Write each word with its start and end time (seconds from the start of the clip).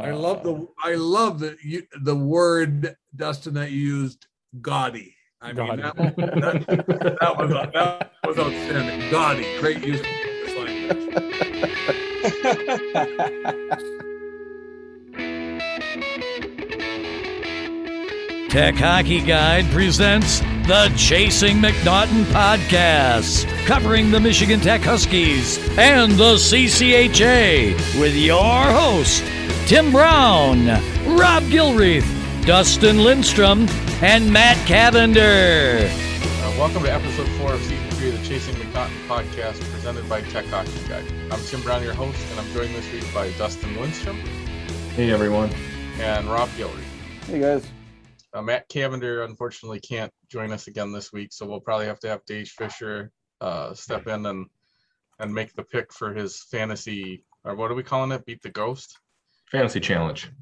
I 0.00 0.10
oh. 0.10 0.18
love 0.18 0.42
the 0.42 0.66
I 0.82 0.94
love 0.94 1.40
the 1.40 1.56
you, 1.62 1.82
the 2.02 2.16
word 2.16 2.96
Dustin 3.14 3.54
that 3.54 3.70
you 3.70 3.78
used 3.78 4.26
gaudy. 4.60 5.14
I 5.40 5.52
mean 5.52 5.76
that, 5.76 5.96
that, 5.96 7.16
that 7.20 7.36
was 7.36 7.50
that 7.50 8.12
was 8.26 8.38
outstanding. 8.38 9.10
Gaudy, 9.10 9.58
great 9.60 9.84
use 9.84 10.00
of 10.00 10.06
this 10.06 10.56
language. 10.56 11.04
Tech 18.54 18.76
Hockey 18.76 19.20
Guide 19.20 19.64
presents 19.72 20.38
the 20.68 20.90
Chasing 20.96 21.56
McNaughton 21.56 22.22
podcast, 22.26 23.46
covering 23.66 24.10
the 24.10 24.20
Michigan 24.20 24.60
Tech 24.60 24.80
Huskies 24.80 25.58
and 25.76 26.12
the 26.12 26.36
CCHA 26.36 28.00
with 28.00 28.14
your 28.14 28.62
host, 28.62 29.24
Tim 29.66 29.90
Brown, 29.92 30.66
Rob 31.16 31.42
Gilreath, 31.44 32.04
Dustin 32.44 32.98
Lindstrom, 32.98 33.66
and 34.02 34.30
Matt 34.30 34.58
Cavender. 34.66 35.88
Uh, 35.88 36.54
welcome 36.58 36.82
to 36.82 36.92
episode 36.92 37.26
four 37.38 37.54
of 37.54 37.62
season 37.62 37.90
three 37.92 38.10
of 38.10 38.20
the 38.20 38.28
Chasing 38.28 38.54
McNaughton 38.56 39.08
podcast, 39.08 39.58
presented 39.72 40.06
by 40.06 40.20
Tech 40.20 40.44
Hockey 40.48 40.70
Guide. 40.86 41.10
I'm 41.32 41.40
Tim 41.46 41.62
Brown, 41.62 41.82
your 41.82 41.94
host, 41.94 42.18
and 42.30 42.40
I'm 42.40 42.52
joined 42.52 42.74
this 42.74 42.92
week 42.92 43.06
by 43.14 43.30
Dustin 43.38 43.74
Lindstrom. 43.80 44.18
Hey 44.96 45.10
everyone. 45.10 45.50
And 45.98 46.26
Rob 46.26 46.50
Gilreath. 46.58 47.24
Hey 47.24 47.40
guys. 47.40 47.66
Uh, 48.34 48.42
Matt 48.42 48.68
Cavender 48.68 49.22
unfortunately 49.22 49.80
can't 49.80 50.12
join 50.30 50.52
us 50.52 50.66
again 50.66 50.92
this 50.92 51.10
week, 51.10 51.32
so 51.32 51.46
we'll 51.46 51.60
probably 51.60 51.86
have 51.86 52.00
to 52.00 52.08
have 52.08 52.22
Dave 52.26 52.48
Fisher 52.48 53.12
uh, 53.40 53.72
step 53.72 54.08
in 54.08 54.26
and 54.26 54.44
and 55.18 55.32
make 55.32 55.54
the 55.54 55.64
pick 55.64 55.90
for 55.90 56.12
his 56.12 56.42
fantasy 56.50 57.24
or 57.44 57.54
what 57.54 57.70
are 57.70 57.74
we 57.74 57.82
calling 57.82 58.12
it? 58.12 58.26
Beat 58.26 58.42
the 58.42 58.50
Ghost 58.50 58.98
fantasy 59.54 59.78
challenge. 59.78 60.32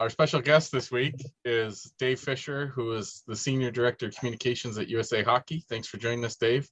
Our 0.00 0.10
special 0.10 0.42
guest 0.42 0.70
this 0.70 0.90
week 0.90 1.14
is 1.46 1.94
Dave 1.98 2.20
Fisher, 2.20 2.66
who 2.66 2.92
is 2.92 3.22
the 3.26 3.34
senior 3.34 3.70
director 3.70 4.06
of 4.06 4.14
communications 4.16 4.76
at 4.76 4.88
USA 4.88 5.22
Hockey. 5.22 5.64
Thanks 5.70 5.88
for 5.88 5.96
joining 5.96 6.26
us, 6.26 6.36
Dave. 6.36 6.68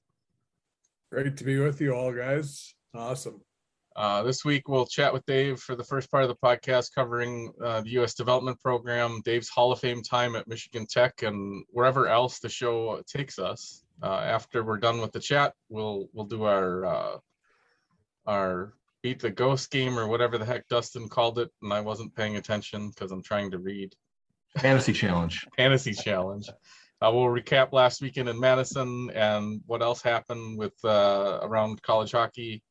Great 1.11 1.35
to 1.35 1.43
be 1.43 1.57
with 1.57 1.81
you 1.81 1.95
all, 1.95 2.13
guys. 2.13 2.75
Awesome. 2.93 3.41
Uh, 3.95 4.21
this 4.21 4.45
week, 4.45 4.67
we'll 4.67 4.85
chat 4.85 5.11
with 5.11 5.25
Dave 5.25 5.59
for 5.59 5.75
the 5.75 5.83
first 5.83 6.11
part 6.11 6.23
of 6.23 6.29
the 6.29 6.35
podcast 6.35 6.93
covering 6.93 7.51
uh, 7.63 7.81
the 7.81 7.89
U.S. 7.91 8.13
development 8.13 8.59
program, 8.61 9.19
Dave's 9.25 9.49
Hall 9.49 9.71
of 9.71 9.79
Fame 9.79 10.03
time 10.03 10.35
at 10.35 10.47
Michigan 10.47 10.85
Tech, 10.87 11.23
and 11.23 11.65
wherever 11.71 12.07
else 12.07 12.37
the 12.37 12.49
show 12.49 13.01
takes 13.07 13.39
us. 13.39 13.83
Uh, 14.03 14.21
after 14.23 14.63
we're 14.63 14.77
done 14.77 15.01
with 15.01 15.11
the 15.11 15.19
chat, 15.19 15.53
we'll 15.69 16.07
we'll 16.13 16.27
do 16.27 16.43
our 16.43 16.85
uh, 16.85 17.17
our 18.27 18.73
beat 19.01 19.19
the 19.19 19.29
ghost 19.29 19.71
game 19.71 19.97
or 19.97 20.07
whatever 20.07 20.37
the 20.37 20.45
heck 20.45 20.67
Dustin 20.67 21.09
called 21.09 21.39
it, 21.39 21.49
and 21.61 21.73
I 21.73 21.81
wasn't 21.81 22.15
paying 22.15 22.37
attention 22.37 22.89
because 22.89 23.11
I'm 23.11 23.23
trying 23.23 23.51
to 23.51 23.59
read. 23.59 23.93
Fantasy 24.57 24.93
challenge. 24.93 25.45
Fantasy 25.57 25.93
challenge. 25.93 26.49
Uh, 27.01 27.11
we'll 27.13 27.25
recap 27.25 27.71
last 27.71 28.01
weekend 28.01 28.27
in 28.27 28.39
Madison 28.39 29.09
and 29.11 29.61
what 29.67 29.81
else 29.81 30.01
happened 30.01 30.57
with 30.57 30.73
uh, 30.83 31.39
around 31.43 31.81
college 31.81 32.11
hockey 32.11 32.61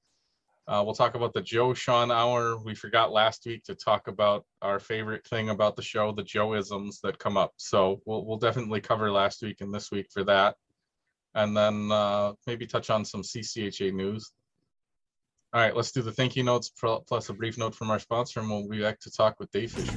uh, 0.68 0.82
we'll 0.84 0.94
talk 0.94 1.14
about 1.14 1.32
the 1.32 1.40
Joe 1.40 1.70
Shawhan 1.70 2.12
Hour. 2.12 2.58
We 2.58 2.74
forgot 2.74 3.10
last 3.10 3.46
week 3.46 3.64
to 3.64 3.74
talk 3.74 4.06
about 4.06 4.44
our 4.60 4.78
favorite 4.78 5.26
thing 5.26 5.48
about 5.48 5.76
the 5.76 5.82
show, 5.82 6.12
the 6.12 6.22
Joeisms 6.22 7.00
that 7.02 7.18
come 7.18 7.38
up. 7.38 7.54
So 7.56 8.02
we'll 8.04 8.26
we'll 8.26 8.36
definitely 8.36 8.82
cover 8.82 9.10
last 9.10 9.42
week 9.42 9.62
and 9.62 9.72
this 9.72 9.90
week 9.90 10.08
for 10.12 10.24
that, 10.24 10.56
and 11.34 11.56
then 11.56 11.90
uh, 11.90 12.34
maybe 12.46 12.66
touch 12.66 12.90
on 12.90 13.06
some 13.06 13.22
CCHA 13.22 13.94
news. 13.94 14.30
All 15.54 15.62
right, 15.62 15.74
let's 15.74 15.92
do 15.92 16.02
the 16.02 16.12
thank 16.12 16.36
you 16.36 16.42
notes 16.42 16.70
plus 16.78 17.30
a 17.30 17.32
brief 17.32 17.56
note 17.56 17.74
from 17.74 17.90
our 17.90 17.98
sponsor, 17.98 18.40
and 18.40 18.50
we'll 18.50 18.68
be 18.68 18.82
back 18.82 19.00
to 19.00 19.10
talk 19.10 19.40
with 19.40 19.50
Dave 19.50 19.72
Fisher. 19.72 19.92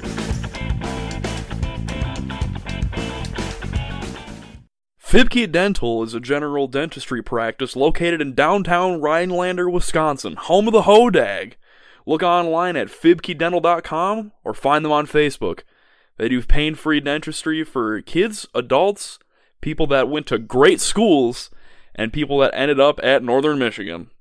Fiebke 5.04 5.52
Dental 5.52 6.04
is 6.04 6.14
a 6.14 6.22
general 6.22 6.68
dentistry 6.68 7.22
practice 7.22 7.76
located 7.76 8.22
in 8.22 8.34
downtown 8.34 9.02
Rhinelander, 9.02 9.70
Wisconsin, 9.70 10.38
home 10.38 10.70
of 10.70 10.74
the 10.74 10.84
Hodag. 10.84 11.56
Look 12.06 12.24
online 12.24 12.78
at 12.78 12.88
fiebkedental.com 12.88 14.32
or 14.46 14.54
find 14.54 14.86
them 14.86 14.94
on 14.94 15.06
Facebook. 15.06 15.64
They 16.16 16.30
do 16.30 16.42
pain 16.44 16.76
free 16.76 17.02
dentistry 17.02 17.66
for 17.66 18.02
kids, 18.02 18.48
adults, 18.56 19.20
people 19.60 19.86
that 19.88 20.08
went 20.08 20.28
to 20.28 20.40
great 20.40 20.80
schools, 20.80 21.50
and 21.94 22.14
people 22.14 22.38
that 22.38 22.56
ended 22.56 22.80
up 22.80 23.02
at 23.04 23.22
Northern 23.22 23.60
Michigan. 23.60 24.12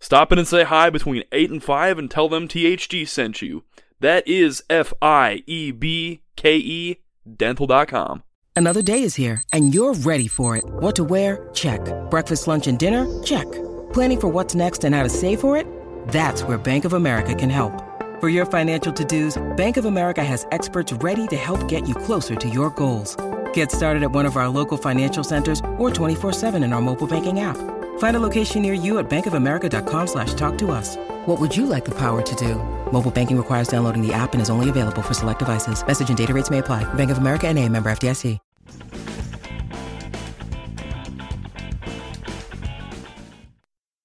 Stop 0.00 0.32
in 0.32 0.38
and 0.38 0.48
say 0.48 0.64
hi 0.64 0.90
between 0.90 1.24
8 1.32 1.50
and 1.50 1.62
5 1.62 1.98
and 1.98 2.10
tell 2.10 2.28
them 2.28 2.48
THG 2.48 3.06
sent 3.06 3.42
you. 3.42 3.64
That 4.00 4.26
is 4.28 4.62
F 4.70 4.92
I 5.02 5.42
E 5.46 5.72
B 5.72 6.22
K 6.36 6.56
E 6.56 6.98
dental.com. 7.36 8.22
Another 8.54 8.82
day 8.82 9.04
is 9.04 9.14
here, 9.14 9.42
and 9.52 9.72
you're 9.72 9.94
ready 9.94 10.26
for 10.26 10.56
it. 10.56 10.64
What 10.66 10.96
to 10.96 11.04
wear? 11.04 11.48
Check. 11.54 11.80
Breakfast, 12.10 12.48
lunch, 12.48 12.66
and 12.66 12.76
dinner? 12.76 13.06
Check. 13.22 13.46
Planning 13.92 14.20
for 14.20 14.28
what's 14.28 14.56
next 14.56 14.82
and 14.82 14.96
how 14.96 15.04
to 15.04 15.08
save 15.08 15.40
for 15.40 15.56
it? 15.56 15.64
That's 16.08 16.42
where 16.42 16.58
Bank 16.58 16.84
of 16.84 16.92
America 16.92 17.36
can 17.36 17.50
help. 17.50 17.72
For 18.20 18.28
your 18.28 18.46
financial 18.46 18.92
to-dos, 18.92 19.40
Bank 19.56 19.76
of 19.76 19.84
America 19.84 20.24
has 20.24 20.44
experts 20.50 20.92
ready 20.94 21.28
to 21.28 21.36
help 21.36 21.68
get 21.68 21.86
you 21.86 21.94
closer 21.94 22.34
to 22.34 22.48
your 22.48 22.70
goals. 22.70 23.16
Get 23.52 23.70
started 23.70 24.02
at 24.02 24.10
one 24.10 24.26
of 24.26 24.36
our 24.36 24.48
local 24.48 24.76
financial 24.76 25.22
centers 25.22 25.60
or 25.78 25.88
24-7 25.88 26.64
in 26.64 26.72
our 26.72 26.80
mobile 26.80 27.06
banking 27.06 27.38
app. 27.38 27.56
Find 27.98 28.16
a 28.16 28.20
location 28.20 28.62
near 28.62 28.74
you 28.74 28.98
at 28.98 29.08
bankofamerica.com 29.08 30.06
slash 30.08 30.34
talk 30.34 30.58
to 30.58 30.72
us. 30.72 30.96
What 31.26 31.40
would 31.40 31.56
you 31.56 31.66
like 31.66 31.84
the 31.84 31.94
power 31.94 32.22
to 32.22 32.34
do? 32.34 32.56
Mobile 32.92 33.12
banking 33.12 33.36
requires 33.36 33.68
downloading 33.68 34.04
the 34.04 34.12
app 34.12 34.32
and 34.32 34.42
is 34.42 34.50
only 34.50 34.68
available 34.68 35.02
for 35.02 35.14
select 35.14 35.38
devices. 35.38 35.86
Message 35.86 36.08
and 36.08 36.18
data 36.18 36.34
rates 36.34 36.50
may 36.50 36.58
apply. 36.58 36.82
Bank 36.94 37.12
of 37.12 37.18
America 37.18 37.46
and 37.46 37.56
a 37.56 37.68
member 37.68 37.90
FDIC. 37.90 38.40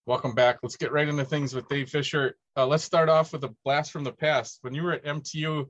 Welcome 0.06 0.36
back. 0.36 0.60
Let's 0.62 0.76
get 0.76 0.92
right 0.92 1.08
into 1.08 1.24
things 1.24 1.56
with 1.56 1.70
Dave 1.70 1.90
Fisher. 1.90 2.36
Uh, 2.58 2.68
let's 2.68 2.84
start 2.84 3.08
off 3.08 3.32
with 3.32 3.44
a 3.46 3.56
blast 3.64 3.92
from 3.92 4.04
the 4.04 4.12
past. 4.12 4.60
When 4.62 4.74
you 4.74 4.84
were 4.84 4.94
at 4.94 5.06
MTU, 5.06 5.70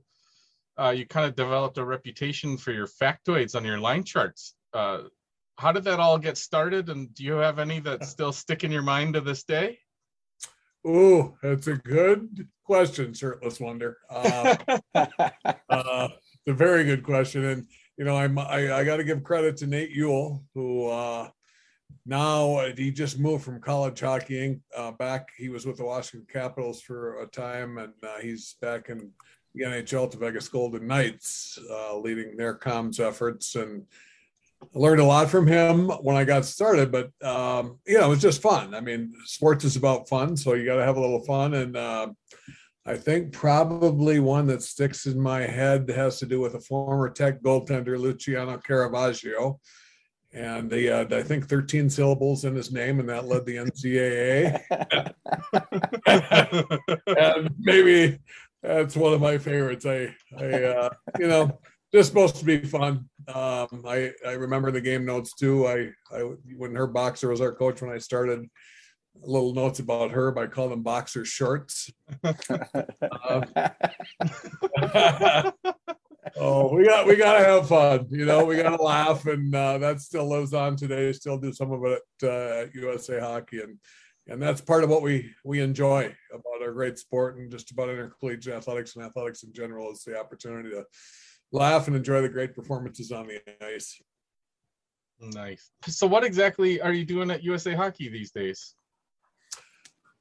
uh, 0.76 0.90
you 0.90 1.06
kind 1.06 1.24
of 1.24 1.36
developed 1.36 1.78
a 1.78 1.84
reputation 1.84 2.56
for 2.56 2.72
your 2.72 2.88
factoids 2.88 3.54
on 3.54 3.64
your 3.64 3.78
line 3.78 4.02
charts. 4.02 4.54
Uh, 4.72 5.04
how 5.56 5.72
did 5.72 5.84
that 5.84 6.00
all 6.00 6.18
get 6.18 6.36
started, 6.36 6.88
and 6.88 7.14
do 7.14 7.24
you 7.24 7.34
have 7.34 7.58
any 7.58 7.80
that 7.80 8.04
still 8.04 8.32
stick 8.32 8.64
in 8.64 8.72
your 8.72 8.82
mind 8.82 9.14
to 9.14 9.20
this 9.20 9.44
day? 9.44 9.78
Oh, 10.86 11.34
that's 11.42 11.66
a 11.66 11.74
good 11.76 12.48
question, 12.64 13.14
shirtless 13.14 13.60
wonder. 13.60 13.98
Uh, 14.10 14.56
uh, 14.94 15.08
it's 15.70 16.48
a 16.48 16.52
very 16.52 16.84
good 16.84 17.02
question, 17.02 17.44
and 17.44 17.66
you 17.96 18.04
know, 18.04 18.16
I'm 18.16 18.38
I, 18.38 18.72
I 18.72 18.84
got 18.84 18.96
to 18.96 19.04
give 19.04 19.22
credit 19.22 19.56
to 19.58 19.66
Nate 19.66 19.90
Ewell, 19.90 20.44
who 20.54 20.88
uh, 20.88 21.28
now 22.06 22.56
uh, 22.56 22.72
he 22.76 22.90
just 22.90 23.18
moved 23.18 23.44
from 23.44 23.60
college 23.60 24.00
hockey 24.00 24.60
uh, 24.76 24.92
back. 24.92 25.28
He 25.36 25.48
was 25.48 25.64
with 25.66 25.78
the 25.78 25.84
Washington 25.84 26.26
Capitals 26.30 26.82
for 26.82 27.22
a 27.22 27.26
time, 27.26 27.78
and 27.78 27.92
uh, 28.02 28.18
he's 28.20 28.56
back 28.60 28.88
in 28.88 29.10
the 29.54 29.64
NHL 29.64 30.10
to 30.10 30.18
Vegas 30.18 30.48
Golden 30.48 30.86
Knights, 30.86 31.58
uh, 31.70 31.96
leading 31.96 32.36
their 32.36 32.58
comms 32.58 33.00
efforts. 33.00 33.54
And 33.54 33.86
I 34.74 34.78
learned 34.78 35.00
a 35.00 35.04
lot 35.04 35.30
from 35.30 35.46
him 35.46 35.88
when 35.88 36.16
I 36.16 36.24
got 36.24 36.44
started. 36.44 36.92
But 36.92 37.10
um, 37.26 37.78
you 37.86 37.98
know, 37.98 38.06
it 38.06 38.10
was 38.10 38.22
just 38.22 38.42
fun. 38.42 38.74
I 38.74 38.80
mean, 38.80 39.12
sports 39.24 39.64
is 39.64 39.76
about 39.76 40.08
fun, 40.08 40.36
so 40.36 40.54
you 40.54 40.64
got 40.64 40.76
to 40.76 40.84
have 40.84 40.96
a 40.96 41.00
little 41.00 41.24
fun. 41.24 41.54
And 41.54 41.76
uh, 41.76 42.08
I 42.86 42.96
think 42.96 43.32
probably 43.32 44.20
one 44.20 44.46
that 44.48 44.62
sticks 44.62 45.06
in 45.06 45.20
my 45.20 45.42
head 45.42 45.88
has 45.90 46.18
to 46.18 46.26
do 46.26 46.40
with 46.40 46.54
a 46.54 46.60
former 46.60 47.10
Tech 47.10 47.42
goaltender, 47.42 47.98
Luciano 47.98 48.58
Caravaggio 48.58 49.58
and 50.34 50.70
he 50.72 50.86
had 50.86 51.12
I 51.12 51.22
think 51.22 51.48
13 51.48 51.88
syllables 51.88 52.44
in 52.44 52.54
his 52.54 52.72
name, 52.72 52.98
and 52.98 53.08
that 53.08 53.26
led 53.26 53.46
the 53.46 53.56
NCAA. 53.56 54.60
and 57.16 57.50
maybe 57.58 58.18
that's 58.62 58.96
one 58.96 59.12
of 59.14 59.20
my 59.20 59.38
favorites. 59.38 59.86
I, 59.86 60.14
I, 60.36 60.44
uh, 60.44 60.90
you 61.20 61.28
know, 61.28 61.60
just 61.94 62.08
supposed 62.08 62.36
to 62.36 62.44
be 62.44 62.58
fun. 62.64 63.08
Um, 63.28 63.84
I, 63.86 64.12
I 64.26 64.32
remember 64.32 64.70
the 64.70 64.80
game 64.80 65.04
notes 65.04 65.34
too. 65.34 65.66
I, 65.66 65.90
I, 66.14 66.20
when 66.56 66.76
Herb 66.76 66.92
Boxer 66.92 67.28
was 67.28 67.40
our 67.40 67.52
coach 67.52 67.80
when 67.80 67.92
I 67.92 67.98
started, 67.98 68.48
little 69.22 69.54
notes 69.54 69.78
about 69.78 70.10
her. 70.10 70.36
I 70.38 70.46
call 70.46 70.68
them 70.68 70.82
boxer 70.82 71.24
shorts. 71.24 71.90
uh, 72.24 72.32
oh, 76.36 76.74
we 76.74 76.84
got 76.84 77.06
we 77.06 77.16
gotta 77.16 77.44
have 77.44 77.68
fun. 77.68 78.06
You 78.10 78.26
know, 78.26 78.44
we 78.44 78.56
gotta 78.56 78.82
laugh, 78.82 79.26
and 79.26 79.54
uh, 79.54 79.78
that 79.78 80.00
still 80.00 80.28
lives 80.28 80.54
on 80.54 80.76
today. 80.76 81.12
Still 81.12 81.38
do 81.38 81.52
some 81.52 81.72
of 81.72 81.84
it 81.84 82.02
uh, 82.22 82.62
at 82.62 82.74
USA 82.74 83.20
Hockey, 83.20 83.60
and 83.60 83.78
and 84.26 84.42
that's 84.42 84.60
part 84.60 84.84
of 84.84 84.90
what 84.90 85.02
we 85.02 85.30
we 85.44 85.60
enjoy 85.60 86.14
about 86.32 86.62
our 86.62 86.72
great 86.72 86.98
sport 86.98 87.36
and 87.36 87.50
just 87.50 87.70
about 87.70 87.90
intercollegiate 87.90 88.54
athletics 88.54 88.96
and 88.96 89.04
athletics 89.04 89.42
in 89.42 89.52
general 89.52 89.92
is 89.92 90.02
the 90.02 90.18
opportunity 90.18 90.70
to 90.70 90.84
laugh 91.54 91.86
and 91.86 91.96
enjoy 91.96 92.20
the 92.20 92.28
great 92.28 92.54
performances 92.54 93.12
on 93.12 93.28
the 93.28 93.40
ice. 93.64 94.02
Nice. 95.20 95.70
So, 95.86 96.06
what 96.06 96.24
exactly 96.24 96.80
are 96.80 96.92
you 96.92 97.04
doing 97.04 97.30
at 97.30 97.44
USA 97.44 97.72
Hockey 97.74 98.08
these 98.08 98.32
days? 98.32 98.74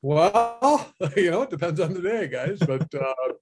Well, 0.02 0.94
you 1.18 1.32
know, 1.32 1.42
it 1.42 1.50
depends 1.50 1.80
on 1.80 1.94
the 1.94 2.02
day, 2.02 2.28
guys. 2.28 2.60
But 2.60 2.94
uh, 2.94 3.34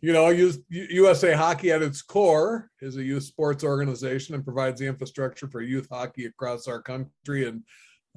you 0.00 0.12
know, 0.12 0.28
USA 0.70 1.34
Hockey 1.34 1.70
at 1.70 1.82
its 1.82 2.02
core 2.02 2.70
is 2.80 2.96
a 2.96 3.04
youth 3.04 3.24
sports 3.24 3.62
organization 3.62 4.34
and 4.34 4.44
provides 4.44 4.80
the 4.80 4.86
infrastructure 4.86 5.48
for 5.48 5.60
youth 5.60 5.88
hockey 5.90 6.24
across 6.26 6.66
our 6.66 6.80
country. 6.80 7.46
And 7.46 7.62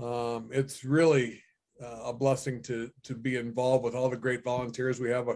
um, 0.04 0.50
it's 0.52 0.84
really 0.84 1.42
uh, 1.84 2.04
a 2.06 2.14
blessing 2.14 2.62
to 2.64 2.90
to 3.04 3.16
be 3.16 3.36
involved 3.36 3.84
with 3.84 3.96
all 3.96 4.10
the 4.10 4.18
great 4.18 4.44
volunteers 4.44 5.00
we 5.00 5.10
have 5.10 5.28
a, 5.28 5.32
uh, 5.32 5.36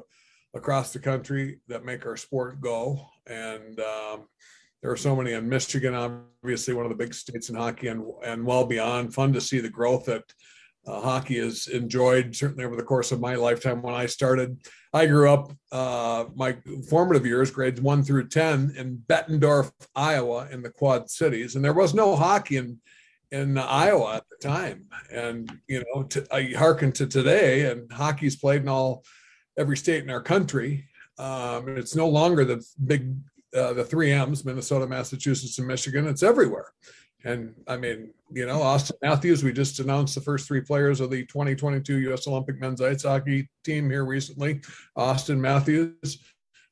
across 0.54 0.94
the 0.94 1.00
country 1.00 1.60
that 1.68 1.86
make 1.86 2.06
our 2.06 2.18
sport 2.18 2.62
go. 2.62 3.08
And 3.28 3.80
um, 3.80 4.28
there 4.82 4.92
are 4.92 4.98
so 4.98 5.16
many 5.16 5.34
in 5.34 5.48
Michigan, 5.48 5.96
obviously 5.96 6.74
one 6.74 6.86
of 6.86 6.90
the 6.90 7.04
big 7.04 7.14
states 7.14 7.50
in 7.50 7.56
hockey, 7.56 7.88
and 7.88 8.04
and 8.24 8.46
well 8.46 8.66
beyond. 8.66 9.14
Fun 9.14 9.34
to 9.34 9.42
see 9.42 9.60
the 9.60 9.70
growth 9.70 10.06
that 10.06 10.24
uh, 10.86 11.00
hockey 11.00 11.40
has 11.40 11.68
enjoyed 11.68 12.36
certainly 12.36 12.66
over 12.66 12.76
the 12.76 12.84
course 12.84 13.12
of 13.12 13.22
my 13.22 13.36
lifetime. 13.36 13.82
When 13.82 13.94
I 13.94 14.06
started, 14.06 14.58
I 14.92 15.06
grew 15.06 15.30
up 15.30 15.54
uh, 15.72 16.26
my 16.36 16.58
formative 16.90 17.26
years, 17.26 17.50
grades 17.50 17.80
one 17.80 18.04
through 18.04 18.28
ten, 18.28 18.74
in 18.78 18.98
Bettendorf, 19.08 19.72
Iowa, 19.96 20.50
in 20.52 20.62
the 20.62 20.70
Quad 20.70 21.10
Cities, 21.10 21.56
and 21.56 21.64
there 21.64 21.74
was 21.74 21.94
no 21.94 22.16
hockey 22.16 22.58
in 22.58 22.80
in 23.32 23.58
Iowa 23.58 24.18
at 24.18 24.26
the 24.30 24.48
time. 24.48 24.86
And 25.12 25.50
you 25.68 25.84
know, 25.86 26.04
to, 26.04 26.28
I 26.30 26.54
hearken 26.58 26.92
to 26.94 27.08
today, 27.08 27.72
and 27.72 27.92
hockey's 27.92 28.36
played 28.36 28.64
in 28.64 28.68
all 28.68 29.06
every 29.58 29.78
state 29.78 30.04
in 30.04 30.10
our 30.10 30.22
country. 30.22 30.86
Um, 31.18 31.78
it's 31.78 31.96
no 31.96 32.08
longer 32.08 32.46
the 32.46 32.66
big 32.86 33.16
uh, 33.56 33.74
the 33.74 33.84
three 33.84 34.12
M's: 34.12 34.46
Minnesota, 34.46 34.88
Massachusetts, 34.88 35.60
and 35.60 35.68
Michigan. 35.68 36.08
It's 36.08 36.24
everywhere. 36.24 36.74
And 37.26 37.54
I 37.68 37.78
mean, 37.78 38.14
you 38.32 38.46
know, 38.46 38.60
Auston 38.60 38.94
Matthews, 39.02 39.44
we 39.44 39.54
just 39.54 39.80
announced 39.80 40.16
the 40.16 40.22
first 40.22 40.48
three 40.48 40.60
players 40.60 41.00
of 41.00 41.10
the 41.10 41.26
2022 41.26 42.00
U.S. 42.00 42.28
Olympic 42.28 42.60
men's 42.60 42.82
ice 42.82 43.04
hockey 43.04 43.50
team 43.64 43.90
here 43.90 44.06
recently. 44.06 44.60
Auston 44.98 45.38
Matthews 45.38 46.18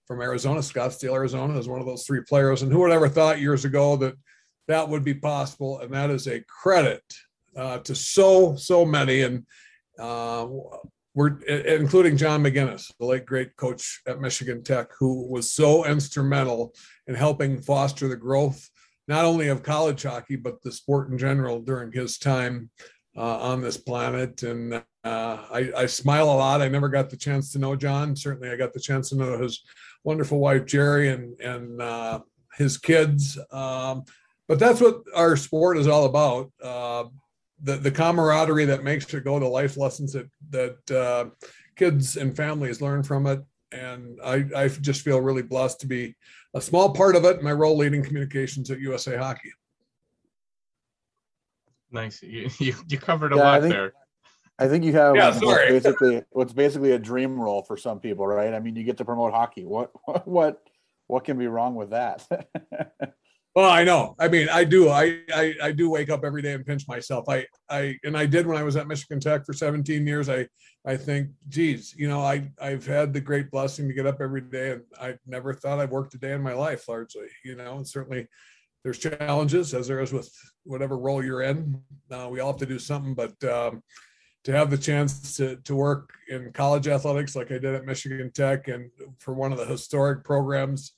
from 0.05 0.21
Arizona, 0.21 0.59
Scottsdale, 0.59 1.13
Arizona, 1.13 1.57
is 1.57 1.69
one 1.69 1.79
of 1.79 1.85
those 1.85 2.05
three 2.05 2.21
players. 2.27 2.63
And 2.63 2.71
who 2.71 2.79
would 2.79 2.91
ever 2.91 3.07
thought 3.07 3.39
years 3.39 3.63
ago 3.63 3.95
that 3.97 4.15
that 4.67 4.87
would 4.89 5.05
be 5.05 5.13
possible? 5.13 5.79
And 5.79 5.93
that 5.93 6.09
is 6.09 6.27
a 6.27 6.41
credit 6.41 7.03
uh, 7.55 7.77
to 7.79 7.95
so, 7.95 8.55
so 8.57 8.83
many. 8.83 9.21
And 9.21 9.45
uh, 9.97 10.47
we're 11.13 11.39
including 11.43 12.15
John 12.15 12.41
MacInnes, 12.41 12.91
the 12.99 13.05
late 13.05 13.25
great 13.25 13.55
coach 13.57 14.01
at 14.07 14.21
Michigan 14.21 14.63
Tech, 14.63 14.87
who 14.97 15.27
was 15.27 15.51
so 15.51 15.85
instrumental 15.85 16.73
in 17.07 17.15
helping 17.15 17.61
foster 17.61 18.07
the 18.07 18.15
growth 18.15 18.69
not 19.07 19.25
only 19.25 19.49
of 19.49 19.63
college 19.63 20.03
hockey, 20.03 20.37
but 20.37 20.61
the 20.61 20.71
sport 20.71 21.09
in 21.09 21.17
general 21.17 21.59
during 21.59 21.91
his 21.91 22.17
time 22.17 22.69
uh, 23.17 23.39
on 23.39 23.61
this 23.61 23.75
planet. 23.75 24.41
And 24.43 24.75
uh, 24.75 24.81
I, 25.03 25.71
I, 25.75 25.85
smile 25.87 26.25
a 26.25 26.37
lot. 26.37 26.61
I 26.61 26.69
never 26.69 26.87
got 26.87 27.09
the 27.09 27.17
chance 27.17 27.51
to 27.51 27.59
know 27.59 27.75
John. 27.75 28.15
Certainly, 28.15 28.49
I 28.49 28.55
got 28.55 28.71
the 28.71 28.79
chance 28.79 29.09
to 29.09 29.17
know 29.17 29.37
his 29.37 29.63
wonderful 30.05 30.39
wife, 30.39 30.65
Jerry, 30.65 31.09
and, 31.09 31.37
and 31.41 31.81
uh, 31.81 32.19
his 32.57 32.77
kids. 32.77 33.37
Um, 33.51 34.05
but 34.47 34.59
that's 34.59 34.79
what 34.79 35.01
our 35.15 35.35
sport 35.35 35.77
is 35.77 35.87
all 35.87 36.05
about. 36.05 36.51
The, 37.63 37.77
the 37.77 37.91
camaraderie 37.91 38.65
that 38.65 38.83
makes 38.83 39.13
it 39.13 39.23
go, 39.23 39.39
the 39.39 39.45
life 39.45 39.77
lessons 39.77 40.13
that, 40.13 40.29
that 40.49 40.91
uh, 40.91 41.29
kids 41.75 42.17
and 42.17 42.35
families 42.35 42.81
learn 42.81 43.03
from 43.03 43.27
it. 43.27 43.41
And 43.71 44.19
I, 44.23 44.45
I 44.55 44.67
just 44.67 45.01
feel 45.01 45.21
really 45.21 45.43
blessed 45.43 45.79
to 45.81 45.87
be 45.87 46.15
a 46.53 46.61
small 46.61 46.93
part 46.93 47.15
of 47.15 47.23
it, 47.23 47.41
my 47.41 47.53
role 47.53 47.77
leading 47.77 48.03
communications 48.03 48.69
at 48.69 48.79
USA 48.79 49.15
Hockey. 49.15 49.51
Nice. 51.91 52.21
You 52.23 52.49
you, 52.59 52.73
you 52.87 52.97
covered 52.97 53.33
a 53.33 53.35
yeah, 53.35 53.43
lot 53.43 53.55
I 53.55 53.61
think, 53.61 53.73
there. 53.73 53.93
I 54.59 54.67
think 54.67 54.83
you 54.83 54.93
have 54.93 55.15
yeah, 55.15 55.31
sorry. 55.31 55.69
basically 55.69 56.23
what's 56.31 56.53
basically 56.53 56.91
a 56.91 56.99
dream 56.99 57.39
role 57.39 57.63
for 57.63 57.77
some 57.77 57.99
people, 57.99 58.25
right? 58.25 58.53
I 58.53 58.59
mean, 58.59 58.75
you 58.75 58.83
get 58.83 58.97
to 58.97 59.05
promote 59.05 59.33
hockey. 59.33 59.65
What 59.65 59.91
what 60.25 60.61
what 61.07 61.23
can 61.23 61.37
be 61.37 61.47
wrong 61.47 61.75
with 61.75 61.89
that? 61.91 62.25
Well, 63.53 63.69
I 63.69 63.83
know. 63.83 64.15
I 64.17 64.29
mean, 64.29 64.47
I 64.49 64.63
do. 64.63 64.89
I, 64.89 65.19
I 65.33 65.53
I 65.61 65.71
do 65.73 65.89
wake 65.89 66.09
up 66.09 66.23
every 66.23 66.41
day 66.41 66.53
and 66.53 66.65
pinch 66.65 66.87
myself. 66.87 67.25
I 67.27 67.45
I 67.69 67.97
and 68.05 68.17
I 68.17 68.25
did 68.25 68.47
when 68.47 68.57
I 68.57 68.63
was 68.63 68.77
at 68.77 68.87
Michigan 68.87 69.19
Tech 69.19 69.45
for 69.45 69.51
17 69.51 70.07
years. 70.07 70.29
I 70.29 70.47
I 70.85 70.95
think, 70.95 71.29
geez, 71.49 71.93
you 71.97 72.07
know, 72.07 72.21
I 72.21 72.49
I've 72.61 72.85
had 72.85 73.11
the 73.13 73.19
great 73.19 73.51
blessing 73.51 73.89
to 73.89 73.93
get 73.93 74.07
up 74.07 74.21
every 74.21 74.41
day, 74.41 74.71
and 74.71 74.83
I 74.99 75.15
never 75.27 75.53
thought 75.53 75.79
I'd 75.79 75.91
worked 75.91 76.13
a 76.13 76.17
day 76.17 76.31
in 76.31 76.41
my 76.41 76.53
life. 76.53 76.87
Largely, 76.87 77.27
you 77.43 77.55
know, 77.57 77.75
and 77.75 77.87
certainly 77.87 78.25
there's 78.83 78.99
challenges 78.99 79.73
as 79.73 79.87
there 79.87 79.99
is 79.99 80.13
with 80.13 80.33
whatever 80.63 80.97
role 80.97 81.23
you're 81.23 81.41
in. 81.41 81.81
Uh, 82.09 82.29
we 82.31 82.39
all 82.39 82.53
have 82.53 82.59
to 82.61 82.65
do 82.65 82.79
something, 82.79 83.13
but 83.13 83.43
um, 83.43 83.83
to 84.45 84.53
have 84.53 84.71
the 84.71 84.77
chance 84.77 85.35
to 85.35 85.57
to 85.57 85.75
work 85.75 86.13
in 86.29 86.53
college 86.53 86.87
athletics 86.87 87.35
like 87.35 87.51
I 87.51 87.57
did 87.57 87.75
at 87.75 87.85
Michigan 87.85 88.31
Tech, 88.33 88.69
and 88.69 88.89
for 89.19 89.33
one 89.33 89.51
of 89.51 89.57
the 89.57 89.65
historic 89.65 90.23
programs 90.23 90.93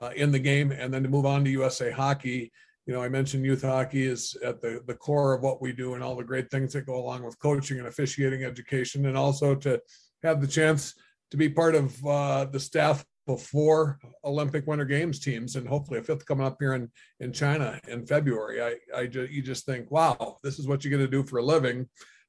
uh, 0.00 0.10
in 0.16 0.32
the 0.32 0.38
game, 0.38 0.72
and 0.72 0.92
then 0.92 1.02
to 1.02 1.08
move 1.08 1.26
on 1.26 1.44
to 1.44 1.50
USA 1.50 1.90
Hockey. 1.90 2.52
You 2.86 2.92
know, 2.92 3.02
I 3.02 3.08
mentioned 3.08 3.46
youth 3.46 3.62
hockey 3.62 4.06
is 4.06 4.36
at 4.44 4.60
the, 4.60 4.82
the 4.86 4.94
core 4.94 5.32
of 5.32 5.42
what 5.42 5.62
we 5.62 5.72
do 5.72 5.94
and 5.94 6.02
all 6.02 6.14
the 6.14 6.24
great 6.24 6.50
things 6.50 6.74
that 6.74 6.86
go 6.86 6.96
along 6.96 7.22
with 7.22 7.38
coaching 7.38 7.78
and 7.78 7.88
officiating 7.88 8.44
education, 8.44 9.06
and 9.06 9.16
also 9.16 9.54
to 9.54 9.80
have 10.22 10.40
the 10.40 10.46
chance 10.46 10.94
to 11.30 11.36
be 11.36 11.48
part 11.48 11.74
of 11.74 12.06
uh, 12.06 12.44
the 12.44 12.60
staff 12.60 13.04
of 13.26 13.40
four 13.42 13.98
Olympic 14.22 14.66
Winter 14.66 14.84
Games 14.84 15.18
teams, 15.18 15.56
and 15.56 15.66
hopefully 15.66 15.98
a 15.98 16.02
fifth 16.02 16.26
coming 16.26 16.46
up 16.46 16.56
here 16.60 16.74
in 16.74 16.90
in 17.20 17.32
China 17.32 17.80
in 17.88 18.06
February. 18.06 18.62
I 18.62 19.00
I 19.00 19.06
just, 19.06 19.32
you 19.32 19.42
just 19.42 19.64
think, 19.64 19.90
wow, 19.90 20.38
this 20.42 20.58
is 20.58 20.68
what 20.68 20.84
you're 20.84 20.90
going 20.90 21.10
to 21.10 21.10
do 21.10 21.24
for 21.24 21.38
a 21.38 21.42
living, 21.42 21.88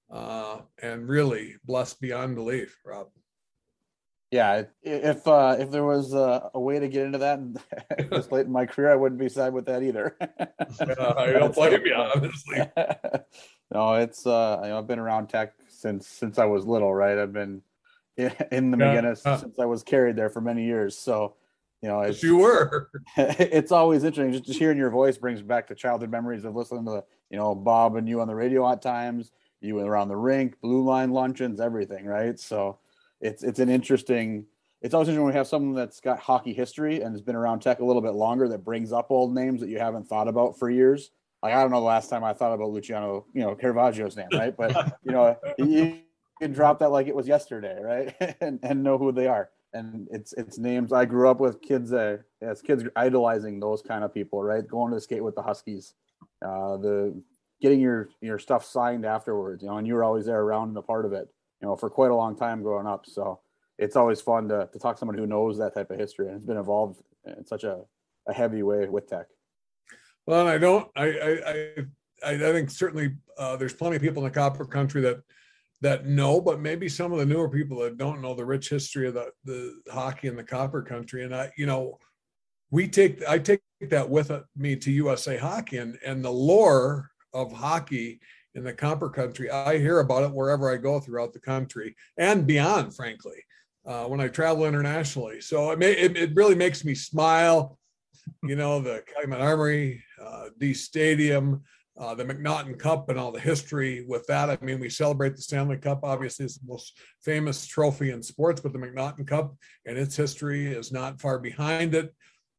uh, 0.10 0.60
and 0.82 1.10
really 1.10 1.56
blessed 1.66 2.00
beyond 2.00 2.36
belief, 2.36 2.80
Rob 2.86 3.08
yeah, 4.36 4.64
if 4.84 5.26
uh, 5.26 5.56
if 5.58 5.72
there 5.72 5.86
was 5.86 6.14
a, 6.14 6.50
a, 6.54 6.60
way 6.60 6.78
to 6.78 6.90
get 6.90 7.06
into 7.06 7.20
that 7.20 7.40
this 8.10 8.30
late 8.32 8.46
in 8.46 8.52
my 8.52 8.66
career, 8.66 8.92
I 8.92 8.96
wouldn't 8.96 9.20
be 9.20 9.30
sad 9.30 9.54
with 9.54 9.66
that 9.68 9.82
either. 9.82 10.18
uh, 10.22 11.14
I 11.18 11.32
don't 11.40 11.56
blame 11.56 11.86
you, 11.86 11.96
honestly. 11.96 12.70
no, 13.74 13.94
it's 13.94 14.28
uh, 14.28 14.60
you 14.64 14.70
know, 14.70 14.78
I've 14.78 14.88
been 14.88 15.00
around 15.00 15.28
tech 15.28 15.54
since 15.70 16.06
since 16.06 16.38
I 16.38 16.46
was 16.46 16.66
little, 16.66 16.94
right? 16.94 17.18
I've 17.18 17.32
been 17.32 17.62
in 18.18 18.72
the 18.72 18.78
yeah. 18.78 19.02
MacInnes 19.02 19.40
since 19.40 19.58
I 19.58 19.66
was 19.66 19.84
carried 19.84 20.18
there 20.18 20.30
for 20.30 20.42
many 20.42 20.66
years. 20.66 20.98
So, 20.98 21.36
you 21.82 21.88
know, 21.88 22.02
it's, 22.02 22.22
you 22.22 22.36
were. 22.38 22.90
it's 23.16 23.72
always 23.72 24.04
interesting. 24.04 24.34
Just, 24.34 24.46
just 24.46 24.60
hearing 24.60 24.78
your 24.78 24.90
voice 24.90 25.18
brings 25.18 25.42
back 25.42 25.68
to 25.68 25.76
childhood 25.76 26.12
memories 26.12 26.44
of 26.44 26.58
listening 26.58 26.84
to 26.86 26.92
the, 26.92 27.04
you 27.30 27.38
know 27.38 27.56
Bob 27.56 27.96
and 27.96 28.10
you 28.10 28.20
on 28.20 28.28
the 28.28 28.36
radio 28.36 28.70
at 28.70 28.82
times, 28.82 29.32
you 29.62 29.76
were 29.76 29.86
around 29.86 30.10
the 30.10 30.18
rink, 30.18 30.60
blue 30.60 30.84
line 30.84 31.12
luncheons, 31.12 31.62
everything, 31.62 32.06
right? 32.06 32.38
So 32.38 32.80
it's 33.26 33.44
it's 33.44 33.60
an 33.60 33.70
interesting. 33.70 34.46
It's 34.82 34.94
always 34.94 35.08
interesting 35.08 35.26
when 35.26 35.34
we 35.34 35.38
have 35.38 35.48
someone 35.48 35.74
that's 35.74 36.00
got 36.00 36.20
hockey 36.20 36.54
history 36.54 37.02
and 37.02 37.12
has 37.12 37.22
been 37.22 37.36
around 37.36 37.62
tech 37.62 37.80
a 37.80 37.86
little 37.86 38.02
bit 38.02 38.14
longer 38.14 38.48
that 38.50 38.64
brings 38.64 38.92
up 38.92 39.10
old 39.10 39.34
names 39.34 39.62
that 39.62 39.70
you 39.70 39.80
haven't 39.80 40.08
thought 40.08 40.28
about 40.28 40.60
for 40.60 40.70
years. 40.70 41.10
Like 41.42 41.54
I 41.54 41.62
don't 41.62 41.72
know 41.72 41.80
the 41.80 41.86
last 41.86 42.10
time 42.10 42.24
I 42.24 42.34
thought 42.34 42.54
about 42.54 42.70
Luciano, 42.70 43.26
you 43.34 43.42
know, 43.42 43.56
Caravaggio's 43.56 44.16
name, 44.16 44.28
right? 44.34 44.56
But 44.56 44.98
you 45.04 45.12
know, 45.12 45.38
you 45.58 46.00
can 46.40 46.54
drop 46.54 46.80
that 46.80 46.92
like 46.92 47.08
it 47.08 47.16
was 47.16 47.28
yesterday, 47.28 47.80
right? 47.82 48.38
and 48.42 48.60
and 48.62 48.84
know 48.84 48.98
who 48.98 49.12
they 49.12 49.28
are. 49.28 49.50
And 49.74 50.08
it's 50.12 50.34
it's 50.34 50.58
names 50.60 50.94
I 50.94 51.06
grew 51.06 51.30
up 51.30 51.40
with 51.40 51.62
kids 51.62 51.90
that 51.90 52.24
as 52.42 52.62
kids 52.62 52.84
idolizing 52.96 53.60
those 53.60 53.82
kind 53.82 54.04
of 54.04 54.14
people, 54.14 54.44
right? 54.44 54.66
Going 54.66 54.92
to 54.92 54.96
the 54.96 55.02
skate 55.02 55.24
with 55.24 55.36
the 55.36 55.42
Huskies, 55.42 55.96
uh, 56.46 56.78
the 56.78 57.20
getting 57.60 57.80
your 57.80 58.10
your 58.22 58.38
stuff 58.38 58.64
signed 58.64 59.06
afterwards, 59.06 59.64
you 59.64 59.70
know, 59.70 59.78
and 59.78 59.88
you 59.88 59.96
were 59.96 60.04
always 60.04 60.28
there 60.28 60.42
around 60.42 60.70
and 60.70 60.78
a 60.78 60.82
part 60.84 61.06
of 61.06 61.14
it 61.14 61.28
you 61.62 61.68
know, 61.68 61.76
for 61.76 61.90
quite 61.90 62.12
a 62.12 62.16
long 62.16 62.36
time 62.36 62.62
growing 62.62 62.88
up. 62.88 63.06
So 63.06 63.40
it's 63.78 63.96
always 63.96 64.22
fun 64.22 64.48
to, 64.50 64.70
to 64.72 64.80
talk 64.80 64.96
to 64.96 65.00
someone 65.00 65.18
who 65.18 65.28
knows 65.28 65.58
that 65.58 65.74
type 65.74 65.92
of 65.92 66.00
history 66.00 66.28
and 66.28 66.36
has 66.36 66.46
been 66.46 66.58
involved 66.58 67.02
in 67.26 67.46
such 67.46 67.64
a, 67.64 67.82
a 68.28 68.34
heavy 68.34 68.64
way 68.64 68.88
with 68.88 69.08
tech. 69.08 69.28
Well, 70.26 70.48
I 70.48 70.58
don't, 70.58 70.90
I, 70.96 71.06
I, 71.06 71.68
I, 72.26 72.32
I 72.34 72.38
think 72.38 72.70
certainly 72.70 73.16
uh, 73.38 73.56
there's 73.58 73.74
plenty 73.74 73.98
of 73.98 74.02
people 74.02 74.24
in 74.26 74.32
the 74.32 74.40
copper 74.40 74.66
country 74.66 75.02
that, 75.02 75.22
that 75.82 76.06
know, 76.06 76.42
but 76.42 76.60
maybe 76.60 76.90
some 76.90 77.12
of 77.12 77.20
the 77.20 77.26
newer 77.26 77.50
people 77.50 77.80
that 77.80 77.98
don't 77.98 78.22
know 78.22 78.34
the 78.34 78.46
rich 78.46 78.70
history 78.70 79.08
of 79.08 79.14
the, 79.14 79.32
the 79.44 79.74
hockey 79.92 80.28
in 80.28 80.36
the 80.36 80.44
copper 80.44 80.82
country. 80.82 81.24
And 81.24 81.36
I, 81.36 81.52
you 81.58 81.66
know, 81.66 82.00
we 82.72 82.88
take, 82.88 83.24
I 83.28 83.38
take 83.38 83.62
that 83.90 84.10
with 84.10 84.32
me 84.56 84.76
to 84.78 84.92
USA 84.92 85.38
hockey 85.38 85.78
and, 85.78 86.00
and 86.06 86.24
the 86.24 86.32
lore 86.32 87.12
of 87.34 87.52
hockey 87.52 88.20
in 88.56 88.64
the 88.64 88.74
copper 88.74 89.10
country. 89.10 89.50
I 89.52 89.78
hear 89.78 90.00
about 90.00 90.24
it 90.24 90.32
wherever 90.32 90.72
I 90.72 90.78
go 90.78 91.00
throughout 91.00 91.34
the 91.34 91.40
country 91.40 91.96
and 92.18 92.48
beyond, 92.48 92.96
frankly, 92.96 93.44
uh, 93.86 94.06
when 94.06 94.22
I 94.22 94.30
travel 94.30 94.66
internationally. 94.66 95.42
So 95.42 95.72
it, 95.72 95.80
may, 95.80 95.92
it, 95.92 96.18
it, 96.18 96.36
really 96.36 96.56
makes 96.56 96.84
me 96.84 96.96
smile. 96.96 97.78
You 98.44 98.56
know, 98.56 98.80
the 98.80 99.04
Calumet 99.14 99.42
Armory, 99.42 100.04
uh, 100.20 100.46
Dee 100.58 100.74
Stadium, 100.74 101.62
uh, 101.98 102.16
the 102.16 102.26
McNaughton 102.26 102.80
Cup, 102.80 103.10
and 103.10 103.20
all 103.20 103.32
the 103.32 103.40
history 103.40 104.04
with 104.08 104.26
that. 104.28 104.50
I 104.50 104.58
mean, 104.62 104.80
we 104.80 104.90
celebrate 104.90 105.36
the 105.36 105.42
Stanley 105.42 105.78
Cup. 105.78 106.00
Obviously, 106.04 106.46
it's 106.46 106.58
the 106.58 106.68
most 106.68 106.98
famous 107.24 107.68
trophy 107.68 108.12
in 108.12 108.24
sports, 108.24 108.62
but 108.62 108.74
the 108.74 108.80
McNaughton 108.80 109.28
Cup 109.28 109.56
and 109.86 109.98
its 109.98 110.16
history 110.16 110.66
is 110.66 110.92
not 110.92 111.22
far 111.22 111.38
behind 111.38 111.94
it. 111.94 112.14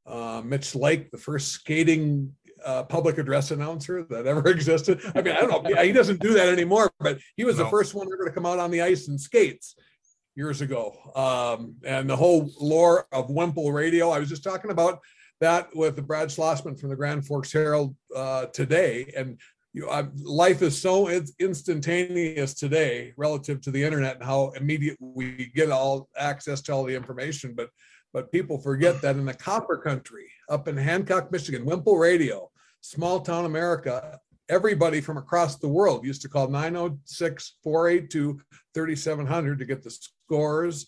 Uh, 0.06 0.40
Mitch 0.44 0.76
Lake, 0.76 1.10
the 1.10 1.18
first 1.18 1.48
skating 1.48 2.32
uh, 2.66 2.82
public 2.82 3.16
address 3.16 3.50
announcer 3.50 4.02
that 4.10 4.26
ever 4.26 4.46
existed. 4.50 5.00
I 5.14 5.22
mean, 5.22 5.34
I 5.34 5.40
don't 5.40 5.64
know. 5.64 5.82
He 5.82 5.92
doesn't 5.92 6.20
do 6.20 6.34
that 6.34 6.48
anymore, 6.48 6.90
but 7.00 7.18
he 7.36 7.44
was 7.44 7.56
no. 7.56 7.64
the 7.64 7.70
first 7.70 7.94
one 7.94 8.08
ever 8.12 8.24
to 8.24 8.32
come 8.32 8.44
out 8.44 8.58
on 8.58 8.70
the 8.70 8.82
ice 8.82 9.08
and 9.08 9.20
skates. 9.20 9.76
years 10.34 10.60
ago. 10.60 10.94
Um, 11.14 11.76
and 11.84 12.10
the 12.10 12.16
whole 12.16 12.50
lore 12.60 13.06
of 13.12 13.30
Wimple 13.30 13.72
Radio, 13.72 14.10
I 14.10 14.18
was 14.18 14.28
just 14.28 14.44
talking 14.44 14.70
about 14.70 15.00
that 15.40 15.74
with 15.74 16.06
Brad 16.06 16.28
Schlossman 16.28 16.78
from 16.78 16.90
the 16.90 16.96
Grand 16.96 17.26
Forks 17.26 17.52
Herald 17.52 17.94
uh, 18.14 18.46
today. 18.46 19.12
And 19.16 19.38
you 19.72 19.82
know, 19.82 19.90
I, 19.90 20.06
life 20.22 20.62
is 20.62 20.80
so 20.80 21.08
instantaneous 21.38 22.54
today 22.54 23.12
relative 23.18 23.60
to 23.62 23.70
the 23.70 23.84
internet 23.84 24.16
and 24.16 24.24
how 24.24 24.50
immediate 24.56 24.96
we 24.98 25.52
get 25.54 25.70
all 25.70 26.08
access 26.16 26.62
to 26.62 26.72
all 26.72 26.84
the 26.84 26.94
information. 26.94 27.54
But 27.54 27.68
but 28.14 28.32
people 28.32 28.58
forget 28.58 29.02
that 29.02 29.16
in 29.16 29.26
the 29.26 29.34
copper 29.34 29.76
country 29.76 30.30
up 30.48 30.68
in 30.68 30.76
Hancock, 30.78 31.30
Michigan, 31.30 31.66
Wimple 31.66 31.98
Radio, 31.98 32.50
small 32.80 33.20
town 33.20 33.44
America, 33.44 34.18
everybody 34.48 35.00
from 35.00 35.16
across 35.16 35.56
the 35.56 35.68
world 35.68 36.04
used 36.04 36.22
to 36.22 36.28
call 36.28 36.48
906 36.48 37.56
482 37.62 38.40
3700 38.74 39.58
to 39.58 39.64
get 39.64 39.82
the 39.82 39.90
scores. 39.90 40.86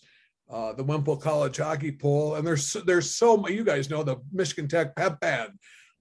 Uh, 0.49 0.73
the 0.73 0.83
Wimple 0.83 1.17
College 1.17 1.57
hockey 1.57 1.91
poll, 1.91 2.33
and 2.33 2.47
there's 2.47 2.73
there's 2.87 3.15
so 3.15 3.47
you 3.47 3.63
guys 3.63 3.87
know 3.87 4.01
the 4.01 4.17
Michigan 4.33 4.67
Tech 4.67 4.95
pep 4.95 5.19
band. 5.19 5.51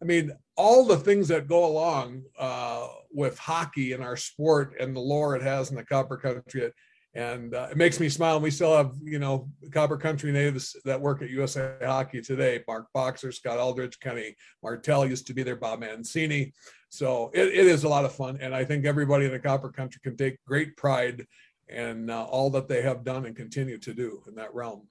I 0.00 0.06
mean, 0.06 0.32
all 0.56 0.86
the 0.86 0.96
things 0.96 1.28
that 1.28 1.48
go 1.48 1.66
along 1.66 2.22
uh, 2.38 2.88
with 3.12 3.38
hockey 3.38 3.92
and 3.92 4.02
our 4.02 4.16
sport 4.16 4.74
and 4.80 4.96
the 4.96 5.00
lore 5.00 5.36
it 5.36 5.42
has 5.42 5.68
in 5.70 5.76
the 5.76 5.84
Copper 5.84 6.16
Country, 6.16 6.72
and 7.18 7.52
uh, 7.52 7.66
it 7.68 7.76
makes 7.76 7.98
me 7.98 8.08
smile. 8.08 8.36
And 8.36 8.44
we 8.44 8.50
still 8.52 8.76
have, 8.76 8.92
you 9.02 9.18
know, 9.18 9.48
Copper 9.72 9.96
Country 9.96 10.30
natives 10.30 10.76
that 10.84 11.00
work 11.00 11.20
at 11.20 11.30
USA 11.30 11.74
Hockey 11.82 12.20
today. 12.22 12.62
Mark 12.68 12.86
Boxer, 12.94 13.32
Scott 13.32 13.58
Aldrich, 13.58 13.98
Kenny 13.98 14.36
Martel 14.62 15.04
used 15.04 15.26
to 15.26 15.34
be 15.34 15.42
there, 15.42 15.56
Bob 15.56 15.80
Mancini. 15.80 16.52
So 16.90 17.32
it, 17.34 17.48
it 17.48 17.66
is 17.66 17.82
a 17.82 17.88
lot 17.88 18.04
of 18.04 18.14
fun. 18.14 18.38
And 18.40 18.54
I 18.54 18.64
think 18.64 18.84
everybody 18.84 19.24
in 19.24 19.32
the 19.32 19.40
Copper 19.40 19.68
Country 19.68 20.00
can 20.04 20.16
take 20.16 20.38
great 20.46 20.76
pride 20.76 21.26
in 21.68 22.08
uh, 22.08 22.22
all 22.22 22.50
that 22.50 22.68
they 22.68 22.82
have 22.82 23.02
done 23.02 23.26
and 23.26 23.34
continue 23.34 23.78
to 23.78 23.92
do 23.92 24.22
in 24.28 24.36
that 24.36 24.54
realm. 24.54 24.86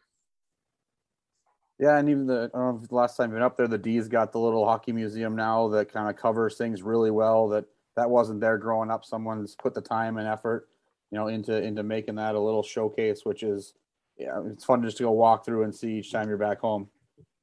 Yeah, 1.79 1.97
and 1.97 2.09
even 2.09 2.27
the 2.27 2.51
I 2.53 2.57
don't 2.57 2.75
know 2.75 2.81
if 2.83 2.89
the 2.89 2.95
last 2.95 3.15
time 3.15 3.29
you've 3.29 3.35
been 3.35 3.43
up 3.43 3.55
there, 3.55 3.67
the 3.67 3.77
Dee's 3.77 4.09
got 4.09 4.33
the 4.33 4.39
little 4.39 4.65
hockey 4.65 4.91
museum 4.91 5.35
now 5.35 5.69
that 5.69 5.93
kind 5.93 6.09
of 6.09 6.17
covers 6.17 6.57
things 6.57 6.81
really 6.81 7.11
well. 7.11 7.47
That 7.47 7.65
that 7.95 8.09
wasn't 8.09 8.41
there 8.41 8.57
growing 8.57 8.91
up. 8.91 9.05
Someone's 9.05 9.55
put 9.55 9.75
the 9.75 9.81
time 9.81 10.17
and 10.17 10.27
effort, 10.27 10.67
you 11.11 11.17
know, 11.17 11.27
into 11.27 11.55
into 11.55 11.83
making 11.83 12.15
that 12.15 12.35
a 12.35 12.39
little 12.39 12.63
showcase, 12.63 13.21
which 13.23 13.43
is 13.43 13.73
yeah, 14.17 14.41
it's 14.45 14.65
fun 14.65 14.83
just 14.83 14.97
to 14.97 15.03
go 15.03 15.11
walk 15.11 15.45
through 15.45 15.63
and 15.63 15.73
see 15.73 15.99
each 15.99 16.11
time 16.11 16.27
you're 16.27 16.37
back 16.37 16.59
home. 16.59 16.89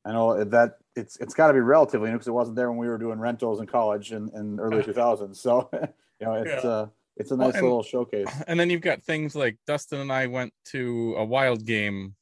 I 0.05 0.13
know 0.13 0.45
that 0.45 0.79
it's 0.97 1.17
it's 1.19 1.35
got 1.35 1.49
to 1.49 1.55
be 1.55 1.61
relatively 1.61 2.09
new 2.09 2.15
because 2.15 2.29
it 2.29 2.33
wasn't 2.33 2.57
there 2.57 2.71
when 2.71 2.79
we 2.79 2.89
were 2.89 2.99
doing 2.99 3.19
rentals 3.19 3.61
in 3.61 3.67
college 3.67 4.13
in, 4.13 4.31
in 4.35 4.61
early 4.61 4.83
2000s. 4.83 5.37
So 5.37 5.69
you 6.21 6.27
know, 6.27 6.35
it's 6.35 6.65
yeah. 6.65 6.71
uh 6.71 6.87
it's 7.17 7.31
a 7.31 7.37
nice 7.37 7.53
well, 7.53 7.57
and, 7.57 7.63
little 7.63 7.83
showcase. 7.83 8.27
And 8.49 8.59
then 8.59 8.71
you've 8.71 8.81
got 8.81 9.03
things 9.03 9.37
like 9.37 9.57
Dustin 9.67 10.01
and 10.01 10.13
I 10.13 10.27
went 10.27 10.53
to 10.67 11.15
a 11.17 11.25
wild 11.25 11.65
game 11.65 12.17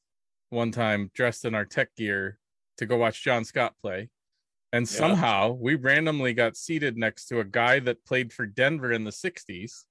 one 0.51 0.71
time 0.71 1.11
dressed 1.15 1.47
in 1.47 1.55
our 1.55 1.65
tech 1.65 1.95
gear 1.97 2.39
to 2.77 2.87
go 2.87 2.99
watch 2.99 3.25
John 3.25 3.45
Scott 3.45 3.75
play. 3.81 4.11
And 4.73 4.87
yeah. 4.87 4.99
somehow 4.99 5.53
we 5.53 5.75
randomly 5.77 6.35
got 6.35 6.57
seated 6.57 6.97
next 6.97 7.27
to 7.27 7.41
a 7.41 7.45
guy 7.45 7.81
that 7.81 8.05
played 8.05 8.33
for 8.33 8.47
Denver 8.47 8.93
in 8.93 9.05
the 9.05 9.11
60s. 9.11 9.85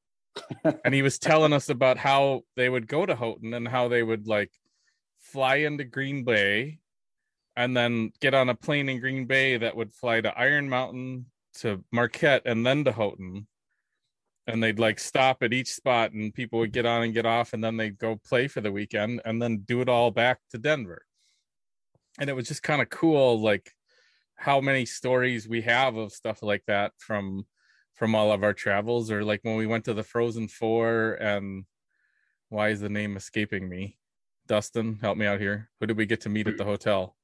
And 0.83 0.93
he 0.93 1.01
was 1.01 1.19
telling 1.19 1.53
us 1.53 1.69
about 1.69 1.97
how 1.97 2.41
they 2.55 2.69
would 2.69 2.87
go 2.87 3.05
to 3.05 3.15
Houghton 3.15 3.53
and 3.53 3.67
how 3.67 3.87
they 3.87 4.03
would 4.03 4.27
like 4.27 4.51
fly 5.19 5.57
into 5.57 5.83
Green 5.83 6.23
Bay 6.23 6.79
and 7.55 7.75
then 7.75 8.11
get 8.21 8.33
on 8.33 8.49
a 8.49 8.55
plane 8.55 8.89
in 8.89 8.99
Green 8.99 9.25
Bay 9.25 9.57
that 9.57 9.75
would 9.75 9.93
fly 9.93 10.21
to 10.21 10.37
Iron 10.37 10.69
Mountain 10.69 11.25
to 11.59 11.83
Marquette 11.91 12.43
and 12.45 12.65
then 12.65 12.83
to 12.85 12.91
Houghton 12.91 13.47
and 14.47 14.61
they'd 14.61 14.79
like 14.79 14.99
stop 14.99 15.43
at 15.43 15.53
each 15.53 15.71
spot 15.71 16.11
and 16.13 16.33
people 16.33 16.59
would 16.59 16.71
get 16.71 16.85
on 16.85 17.03
and 17.03 17.13
get 17.13 17.25
off 17.25 17.53
and 17.53 17.63
then 17.63 17.77
they'd 17.77 17.97
go 17.97 18.19
play 18.27 18.47
for 18.47 18.61
the 18.61 18.71
weekend 18.71 19.21
and 19.25 19.41
then 19.41 19.59
do 19.59 19.81
it 19.81 19.89
all 19.89 20.11
back 20.11 20.39
to 20.49 20.57
Denver. 20.57 21.05
And 22.19 22.29
it 22.29 22.33
was 22.33 22.47
just 22.47 22.63
kind 22.63 22.81
of 22.81 22.89
cool 22.89 23.39
like 23.39 23.71
how 24.35 24.59
many 24.59 24.85
stories 24.85 25.47
we 25.47 25.61
have 25.61 25.95
of 25.95 26.11
stuff 26.11 26.41
like 26.41 26.63
that 26.67 26.93
from 26.97 27.45
from 28.01 28.15
all 28.15 28.31
of 28.31 28.43
our 28.43 28.51
travels 28.51 29.11
or 29.11 29.23
like 29.23 29.41
when 29.43 29.55
we 29.55 29.67
went 29.67 29.85
to 29.85 29.93
the 29.93 30.01
Frozen 30.01 30.47
4 30.47 31.19
and 31.21 31.65
why 32.49 32.69
is 32.69 32.79
the 32.79 32.89
name 32.89 33.15
escaping 33.15 33.69
me? 33.69 33.99
Dustin, 34.47 34.97
help 35.03 35.19
me 35.19 35.27
out 35.27 35.39
here. 35.39 35.69
Who 35.79 35.85
did 35.85 35.97
we 35.97 36.07
get 36.07 36.21
to 36.21 36.29
meet 36.29 36.47
at 36.47 36.57
the 36.57 36.65
hotel? 36.65 37.15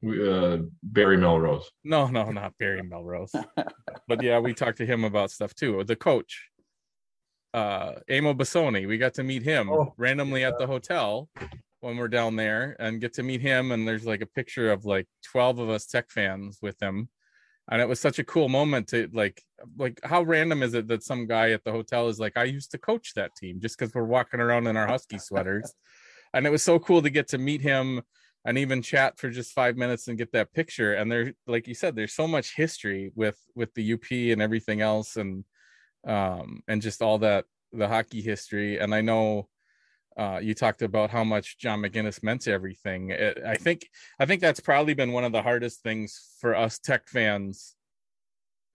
We, 0.00 0.26
uh, 0.26 0.60
Barry 0.82 1.18
Melrose. 1.18 1.70
No, 1.84 2.06
no, 2.06 2.30
not 2.30 2.56
Barry 2.58 2.82
Melrose. 2.82 3.34
but 4.08 4.22
yeah, 4.22 4.38
we 4.38 4.54
talked 4.54 4.78
to 4.78 4.86
him 4.86 5.04
about 5.04 5.30
stuff 5.30 5.54
too. 5.54 5.84
The 5.84 5.96
coach, 5.96 6.48
uh 7.52 7.96
Amo 8.10 8.32
Bessone. 8.32 8.88
We 8.88 8.96
got 8.96 9.12
to 9.14 9.22
meet 9.22 9.42
him 9.42 9.68
oh, 9.70 9.92
randomly 9.98 10.40
yeah. 10.40 10.48
at 10.48 10.58
the 10.58 10.66
hotel 10.66 11.28
when 11.80 11.98
we're 11.98 12.08
down 12.08 12.36
there 12.36 12.74
and 12.80 13.02
get 13.02 13.12
to 13.16 13.22
meet 13.22 13.42
him. 13.42 13.70
And 13.70 13.86
there's 13.86 14.06
like 14.06 14.22
a 14.22 14.26
picture 14.26 14.72
of 14.72 14.86
like 14.86 15.08
12 15.30 15.58
of 15.58 15.68
us 15.68 15.84
tech 15.84 16.10
fans 16.10 16.58
with 16.62 16.82
him. 16.82 17.10
And 17.70 17.80
it 17.80 17.88
was 17.88 18.00
such 18.00 18.18
a 18.18 18.24
cool 18.24 18.48
moment 18.48 18.88
to 18.88 19.08
like, 19.12 19.42
like 19.78 20.00
how 20.04 20.22
random 20.22 20.62
is 20.62 20.74
it 20.74 20.88
that 20.88 21.04
some 21.04 21.26
guy 21.26 21.50
at 21.50 21.64
the 21.64 21.72
hotel 21.72 22.08
is 22.08 22.18
like, 22.18 22.36
I 22.36 22.44
used 22.44 22.72
to 22.72 22.78
coach 22.78 23.14
that 23.14 23.36
team 23.36 23.60
just 23.60 23.78
because 23.78 23.94
we're 23.94 24.04
walking 24.04 24.40
around 24.40 24.66
in 24.66 24.76
our 24.76 24.86
husky 24.86 25.18
sweaters. 25.18 25.72
and 26.34 26.46
it 26.46 26.50
was 26.50 26.62
so 26.62 26.78
cool 26.78 27.02
to 27.02 27.10
get 27.10 27.28
to 27.28 27.38
meet 27.38 27.60
him 27.60 28.02
and 28.44 28.58
even 28.58 28.82
chat 28.82 29.18
for 29.18 29.30
just 29.30 29.52
five 29.52 29.76
minutes 29.76 30.08
and 30.08 30.18
get 30.18 30.32
that 30.32 30.52
picture. 30.52 30.94
And 30.94 31.10
there, 31.10 31.34
like 31.46 31.68
you 31.68 31.74
said, 31.74 31.94
there's 31.94 32.14
so 32.14 32.26
much 32.26 32.56
history 32.56 33.12
with 33.14 33.38
with 33.54 33.72
the 33.74 33.92
UP 33.92 34.10
and 34.10 34.42
everything 34.42 34.80
else. 34.80 35.16
And 35.16 35.44
um, 36.06 36.62
and 36.66 36.82
just 36.82 37.02
all 37.02 37.18
that 37.18 37.44
the 37.72 37.88
hockey 37.88 38.20
history. 38.20 38.78
And 38.78 38.94
I 38.94 39.00
know 39.00 39.48
uh, 40.16 40.38
you 40.42 40.54
talked 40.54 40.82
about 40.82 41.10
how 41.10 41.24
much 41.24 41.58
John 41.58 41.80
MacInnes 41.80 42.22
meant 42.22 42.42
to 42.42 42.52
everything. 42.52 43.10
It, 43.10 43.38
I 43.46 43.54
think 43.56 43.88
I 44.18 44.26
think 44.26 44.40
that's 44.40 44.60
probably 44.60 44.94
been 44.94 45.12
one 45.12 45.24
of 45.24 45.32
the 45.32 45.42
hardest 45.42 45.82
things 45.82 46.36
for 46.38 46.54
us 46.54 46.78
tech 46.78 47.08
fans, 47.08 47.74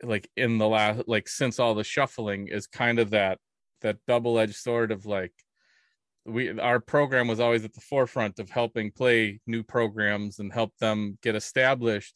like 0.04 0.30
in 0.36 0.58
the 0.58 0.68
last 0.68 1.04
like 1.08 1.28
since 1.28 1.60
all 1.60 1.76
the 1.76 1.84
shuffling 1.84 2.48
is 2.48 2.68
kind 2.68 3.00
of 3.00 3.12
that 3.12 3.40
that 3.82 3.98
double 4.08 4.40
edged 4.40 4.56
sword 4.56 4.92
of 4.92 5.06
like 5.06 5.34
we 6.26 6.60
our 6.60 6.80
program 6.80 7.28
was 7.28 7.40
always 7.40 7.64
at 7.64 7.74
the 7.74 7.82
forefront 7.82 8.40
of 8.40 8.50
helping 8.50 8.92
play 8.92 9.40
new 9.48 9.64
programs 9.64 10.40
and 10.40 10.52
help 10.52 10.76
them 10.78 11.18
get 11.22 11.36
established 11.36 12.16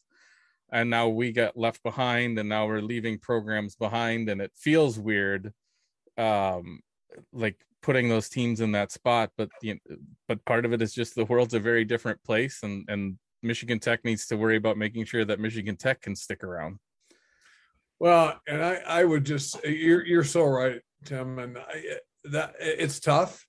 and 0.71 0.89
now 0.89 1.07
we 1.07 1.31
got 1.31 1.57
left 1.57 1.81
behind 1.83 2.37
and 2.37 2.49
now 2.49 2.67
we're 2.67 2.81
leaving 2.81 3.17
programs 3.17 3.75
behind 3.75 4.29
and 4.29 4.41
it 4.41 4.51
feels 4.55 4.99
weird 4.99 5.53
um 6.17 6.81
like 7.31 7.57
putting 7.81 8.09
those 8.09 8.29
teams 8.29 8.61
in 8.61 8.71
that 8.71 8.91
spot 8.91 9.31
but 9.37 9.49
the 9.61 9.77
but 10.27 10.43
part 10.45 10.65
of 10.65 10.73
it 10.73 10.81
is 10.81 10.93
just 10.93 11.15
the 11.15 11.25
world's 11.25 11.53
a 11.53 11.59
very 11.59 11.83
different 11.83 12.21
place 12.23 12.59
and 12.63 12.85
and 12.89 13.17
michigan 13.41 13.79
tech 13.79 14.03
needs 14.05 14.27
to 14.27 14.37
worry 14.37 14.57
about 14.57 14.77
making 14.77 15.03
sure 15.05 15.25
that 15.25 15.39
michigan 15.39 15.75
tech 15.75 16.01
can 16.01 16.15
stick 16.15 16.43
around. 16.43 16.77
Well 17.99 18.39
and 18.47 18.63
i 18.63 18.75
i 18.87 19.03
would 19.03 19.25
just 19.25 19.63
you're 19.63 20.05
you're 20.05 20.23
so 20.23 20.45
right 20.45 20.81
tim 21.05 21.39
and 21.39 21.57
I, 21.57 21.97
that 22.25 22.55
it's 22.59 22.99
tough 22.99 23.45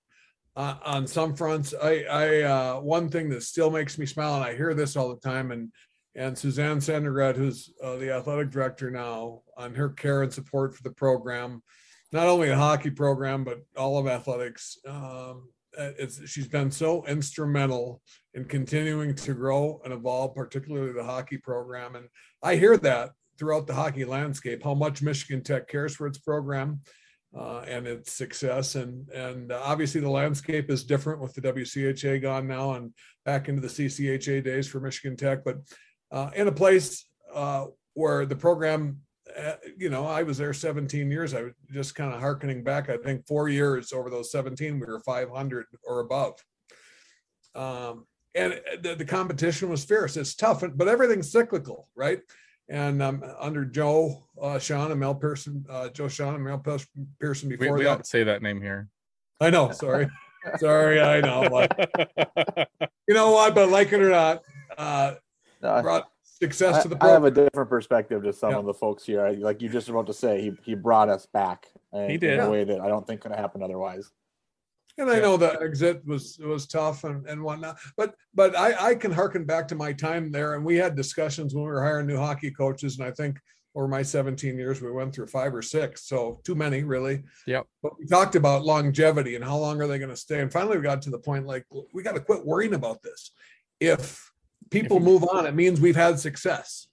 uh, 0.54 0.76
on 0.84 1.06
some 1.06 1.34
fronts. 1.34 1.74
I 1.80 2.04
i 2.10 2.42
uh 2.42 2.80
one 2.80 3.08
thing 3.08 3.28
that 3.30 3.42
still 3.42 3.70
makes 3.70 3.98
me 3.98 4.06
smile 4.06 4.34
and 4.36 4.44
i 4.44 4.54
hear 4.54 4.74
this 4.74 4.96
all 4.96 5.08
the 5.08 5.20
time 5.20 5.50
and 5.50 5.72
and 6.14 6.36
Suzanne 6.36 6.78
Sanregret, 6.78 7.36
who's 7.36 7.72
uh, 7.82 7.96
the 7.96 8.12
athletic 8.12 8.50
director 8.50 8.90
now, 8.90 9.42
on 9.56 9.74
her 9.74 9.88
care 9.88 10.22
and 10.22 10.32
support 10.32 10.74
for 10.74 10.82
the 10.82 10.92
program, 10.92 11.62
not 12.12 12.28
only 12.28 12.48
the 12.48 12.56
hockey 12.56 12.90
program 12.90 13.44
but 13.44 13.60
all 13.76 13.98
of 13.98 14.06
athletics. 14.06 14.78
Um, 14.86 15.48
she's 16.26 16.48
been 16.48 16.70
so 16.70 17.04
instrumental 17.06 18.02
in 18.34 18.44
continuing 18.44 19.14
to 19.14 19.34
grow 19.34 19.80
and 19.84 19.92
evolve, 19.92 20.34
particularly 20.34 20.92
the 20.92 21.04
hockey 21.04 21.38
program. 21.38 21.96
And 21.96 22.06
I 22.42 22.56
hear 22.56 22.76
that 22.78 23.10
throughout 23.38 23.66
the 23.66 23.74
hockey 23.74 24.04
landscape, 24.04 24.62
how 24.62 24.74
much 24.74 25.02
Michigan 25.02 25.42
Tech 25.42 25.68
cares 25.68 25.94
for 25.96 26.06
its 26.06 26.18
program. 26.18 26.80
Uh, 27.34 27.64
and 27.66 27.86
its 27.86 28.12
success. 28.12 28.74
And 28.74 29.08
and 29.08 29.52
obviously 29.52 30.02
the 30.02 30.10
landscape 30.10 30.68
is 30.68 30.84
different 30.84 31.18
with 31.18 31.32
the 31.32 31.40
WCHA 31.40 32.20
gone 32.20 32.46
now 32.46 32.74
and 32.74 32.92
back 33.24 33.48
into 33.48 33.62
the 33.62 33.68
CCHA 33.68 34.44
days 34.44 34.68
for 34.68 34.80
Michigan 34.80 35.16
Tech. 35.16 35.42
But 35.42 35.56
uh, 36.10 36.28
in 36.36 36.46
a 36.46 36.52
place 36.52 37.06
uh, 37.34 37.68
where 37.94 38.26
the 38.26 38.36
program, 38.36 38.98
uh, 38.98 39.11
you 39.76 39.90
know, 39.90 40.06
I 40.06 40.22
was 40.22 40.38
there 40.38 40.52
17 40.52 41.10
years. 41.10 41.34
I 41.34 41.42
was 41.42 41.52
just 41.70 41.94
kind 41.94 42.12
of 42.12 42.20
harkening 42.20 42.62
back. 42.62 42.88
I 42.88 42.96
think 42.96 43.26
four 43.26 43.48
years 43.48 43.92
over 43.92 44.10
those 44.10 44.30
17, 44.30 44.78
we 44.78 44.86
were 44.86 45.00
500 45.00 45.66
or 45.84 46.00
above. 46.00 46.34
Um, 47.54 48.06
and 48.34 48.60
the, 48.80 48.94
the, 48.94 49.04
competition 49.04 49.68
was 49.68 49.84
fierce. 49.84 50.16
It's 50.16 50.34
tough, 50.34 50.64
but 50.74 50.88
everything's 50.88 51.30
cyclical, 51.30 51.88
right? 51.94 52.20
And 52.70 53.02
um, 53.02 53.22
under 53.38 53.64
Joe, 53.66 54.24
uh, 54.40 54.54
Shawhan, 54.54 54.90
and 54.90 55.00
Mel 55.00 55.14
Pearson, 55.14 55.66
uh, 55.68 55.90
Joe 55.90 56.06
Shawhan 56.06 56.36
and 56.36 56.44
Mel 56.44 56.58
Pearson 57.20 57.48
before 57.50 57.72
we, 57.72 57.78
we 57.80 57.84
that. 57.84 57.96
don't 57.96 58.06
say 58.06 58.24
that 58.24 58.40
name 58.40 58.62
here. 58.62 58.88
I 59.40 59.50
know. 59.50 59.70
Sorry. 59.72 60.08
sorry. 60.58 61.00
I 61.00 61.20
know. 61.20 61.48
But, 61.50 62.70
you 63.08 63.14
know 63.14 63.32
what? 63.32 63.54
But 63.54 63.68
like 63.68 63.92
it 63.92 64.00
or 64.00 64.10
not, 64.10 64.42
uh, 64.78 65.14
brought 65.60 66.08
success 66.42 66.82
to 66.82 66.88
the 66.88 66.96
program. 66.96 67.10
I 67.10 67.14
have 67.14 67.24
a 67.24 67.30
different 67.30 67.70
perspective 67.70 68.22
to 68.24 68.32
some 68.32 68.50
yeah. 68.50 68.58
of 68.58 68.66
the 68.66 68.74
folks 68.74 69.04
here. 69.04 69.24
I, 69.24 69.32
like 69.32 69.62
you 69.62 69.68
just 69.68 69.88
about 69.88 70.06
to 70.06 70.12
say, 70.12 70.40
he 70.40 70.52
he 70.62 70.74
brought 70.74 71.08
us 71.08 71.26
back. 71.26 71.68
he 71.92 72.16
did 72.18 72.34
in 72.34 72.40
a 72.40 72.50
way 72.50 72.64
that 72.64 72.80
I 72.80 72.88
don't 72.88 73.06
think 73.06 73.20
could 73.20 73.32
happen 73.32 73.62
otherwise. 73.62 74.10
And 74.98 75.10
I 75.10 75.16
Yeah. 75.16 75.22
know 75.22 75.36
the 75.36 75.60
exit 75.60 76.04
was 76.06 76.38
was 76.38 76.66
tough 76.66 77.04
and, 77.04 77.26
and 77.26 77.42
whatnot, 77.42 77.78
but 77.96 78.14
but 78.34 78.56
I, 78.56 78.90
I 78.90 78.94
can 78.94 79.12
harken 79.12 79.44
back 79.44 79.68
to 79.68 79.74
my 79.74 79.92
time 79.92 80.30
there, 80.30 80.54
and 80.54 80.64
we 80.64 80.76
had 80.76 80.94
discussions 80.96 81.54
when 81.54 81.64
we 81.64 81.70
were 81.70 81.82
hiring 81.82 82.06
new 82.06 82.18
hockey 82.18 82.50
coaches, 82.50 82.98
and 82.98 83.06
I 83.06 83.10
think 83.10 83.38
over 83.74 83.88
my 83.88 84.02
17 84.02 84.58
years 84.58 84.82
we 84.82 84.92
went 84.92 85.14
through 85.14 85.28
five 85.28 85.54
or 85.54 85.62
six, 85.62 86.06
so 86.06 86.40
too 86.44 86.54
many 86.54 86.82
really. 86.82 87.22
Yep. 87.46 87.66
But 87.82 87.98
we 87.98 88.04
talked 88.06 88.34
about 88.36 88.66
longevity 88.66 89.34
and 89.34 89.42
how 89.42 89.56
long 89.56 89.80
are 89.80 89.86
they 89.86 89.98
going 89.98 90.10
to 90.10 90.16
stay, 90.16 90.40
and 90.40 90.52
finally 90.52 90.76
we 90.76 90.82
got 90.82 91.00
to 91.02 91.10
the 91.10 91.18
point 91.18 91.46
like 91.46 91.64
we 91.94 92.02
got 92.02 92.14
to 92.14 92.20
quit 92.20 92.44
worrying 92.44 92.74
about 92.74 93.02
this. 93.02 93.30
If 93.80 94.31
people 94.72 94.98
move 95.00 95.24
on, 95.24 95.46
it 95.46 95.54
means 95.54 95.80
we've 95.80 95.96
had 95.96 96.18
success, 96.18 96.88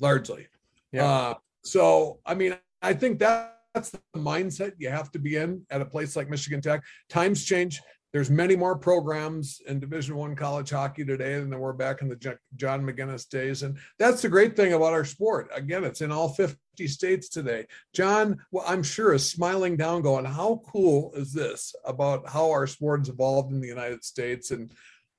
largely. 0.00 0.48
Yeah. 0.92 1.04
Uh, 1.04 1.34
so, 1.62 2.18
I 2.24 2.34
mean, 2.34 2.56
I 2.82 2.94
think 2.94 3.18
that 3.20 3.58
that's 3.74 3.90
the 3.90 4.00
mindset 4.16 4.72
you 4.78 4.88
have 4.88 5.10
to 5.12 5.18
be 5.18 5.36
in 5.36 5.64
at 5.70 5.80
a 5.80 5.84
place 5.84 6.16
like 6.16 6.28
Michigan 6.28 6.60
Tech. 6.60 6.82
Times 7.08 7.44
change. 7.44 7.80
There's 8.12 8.30
many 8.30 8.56
more 8.56 8.76
programs 8.76 9.60
in 9.66 9.80
Division 9.80 10.16
One 10.16 10.34
college 10.34 10.70
hockey 10.70 11.04
today 11.04 11.38
than 11.38 11.50
there 11.50 11.58
were 11.58 11.74
back 11.74 12.00
in 12.00 12.08
the 12.08 12.38
John 12.56 12.82
MacInnes 12.82 13.28
days, 13.28 13.62
and 13.62 13.76
that's 13.98 14.22
the 14.22 14.30
great 14.30 14.56
thing 14.56 14.72
about 14.72 14.94
our 14.94 15.04
sport. 15.04 15.50
Again, 15.54 15.84
it's 15.84 16.00
in 16.00 16.10
all 16.10 16.30
50 16.30 16.56
states 16.86 17.28
today. 17.28 17.66
John, 17.92 18.38
well, 18.50 18.64
I'm 18.66 18.82
sure 18.82 19.12
is 19.12 19.30
smiling 19.30 19.76
down, 19.76 20.00
going, 20.00 20.24
"How 20.24 20.62
cool 20.66 21.12
is 21.14 21.34
this 21.34 21.74
about 21.84 22.26
how 22.26 22.50
our 22.50 22.66
sport's 22.66 23.10
evolved 23.10 23.52
in 23.52 23.60
the 23.60 23.68
United 23.68 24.02
States?" 24.02 24.52
And 24.52 24.72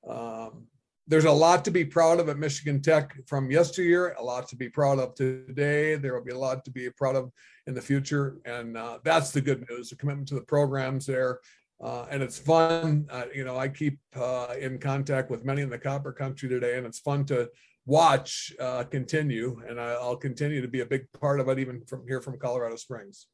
um, 0.07 0.65
there's 1.09 1.25
a 1.25 1.31
lot 1.31 1.65
to 1.65 1.71
be 1.71 1.83
proud 1.83 2.19
of 2.19 2.29
at 2.29 2.37
Michigan 2.37 2.81
Tech 2.81 3.17
from 3.25 3.49
yesteryear, 3.49 4.15
a 4.19 4.23
lot 4.23 4.47
to 4.49 4.55
be 4.55 4.69
proud 4.69 4.99
of 4.99 5.15
today. 5.15 5.95
There 5.95 6.13
will 6.13 6.23
be 6.23 6.31
a 6.31 6.37
lot 6.37 6.63
to 6.65 6.71
be 6.71 6.87
proud 6.91 7.15
of 7.15 7.31
in 7.65 7.73
the 7.73 7.81
future. 7.81 8.37
And 8.45 8.77
uh, 8.77 8.99
that's 9.03 9.31
the 9.31 9.41
good 9.41 9.65
news 9.69 9.89
the 9.89 9.95
commitment 9.95 10.27
to 10.29 10.35
the 10.35 10.41
programs 10.41 11.07
there. 11.07 11.39
Uh, 11.83 12.05
and 12.11 12.21
it's 12.21 12.37
fun. 12.37 13.07
Uh, 13.09 13.23
you 13.33 13.43
know, 13.43 13.57
I 13.57 13.69
keep 13.69 13.97
uh, 14.15 14.53
in 14.59 14.77
contact 14.77 15.31
with 15.31 15.43
many 15.43 15.63
in 15.63 15.69
the 15.69 15.79
copper 15.79 16.11
country 16.11 16.47
today, 16.47 16.77
and 16.77 16.85
it's 16.85 16.99
fun 16.99 17.25
to 17.25 17.49
watch 17.87 18.53
uh, 18.59 18.83
continue. 18.83 19.59
And 19.67 19.79
I, 19.79 19.93
I'll 19.93 20.17
continue 20.17 20.61
to 20.61 20.67
be 20.67 20.81
a 20.81 20.85
big 20.85 21.11
part 21.19 21.39
of 21.39 21.49
it, 21.49 21.57
even 21.57 21.81
from 21.85 22.05
here 22.07 22.21
from 22.21 22.37
Colorado 22.37 22.75
Springs. 22.75 23.25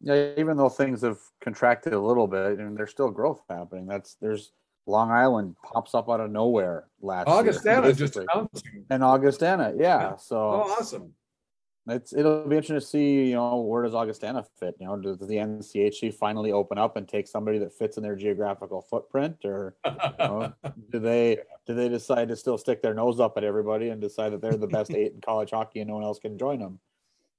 Yeah, 0.00 0.32
even 0.36 0.56
though 0.58 0.68
things 0.68 1.02
have 1.02 1.18
contracted 1.40 1.92
a 1.94 2.00
little 2.00 2.28
bit, 2.28 2.58
and 2.58 2.76
there's 2.76 2.90
still 2.90 3.10
growth 3.10 3.40
happening. 3.48 3.86
That's 3.86 4.16
there's 4.20 4.52
Long 4.86 5.10
Island 5.10 5.56
pops 5.62 5.94
up 5.94 6.10
out 6.10 6.20
of 6.20 6.30
nowhere 6.30 6.84
last 7.00 7.26
year, 7.28 7.36
Augustana 7.36 7.92
just 7.92 8.16
announcing. 8.16 8.84
and 8.90 9.02
Augustana, 9.02 9.72
yeah. 9.76 10.00
Yeah. 10.10 10.16
So 10.16 10.36
Oh, 10.36 10.76
awesome. 10.78 11.14
it's 11.88 12.12
it'll 12.12 12.46
be 12.46 12.56
interesting 12.56 12.76
to 12.76 12.80
see, 12.80 13.28
you 13.28 13.34
know, 13.34 13.60
where 13.60 13.82
does 13.82 13.94
Augustana 13.94 14.44
fit? 14.58 14.74
You 14.78 14.86
know, 14.86 14.96
does 14.96 15.18
the 15.18 15.36
NCHC 15.36 16.12
finally 16.14 16.52
open 16.52 16.76
up 16.78 16.96
and 16.96 17.08
take 17.08 17.26
somebody 17.26 17.58
that 17.58 17.72
fits 17.72 17.96
in 17.96 18.02
their 18.02 18.14
geographical 18.16 18.82
footprint, 18.82 19.36
or 19.44 19.76
you 19.86 19.92
know, 20.18 20.52
do 20.92 20.98
they 20.98 21.38
do 21.66 21.74
they 21.74 21.88
decide 21.88 22.28
to 22.28 22.36
still 22.36 22.58
stick 22.58 22.82
their 22.82 22.94
nose 22.94 23.20
up 23.20 23.38
at 23.38 23.44
everybody 23.44 23.88
and 23.88 24.00
decide 24.02 24.32
that 24.32 24.42
they're 24.42 24.56
the 24.56 24.66
best 24.66 24.90
eight 24.94 25.12
in 25.12 25.20
college 25.22 25.50
hockey 25.50 25.80
and 25.80 25.88
no 25.88 25.94
one 25.94 26.04
else 26.04 26.18
can 26.18 26.36
join 26.38 26.58
them? 26.58 26.78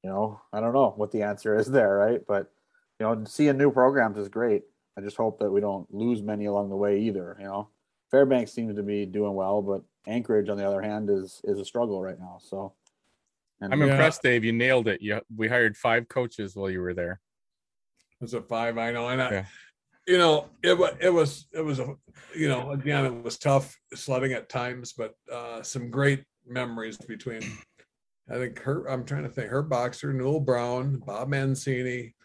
You 0.04 0.10
know, 0.10 0.42
I 0.54 0.60
don't 0.62 0.74
know 0.74 0.94
what 0.96 1.12
the 1.12 1.22
answer 1.24 1.56
is 1.58 1.68
there, 1.68 1.96
right? 1.96 2.22
But 2.28 2.52
you 3.00 3.06
know, 3.06 3.24
seeing 3.26 3.58
new 3.58 3.72
programs 3.72 4.18
is 4.18 4.30
great. 4.30 4.64
I 4.98 5.02
just 5.02 5.18
hope 5.18 5.40
that 5.40 5.52
we 5.52 5.62
don't 5.62 5.92
lose 5.94 6.22
many 6.22 6.46
along 6.46 6.70
the 6.70 6.76
way 6.76 7.00
either. 7.02 7.36
You 7.40 7.46
know, 7.46 7.70
Fairbanks 8.12 8.54
seems 8.54 8.76
to 8.76 8.84
be 8.84 9.06
doing 9.06 9.34
well, 9.34 9.62
but 9.62 9.84
Anchorage, 10.08 10.50
on 10.50 10.58
the 10.58 10.68
other 10.68 10.82
hand, 10.82 11.10
is 11.10 11.42
is 11.44 11.60
a 11.60 11.66
struggle 11.66 12.02
right 12.02 12.20
now. 12.20 12.38
So, 12.40 12.74
and 13.62 13.74
I'm 13.74 13.82
Yeah. 13.82 13.88
impressed, 13.90 14.22
Dave. 14.22 14.44
You 14.44 14.54
nailed 14.54 14.88
it. 14.88 15.02
You, 15.02 15.22
we 15.36 15.48
hired 15.48 15.76
five 15.76 16.08
coaches 16.08 16.56
while 16.56 16.70
you 16.70 16.82
were 16.82 16.94
there. 16.94 17.20
It 18.20 18.24
was 18.24 18.34
a 18.34 18.42
five, 18.42 18.78
I 18.78 18.92
know, 18.92 19.10
and 19.10 19.22
I, 19.22 19.32
Yeah. 19.32 19.46
you 20.08 20.18
know, 20.18 20.50
it 20.64 20.78
was, 20.78 20.94
it 21.02 21.10
was, 21.10 21.48
it 21.52 21.62
was 21.62 21.80
a, 21.80 21.96
you 22.36 22.48
know, 22.48 22.72
again, 22.72 23.06
it 23.06 23.24
was 23.24 23.38
tough 23.38 23.78
sledding 23.94 24.32
at 24.32 24.48
times, 24.48 24.94
but 24.94 25.16
uh, 25.32 25.62
some 25.62 25.90
great 25.90 26.24
memories 26.48 26.98
between. 26.98 27.42
I 28.30 28.36
think 28.36 28.60
her, 28.62 28.90
I'm 28.90 29.06
trying 29.06 29.24
to 29.24 29.30
think, 29.30 29.52
Herb 29.52 29.70
Boxer, 29.70 30.12
Newell 30.14 30.40
Brown, 30.40 30.98
Bob 31.06 31.28
Mancini, 31.28 32.16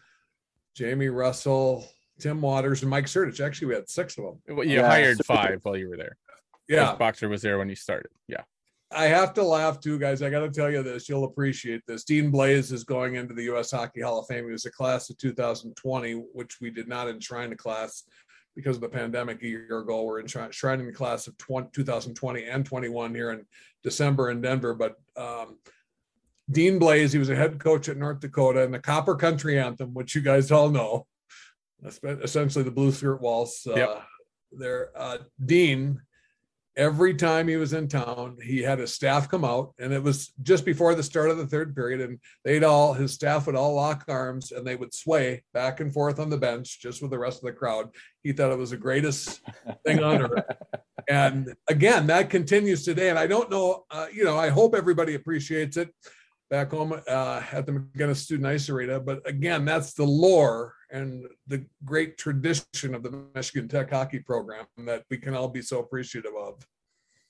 Jamie 0.75 1.09
Russell, 1.09 1.85
Tim 2.21 2.41
Watters, 2.41 2.81
and 2.81 2.89
Mike 2.89 3.05
Sertich. 3.05 3.43
Actually, 3.45 3.67
we 3.69 3.73
had 3.75 3.89
six 3.89 4.17
of 4.17 4.23
them. 4.25 4.57
Well, 4.57 4.65
You 4.65 4.77
Yeah, 4.77 4.87
hired 4.87 5.17
so- 5.17 5.23
five 5.23 5.59
while 5.63 5.75
you 5.77 5.89
were 5.89 5.97
there. 5.97 6.17
Yeah, 6.67 6.89
Coach 6.91 6.99
Boxer 6.99 7.27
was 7.29 7.41
there 7.41 7.57
when 7.57 7.67
you 7.69 7.75
started. 7.75 8.11
Yeah. 8.27 8.43
I 8.93 9.05
have 9.05 9.33
to 9.35 9.43
laugh 9.43 9.79
too, 9.79 9.97
guys. 9.97 10.21
I 10.21 10.29
got 10.29 10.41
to 10.41 10.49
tell 10.49 10.69
you 10.69 10.83
this. 10.83 11.07
You'll 11.07 11.23
appreciate 11.23 11.81
this. 11.87 12.03
Dean 12.03 12.29
Blais 12.31 12.71
is 12.73 12.83
going 12.83 13.15
into 13.15 13.33
the 13.33 13.43
U.S. 13.43 13.71
Hockey 13.71 14.01
Hall 14.01 14.19
of 14.19 14.27
Fame. 14.27 14.45
He 14.45 14.51
was 14.51 14.65
a 14.65 14.71
class 14.71 15.09
of 15.09 15.17
2020, 15.17 16.13
which 16.33 16.59
we 16.59 16.69
did 16.69 16.87
not 16.89 17.07
enshrine 17.07 17.51
a 17.53 17.55
class 17.55 18.03
because 18.53 18.75
of 18.75 18.81
the 18.81 18.89
pandemic 18.89 19.41
a 19.43 19.47
year 19.47 19.79
ago. 19.79 20.03
We're 20.03 20.19
enshrining 20.19 20.85
the 20.87 20.91
class 20.93 21.27
of 21.27 21.37
20, 21.37 21.69
2020 21.71 22.43
and 22.43 22.65
21 22.65 23.15
here 23.15 23.31
in 23.31 23.45
December 23.81 24.29
in 24.29 24.41
Denver. 24.41 24.73
But 24.73 24.95
um, 25.15 25.57
Dean 26.49 26.77
Blais, 26.77 27.13
he 27.13 27.17
was 27.17 27.29
a 27.29 27.35
head 27.35 27.59
coach 27.59 27.87
at 27.87 27.95
North 27.95 28.19
Dakota 28.19 28.63
and 28.63 28.73
the 28.73 28.79
Copper 28.79 29.15
Country 29.15 29.57
Anthem, 29.57 29.93
which 29.93 30.15
you 30.15 30.21
guys 30.21 30.51
all 30.51 30.69
know, 30.69 31.07
essentially 31.83 32.63
the 32.63 32.71
Blue 32.71 32.91
Skirt 32.91 33.21
Waltz. 33.21 33.65
Uh, 33.65 33.75
Yep. 33.75 34.03
There, 34.53 34.89
uh, 34.95 35.17
Dean 35.45 36.01
every 36.77 37.13
time 37.13 37.47
he 37.47 37.57
was 37.57 37.73
in 37.73 37.87
town, 37.87 38.37
he 38.41 38.61
had 38.61 38.79
his 38.79 38.93
staff 38.93 39.29
come 39.29 39.43
out, 39.43 39.73
and 39.79 39.91
it 39.91 40.01
was 40.01 40.33
just 40.41 40.65
before 40.65 40.95
the 40.95 41.03
start 41.03 41.29
of 41.29 41.37
the 41.37 41.47
third 41.47 41.75
period, 41.75 42.01
and 42.01 42.19
they'd 42.43 42.63
all 42.63 42.93
his 42.93 43.13
staff 43.13 43.45
would 43.45 43.55
all 43.55 43.73
lock 43.73 44.05
arms 44.07 44.51
and 44.51 44.65
they 44.65 44.75
would 44.75 44.93
sway 44.93 45.43
back 45.53 45.79
and 45.79 45.93
forth 45.93 46.19
on 46.19 46.29
the 46.29 46.37
bench 46.37 46.79
just 46.81 47.01
with 47.01 47.11
the 47.11 47.19
rest 47.19 47.39
of 47.39 47.45
the 47.45 47.53
crowd. 47.53 47.89
He 48.23 48.31
thought 48.31 48.51
it 48.51 48.57
was 48.57 48.71
the 48.71 48.77
greatest 48.77 49.41
thing 49.85 50.03
on 50.03 50.21
earth. 50.23 50.45
And 51.09 51.55
again, 51.67 52.07
that 52.07 52.29
continues 52.29 52.85
today. 52.85 53.09
And 53.09 53.17
I 53.17 53.25
don't 53.25 53.49
know, 53.49 53.85
uh, 53.89 54.05
you 54.13 54.23
know, 54.23 54.37
I 54.37 54.49
hope 54.49 54.75
everybody 54.75 55.15
appreciates 55.15 55.75
it 55.75 55.89
back 56.49 56.69
home 56.69 56.93
uh, 56.93 57.41
at 57.51 57.65
the 57.65 57.71
MacInnes 57.71 58.17
Student 58.17 58.47
Ice 58.47 58.69
Arena. 58.69 58.99
But 58.99 59.27
again, 59.27 59.65
that's 59.65 59.93
the 59.93 60.05
lore 60.05 60.75
and 60.91 61.25
the 61.47 61.65
great 61.85 62.17
tradition 62.17 62.93
of 62.93 63.03
the 63.03 63.23
Michigan 63.33 63.67
Tech 63.67 63.89
hockey 63.89 64.19
program 64.19 64.65
that 64.79 65.05
we 65.09 65.17
can 65.17 65.35
all 65.35 65.47
be 65.47 65.61
so 65.61 65.79
appreciative 65.79 66.33
of. 66.37 66.65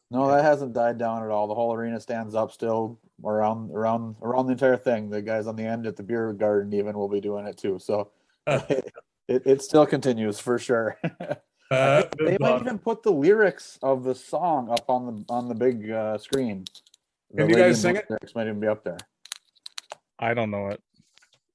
No, 0.09 0.27
that 0.29 0.43
hasn't 0.43 0.73
died 0.73 0.97
down 0.97 1.23
at 1.23 1.29
all. 1.29 1.47
The 1.47 1.55
whole 1.55 1.73
arena 1.73 1.99
stands 1.99 2.35
up 2.35 2.51
still 2.51 2.99
around 3.23 3.71
around 3.71 4.17
around 4.21 4.47
the 4.47 4.51
entire 4.53 4.75
thing. 4.75 5.09
The 5.09 5.21
guys 5.21 5.47
on 5.47 5.55
the 5.55 5.63
end 5.63 5.87
at 5.87 5.95
the 5.95 6.03
beer 6.03 6.33
garden 6.33 6.73
even 6.73 6.97
will 6.97 7.07
be 7.07 7.21
doing 7.21 7.47
it 7.47 7.57
too. 7.57 7.79
So 7.79 8.11
it, 8.47 8.91
it 9.27 9.61
still 9.61 9.85
continues 9.85 10.39
for 10.39 10.59
sure. 10.59 10.97
Uh, 11.71 12.03
they 12.19 12.37
might 12.37 12.59
even 12.59 12.77
put 12.77 13.01
the 13.01 13.09
lyrics 13.09 13.79
of 13.81 14.03
the 14.03 14.13
song 14.13 14.69
up 14.69 14.89
on 14.89 15.05
the 15.05 15.25
on 15.33 15.47
the 15.47 15.55
big 15.55 15.89
uh, 15.89 16.17
screen. 16.17 16.65
The 17.29 17.37
Can 17.37 17.49
you 17.49 17.55
guys 17.55 17.77
in 17.77 17.81
sing 17.81 17.95
it? 17.95 18.09
Lyrics 18.09 18.35
might 18.35 18.47
even 18.47 18.59
be 18.59 18.67
up 18.67 18.83
there. 18.83 18.97
I 20.19 20.33
don't 20.33 20.51
know 20.51 20.67
it. 20.67 20.81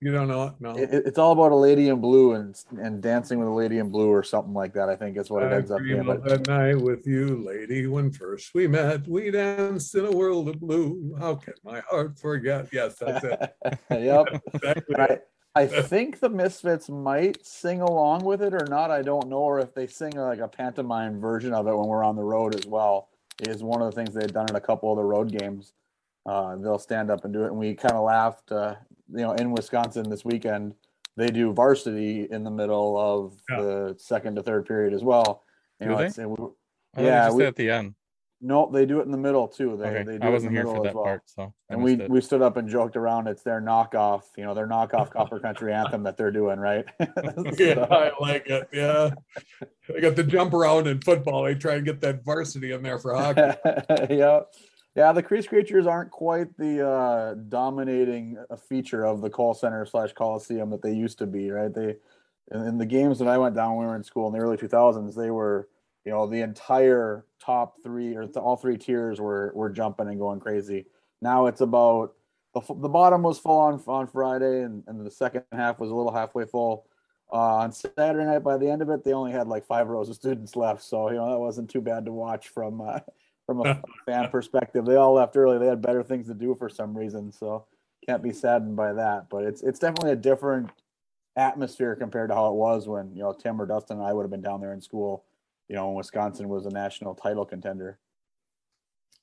You 0.06 0.12
don't 0.12 0.28
know 0.28 0.44
it? 0.46 0.52
No. 0.60 0.76
It, 0.76 0.94
it- 0.94 1.06
it's 1.06 1.18
all 1.18 1.32
about 1.32 1.50
a 1.52 1.56
lady 1.56 1.88
in 1.88 2.00
blue 2.00 2.32
and 2.34 2.54
and 2.80 3.02
dancing 3.02 3.38
with 3.38 3.48
a 3.48 3.52
lady 3.52 3.78
in 3.78 3.90
blue 3.90 4.08
or 4.08 4.22
something 4.22 4.54
like 4.54 4.72
that. 4.74 4.88
I 4.88 4.96
think 4.96 5.16
is 5.18 5.28
what 5.30 5.42
it 5.42 5.52
I 5.52 5.56
ends 5.56 5.70
up 5.70 5.80
being. 5.82 6.04
But 6.04 6.24
that 6.24 6.46
night 6.46 6.80
with 6.80 7.06
you, 7.06 7.42
lady, 7.44 7.86
when 7.86 8.10
first 8.12 8.54
we 8.54 8.66
met. 8.68 9.06
We 9.08 9.30
danced 9.30 9.94
in 9.94 10.06
a 10.06 10.10
world 10.12 10.48
of 10.48 10.60
blue. 10.60 11.16
How 11.18 11.34
can 11.34 11.54
my 11.64 11.80
heart 11.80 12.18
forget? 12.18 12.68
Yes, 12.72 12.96
that's 13.00 13.24
it. 13.24 13.54
yep. 13.90 14.26
Exactly. 14.54 14.94
I, 14.96 15.18
I 15.54 15.66
think 15.66 16.20
the 16.20 16.28
Misfits 16.28 16.88
might 16.88 17.44
sing 17.44 17.80
along 17.80 18.24
with 18.24 18.42
it 18.42 18.52
or 18.54 18.66
not. 18.68 18.90
I 18.90 19.02
don't 19.02 19.28
know, 19.28 19.38
or 19.38 19.58
if 19.58 19.74
they 19.74 19.86
sing 19.86 20.12
like 20.12 20.38
a 20.40 20.48
pantomime 20.48 21.18
version 21.18 21.52
of 21.52 21.66
it 21.66 21.74
when 21.76 21.88
we're 21.88 22.04
on 22.04 22.14
the 22.16 22.22
road 22.24 22.54
as 22.54 22.66
well. 22.66 23.08
Is 23.40 23.62
one 23.62 23.82
of 23.82 23.90
the 23.90 23.96
things 23.96 24.14
they've 24.14 24.32
done 24.32 24.46
in 24.48 24.56
a 24.56 24.60
couple 24.60 24.90
of 24.92 24.96
the 24.96 25.04
road 25.04 25.30
games. 25.30 25.72
Uh, 26.24 26.56
they'll 26.56 26.78
stand 26.78 27.10
up 27.10 27.24
and 27.24 27.32
do 27.32 27.44
it, 27.44 27.48
and 27.48 27.56
we 27.56 27.74
kind 27.74 27.94
of 27.94 28.02
laughed. 28.02 28.50
Uh, 28.50 28.74
you 29.10 29.18
know, 29.22 29.32
in 29.32 29.50
Wisconsin 29.52 30.08
this 30.08 30.24
weekend, 30.24 30.74
they 31.16 31.28
do 31.28 31.52
varsity 31.52 32.28
in 32.30 32.44
the 32.44 32.50
middle 32.50 32.98
of 32.98 33.34
Yeah. 33.50 33.60
the 33.62 33.94
second 33.98 34.36
to 34.36 34.42
third 34.42 34.66
period 34.66 34.92
as 34.92 35.02
well. 35.04 35.42
You 35.80 35.86
Do 35.88 35.92
know, 35.96 36.08
they? 36.08 36.26
we- 36.26 36.36
I 36.96 37.02
Yeah, 37.02 37.24
just 37.26 37.36
we- 37.36 37.44
at 37.44 37.56
the 37.56 37.70
end. 37.70 37.94
no, 38.40 38.70
they 38.70 38.84
do 38.86 39.00
it 39.00 39.04
in 39.04 39.10
the 39.10 39.18
middle 39.18 39.48
too. 39.48 39.76
They, 39.76 39.86
Okay. 39.88 40.02
they 40.02 40.18
do 40.18 40.24
I 40.24 40.28
it 40.28 40.32
wasn't 40.32 40.50
in 40.50 40.54
the 40.54 40.58
here 40.60 40.62
for 40.66 40.68
middle 40.68 40.82
that 40.84 40.88
as 40.90 40.94
well. 40.94 41.04
part, 41.04 41.22
so 41.26 41.54
And 41.70 41.82
we, 41.82 41.94
it. 41.94 42.10
we 42.10 42.20
stood 42.20 42.42
up 42.42 42.56
and 42.58 42.68
joked 42.68 42.96
around. 42.96 43.28
It's 43.28 43.42
their 43.42 43.60
knockoff, 43.62 44.22
you 44.36 44.44
know, 44.44 44.52
their 44.54 44.66
knockoff 44.66 45.10
Copper 45.10 45.38
Country 45.40 45.72
anthem 45.72 46.02
that 46.04 46.16
they're 46.16 46.30
doing, 46.30 46.58
right? 46.58 46.84
yeah, 47.00 47.74
So- 47.74 47.88
I 47.90 48.12
like 48.20 48.46
it. 48.48 48.68
Yeah. 48.72 49.10
they 49.88 50.00
got 50.00 50.16
the 50.16 50.24
jump 50.24 50.52
around 50.54 50.86
in 50.86 51.00
football. 51.00 51.44
They 51.44 51.54
try 51.54 51.74
and 51.76 51.84
get 51.84 52.00
that 52.02 52.24
varsity 52.24 52.72
in 52.72 52.82
there 52.82 52.98
for 52.98 53.14
hockey. 53.14 53.56
yeah, 54.14 54.40
yeah. 54.96 55.12
The 55.12 55.22
Crease 55.22 55.46
Creatures 55.46 55.86
aren't 55.86 56.10
quite 56.10 56.56
the 56.58 56.86
uh, 56.88 57.34
dominating 57.48 58.38
uh, 58.50 58.56
feature 58.56 59.04
of 59.06 59.20
the 59.22 59.30
Kohl 59.30 59.54
Center 59.54 59.86
slash 59.86 60.12
Coliseum 60.14 60.70
that 60.70 60.82
they 60.82 60.92
used 60.94 61.18
to 61.18 61.26
be, 61.26 61.50
right? 61.50 61.72
They 61.74 61.96
in, 62.52 62.62
in 62.62 62.78
the 62.78 62.86
games 62.86 63.18
that 63.20 63.28
I 63.28 63.38
went 63.38 63.54
down 63.56 63.76
when 63.76 63.86
we 63.86 63.90
were 63.90 63.96
in 63.96 64.04
school 64.04 64.28
in 64.28 64.32
the 64.34 64.40
early 64.40 64.56
2000s, 64.56 65.14
they 65.16 65.30
were, 65.30 65.68
you 66.04 66.12
know, 66.12 66.26
the 66.26 66.40
entire 66.42 67.26
top 67.40 67.76
three 67.84 68.16
or 68.16 68.24
th- 68.24 68.36
all 68.36 68.56
three 68.56 68.78
tiers 68.78 69.20
were 69.20 69.52
were 69.54 69.70
jumping 69.70 70.08
and 70.08 70.18
going 70.18 70.40
crazy. 70.40 70.86
Now 71.22 71.46
it's 71.46 71.60
about 71.60 72.14
the, 72.54 72.60
the 72.60 72.88
bottom 72.88 73.22
was 73.22 73.38
full 73.38 73.58
on 73.58 73.82
on 73.86 74.06
Friday, 74.08 74.62
and, 74.62 74.84
and 74.86 75.04
the 75.04 75.10
second 75.10 75.44
half 75.52 75.78
was 75.80 75.90
a 75.90 75.94
little 75.94 76.12
halfway 76.12 76.46
full. 76.46 76.86
uh, 77.32 77.36
on 77.56 77.72
Saturday 77.72 78.24
night, 78.24 78.44
by 78.44 78.56
the 78.56 78.70
end 78.70 78.82
of 78.82 78.90
it, 78.90 79.04
they 79.04 79.12
only 79.12 79.32
had 79.32 79.48
like 79.48 79.66
five 79.66 79.88
rows 79.88 80.08
of 80.08 80.16
students 80.16 80.56
left. 80.56 80.82
So 80.82 81.10
you 81.10 81.16
know 81.16 81.30
that 81.30 81.38
wasn't 81.38 81.70
too 81.70 81.80
bad 81.80 82.04
to 82.06 82.12
watch 82.12 82.48
from 82.48 82.80
uh, 82.80 83.00
from 83.46 83.64
a 83.64 83.82
fan 84.06 84.28
perspective. 84.30 84.84
They 84.84 84.96
all 84.96 85.14
left 85.14 85.36
early. 85.36 85.58
They 85.58 85.66
had 85.66 85.80
better 85.80 86.02
things 86.02 86.26
to 86.26 86.34
do 86.34 86.54
for 86.54 86.68
some 86.68 86.96
reason. 86.96 87.32
So 87.32 87.66
can't 88.06 88.22
be 88.22 88.32
saddened 88.32 88.76
by 88.76 88.92
that. 88.92 89.28
But 89.30 89.44
it's 89.44 89.62
it's 89.62 89.78
definitely 89.78 90.12
a 90.12 90.16
different 90.16 90.70
atmosphere 91.36 91.94
compared 91.94 92.30
to 92.30 92.34
how 92.34 92.48
it 92.48 92.54
was 92.54 92.88
when 92.88 93.14
you 93.14 93.22
know 93.22 93.32
Tim 93.32 93.60
or 93.60 93.66
Dustin 93.66 93.98
and 93.98 94.06
I 94.06 94.12
would 94.12 94.22
have 94.22 94.30
been 94.30 94.42
down 94.42 94.60
there 94.60 94.72
in 94.72 94.80
school. 94.80 95.24
You 95.68 95.76
know, 95.76 95.86
when 95.86 95.96
Wisconsin 95.96 96.48
was 96.48 96.66
a 96.66 96.70
national 96.70 97.14
title 97.14 97.44
contender. 97.44 97.98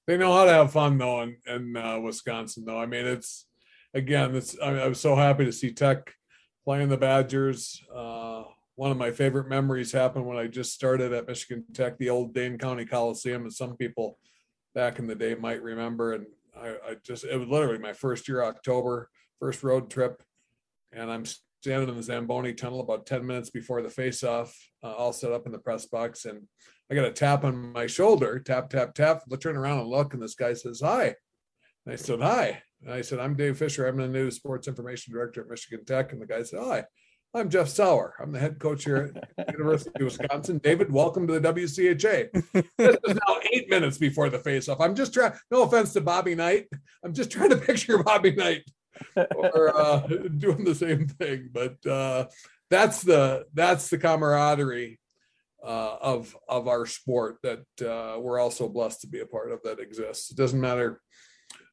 They 0.05 0.17
know 0.17 0.33
how 0.33 0.43
to 0.43 0.51
have 0.51 0.73
fun 0.73 0.97
though 0.97 1.21
in, 1.21 1.37
in 1.47 1.77
uh, 1.77 1.99
Wisconsin 1.99 2.65
though. 2.65 2.79
I 2.79 2.85
mean, 2.85 3.05
it's 3.05 3.45
again, 3.93 4.35
it's 4.35 4.57
I, 4.59 4.71
I 4.71 4.87
was 4.87 4.99
so 4.99 5.15
happy 5.15 5.45
to 5.45 5.53
see 5.53 5.71
Tech 5.71 6.13
playing 6.65 6.89
the 6.89 6.97
Badgers. 6.97 7.81
Uh, 7.93 8.43
one 8.75 8.91
of 8.91 8.97
my 8.97 9.11
favorite 9.11 9.47
memories 9.47 9.91
happened 9.91 10.25
when 10.25 10.37
I 10.37 10.47
just 10.47 10.73
started 10.73 11.13
at 11.13 11.27
Michigan 11.27 11.63
Tech, 11.73 11.97
the 11.97 12.09
old 12.09 12.33
Dane 12.33 12.57
County 12.57 12.85
Coliseum, 12.85 13.43
and 13.43 13.53
some 13.53 13.77
people 13.77 14.17
back 14.73 14.99
in 14.99 15.07
the 15.07 15.15
day 15.15 15.35
might 15.35 15.61
remember. 15.61 16.13
And 16.13 16.25
I, 16.59 16.69
I 16.69 16.95
just, 17.03 17.23
it 17.23 17.37
was 17.37 17.47
literally 17.47 17.77
my 17.77 17.93
first 17.93 18.27
year, 18.27 18.43
October, 18.43 19.09
first 19.39 19.63
road 19.63 19.91
trip. 19.91 20.23
And 20.91 21.11
I'm 21.11 21.25
standing 21.61 21.89
in 21.89 21.95
the 21.95 22.03
Zamboni 22.03 22.53
tunnel 22.53 22.81
about 22.81 23.05
10 23.05 23.25
minutes 23.25 23.49
before 23.49 23.81
the 23.81 23.89
face 23.89 24.23
off, 24.23 24.55
uh, 24.83 24.91
all 24.91 25.13
set 25.13 25.31
up 25.31 25.45
in 25.45 25.51
the 25.51 25.59
press 25.59 25.85
box. 25.85 26.25
And 26.25 26.47
I 26.91 26.95
got 26.95 27.05
a 27.05 27.11
tap 27.11 27.43
on 27.43 27.73
my 27.73 27.87
shoulder, 27.87 28.39
tap, 28.39 28.69
tap, 28.69 28.95
tap. 28.95 29.21
I 29.31 29.35
turn 29.35 29.55
around 29.55 29.79
and 29.79 29.87
look, 29.87 30.13
and 30.13 30.21
this 30.21 30.35
guy 30.35 30.53
says, 30.53 30.81
Hi. 30.83 31.15
And 31.85 31.93
I 31.93 31.95
said, 31.95 32.21
Hi. 32.21 32.61
And 32.81 32.93
I 32.93 33.01
said, 33.01 33.19
I'm 33.19 33.35
Dave 33.35 33.57
Fisher. 33.57 33.87
I'm 33.87 33.97
the 33.97 34.07
new 34.07 34.29
sports 34.31 34.67
information 34.67 35.13
director 35.13 35.41
at 35.41 35.49
Michigan 35.49 35.85
Tech. 35.85 36.11
And 36.11 36.21
the 36.21 36.25
guy 36.25 36.43
said, 36.43 36.59
Hi, 36.61 36.83
I'm 37.35 37.49
Jeff 37.49 37.67
Sauer. 37.67 38.13
I'm 38.19 38.31
the 38.31 38.39
head 38.39 38.59
coach 38.59 38.83
here 38.83 39.11
at 39.39 39.51
University 39.53 39.89
of 39.95 40.05
Wisconsin. 40.05 40.59
David, 40.59 40.91
welcome 40.91 41.25
to 41.25 41.39
the 41.39 41.53
WCHA. 41.53 42.29
this 42.77 42.97
is 43.07 43.15
now 43.15 43.39
eight 43.51 43.67
minutes 43.71 43.97
before 43.97 44.29
the 44.29 44.37
face-off. 44.37 44.79
I'm 44.79 44.93
just 44.93 45.15
trying, 45.15 45.33
no 45.49 45.63
offense 45.63 45.93
to 45.93 46.01
Bobby 46.01 46.35
Knight. 46.35 46.67
I'm 47.03 47.11
just 47.11 47.31
trying 47.31 47.49
to 47.49 47.57
picture 47.57 48.03
Bobby 48.03 48.35
Knight 48.35 48.65
or 49.15 49.75
uh, 49.75 49.99
doing 50.37 50.63
the 50.63 50.75
same 50.75 51.07
thing. 51.07 51.49
But 51.51 51.83
uh, 51.87 52.27
that's 52.69 53.01
the 53.01 53.47
that's 53.55 53.89
the 53.89 53.97
camaraderie 53.97 54.99
uh, 55.63 55.95
of 56.01 56.37
of 56.47 56.67
our 56.67 56.85
sport 56.85 57.39
that 57.41 57.65
uh, 57.81 58.19
we're 58.19 58.39
also 58.39 58.69
blessed 58.69 59.01
to 59.01 59.07
be 59.07 59.21
a 59.21 59.25
part 59.25 59.51
of 59.51 59.63
that 59.63 59.79
exists. 59.79 60.29
It 60.29 60.37
doesn't 60.37 60.61
matter 60.61 61.01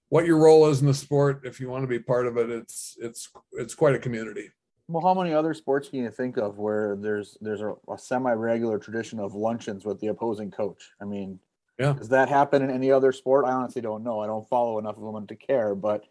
what 0.08 0.24
your 0.24 0.38
role 0.38 0.68
is 0.68 0.80
in 0.80 0.86
the 0.86 0.94
sport 0.94 1.42
if 1.44 1.60
you 1.60 1.68
want 1.68 1.82
to 1.82 1.88
be 1.88 2.00
part 2.00 2.26
of 2.26 2.36
it 2.36 2.50
it's 2.50 2.96
it's 3.00 3.30
it's 3.52 3.76
quite 3.76 3.94
a 3.94 3.98
community 3.98 4.50
well 4.90 5.02
how 5.02 5.20
many 5.20 5.32
other 5.32 5.54
sports 5.54 5.88
can 5.88 6.00
you 6.00 6.10
think 6.10 6.36
of 6.36 6.58
where 6.58 6.96
there's 6.96 7.38
there's 7.40 7.60
a, 7.60 7.74
a 7.90 7.96
semi-regular 7.96 8.78
tradition 8.78 9.20
of 9.20 9.34
luncheons 9.34 9.84
with 9.84 10.00
the 10.00 10.08
opposing 10.08 10.50
coach? 10.50 10.90
I 11.00 11.04
mean 11.04 11.38
yeah. 11.78 11.92
does 11.92 12.08
that 12.08 12.28
happen 12.28 12.62
in 12.62 12.70
any 12.70 12.90
other 12.90 13.12
sport? 13.12 13.44
I 13.46 13.52
honestly 13.52 13.80
don't 13.80 14.04
know. 14.04 14.20
I 14.20 14.26
don't 14.26 14.48
follow 14.48 14.78
enough 14.78 14.96
of 14.98 15.14
them 15.14 15.26
to 15.26 15.36
care 15.36 15.74
but 15.74 16.04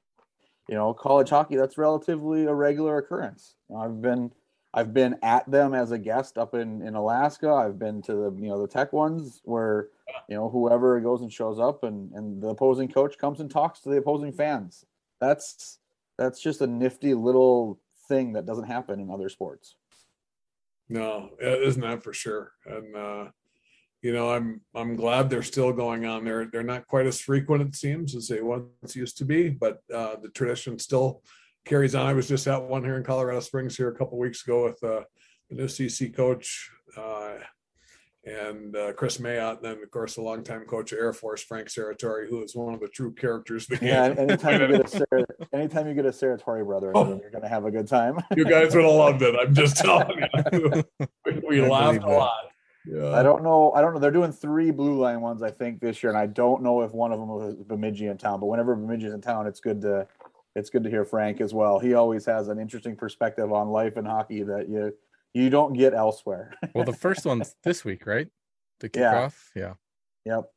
you 0.68 0.76
know 0.76 0.94
college 0.94 1.30
hockey 1.30 1.56
that's 1.56 1.78
relatively 1.78 2.46
a 2.46 2.54
regular 2.54 2.98
occurrence. 2.98 3.56
I've 3.76 4.02
been 4.02 4.32
i've 4.74 4.94
been 4.94 5.18
at 5.24 5.50
them 5.50 5.74
as 5.74 5.92
a 5.92 5.98
guest 5.98 6.38
up 6.38 6.54
in 6.54 6.82
in 6.82 6.96
alaska. 6.96 7.52
I've 7.52 7.78
been 7.78 8.02
to 8.04 8.14
the 8.14 8.36
you 8.40 8.50
know 8.50 8.62
the 8.62 8.68
tech 8.68 8.94
ones 8.94 9.42
where 9.44 9.90
you 10.28 10.36
know 10.36 10.50
whoever 10.50 11.00
goes 11.02 11.22
and 11.22 11.32
shows 11.32 11.60
up 11.60 11.84
and 11.84 12.12
and 12.14 12.42
the 12.42 12.50
opposing 12.50 12.88
coach 12.88 13.18
comes 13.18 13.40
and 13.40 13.52
talks 13.52 13.82
to 13.82 13.90
the 13.90 13.98
opposing 13.98 14.32
fans. 14.32 14.86
That's 15.20 15.80
that's 16.18 16.42
just 16.42 16.62
a 16.62 16.68
nifty 16.68 17.14
little 17.14 17.80
thing 18.10 18.34
that 18.34 18.46
doesn't 18.46 18.66
happen 18.66 19.00
in 19.00 19.10
other 19.10 19.30
sports. 19.30 19.76
No 20.90 21.30
isn't 21.40 21.82
that 21.82 22.04
for 22.04 22.14
sure. 22.14 22.52
And 22.66 22.96
uh 22.96 23.26
you 24.02 24.14
know 24.14 24.32
i'm 24.32 24.62
i'm 24.76 24.96
glad 24.96 25.30
they're 25.30 25.44
still 25.44 25.72
going 25.72 26.06
on. 26.06 26.26
They're 26.26 26.48
they're 26.52 26.64
not 26.64 26.88
quite 26.88 27.06
as 27.06 27.22
frequent 27.22 27.62
it 27.62 27.76
seems 27.76 28.16
as 28.16 28.28
they 28.28 28.42
once 28.42 28.96
used 28.96 29.18
to 29.20 29.26
be 29.26 29.50
but 29.50 29.80
uh 29.94 30.16
the 30.22 30.30
tradition 30.30 30.80
still 30.80 31.22
carries 31.66 31.96
on. 31.96 32.08
I 32.08 32.14
was 32.14 32.28
just 32.28 32.48
at 32.48 32.64
one 32.64 32.84
here 32.84 32.98
in 32.98 33.04
colorado 33.04 33.40
springs 33.40 33.78
here 33.78 33.90
a 33.90 33.96
couple 33.96 34.18
weeks 34.18 34.44
ago 34.44 34.66
with 34.66 34.84
uh 34.84 35.04
the 35.50 35.56
new 35.56 35.66
cc 35.66 36.16
coach 36.16 36.70
uh 36.98 37.36
and 38.30 38.76
uh, 38.76 38.94
Kris 38.94 39.18
Mayotte, 39.18 39.58
and 39.58 39.66
then 39.66 39.84
of 39.84 39.92
course 39.92 40.16
the 40.16 40.22
longtime 40.22 40.66
coach 40.66 40.92
of 40.92 41.00
Air 41.00 41.14
Force 41.14 41.42
Frank 41.42 41.68
Serratore, 41.68 42.28
who 42.28 42.44
is 42.44 42.56
one 42.56 42.74
of 42.74 42.80
the 42.80 42.88
true 42.88 43.14
characters. 43.14 43.68
yeah, 43.82 44.14
anytime 44.18 44.62
you 44.62 44.68
get 44.68 44.86
a 44.86 44.88
Sarah, 45.12 45.26
anytime 45.54 45.88
you 45.88 45.94
get 45.94 46.06
a 46.06 46.10
Serratore 46.10 46.66
brother, 46.66 46.92
oh. 46.96 47.20
you're 47.22 47.32
gonna 47.32 47.50
have 47.50 47.66
a 47.66 47.72
good 47.72 47.88
time. 47.88 48.20
you 48.36 48.46
guys 48.46 48.76
would 48.76 48.84
have 48.84 48.94
loved 48.94 49.22
it. 49.22 49.36
I'm 49.36 49.54
just 49.54 49.78
telling 49.84 50.24
you, 50.54 50.84
we, 51.26 51.42
we 51.48 51.62
laughed 51.62 52.04
a 52.04 52.08
lot. 52.08 52.52
Yeah. 52.86 53.12
I 53.12 53.24
don't 53.24 53.44
know. 53.44 53.72
I 53.74 53.82
don't 53.82 53.94
know. 53.94 54.00
They're 54.00 54.12
doing 54.12 54.32
three 54.32 54.72
blue 54.72 55.00
line 55.00 55.22
ones, 55.22 55.44
I 55.44 55.52
think, 55.52 55.80
this 55.80 56.02
year, 56.02 56.12
and 56.12 56.18
I 56.18 56.28
don't 56.28 56.64
know 56.64 56.82
if 56.82 56.92
one 56.92 57.12
of 57.12 57.20
them 57.20 57.30
was 57.30 57.56
Bemidji 57.56 58.08
in 58.08 58.18
town. 58.18 58.40
But 58.40 58.48
whenever 58.48 58.76
Bemidji's 58.76 59.14
in 59.14 59.22
town, 59.22 59.48
it's 59.48 59.60
good 59.60 59.82
to 59.82 60.08
it's 60.56 60.70
good 60.70 60.84
to 60.84 60.90
hear 60.90 61.06
Frank 61.06 61.42
as 61.42 61.54
well. 61.54 61.80
He 61.80 61.94
always 61.94 62.26
has 62.26 62.48
an 62.48 62.60
interesting 62.60 62.96
perspective 62.96 63.52
on 63.52 63.70
life 63.70 63.98
and 63.98 64.08
hockey 64.08 64.44
that 64.44 64.70
you 64.70 64.94
you 65.34 65.50
don't 65.50 65.74
get 65.74 65.94
elsewhere. 65.94 66.54
well, 66.74 66.86
the 66.86 66.94
first 66.94 67.26
one's 67.26 67.56
this 67.64 67.86
week, 67.86 68.06
right? 68.06 68.28
The 68.80 68.90
kickoff. 68.90 69.36
Yeah. 69.56 69.74
yeah. 70.26 70.36
Yep. 70.36 70.52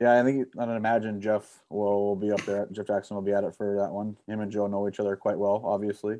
Yeah, 0.00 0.20
I 0.20 0.24
think 0.24 0.48
I 0.58 0.64
don't 0.64 0.76
imagine 0.76 1.20
Jeff 1.20 1.62
will 1.70 2.16
be 2.16 2.32
up 2.32 2.44
there. 2.44 2.66
Jeff 2.72 2.88
Jackson 2.88 3.14
will 3.14 3.22
be 3.22 3.32
at 3.32 3.44
it 3.44 3.54
for 3.54 3.76
that 3.76 3.92
one. 3.92 4.16
Him 4.26 4.40
and 4.40 4.50
Joe 4.50 4.66
know 4.66 4.88
each 4.88 4.98
other 4.98 5.14
quite 5.14 5.38
well, 5.38 5.62
obviously. 5.64 6.16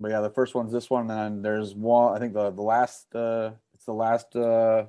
But 0.00 0.12
yeah, 0.12 0.20
the 0.20 0.30
first 0.30 0.54
one's 0.54 0.72
this 0.72 0.88
one, 0.88 1.02
and 1.02 1.10
then 1.10 1.42
there's 1.42 1.74
one. 1.74 2.16
I 2.16 2.18
think 2.18 2.32
the 2.32 2.50
the 2.50 2.62
last 2.62 3.14
uh, 3.14 3.50
it's 3.74 3.84
the 3.84 3.92
last 3.92 4.34
uh, 4.34 4.86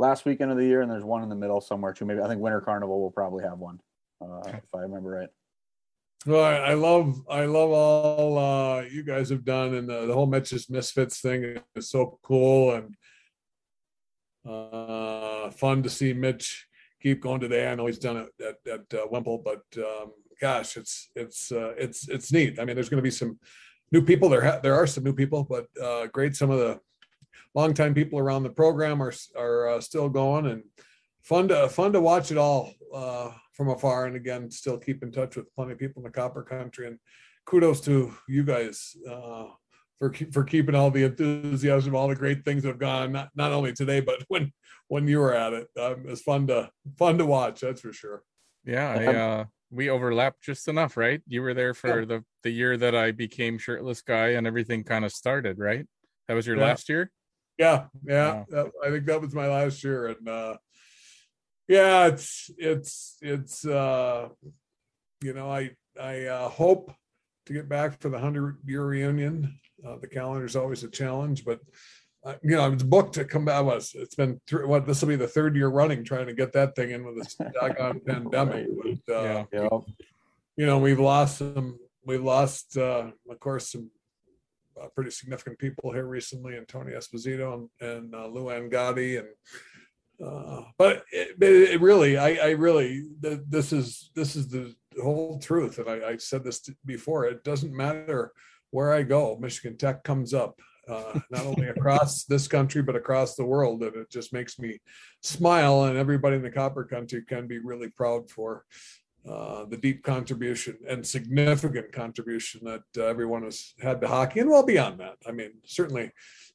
last 0.00 0.24
weekend 0.24 0.50
of 0.50 0.56
the 0.56 0.66
year, 0.66 0.82
and 0.82 0.90
there's 0.90 1.04
one 1.04 1.22
in 1.22 1.28
the 1.28 1.36
middle 1.36 1.60
somewhere 1.60 1.92
too. 1.92 2.04
Maybe 2.04 2.20
I 2.20 2.26
think 2.26 2.40
Winter 2.40 2.60
Carnival 2.60 3.00
will 3.00 3.12
probably 3.12 3.44
have 3.44 3.58
one, 3.60 3.80
uh, 4.20 4.42
if 4.46 4.74
I 4.74 4.80
remember 4.80 5.10
right. 5.10 5.28
Well, 6.28 6.44
I, 6.44 6.56
I, 6.56 6.74
love 6.74 7.22
I 7.30 7.46
love 7.46 7.70
all 7.70 8.36
uh, 8.36 8.82
you 8.82 9.02
guys 9.02 9.30
have 9.30 9.46
done, 9.46 9.72
and 9.76 9.88
the, 9.88 10.04
the 10.04 10.12
whole 10.12 10.26
Mitch's 10.26 10.68
Misfits 10.68 11.22
thing 11.22 11.56
is 11.74 11.88
so 11.88 12.18
cool 12.22 12.72
and 12.74 12.94
uh, 14.46 15.50
fun 15.52 15.82
to 15.82 15.88
see 15.88 16.12
Mitch 16.12 16.66
keep 17.00 17.22
going 17.22 17.40
today. 17.40 17.66
I 17.66 17.74
know 17.76 17.86
he's 17.86 17.98
done 17.98 18.18
it 18.18 18.28
at, 18.46 18.70
at 18.70 19.00
uh, 19.00 19.06
Wimple, 19.06 19.38
but 19.42 19.62
um, 19.78 20.12
gosh, 20.38 20.76
it's 20.76 21.08
it's 21.16 21.50
uh, 21.50 21.72
it's 21.78 22.10
it's 22.10 22.30
neat. 22.30 22.60
I 22.60 22.66
mean, 22.66 22.74
there's 22.74 22.90
going 22.90 23.02
to 23.02 23.10
be 23.10 23.10
some 23.10 23.38
new 23.90 24.02
people. 24.02 24.28
There 24.28 24.44
ha- 24.44 24.60
there 24.62 24.74
are 24.74 24.86
some 24.86 25.04
new 25.04 25.14
people, 25.14 25.44
but 25.44 25.66
uh, 25.82 26.08
great. 26.08 26.36
Some 26.36 26.50
of 26.50 26.58
the 26.58 26.78
longtime 27.54 27.94
people 27.94 28.18
around 28.18 28.42
the 28.42 28.50
program 28.50 29.02
are 29.02 29.14
are 29.34 29.68
uh, 29.70 29.80
still 29.80 30.10
going, 30.10 30.44
and 30.44 30.62
fun 31.22 31.48
to 31.48 31.70
fun 31.70 31.94
to 31.94 32.02
watch 32.02 32.30
it 32.30 32.36
all 32.36 32.74
uh, 32.94 33.30
from 33.58 33.68
afar, 33.68 34.06
and 34.06 34.16
again, 34.16 34.50
still 34.50 34.78
keep 34.78 35.02
in 35.02 35.10
touch 35.10 35.36
with 35.36 35.52
plenty 35.54 35.72
of 35.72 35.78
people 35.78 36.00
in 36.00 36.04
the 36.04 36.10
copper 36.10 36.42
country. 36.42 36.86
And 36.86 36.98
kudos 37.44 37.80
to 37.82 38.14
you 38.28 38.44
guys 38.44 38.96
uh, 39.10 39.46
for 39.98 40.14
for 40.32 40.44
keeping 40.44 40.76
all 40.76 40.90
the 40.90 41.04
enthusiasm, 41.04 41.94
all 41.94 42.08
the 42.08 42.14
great 42.14 42.44
things 42.44 42.62
that 42.62 42.68
have 42.68 42.78
gone 42.78 43.12
not 43.12 43.30
not 43.34 43.52
only 43.52 43.72
today, 43.72 44.00
but 44.00 44.22
when 44.28 44.52
when 44.86 45.08
you 45.08 45.18
were 45.18 45.34
at 45.34 45.52
it. 45.52 45.68
Um, 45.78 46.04
it's 46.06 46.22
fun 46.22 46.46
to 46.46 46.70
fun 46.96 47.18
to 47.18 47.26
watch. 47.26 47.60
That's 47.60 47.80
for 47.80 47.92
sure. 47.92 48.22
Yeah, 48.64 48.90
I, 48.90 49.06
uh, 49.14 49.44
we 49.70 49.90
overlapped 49.90 50.42
just 50.42 50.68
enough, 50.68 50.96
right? 50.96 51.20
You 51.26 51.42
were 51.42 51.54
there 51.54 51.74
for 51.74 52.00
yeah. 52.00 52.06
the 52.06 52.24
the 52.44 52.50
year 52.50 52.76
that 52.76 52.94
I 52.94 53.10
became 53.10 53.58
shirtless 53.58 54.02
guy, 54.02 54.28
and 54.28 54.46
everything 54.46 54.84
kind 54.84 55.04
of 55.04 55.12
started, 55.12 55.58
right? 55.58 55.84
That 56.28 56.34
was 56.34 56.46
your 56.46 56.56
yeah. 56.56 56.64
last 56.64 56.88
year. 56.88 57.10
Yeah, 57.58 57.86
yeah. 58.06 58.44
Wow. 58.48 58.70
I 58.84 58.90
think 58.90 59.06
that 59.06 59.20
was 59.20 59.34
my 59.34 59.48
last 59.48 59.82
year, 59.82 60.06
and 60.06 60.28
uh, 60.28 60.56
yeah, 61.68 62.06
it's 62.06 62.50
it's 62.56 63.18
it's 63.20 63.64
uh, 63.66 64.28
you 65.22 65.34
know 65.34 65.50
I 65.50 65.70
I 66.00 66.24
uh, 66.24 66.48
hope 66.48 66.92
to 67.46 67.52
get 67.52 67.68
back 67.68 68.00
for 68.00 68.08
the 68.08 68.18
hundred 68.18 68.56
year 68.64 68.84
reunion. 68.84 69.60
Uh, 69.86 69.96
the 70.00 70.08
calendar 70.08 70.46
is 70.46 70.56
always 70.56 70.82
a 70.82 70.88
challenge, 70.88 71.44
but 71.44 71.60
uh, 72.24 72.34
you 72.42 72.56
know 72.56 72.62
I 72.62 72.68
was 72.68 72.82
booked 72.82 73.14
to 73.14 73.24
come 73.26 73.44
back. 73.44 73.64
Was 73.64 73.92
it's 73.94 74.14
been 74.14 74.40
th- 74.46 74.64
what 74.64 74.86
this 74.86 75.02
will 75.02 75.08
be 75.08 75.16
the 75.16 75.28
third 75.28 75.54
year 75.56 75.68
running 75.68 76.04
trying 76.04 76.26
to 76.26 76.34
get 76.34 76.54
that 76.54 76.74
thing 76.74 76.90
in 76.90 77.04
with 77.04 77.22
this 77.22 77.34
doggone 77.60 78.00
pandemic. 78.00 78.66
But, 79.06 79.14
uh, 79.14 79.44
yeah. 79.52 79.68
you 80.56 80.66
know 80.66 80.78
we've 80.78 81.00
lost 81.00 81.38
some. 81.38 81.78
We've 82.04 82.24
lost, 82.24 82.78
uh, 82.78 83.10
of 83.28 83.38
course, 83.38 83.72
some 83.72 83.90
uh, 84.80 84.86
pretty 84.94 85.10
significant 85.10 85.58
people 85.58 85.92
here 85.92 86.06
recently, 86.06 86.56
and 86.56 86.66
Tony 86.66 86.92
Esposito 86.92 87.52
and, 87.54 87.68
and 87.86 88.14
uh, 88.14 88.28
Luann 88.28 88.72
Gotti 88.72 89.18
and 89.18 89.28
uh, 90.24 90.62
but 90.78 91.04
it, 91.12 91.36
it, 91.40 91.80
really, 91.80 92.16
I, 92.16 92.34
I 92.34 92.50
really, 92.50 93.04
this 93.20 93.72
is 93.72 94.10
this 94.14 94.34
is 94.34 94.48
the 94.48 94.74
whole 95.00 95.38
truth, 95.38 95.78
and 95.78 95.88
I, 95.88 96.10
I 96.10 96.16
said 96.16 96.42
this 96.42 96.68
before. 96.84 97.26
It 97.26 97.44
doesn't 97.44 97.72
matter 97.72 98.32
where 98.70 98.92
I 98.92 99.02
go, 99.02 99.38
Michigan 99.40 99.76
Tech 99.76 100.02
comes 100.02 100.34
up, 100.34 100.60
uh, 100.88 101.20
not 101.30 101.46
only 101.46 101.68
across 101.76 102.24
this 102.24 102.48
country 102.48 102.82
but 102.82 102.96
across 102.96 103.34
the 103.34 103.44
world, 103.44 103.82
and 103.82 103.94
it 103.94 104.10
just 104.10 104.32
makes 104.32 104.58
me 104.58 104.80
smile. 105.22 105.84
And 105.84 105.96
everybody 105.96 106.36
in 106.36 106.42
the 106.42 106.50
Copper 106.50 106.84
Country 106.84 107.22
can 107.22 107.46
be 107.46 107.58
really 107.58 107.88
proud 107.88 108.28
for 108.28 108.64
uh, 109.28 109.64
the 109.66 109.76
deep 109.76 110.02
contribution 110.02 110.78
and 110.88 111.06
significant 111.06 111.92
contribution 111.92 112.60
that 112.64 112.82
uh, 112.96 113.04
everyone 113.04 113.42
has 113.42 113.74
had 113.80 114.00
to 114.00 114.08
hockey 114.08 114.40
and 114.40 114.50
well 114.50 114.64
beyond 114.64 114.98
that. 115.00 115.16
I 115.26 115.32
mean, 115.32 115.52
certainly, 115.64 116.10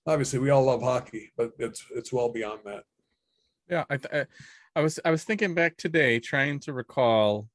obviously, 0.05 0.39
we 0.39 0.49
all 0.49 0.63
love 0.63 0.81
hockey, 0.81 1.31
but 1.37 1.51
it's 1.59 1.85
it's 1.95 2.11
well 2.11 2.29
beyond 2.29 2.61
that. 2.65 2.83
Yeah, 3.69 3.85
I, 3.89 3.97
th- 3.97 4.27
I 4.75 4.81
was 4.81 4.99
I 5.05 5.11
was 5.11 5.23
thinking 5.23 5.53
back 5.55 5.77
today, 5.77 6.19
trying 6.19 6.59
to 6.61 6.73
recall. 6.73 7.47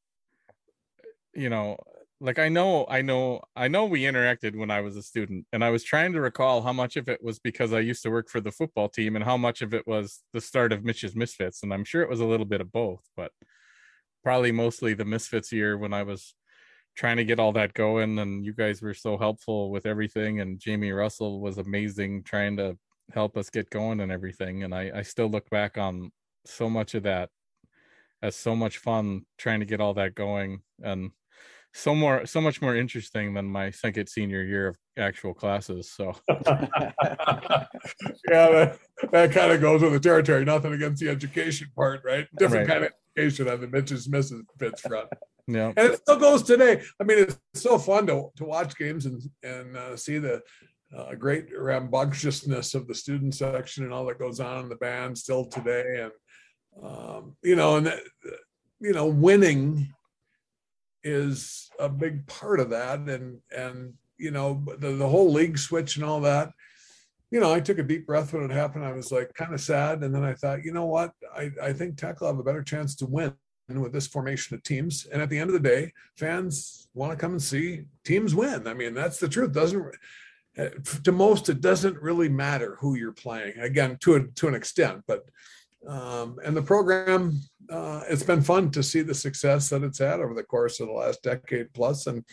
You 1.34 1.50
know, 1.50 1.76
like 2.20 2.38
I 2.38 2.48
know, 2.48 2.86
I 2.88 3.02
know, 3.02 3.42
I 3.54 3.68
know 3.68 3.84
we 3.84 4.02
interacted 4.02 4.56
when 4.56 4.70
I 4.70 4.80
was 4.80 4.96
a 4.96 5.02
student, 5.02 5.46
and 5.52 5.62
I 5.64 5.70
was 5.70 5.84
trying 5.84 6.12
to 6.14 6.20
recall 6.20 6.62
how 6.62 6.72
much 6.72 6.96
of 6.96 7.08
it 7.08 7.22
was 7.22 7.38
because 7.38 7.72
I 7.72 7.80
used 7.80 8.02
to 8.02 8.10
work 8.10 8.28
for 8.28 8.40
the 8.40 8.50
football 8.50 8.88
team, 8.88 9.14
and 9.14 9.24
how 9.24 9.36
much 9.36 9.62
of 9.62 9.74
it 9.74 9.86
was 9.86 10.20
the 10.32 10.40
start 10.40 10.72
of 10.72 10.84
Mitch's 10.84 11.14
Misfits, 11.14 11.62
and 11.62 11.72
I'm 11.72 11.84
sure 11.84 12.02
it 12.02 12.08
was 12.08 12.20
a 12.20 12.26
little 12.26 12.46
bit 12.46 12.60
of 12.60 12.72
both, 12.72 13.02
but 13.16 13.32
probably 14.24 14.52
mostly 14.52 14.94
the 14.94 15.04
Misfits 15.04 15.52
year 15.52 15.78
when 15.78 15.92
I 15.92 16.02
was 16.02 16.34
trying 16.96 17.18
to 17.18 17.24
get 17.24 17.38
all 17.40 17.52
that 17.52 17.74
going, 17.74 18.18
and 18.18 18.44
you 18.44 18.52
guys 18.52 18.82
were 18.82 18.94
so 18.94 19.16
helpful 19.18 19.70
with 19.70 19.86
everything, 19.86 20.40
and 20.40 20.58
Jamie 20.58 20.92
Russell 20.92 21.40
was 21.40 21.58
amazing 21.58 22.24
trying 22.24 22.56
to 22.56 22.76
help 23.12 23.36
us 23.36 23.50
get 23.50 23.70
going 23.70 24.00
and 24.00 24.12
everything, 24.12 24.64
and 24.64 24.74
I 24.74 24.90
I 24.94 25.02
still 25.02 25.28
look 25.28 25.48
back 25.50 25.78
on 25.78 26.10
so 26.44 26.68
much 26.70 26.94
of 26.94 27.02
that 27.04 27.30
as 28.22 28.34
so 28.34 28.56
much 28.56 28.78
fun 28.78 29.22
trying 29.36 29.60
to 29.60 29.66
get 29.66 29.80
all 29.80 29.94
that 29.94 30.14
going 30.14 30.60
and 30.82 31.10
so 31.74 31.94
more 31.94 32.26
so 32.26 32.40
much 32.40 32.60
more 32.60 32.74
interesting 32.74 33.34
than 33.34 33.44
my 33.44 33.70
second 33.70 34.08
senior 34.08 34.42
year 34.42 34.68
of 34.68 34.76
actual 34.98 35.34
classes 35.34 35.90
so. 35.90 36.14
Yeah 38.28 38.48
that, 38.50 38.78
that 39.12 39.32
kind 39.32 39.52
of 39.52 39.60
goes 39.60 39.82
with 39.82 39.92
the 39.92 40.00
territory. 40.00 40.44
Nothing 40.44 40.72
against 40.72 41.00
the 41.02 41.08
education 41.08 41.68
part 41.76 42.00
right? 42.04 42.26
Different 42.38 42.68
Right. 42.68 42.74
kind 42.74 42.84
of 42.86 42.92
education 43.16 43.48
on 43.48 43.60
the 43.60 43.68
mitch's 43.68 44.08
misses 44.08 44.42
fits 44.58 44.80
front. 44.82 45.08
Yeah. 45.46 45.68
And 45.76 45.92
it 45.92 45.98
still 45.98 46.18
goes 46.18 46.42
today. 46.42 46.82
I 47.00 47.04
mean 47.04 47.18
it's 47.18 47.38
so 47.54 47.78
fun 47.78 48.06
to, 48.08 48.30
to 48.36 48.44
watch 48.44 48.76
games 48.76 49.06
and 49.06 49.22
and 49.42 49.76
uh, 49.76 49.96
see 49.96 50.18
the 50.18 50.42
uh, 50.96 51.14
great 51.14 51.46
rambunctiousness 51.56 52.74
of 52.74 52.86
the 52.86 52.94
student 52.94 53.34
section 53.34 53.84
and 53.84 53.92
all 53.92 54.06
that 54.06 54.18
goes 54.18 54.40
on 54.40 54.64
in 54.64 54.68
the 54.68 54.76
band 54.76 55.16
still 55.16 55.44
today. 55.44 56.02
And 56.02 56.12
um, 56.82 57.36
you 57.42 57.56
know 57.56 57.76
and 57.76 57.86
that, 57.86 58.00
you 58.80 58.92
know 58.92 59.06
winning 59.06 59.92
is 61.04 61.70
a 61.78 61.88
big 61.88 62.26
part 62.26 62.60
of 62.60 62.70
that. 62.70 63.00
And 63.00 63.40
and 63.56 63.94
you 64.16 64.30
know 64.30 64.64
the, 64.78 64.92
the 64.92 65.08
whole 65.08 65.32
league 65.32 65.58
switch 65.58 65.96
and 65.96 66.04
all 66.04 66.20
that 66.20 66.50
you 67.30 67.38
know 67.38 67.54
i 67.54 67.60
took 67.60 67.78
a 67.78 67.82
deep 67.82 68.06
breath 68.06 68.32
when 68.32 68.44
it 68.44 68.50
happened. 68.50 68.84
I 68.84 68.92
was 68.92 69.12
like 69.12 69.32
kind 69.34 69.54
of 69.54 69.60
sad. 69.60 70.02
And 70.02 70.14
then 70.14 70.24
i 70.24 70.34
thought 70.34 70.64
you 70.64 70.72
know 70.72 70.86
what? 70.86 71.12
I, 71.34 71.50
I 71.62 71.72
think 71.72 71.96
tech 71.96 72.20
will 72.20 72.28
have 72.28 72.38
a 72.38 72.44
better 72.44 72.62
chance 72.62 72.94
to 72.96 73.06
win 73.06 73.34
with 73.68 73.92
this 73.92 74.06
formation 74.06 74.54
of 74.54 74.62
teams. 74.62 75.06
And 75.12 75.20
at 75.20 75.28
the 75.28 75.38
end 75.38 75.50
of 75.50 75.54
the 75.54 75.68
day 75.68 75.92
fans 76.16 76.88
want 76.94 77.12
to 77.12 77.18
come 77.18 77.32
and 77.32 77.42
see 77.42 77.82
teams 78.04 78.34
win. 78.34 78.66
I 78.66 78.72
mean 78.72 78.94
that's 78.94 79.20
the 79.20 79.28
truth. 79.28 79.52
Doesn't 79.52 79.84
to 81.04 81.12
most 81.12 81.48
it 81.48 81.60
doesn't 81.60 82.00
really 82.02 82.28
matter 82.28 82.76
who 82.80 82.96
you're 82.96 83.12
playing 83.12 83.56
again 83.58 83.96
to 84.00 84.16
a, 84.16 84.26
to 84.34 84.48
an 84.48 84.54
extent 84.54 85.02
but 85.06 85.24
um, 85.86 86.36
and 86.44 86.56
the 86.56 86.62
program 86.62 87.40
uh, 87.70 88.02
it's 88.08 88.22
been 88.22 88.42
fun 88.42 88.70
to 88.70 88.82
see 88.82 89.02
the 89.02 89.14
success 89.14 89.68
that 89.68 89.82
it's 89.82 89.98
had 89.98 90.20
over 90.20 90.34
the 90.34 90.42
course 90.42 90.80
of 90.80 90.88
the 90.88 90.92
last 90.92 91.22
decade 91.22 91.72
plus 91.72 92.06
and 92.06 92.24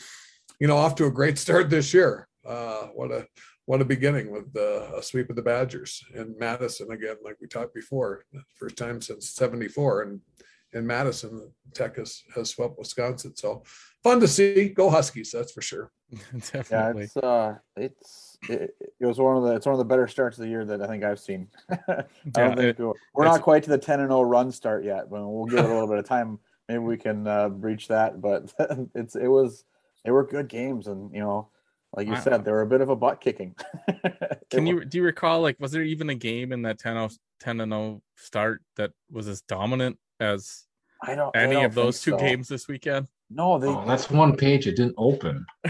you 0.59 0.67
know 0.67 0.77
off 0.77 0.95
to 0.95 1.05
a 1.05 1.11
great 1.11 1.37
start 1.37 1.69
this 1.69 1.93
year. 1.93 2.27
Uh, 2.45 2.87
what 2.93 3.11
a 3.11 3.27
what 3.65 3.81
a 3.81 3.85
beginning 3.85 4.31
with 4.31 4.55
uh, 4.55 4.95
a 4.95 5.03
sweep 5.03 5.29
of 5.29 5.35
the 5.35 5.41
badgers 5.41 6.03
in 6.13 6.35
madison 6.39 6.91
again 6.91 7.15
like 7.23 7.35
we 7.41 7.47
talked 7.47 7.73
before 7.73 8.23
first 8.53 8.77
time 8.77 9.01
since 9.01 9.31
74 9.31 10.03
and 10.03 10.21
in 10.73 10.85
madison 10.85 11.51
tech 11.73 11.97
has, 11.97 12.23
has 12.35 12.51
swept 12.51 12.77
wisconsin. 12.77 13.35
So 13.35 13.63
fun 14.05 14.19
to 14.19 14.27
see 14.27 14.69
go 14.69 14.89
huskies 14.89 15.31
that's 15.33 15.51
for 15.51 15.61
sure 15.61 15.91
Yeah, 16.11 16.19
definitely 16.53 17.03
it's 17.05 17.17
uh, 17.17 17.55
it's 17.75 18.37
it, 18.47 18.75
it 18.99 19.05
was 19.05 19.17
one 19.19 19.35
of 19.37 19.43
the 19.43 19.55
it's 19.55 19.65
one 19.65 19.73
of 19.73 19.79
the 19.79 19.85
better 19.85 20.07
starts 20.07 20.37
of 20.37 20.43
the 20.43 20.49
year 20.49 20.63
that 20.65 20.79
I 20.81 20.87
think 20.87 21.03
I've 21.03 21.19
seen. 21.19 21.47
I 21.87 22.03
Yeah, 22.37 22.55
think 22.55 22.59
it- 22.59 22.79
we're, 22.79 22.93
we're 23.15 23.25
not 23.25 23.41
quite 23.41 23.63
to 23.63 23.69
the 23.71 23.77
ten 23.79 23.99
and 23.99 24.09
zero 24.09 24.21
run 24.21 24.51
start 24.51 24.83
yet, 24.85 25.09
but 25.09 25.27
we'll 25.27 25.45
give 25.47 25.59
it 25.59 25.65
a 25.65 25.73
little 25.73 25.87
bit 25.87 25.97
of 25.97 26.05
time. 26.05 26.37
Maybe 26.69 26.79
we 26.79 26.97
can 26.97 27.25
uh, 27.27 27.49
breach 27.49 27.87
that. 27.87 28.21
But 28.21 28.53
it's 28.93 29.15
it 29.15 29.27
was 29.27 29.65
they 30.03 30.11
were 30.11 30.23
good 30.25 30.47
games, 30.47 30.85
and 30.87 31.11
you 31.11 31.21
know, 31.21 31.49
like 31.95 32.07
you 32.07 32.13
I- 32.13 32.19
said, 32.19 32.45
they 32.45 32.51
were 32.51 32.61
a 32.61 32.67
bit 32.67 32.81
of 32.81 32.89
a 32.89 32.95
butt 32.95 33.19
kicking. 33.19 33.55
can 34.51 34.67
you 34.67 34.85
do 34.85 34.99
you 34.99 35.03
recall 35.03 35.41
like 35.41 35.59
was 35.59 35.71
there 35.71 35.81
even 35.83 36.09
a 36.11 36.15
game 36.15 36.51
in 36.51 36.61
that 36.63 36.77
10-0, 36.79 37.17
10 37.39 37.61
and 37.61 37.71
0 37.71 38.01
start 38.15 38.61
that 38.77 38.91
was 39.11 39.27
as 39.27 39.41
dominant 39.41 39.97
as 40.19 40.65
I 41.01 41.15
don't 41.15 41.35
I 41.35 41.39
any 41.41 41.53
don't 41.55 41.65
of 41.65 41.73
those 41.73 41.99
two 42.01 42.11
so. 42.11 42.17
games 42.17 42.47
this 42.47 42.67
weekend 42.67 43.07
No, 43.29 43.57
they 43.57 43.67
Oh, 43.67 43.83
that's 43.87 44.09
one 44.09 44.35
page 44.37 44.67
it 44.67 44.75
didn't 44.75 44.95
open. 44.97 45.45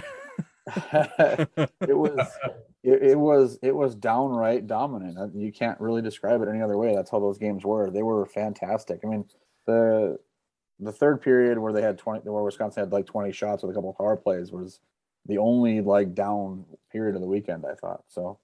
it 0.94 1.96
was 1.98 2.28
it, 2.84 3.02
it 3.04 3.20
was 3.20 3.58
it 3.62 3.76
was 3.76 3.96
downright 3.96 4.68
dominant. 4.68 5.18
Uh, 5.18 5.28
you 5.34 5.52
can't 5.52 5.80
really 5.80 6.02
describe 6.02 6.42
it 6.42 6.48
any 6.50 6.62
other 6.62 6.78
way. 6.78 6.96
That's 6.96 7.10
how 7.12 7.20
those 7.20 7.38
games 7.38 7.64
were. 7.64 7.90
They 7.90 8.04
were 8.04 8.26
fantastic. 8.26 9.02
I 9.04 9.08
mean 9.08 9.26
the 9.66 10.18
the 10.80 10.92
third 10.92 11.22
period 11.22 11.58
where 11.58 11.72
they 11.72 11.82
had 11.82 11.98
20 11.98 12.30
where 12.30 12.44
wisconsin 12.44 12.82
had 12.84 12.92
like 12.92 13.06
20 13.06 13.32
shots 13.32 13.64
with 13.64 13.72
a 13.72 13.74
couple 13.74 13.92
of 13.92 13.98
power 13.98 14.18
plays 14.18 14.52
was 14.52 14.82
the 15.26 15.38
only 15.38 15.80
like 15.80 16.14
down 16.14 16.66
period 16.92 17.16
of 17.16 17.22
the 17.22 17.28
weekend 17.28 17.64
i 17.66 17.74
thought 17.76 18.04
so. 18.10 18.38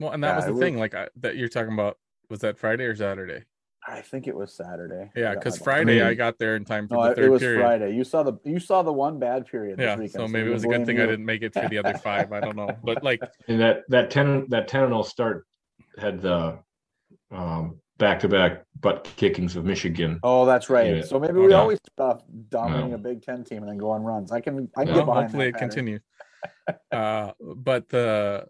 Well 0.00 0.12
and 0.12 0.24
that 0.24 0.28
Yeah, 0.30 0.36
was 0.36 0.44
it 0.44 0.48
the 0.48 0.52
was- 0.54 0.60
thing 0.62 0.78
like 0.78 0.94
I, 0.94 1.08
that 1.16 1.36
you're 1.36 1.50
talking 1.50 1.74
about 1.74 1.98
was 2.30 2.40
that 2.40 2.56
friday 2.58 2.84
or 2.84 2.96
saturday 2.96 3.44
i 3.88 4.00
think 4.00 4.26
it 4.26 4.34
was 4.34 4.52
saturday 4.52 5.10
yeah 5.14 5.34
because 5.34 5.58
my- 5.60 5.64
friday 5.64 6.02
i 6.02 6.14
got 6.14 6.38
there 6.38 6.56
in 6.56 6.64
time 6.64 6.88
for 6.88 6.94
no 6.94 7.04
the 7.04 7.10
it 7.10 7.16
third 7.16 7.30
was 7.30 7.40
period 7.42 7.60
friday 7.60 7.94
you 7.94 8.04
saw 8.04 8.22
the 8.22 8.34
you 8.44 8.58
saw 8.58 8.82
the 8.82 8.92
one 8.92 9.18
bad 9.18 9.46
period 9.46 9.78
yeah 9.78 9.96
this 9.96 10.12
weekend 10.12 10.28
so 10.28 10.28
maybe 10.28 10.48
it 10.50 10.52
was 10.52 10.64
a 10.64 10.68
good 10.68 10.84
thing 10.86 11.00
i 11.00 11.06
didn't 11.06 11.24
make 11.24 11.42
it 11.42 11.52
for 11.52 11.68
the 11.68 11.78
other 11.78 11.94
five 11.98 12.32
i 12.32 12.40
don't 12.40 12.56
know 12.56 12.68
but 12.84 13.02
like 13.04 13.20
And 13.48 13.60
that 13.60 13.84
that 13.88 14.10
ten 14.10 14.46
that 14.50 14.68
ten 14.68 14.82
and 14.84 14.90
zero 14.92 15.02
start 15.02 15.46
had 15.98 16.20
the 16.20 16.58
um, 17.30 17.80
back-to-back 17.98 18.64
butt 18.80 19.08
kickings 19.16 19.56
of 19.56 19.64
Michigan. 19.64 20.20
Oh, 20.22 20.44
that's 20.44 20.68
right. 20.68 20.96
Yeah. 20.96 21.02
So 21.02 21.18
maybe 21.18 21.40
we 21.40 21.50
Yeah. 21.50 21.56
always 21.60 21.78
stop 21.90 22.24
dominating 22.50 22.90
No. 22.90 22.96
a 22.96 22.98
Big 22.98 23.22
Ten 23.22 23.42
team 23.42 23.62
and 23.62 23.68
then 23.70 23.78
go 23.78 23.90
on 23.90 24.02
runs. 24.02 24.30
I 24.30 24.40
can 24.40 24.68
I 24.76 24.84
can 24.84 24.88
Yeah. 24.88 24.94
get 25.00 25.06
behind 25.06 25.24
hopefully 25.24 25.44
that 25.46 25.48
it 25.48 25.52
pattern. 25.54 25.68
continues 25.70 26.02
uh 26.92 27.32
but 27.40 27.88
the 27.88 28.46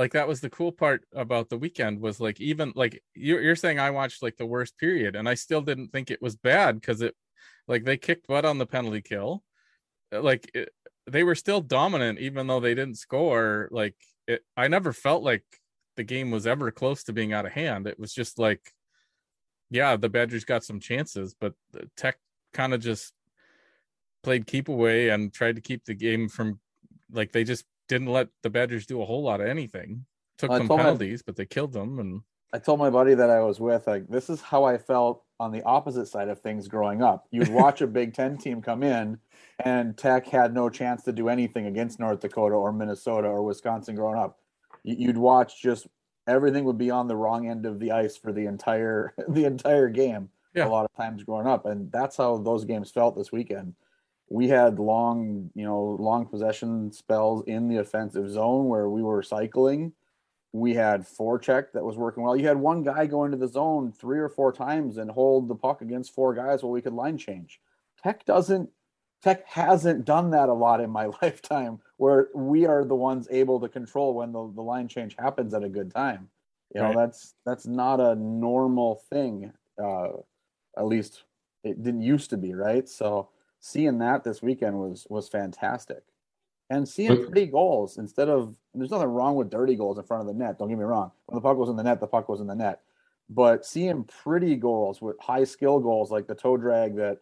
like 0.00 0.12
that 0.12 0.28
was 0.28 0.40
the 0.40 0.50
cool 0.50 0.72
part 0.72 1.04
about 1.14 1.48
the 1.48 1.58
weekend 1.58 2.00
was 2.00 2.18
like 2.20 2.40
even 2.40 2.72
like 2.74 3.02
you're, 3.14 3.42
you're 3.42 3.56
saying 3.56 3.78
i 3.78 3.90
watched 3.90 4.22
like 4.22 4.36
the 4.36 4.46
worst 4.46 4.78
period 4.78 5.16
and 5.16 5.28
i 5.28 5.34
still 5.34 5.60
didn't 5.60 5.88
think 5.88 6.10
it 6.10 6.22
was 6.22 6.34
bad 6.36 6.80
because 6.80 7.02
it 7.02 7.14
like 7.68 7.84
they 7.84 7.96
kicked 7.96 8.26
butt 8.26 8.44
on 8.44 8.58
the 8.58 8.66
penalty 8.66 9.00
kill. 9.00 9.42
Uh, 10.12 10.22
like 10.22 10.50
it, 10.54 10.70
they 11.06 11.24
were 11.24 11.34
still 11.34 11.60
dominant 11.60 12.18
even 12.18 12.46
though 12.46 12.60
they 12.60 12.74
didn't 12.74 12.96
score. 12.96 13.68
Like 13.70 13.96
it 14.26 14.42
i 14.56 14.68
never 14.68 14.92
felt 14.92 15.22
like 15.22 15.44
the 15.96 16.04
game 16.04 16.30
was 16.30 16.46
ever 16.46 16.70
close 16.70 17.04
to 17.04 17.12
being 17.12 17.32
out 17.32 17.46
of 17.46 17.52
hand. 17.52 17.86
It 17.86 17.98
was 17.98 18.12
just 18.12 18.38
like 18.38 18.72
yeah 19.70 19.96
the 19.96 20.08
badgers 20.08 20.44
got 20.44 20.62
some 20.62 20.80
chances 20.80 21.34
but 21.40 21.54
the 21.72 21.88
tech 21.96 22.18
kind 22.52 22.74
of 22.74 22.80
just 22.80 23.14
played 24.22 24.46
keep 24.46 24.68
away 24.68 25.08
and 25.08 25.32
tried 25.32 25.56
to 25.56 25.62
keep 25.62 25.82
the 25.86 25.94
game 25.94 26.28
from 26.28 26.60
like 27.10 27.32
they 27.32 27.42
just 27.42 27.64
didn't 27.92 28.08
let 28.12 28.28
the 28.42 28.50
Badgers 28.50 28.86
do 28.86 29.02
a 29.02 29.04
whole 29.04 29.22
lot 29.22 29.40
of 29.40 29.46
anything. 29.46 30.04
Took 30.38 30.50
I 30.50 30.58
some 30.58 30.68
told 30.68 30.80
my- 30.80 30.84
penalties, 30.84 31.22
but 31.22 31.36
they 31.36 31.46
killed 31.46 31.72
them. 31.72 31.98
And 31.98 32.22
I 32.52 32.58
told 32.58 32.78
my 32.78 32.90
buddy 32.90 33.14
that 33.14 33.30
I 33.30 33.40
was 33.40 33.60
with, 33.60 33.86
like, 33.86 34.08
this 34.08 34.28
is 34.28 34.40
how 34.40 34.64
I 34.64 34.76
felt 34.78 35.24
on 35.40 35.52
the 35.52 35.62
opposite 35.62 36.06
side 36.06 36.28
of 36.28 36.40
things 36.40 36.68
growing 36.68 37.02
up. 37.02 37.26
You'd 37.30 37.48
watch 37.62 37.80
a 37.80 37.86
Big 37.86 38.14
Ten 38.14 38.36
team 38.38 38.60
come 38.62 38.82
in, 38.82 39.18
and 39.64 39.96
Tech 39.96 40.26
had 40.26 40.52
no 40.54 40.68
chance 40.68 41.02
to 41.04 41.12
do 41.12 41.28
anything 41.28 41.66
against 41.66 41.98
North 42.00 42.20
Dakota 42.20 42.54
or 42.54 42.72
Minnesota 42.72 43.28
or 43.28 43.42
Wisconsin 43.42 43.94
growing 43.94 44.18
up. 44.18 44.38
You'd 44.84 45.16
watch 45.18 45.62
just 45.62 45.86
everything 46.26 46.64
would 46.64 46.78
be 46.78 46.90
on 46.90 47.08
the 47.08 47.16
wrong 47.16 47.48
end 47.48 47.66
of 47.66 47.80
the 47.80 47.90
ice 47.92 48.16
for 48.16 48.32
the 48.32 48.46
entire 48.46 49.14
the 49.28 49.44
entire 49.44 49.88
game. 49.88 50.28
Yeah. 50.54 50.66
A 50.66 50.68
lot 50.68 50.84
of 50.84 50.94
times 50.94 51.24
growing 51.24 51.46
up, 51.46 51.64
and 51.64 51.90
that's 51.90 52.16
how 52.18 52.36
those 52.36 52.64
games 52.66 52.90
felt 52.90 53.16
this 53.16 53.32
weekend. 53.32 53.74
We 54.32 54.48
had 54.48 54.78
long, 54.78 55.50
you 55.54 55.64
know, 55.64 55.96
long 56.00 56.26
possession 56.26 56.92
spells 56.92 57.44
in 57.46 57.68
the 57.68 57.78
offensive 57.78 58.30
zone 58.30 58.68
where 58.68 58.88
we 58.88 59.02
were 59.02 59.22
cycling 59.22 59.92
we 60.52 60.74
had 60.74 61.02
forecheck 61.02 61.72
that 61.72 61.84
was 61.84 61.96
working 61.96 62.22
well. 62.22 62.36
You 62.36 62.46
had 62.46 62.58
one 62.58 62.82
guy 62.82 63.06
go 63.06 63.24
into 63.24 63.38
the 63.38 63.48
zone 63.48 63.90
three 63.90 64.18
or 64.18 64.28
four 64.28 64.52
times 64.52 64.98
and 64.98 65.10
hold 65.10 65.48
the 65.48 65.54
puck 65.54 65.80
against 65.80 66.14
four 66.14 66.34
guys 66.34 66.62
while 66.62 66.72
we 66.72 66.82
could 66.82 66.92
line 66.92 67.16
change. 67.16 67.60
Tech 68.02 68.24
doesn't 68.24 68.70
Tech 69.22 69.46
hasn't 69.46 70.04
done 70.04 70.30
that 70.30 70.48
a 70.48 70.52
lot 70.52 70.80
in 70.80 70.90
my 70.90 71.06
lifetime 71.22 71.80
where 71.96 72.28
we 72.34 72.66
are 72.66 72.84
the 72.84 72.94
ones 72.94 73.28
able 73.30 73.60
to 73.60 73.68
control 73.68 74.14
when 74.14 74.32
the, 74.32 74.52
the 74.54 74.60
line 74.60 74.88
change 74.88 75.16
happens 75.18 75.54
at 75.54 75.62
a 75.62 75.68
good 75.68 75.92
time. 75.94 76.28
You 76.74 76.80
know, 76.80 76.88
Right. 76.88 76.96
that's 76.96 77.34
that's 77.46 77.66
not 77.66 78.00
a 78.00 78.14
normal 78.14 78.96
thing. 79.08 79.52
Uh 79.82 80.08
at 80.76 80.86
least 80.86 81.24
it 81.64 81.82
didn't 81.82 82.02
used 82.02 82.30
to 82.30 82.36
be, 82.36 82.54
right? 82.54 82.88
So 82.88 83.28
seeing 83.62 83.98
that 83.98 84.24
this 84.24 84.42
weekend 84.42 84.78
was 84.78 85.06
was 85.08 85.28
fantastic 85.28 86.02
and 86.72 86.88
seeing 86.88 87.26
pretty 87.26 87.46
goals 87.46 87.98
instead 87.98 88.28
of 88.30 88.56
there's 88.74 88.90
nothing 88.90 89.08
wrong 89.08 89.36
with 89.36 89.50
dirty 89.50 89.76
goals 89.76 89.98
in 89.98 90.04
front 90.04 90.22
of 90.22 90.26
the 90.26 90.32
net. 90.32 90.58
Don't 90.58 90.68
get 90.68 90.78
me 90.78 90.84
wrong. 90.84 91.12
When 91.26 91.36
the 91.36 91.42
puck 91.42 91.58
was 91.58 91.68
in 91.68 91.76
the 91.76 91.82
net, 91.82 92.00
the 92.00 92.06
puck 92.06 92.30
was 92.30 92.40
in 92.40 92.46
the 92.46 92.54
net. 92.54 92.80
But 93.28 93.66
seeing 93.66 94.04
pretty 94.04 94.56
goals 94.56 95.02
with 95.02 95.16
high 95.20 95.44
skill 95.44 95.80
goals 95.80 96.10
like 96.10 96.26
the 96.26 96.34
toe 96.34 96.56
drag 96.56 96.96
that 96.96 97.18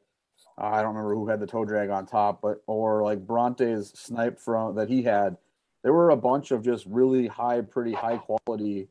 uh, 0.57 0.67
I 0.67 0.77
don't 0.83 0.95
remember 0.95 1.15
who 1.15 1.29
had 1.29 1.41
the 1.41 1.49
toe 1.49 1.65
drag 1.65 1.91
on 1.91 2.07
top, 2.07 2.41
but 2.41 2.63
or 2.69 3.03
like 3.03 3.27
Bronte's 3.27 3.91
snipe 3.99 4.39
from 4.39 4.77
that 4.77 4.89
he 4.89 5.03
had. 5.03 5.37
There 5.83 5.93
were 5.93 6.11
a 6.11 6.17
bunch 6.17 6.53
of 6.53 6.63
just 6.63 6.87
really 6.87 7.27
high, 7.27 7.61
pretty 7.61 7.93
high 7.93 8.19
quality 8.19 8.89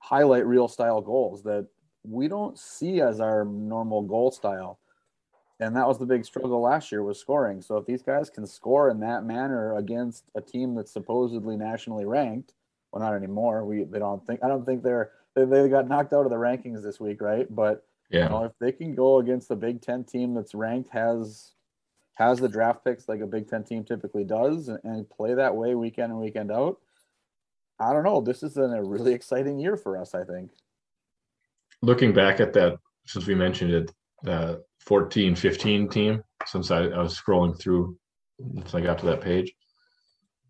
highlight 0.00 0.46
reel 0.46 0.66
style 0.66 1.00
goals 1.00 1.44
that 1.44 1.68
we 2.02 2.26
don't 2.26 2.58
see 2.58 3.00
as 3.00 3.20
our 3.20 3.44
normal 3.44 4.02
goal 4.02 4.32
style. 4.32 4.79
And 5.60 5.76
that 5.76 5.86
was 5.86 5.98
the 5.98 6.06
big 6.06 6.24
struggle 6.24 6.62
last 6.62 6.90
year 6.90 7.02
was 7.02 7.20
scoring. 7.20 7.60
So 7.60 7.76
if 7.76 7.84
these 7.84 8.02
guys 8.02 8.30
can 8.30 8.46
score 8.46 8.88
in 8.90 8.98
that 9.00 9.24
manner 9.24 9.76
against 9.76 10.24
a 10.34 10.40
team 10.40 10.74
that's 10.74 10.90
supposedly 10.90 11.56
nationally 11.56 12.06
ranked, 12.06 12.54
well, 12.92 13.02
not 13.02 13.14
anymore. 13.14 13.64
We 13.64 13.84
they 13.84 13.98
don't 13.98 14.26
think 14.26 14.40
I 14.42 14.48
don't 14.48 14.64
think 14.64 14.82
they're 14.82 15.10
they, 15.34 15.44
they 15.44 15.68
got 15.68 15.86
knocked 15.86 16.12
out 16.14 16.24
of 16.24 16.30
the 16.30 16.36
rankings 16.36 16.82
this 16.82 16.98
week, 16.98 17.20
right? 17.20 17.46
But 17.54 17.84
Yeah. 18.10 18.24
you 18.24 18.28
know, 18.30 18.44
if 18.44 18.52
they 18.58 18.72
can 18.72 18.94
go 18.94 19.18
against 19.18 19.50
a 19.50 19.56
Big 19.56 19.82
Ten 19.82 20.02
team 20.02 20.34
that's 20.34 20.54
ranked, 20.54 20.90
has 20.90 21.52
has 22.14 22.40
the 22.40 22.48
draft 22.48 22.82
picks 22.84 23.08
like 23.08 23.20
a 23.20 23.26
Big 23.26 23.48
Ten 23.48 23.62
team 23.62 23.84
typically 23.84 24.24
does, 24.24 24.68
and, 24.68 24.80
and 24.84 25.08
play 25.10 25.34
that 25.34 25.54
way 25.54 25.74
weekend 25.74 26.10
and 26.10 26.20
weekend 26.20 26.50
out, 26.50 26.78
I 27.78 27.92
don't 27.92 28.04
know. 28.04 28.20
This 28.20 28.42
is 28.42 28.56
a 28.56 28.82
really 28.82 29.12
exciting 29.12 29.58
year 29.58 29.76
for 29.76 29.98
us. 29.98 30.14
I 30.14 30.24
think. 30.24 30.50
looking 31.82 32.12
back 32.12 32.40
at 32.40 32.52
that 32.54 32.78
since 33.06 33.26
we 33.26 33.34
mentioned 33.34 33.72
it 33.72 33.92
the 34.22 34.62
14 34.80 35.34
15 35.34 35.88
team 35.88 36.22
since 36.46 36.70
I, 36.70 36.84
I 36.84 37.02
was 37.02 37.18
scrolling 37.18 37.58
through 37.58 37.96
since 38.54 38.74
i 38.74 38.80
got 38.80 38.98
to 38.98 39.06
that 39.06 39.20
page. 39.20 39.52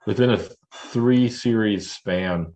Within 0.06 0.30
a 0.30 0.36
th- 0.36 0.52
three 0.74 1.28
series 1.28 1.90
span 1.90 2.54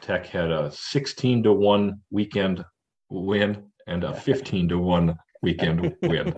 tech 0.00 0.26
had 0.26 0.50
a 0.50 0.70
16 0.70 1.42
to 1.44 1.52
1 1.52 2.00
weekend 2.10 2.64
win 3.10 3.64
and 3.86 4.04
a 4.04 4.14
15 4.14 4.68
to 4.68 4.78
1 4.78 5.16
weekend 5.42 5.94
win. 6.02 6.36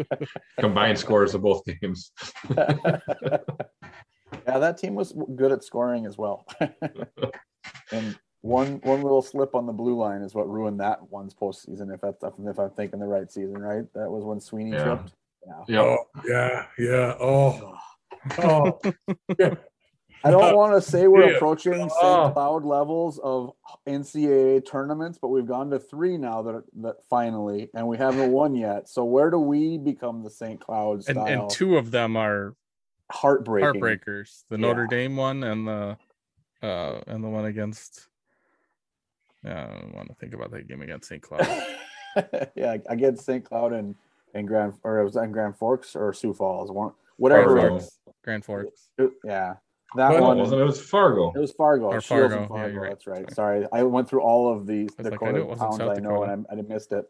Combined 0.60 0.98
scores 0.98 1.34
of 1.34 1.42
both 1.42 1.62
games 1.64 2.12
yeah, 4.46 4.58
that 4.58 4.78
team 4.78 4.94
was 4.94 5.14
good 5.34 5.52
at 5.52 5.64
scoring 5.64 6.06
as 6.06 6.16
well. 6.16 6.46
and 7.92 8.18
one 8.42 8.80
one 8.82 9.02
little 9.02 9.22
slip 9.22 9.54
on 9.54 9.66
the 9.66 9.72
blue 9.72 9.96
line 9.96 10.22
is 10.22 10.34
what 10.34 10.48
ruined 10.48 10.80
that 10.80 11.10
one's 11.10 11.34
postseason. 11.34 11.92
If 11.92 12.00
that's 12.00 12.22
if 12.22 12.58
I'm 12.58 12.70
thinking 12.70 13.00
the 13.00 13.06
right 13.06 13.30
season, 13.30 13.58
right? 13.58 13.84
That 13.94 14.10
was 14.10 14.24
when 14.24 14.40
Sweeney 14.40 14.72
Yeah. 14.72 14.84
tripped. 14.84 15.12
Yeah. 15.46 15.64
yeah 15.68 15.80
Oh, 15.80 15.98
yeah, 16.26 16.66
yeah. 16.78 17.14
Oh, 17.20 17.74
oh. 18.38 18.80
I 20.22 20.30
don't 20.30 20.54
want 20.56 20.74
to 20.74 20.82
say 20.82 21.06
we're 21.08 21.30
Yeah. 21.30 21.36
approaching 21.36 21.72
St. 21.74 21.90
Oh. 22.02 22.30
Cloud 22.30 22.64
levels 22.64 23.18
of 23.18 23.52
NCAA 23.86 24.66
tournaments, 24.66 25.18
but 25.20 25.28
we've 25.28 25.46
gone 25.46 25.70
to 25.70 25.78
three 25.78 26.18
now 26.18 26.42
that, 26.42 26.64
that 26.82 26.96
finally, 27.08 27.70
and 27.74 27.86
we 27.86 27.96
haven't 27.96 28.30
won 28.30 28.54
yet. 28.54 28.88
So 28.88 29.04
where 29.04 29.30
do 29.30 29.38
we 29.38 29.78
become 29.78 30.22
the 30.22 30.30
St. 30.30 30.60
Cloud 30.60 30.96
And, 31.08 31.16
style? 31.16 31.26
and 31.26 31.50
two 31.50 31.76
of 31.78 31.90
them 31.90 32.16
are 32.16 32.54
heartbreaking. 33.10 33.80
heartbreakers. 33.80 34.44
The 34.50 34.56
Yeah. 34.58 34.66
Notre 34.66 34.86
Dame 34.86 35.16
one 35.16 35.42
and 35.42 35.66
the 35.66 35.96
uh 36.62 37.00
and 37.06 37.24
the 37.24 37.28
one 37.28 37.46
against 37.46 38.08
yeah, 39.44 39.66
I 39.70 39.80
don't 39.80 39.94
want 39.94 40.08
to 40.08 40.14
think 40.14 40.34
about 40.34 40.50
that 40.52 40.68
game 40.68 40.82
against 40.82 41.08
St. 41.08 41.22
Cloud. 41.22 41.46
yeah, 42.54 42.76
against 42.88 43.24
St. 43.24 43.44
Cloud 43.44 43.72
and 43.72 43.94
and 44.34 44.46
Grand 44.46 44.74
or 44.84 44.98
it 45.00 45.04
was 45.04 45.16
in 45.16 45.32
Grand 45.32 45.56
Forks 45.56 45.96
or 45.96 46.12
Sioux 46.12 46.32
Falls, 46.34 46.70
one 46.70 46.92
whatever. 47.16 47.56
Fargo. 47.56 47.66
it 47.66 47.72
was. 47.72 47.98
Grand 48.24 48.44
Forks. 48.44 48.88
It- 48.98 49.10
yeah, 49.24 49.54
that 49.96 50.10
Well, 50.10 50.20
no, 50.20 50.24
it 50.24 50.28
one. 50.28 50.38
wasn't 50.38 50.60
it 50.60 50.64
was 50.64 50.80
fargo 50.80 51.32
It 51.34 51.38
was 51.40 51.52
Fargo. 51.52 51.86
Or 51.86 52.00
Shields 52.00 52.34
and 52.34 52.46
Fargo, 52.48 52.66
yeah, 52.66 52.72
you're 52.72 52.82
right. 52.82 52.90
That's 52.90 53.06
right. 53.06 53.34
Sorry, 53.34 53.66
I 53.72 53.82
went 53.82 54.08
through 54.08 54.22
all 54.22 54.52
of 54.52 54.66
these 54.66 54.90
I 54.98 55.02
was 55.02 55.10
like, 55.12 55.22
I 55.22 55.32
knew 55.32 55.46
towns 55.54 55.58
South 55.78 55.80
I 55.80 55.94
know, 56.00 56.10
Dakota. 56.20 56.32
and 56.32 56.46
I, 56.50 56.54
I 56.54 56.62
missed 56.62 56.92
it. 56.92 57.06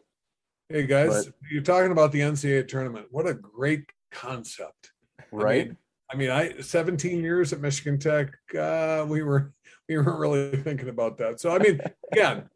Hey 0.69 0.85
guys, 0.87 1.25
But- 1.25 1.35
you're 1.51 1.61
talking 1.63 1.91
about 1.91 2.11
the 2.11 2.21
NCAA 2.21 2.67
tournament. 2.67 3.07
What 3.11 3.27
a 3.27 3.33
great 3.33 3.91
concept, 4.11 4.91
Right? 5.31 5.71
I 6.13 6.17
mean, 6.17 6.29
I 6.29 6.59
17 6.59 7.21
years 7.23 7.53
at 7.53 7.61
Michigan 7.61 7.97
Tech. 7.97 8.33
Uh, 8.57 9.05
we 9.07 9.21
were 9.23 9.53
we 9.97 10.03
weren't 10.03 10.19
really 10.19 10.57
thinking 10.57 10.89
about 10.89 11.17
that. 11.17 11.39
So 11.39 11.55
I 11.55 11.59
mean, 11.59 11.79
again, 12.11 12.49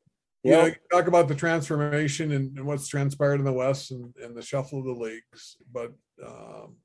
you 0.43 0.51
know, 0.51 0.61
Yeah. 0.61 0.65
you 0.67 0.75
talk 0.91 1.07
about 1.07 1.27
the 1.27 1.35
transformation 1.35 2.31
and, 2.31 2.57
and 2.57 2.65
what's 2.65 2.87
transpired 2.87 3.39
in 3.39 3.45
the 3.45 3.53
West 3.53 3.91
and, 3.91 4.13
and 4.23 4.35
the 4.35 4.41
shuffle 4.41 4.79
of 4.79 4.85
the 4.85 4.91
leagues, 4.91 5.57
but 5.71 5.93
um, 6.25 6.75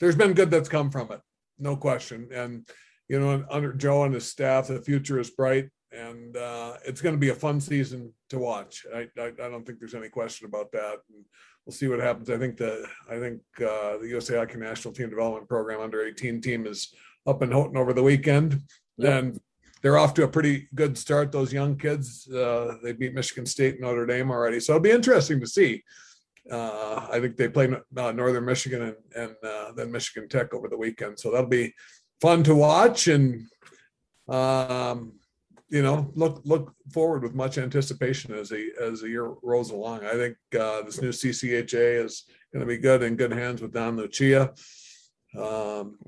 there's 0.00 0.16
been 0.16 0.32
good 0.32 0.50
that's 0.50 0.68
come 0.68 0.90
from 0.90 1.10
it, 1.12 1.20
no 1.58 1.76
question. 1.76 2.28
And 2.32 2.68
you 3.08 3.18
know, 3.18 3.44
under 3.50 3.72
Joe 3.72 4.04
and 4.04 4.12
his 4.14 4.26
staff, 4.28 4.68
the 4.68 4.80
future 4.82 5.18
is 5.18 5.30
bright, 5.30 5.70
and 5.92 6.36
uh, 6.36 6.74
it's 6.84 7.00
going 7.00 7.14
to 7.14 7.18
be 7.18 7.30
a 7.30 7.34
fun 7.34 7.58
season 7.58 8.12
to 8.28 8.38
watch. 8.38 8.84
I, 8.94 9.08
I 9.18 9.26
I 9.28 9.48
don't 9.48 9.64
think 9.66 9.78
there's 9.78 9.94
any 9.94 10.10
question 10.10 10.46
about 10.46 10.70
that. 10.72 10.96
And 11.08 11.24
we'll 11.64 11.72
see 11.72 11.88
what 11.88 12.00
happens. 12.00 12.28
I 12.28 12.36
think 12.36 12.58
the 12.58 12.86
I 13.10 13.18
think 13.18 13.40
uh, 13.60 13.96
the 13.96 14.08
USA 14.10 14.36
Hockey 14.36 14.58
National 14.58 14.92
Team 14.92 15.08
Development 15.08 15.48
Program 15.48 15.80
under 15.80 16.04
18 16.04 16.42
team 16.42 16.66
is 16.66 16.92
up 17.26 17.42
in 17.42 17.50
Houghton 17.50 17.78
over 17.78 17.94
the 17.94 18.02
weekend, 18.02 18.60
Yep. 18.98 19.24
and 19.24 19.40
they're 19.82 19.98
off 19.98 20.14
to 20.14 20.24
a 20.24 20.28
pretty 20.28 20.68
good 20.74 20.96
start. 20.98 21.32
Those 21.32 21.52
young 21.52 21.76
kids, 21.76 22.28
uh, 22.30 22.76
they 22.82 22.92
beat 22.92 23.14
Michigan 23.14 23.46
State, 23.46 23.80
Notre 23.80 24.06
Dame 24.06 24.30
already, 24.30 24.60
so 24.60 24.72
it'll 24.72 24.82
be 24.82 24.90
interesting 24.90 25.40
to 25.40 25.46
see. 25.46 25.82
Uh, 26.50 27.06
I 27.10 27.20
think 27.20 27.36
they 27.36 27.48
play 27.48 27.68
uh, 27.96 28.12
Northern 28.12 28.44
Michigan 28.44 28.82
and, 28.82 28.96
and 29.14 29.36
uh, 29.44 29.72
then 29.72 29.92
Michigan 29.92 30.28
Tech 30.28 30.54
over 30.54 30.68
the 30.68 30.78
weekend, 30.78 31.18
so 31.18 31.30
that'll 31.30 31.48
be 31.48 31.74
fun 32.20 32.42
to 32.44 32.54
watch 32.54 33.08
and 33.08 33.46
um, 34.28 35.12
you 35.68 35.82
know 35.82 36.10
look 36.14 36.40
look 36.44 36.74
forward 36.90 37.22
with 37.22 37.34
much 37.34 37.58
anticipation 37.58 38.34
as 38.34 38.48
the 38.48 38.70
as 38.80 39.00
the 39.00 39.08
year 39.08 39.34
rolls 39.42 39.70
along. 39.70 40.04
I 40.04 40.12
think 40.12 40.36
uh, 40.58 40.82
this 40.82 41.02
new 41.02 41.10
CCHA 41.10 42.04
is 42.04 42.24
going 42.52 42.60
to 42.60 42.66
be 42.66 42.78
good 42.78 43.02
in 43.02 43.16
good 43.16 43.32
hands 43.32 43.60
with 43.60 43.72
Don 43.72 43.96
Lucia. 43.96 44.54
Um, 45.38 45.98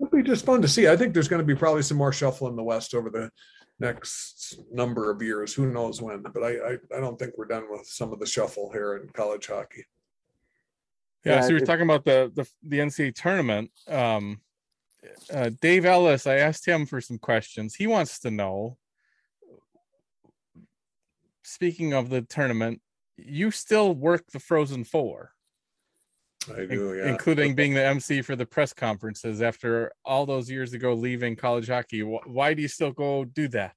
it'll 0.00 0.16
be 0.16 0.22
just 0.22 0.46
fun 0.46 0.62
to 0.62 0.68
see. 0.68 0.88
I 0.88 0.96
think 0.96 1.14
there's 1.14 1.28
going 1.28 1.42
to 1.42 1.46
be 1.46 1.54
probably 1.54 1.82
some 1.82 1.98
more 1.98 2.12
shuffle 2.12 2.48
in 2.48 2.56
the 2.56 2.62
West 2.62 2.94
over 2.94 3.10
the 3.10 3.30
next 3.78 4.60
number 4.72 5.10
of 5.10 5.22
years. 5.22 5.54
Who 5.54 5.70
knows 5.70 6.00
when? 6.00 6.22
But 6.22 6.42
I 6.42 6.50
I, 6.50 6.72
I 6.96 7.00
don't 7.00 7.18
think 7.18 7.34
we're 7.36 7.46
done 7.46 7.64
with 7.70 7.86
some 7.86 8.12
of 8.12 8.18
the 8.18 8.26
shuffle 8.26 8.70
here 8.72 8.96
in 8.96 9.08
college 9.10 9.46
hockey. 9.46 9.84
Yeah, 11.24 11.36
Yeah, 11.36 11.40
so 11.42 11.48
you're 11.50 11.60
talking 11.60 11.84
about 11.84 12.04
the 12.04 12.32
the 12.34 12.48
the 12.62 12.78
NCAA 12.78 13.14
tournament. 13.14 13.70
Um, 13.88 14.40
uh, 15.32 15.50
Dave 15.60 15.84
Ellis, 15.84 16.26
I 16.26 16.36
asked 16.36 16.66
him 16.66 16.86
for 16.86 17.00
some 17.00 17.18
questions. 17.18 17.74
He 17.74 17.86
wants 17.86 18.20
to 18.20 18.30
know. 18.30 18.76
Speaking 21.42 21.94
of 21.94 22.10
the 22.10 22.22
tournament, 22.22 22.80
you 23.16 23.50
still 23.50 23.94
work 23.94 24.30
the 24.30 24.38
Frozen 24.38 24.84
Four, 24.84 25.32
I 26.48 26.64
do, 26.64 26.96
yeah. 26.96 27.08
including 27.08 27.54
being 27.54 27.74
the 27.74 27.84
MC 27.84 28.22
for 28.22 28.34
the 28.34 28.46
press 28.46 28.72
conferences 28.72 29.42
after 29.42 29.92
all 30.04 30.24
those 30.24 30.50
years 30.50 30.72
ago 30.72 30.94
leaving 30.94 31.36
college 31.36 31.68
hockey. 31.68 32.00
Why 32.00 32.54
do 32.54 32.62
you 32.62 32.68
still 32.68 32.92
go 32.92 33.24
do 33.24 33.48
that? 33.48 33.74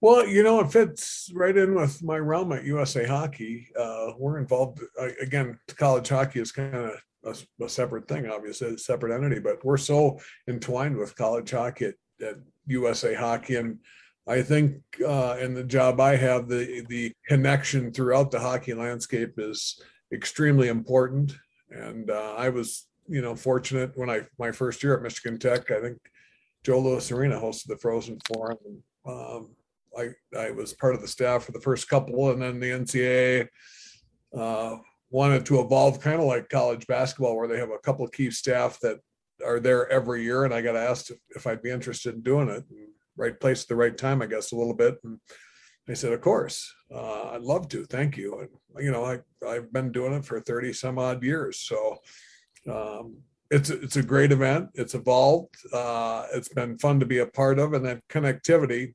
Well, 0.00 0.26
you 0.26 0.42
know, 0.42 0.60
it 0.60 0.72
fits 0.72 1.30
right 1.34 1.56
in 1.56 1.74
with 1.74 2.02
my 2.02 2.18
realm 2.18 2.52
at 2.52 2.64
USA 2.64 3.06
Hockey. 3.06 3.68
Uh, 3.78 4.12
we're 4.18 4.38
involved 4.38 4.80
again. 5.20 5.58
College 5.76 6.08
hockey 6.08 6.40
is 6.40 6.52
kind 6.52 6.74
of 6.74 7.00
a, 7.24 7.64
a 7.64 7.68
separate 7.68 8.06
thing, 8.06 8.28
obviously, 8.28 8.74
a 8.74 8.78
separate 8.78 9.14
entity, 9.14 9.40
but 9.40 9.64
we're 9.64 9.76
so 9.78 10.18
entwined 10.48 10.96
with 10.96 11.16
college 11.16 11.50
hockey 11.50 11.86
at, 11.86 11.94
at 12.26 12.36
USA 12.66 13.14
Hockey, 13.14 13.56
and 13.56 13.78
I 14.28 14.42
think 14.42 14.82
uh, 15.06 15.36
in 15.40 15.54
the 15.54 15.64
job 15.64 16.00
I 16.00 16.16
have, 16.16 16.48
the 16.48 16.84
the 16.88 17.12
connection 17.28 17.92
throughout 17.92 18.30
the 18.30 18.40
hockey 18.40 18.74
landscape 18.74 19.34
is 19.38 19.80
extremely 20.12 20.68
important. 20.68 21.34
And 21.70 22.10
uh, 22.10 22.34
I 22.36 22.48
was, 22.48 22.86
you 23.08 23.22
know, 23.22 23.34
fortunate 23.34 23.96
when 23.96 24.10
I 24.10 24.22
my 24.38 24.52
first 24.52 24.82
year 24.82 24.96
at 24.96 25.02
Michigan 25.02 25.38
Tech. 25.38 25.70
I 25.70 25.80
think 25.80 25.98
Joe 26.64 26.78
Louis 26.78 27.10
Arena 27.12 27.36
hosted 27.36 27.66
the 27.66 27.76
Frozen 27.76 28.18
Four. 28.26 28.58
Um, 29.06 29.50
I 29.96 30.10
I 30.36 30.50
was 30.50 30.74
part 30.74 30.94
of 30.94 31.00
the 31.00 31.08
staff 31.08 31.44
for 31.44 31.52
the 31.52 31.60
first 31.60 31.88
couple, 31.88 32.30
and 32.30 32.40
then 32.40 32.60
the 32.60 32.70
NCAA 32.70 33.48
uh, 34.36 34.76
wanted 35.10 35.46
to 35.46 35.60
evolve, 35.60 36.00
kind 36.00 36.20
of 36.20 36.26
like 36.26 36.48
college 36.48 36.86
basketball, 36.86 37.36
where 37.36 37.48
they 37.48 37.58
have 37.58 37.70
a 37.70 37.78
couple 37.78 38.04
of 38.04 38.12
key 38.12 38.30
staff 38.30 38.78
that 38.80 39.00
are 39.44 39.60
there 39.60 39.88
every 39.90 40.22
year. 40.22 40.44
And 40.44 40.54
I 40.54 40.62
got 40.62 40.76
asked 40.76 41.10
if, 41.10 41.18
if 41.30 41.46
I'd 41.46 41.62
be 41.62 41.70
interested 41.70 42.14
in 42.14 42.22
doing 42.22 42.48
it. 42.48 42.64
And 42.70 42.88
right 43.16 43.38
place 43.38 43.62
at 43.62 43.68
the 43.68 43.76
right 43.76 43.96
time, 43.96 44.22
I 44.22 44.26
guess, 44.26 44.52
a 44.52 44.56
little 44.56 44.74
bit. 44.74 44.98
And 45.04 45.18
I 45.88 45.94
said, 45.94 46.12
of 46.12 46.20
course, 46.20 46.72
uh, 46.94 47.30
I'd 47.30 47.42
love 47.42 47.68
to. 47.68 47.84
Thank 47.84 48.16
you. 48.16 48.40
And 48.40 48.84
you 48.84 48.90
know, 48.90 49.04
I 49.04 49.18
I've 49.46 49.72
been 49.72 49.92
doing 49.92 50.14
it 50.14 50.24
for 50.24 50.40
thirty 50.40 50.72
some 50.72 50.98
odd 50.98 51.22
years, 51.22 51.58
so. 51.60 51.98
Um, 52.70 53.18
it's 53.48 53.70
it's 53.70 53.94
a 53.94 54.02
great 54.02 54.32
event. 54.32 54.70
It's 54.74 54.96
evolved. 54.96 55.54
Uh, 55.72 56.26
it's 56.34 56.48
been 56.48 56.76
fun 56.78 56.98
to 56.98 57.06
be 57.06 57.18
a 57.18 57.26
part 57.26 57.60
of, 57.60 57.74
and 57.74 57.86
that 57.86 58.00
connectivity 58.08 58.94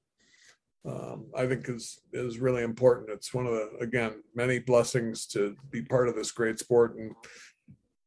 um, 0.85 1.27
I 1.35 1.45
think 1.45 1.69
is 1.69 2.01
is 2.11 2.39
really 2.39 2.63
important. 2.63 3.11
It's 3.11 3.33
one 3.33 3.45
of 3.45 3.53
the 3.53 3.77
again 3.79 4.23
many 4.35 4.59
blessings 4.59 5.25
to 5.27 5.55
be 5.69 5.81
part 5.81 6.07
of 6.07 6.15
this 6.15 6.31
great 6.31 6.59
sport 6.59 6.95
and 6.95 7.15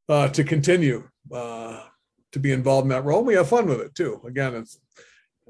uh, 0.09 0.28
to 0.28 0.45
continue 0.45 1.09
uh, 1.32 1.85
to 2.32 2.39
be 2.39 2.53
involved 2.53 2.87
in 2.87 2.91
that 2.91 3.05
role. 3.05 3.22
We 3.22 3.35
have 3.35 3.49
fun 3.49 3.66
with 3.66 3.80
it 3.80 3.95
too. 3.95 4.20
Again, 4.26 4.55
it's 4.55 4.80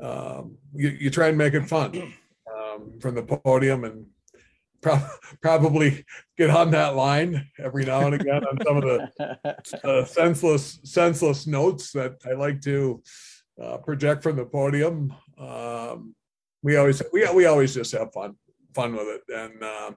um, 0.02 0.58
you, 0.74 0.90
you 0.90 1.10
try 1.10 1.28
and 1.28 1.38
make 1.38 1.54
it 1.54 1.68
fun 1.68 2.12
um, 2.54 2.98
from 3.00 3.14
the 3.14 3.22
podium 3.22 3.84
and 3.84 4.06
pro- 4.84 5.08
probably 5.42 6.04
get 6.36 6.50
on 6.50 6.70
that 6.70 6.94
line 6.94 7.50
every 7.58 7.84
now 7.84 8.06
and 8.06 8.14
again 8.14 8.44
on 8.44 8.58
some 8.64 8.76
of 8.76 8.82
the 8.84 9.54
uh, 9.84 10.04
senseless 10.04 10.78
senseless 10.84 11.46
notes 11.46 11.90
that 11.92 12.16
I 12.24 12.34
like 12.34 12.60
to 12.62 13.02
uh, 13.60 13.78
project 13.78 14.22
from 14.22 14.36
the 14.36 14.44
podium. 14.44 15.14
Um, 15.38 16.14
we 16.62 16.76
always 16.76 17.02
we 17.12 17.28
we 17.32 17.46
always 17.46 17.74
just 17.74 17.92
have 17.92 18.12
fun 18.12 18.36
fun 18.74 18.92
with 18.92 19.08
it, 19.08 19.22
and 19.34 19.62
uh, 19.62 19.90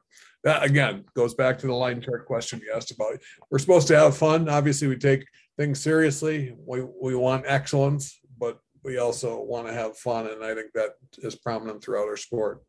that 0.43 0.63
again 0.63 1.03
goes 1.15 1.33
back 1.33 1.59
to 1.59 1.67
the 1.67 1.73
line 1.73 2.01
chart 2.01 2.25
question 2.25 2.61
you 2.63 2.71
asked 2.75 2.91
about. 2.91 3.17
We're 3.51 3.59
supposed 3.59 3.87
to 3.89 3.97
have 3.97 4.17
fun. 4.17 4.49
Obviously, 4.49 4.87
we 4.87 4.97
take 4.97 5.25
things 5.57 5.79
seriously. 5.79 6.55
We 6.65 6.83
we 7.01 7.15
want 7.15 7.45
excellence, 7.47 8.19
but 8.37 8.59
we 8.83 8.97
also 8.97 9.41
want 9.41 9.67
to 9.67 9.73
have 9.73 9.97
fun, 9.97 10.27
and 10.27 10.43
I 10.43 10.55
think 10.55 10.71
that 10.73 10.91
is 11.19 11.35
prominent 11.35 11.83
throughout 11.83 12.07
our 12.07 12.17
sport. 12.17 12.63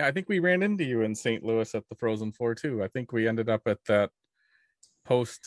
Yeah, 0.00 0.06
I 0.06 0.12
think 0.12 0.30
we 0.30 0.38
ran 0.38 0.62
into 0.62 0.82
you 0.84 1.02
in 1.02 1.14
St. 1.14 1.44
Louis 1.44 1.74
at 1.74 1.86
the 1.90 1.94
Frozen 1.94 2.32
Four 2.32 2.54
too. 2.54 2.82
I 2.82 2.88
think 2.88 3.12
we 3.12 3.28
ended 3.28 3.50
up 3.50 3.62
at 3.66 3.84
that 3.86 4.10
post 5.04 5.40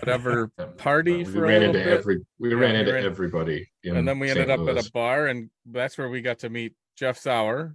whatever 0.00 0.48
party 0.76 1.18
we 1.18 1.24
for 1.24 1.38
a 1.44 1.48
ran 1.48 1.60
little 1.60 1.76
into 1.76 1.84
bit. 1.90 1.98
every 1.98 2.20
we 2.38 2.50
Yeah, 2.50 2.56
ran 2.56 2.74
we 2.74 2.80
into 2.80 2.92
ran- 2.92 3.04
everybody 3.04 3.70
in 3.82 3.96
and 3.96 4.06
then 4.06 4.18
we 4.18 4.28
ended 4.30 4.48
St. 4.48 4.60
up 4.60 4.68
at 4.68 4.86
a 4.86 4.90
bar, 4.92 5.28
and 5.28 5.48
that's 5.64 5.96
where 5.96 6.10
we 6.10 6.20
got 6.20 6.40
to 6.40 6.50
meet 6.50 6.74
Jeff 6.96 7.16
Sauer. 7.18 7.74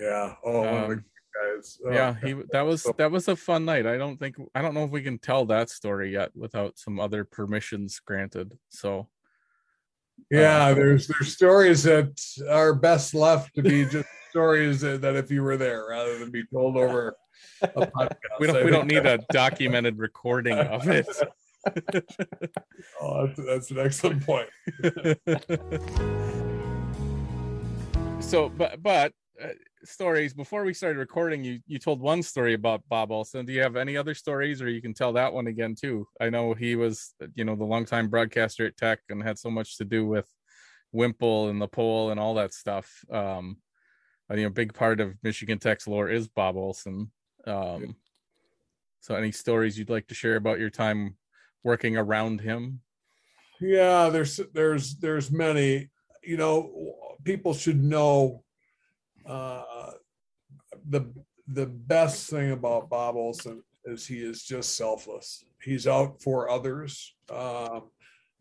Yeah. 0.00 0.34
Oh, 0.44 0.60
one 0.60 0.66
of 0.68 0.88
the 0.88 0.94
Um, 0.96 1.04
guys. 1.56 1.78
Oh, 1.86 1.92
yeah, 1.92 2.14
he 2.20 2.32
that 2.50 2.62
was 2.62 2.84
that 2.98 3.12
was 3.12 3.28
a 3.28 3.36
fun 3.36 3.64
night. 3.64 3.86
I 3.86 3.96
don't 3.96 4.18
think 4.18 4.34
I 4.56 4.60
don't 4.62 4.74
know 4.74 4.84
if 4.84 4.90
we 4.90 5.02
can 5.02 5.18
tell 5.18 5.44
that 5.46 5.70
story 5.70 6.12
yet 6.12 6.34
without 6.34 6.78
some 6.78 6.98
other 6.98 7.24
permissions 7.24 8.00
granted. 8.00 8.58
So 8.70 9.08
Yeah, 10.30 10.72
there's 10.72 11.06
there's 11.06 11.32
stories 11.32 11.82
that 11.84 12.18
are 12.48 12.74
best 12.74 13.14
left 13.14 13.54
to 13.54 13.62
be 13.62 13.84
just 13.84 14.08
stories 14.30 14.80
that, 14.80 15.02
that 15.02 15.16
if 15.16 15.30
you 15.30 15.42
were 15.42 15.56
there 15.56 15.86
rather 15.88 16.18
than 16.18 16.30
be 16.30 16.44
told 16.46 16.76
over 16.76 17.16
a 17.62 17.66
podcast. 17.68 18.16
we 18.40 18.46
don't 18.46 18.56
I 18.56 18.64
we 18.64 18.70
don't 18.70 18.86
need 18.86 19.06
a 19.06 19.18
documented 19.32 19.98
recording 19.98 20.58
of 20.58 20.88
it. 20.88 21.06
Oh, 23.00 23.26
that's, 23.26 23.38
that's 23.38 23.70
an 23.70 23.78
excellent 23.78 24.24
point. 24.24 24.48
so 28.20 28.48
but 28.48 28.82
but 28.82 29.12
uh, 29.42 29.48
stories 29.84 30.32
before 30.32 30.64
we 30.64 30.74
started 30.74 30.98
recording 30.98 31.42
you 31.44 31.60
you 31.66 31.78
told 31.78 32.00
one 32.00 32.22
story 32.22 32.54
about 32.54 32.82
bob 32.88 33.10
olson. 33.10 33.44
Do 33.44 33.52
you 33.52 33.62
have 33.62 33.76
any 33.76 33.96
other 33.96 34.14
stories 34.14 34.62
or 34.62 34.68
you 34.68 34.80
can 34.80 34.94
tell 34.94 35.12
that 35.14 35.32
one 35.32 35.46
again 35.46 35.74
too? 35.74 36.06
I 36.20 36.30
know 36.30 36.54
he 36.54 36.76
was 36.76 37.14
you 37.34 37.44
know 37.44 37.56
the 37.56 37.64
longtime 37.64 38.08
broadcaster 38.08 38.66
at 38.66 38.76
tech 38.76 39.00
and 39.08 39.22
had 39.22 39.38
so 39.38 39.50
much 39.50 39.78
to 39.78 39.84
do 39.84 40.06
with 40.06 40.28
wimple 40.92 41.48
and 41.48 41.60
the 41.60 41.68
poll 41.68 42.10
and 42.10 42.20
all 42.20 42.34
that 42.34 42.54
stuff. 42.54 42.90
Um 43.12 43.58
I 44.30 44.34
think 44.34 44.46
a 44.46 44.50
big 44.50 44.72
part 44.74 45.00
of 45.00 45.14
michigan 45.22 45.58
tech's 45.58 45.86
lore 45.86 46.08
is 46.08 46.28
bob 46.28 46.56
olson. 46.56 47.10
Um 47.46 47.96
so 49.00 49.16
any 49.16 49.32
stories 49.32 49.76
you'd 49.76 49.90
like 49.90 50.06
to 50.08 50.14
share 50.14 50.36
about 50.36 50.60
your 50.60 50.70
time 50.70 51.16
working 51.64 51.96
around 51.96 52.40
him? 52.40 52.80
Yeah, 53.60 54.08
there's 54.08 54.40
there's 54.52 54.96
there's 54.96 55.30
many. 55.30 55.90
You 56.22 56.36
know, 56.36 56.70
people 57.24 57.52
should 57.52 57.82
know 57.82 58.44
uh, 59.26 59.62
the 60.88 61.12
the 61.48 61.66
best 61.66 62.30
thing 62.30 62.52
about 62.52 62.88
Bob 62.88 63.16
Olson 63.16 63.62
is 63.84 64.06
he 64.06 64.18
is 64.18 64.42
just 64.42 64.76
selfless. 64.76 65.44
He's 65.62 65.86
out 65.86 66.22
for 66.22 66.48
others. 66.48 67.14
Um, 67.30 67.90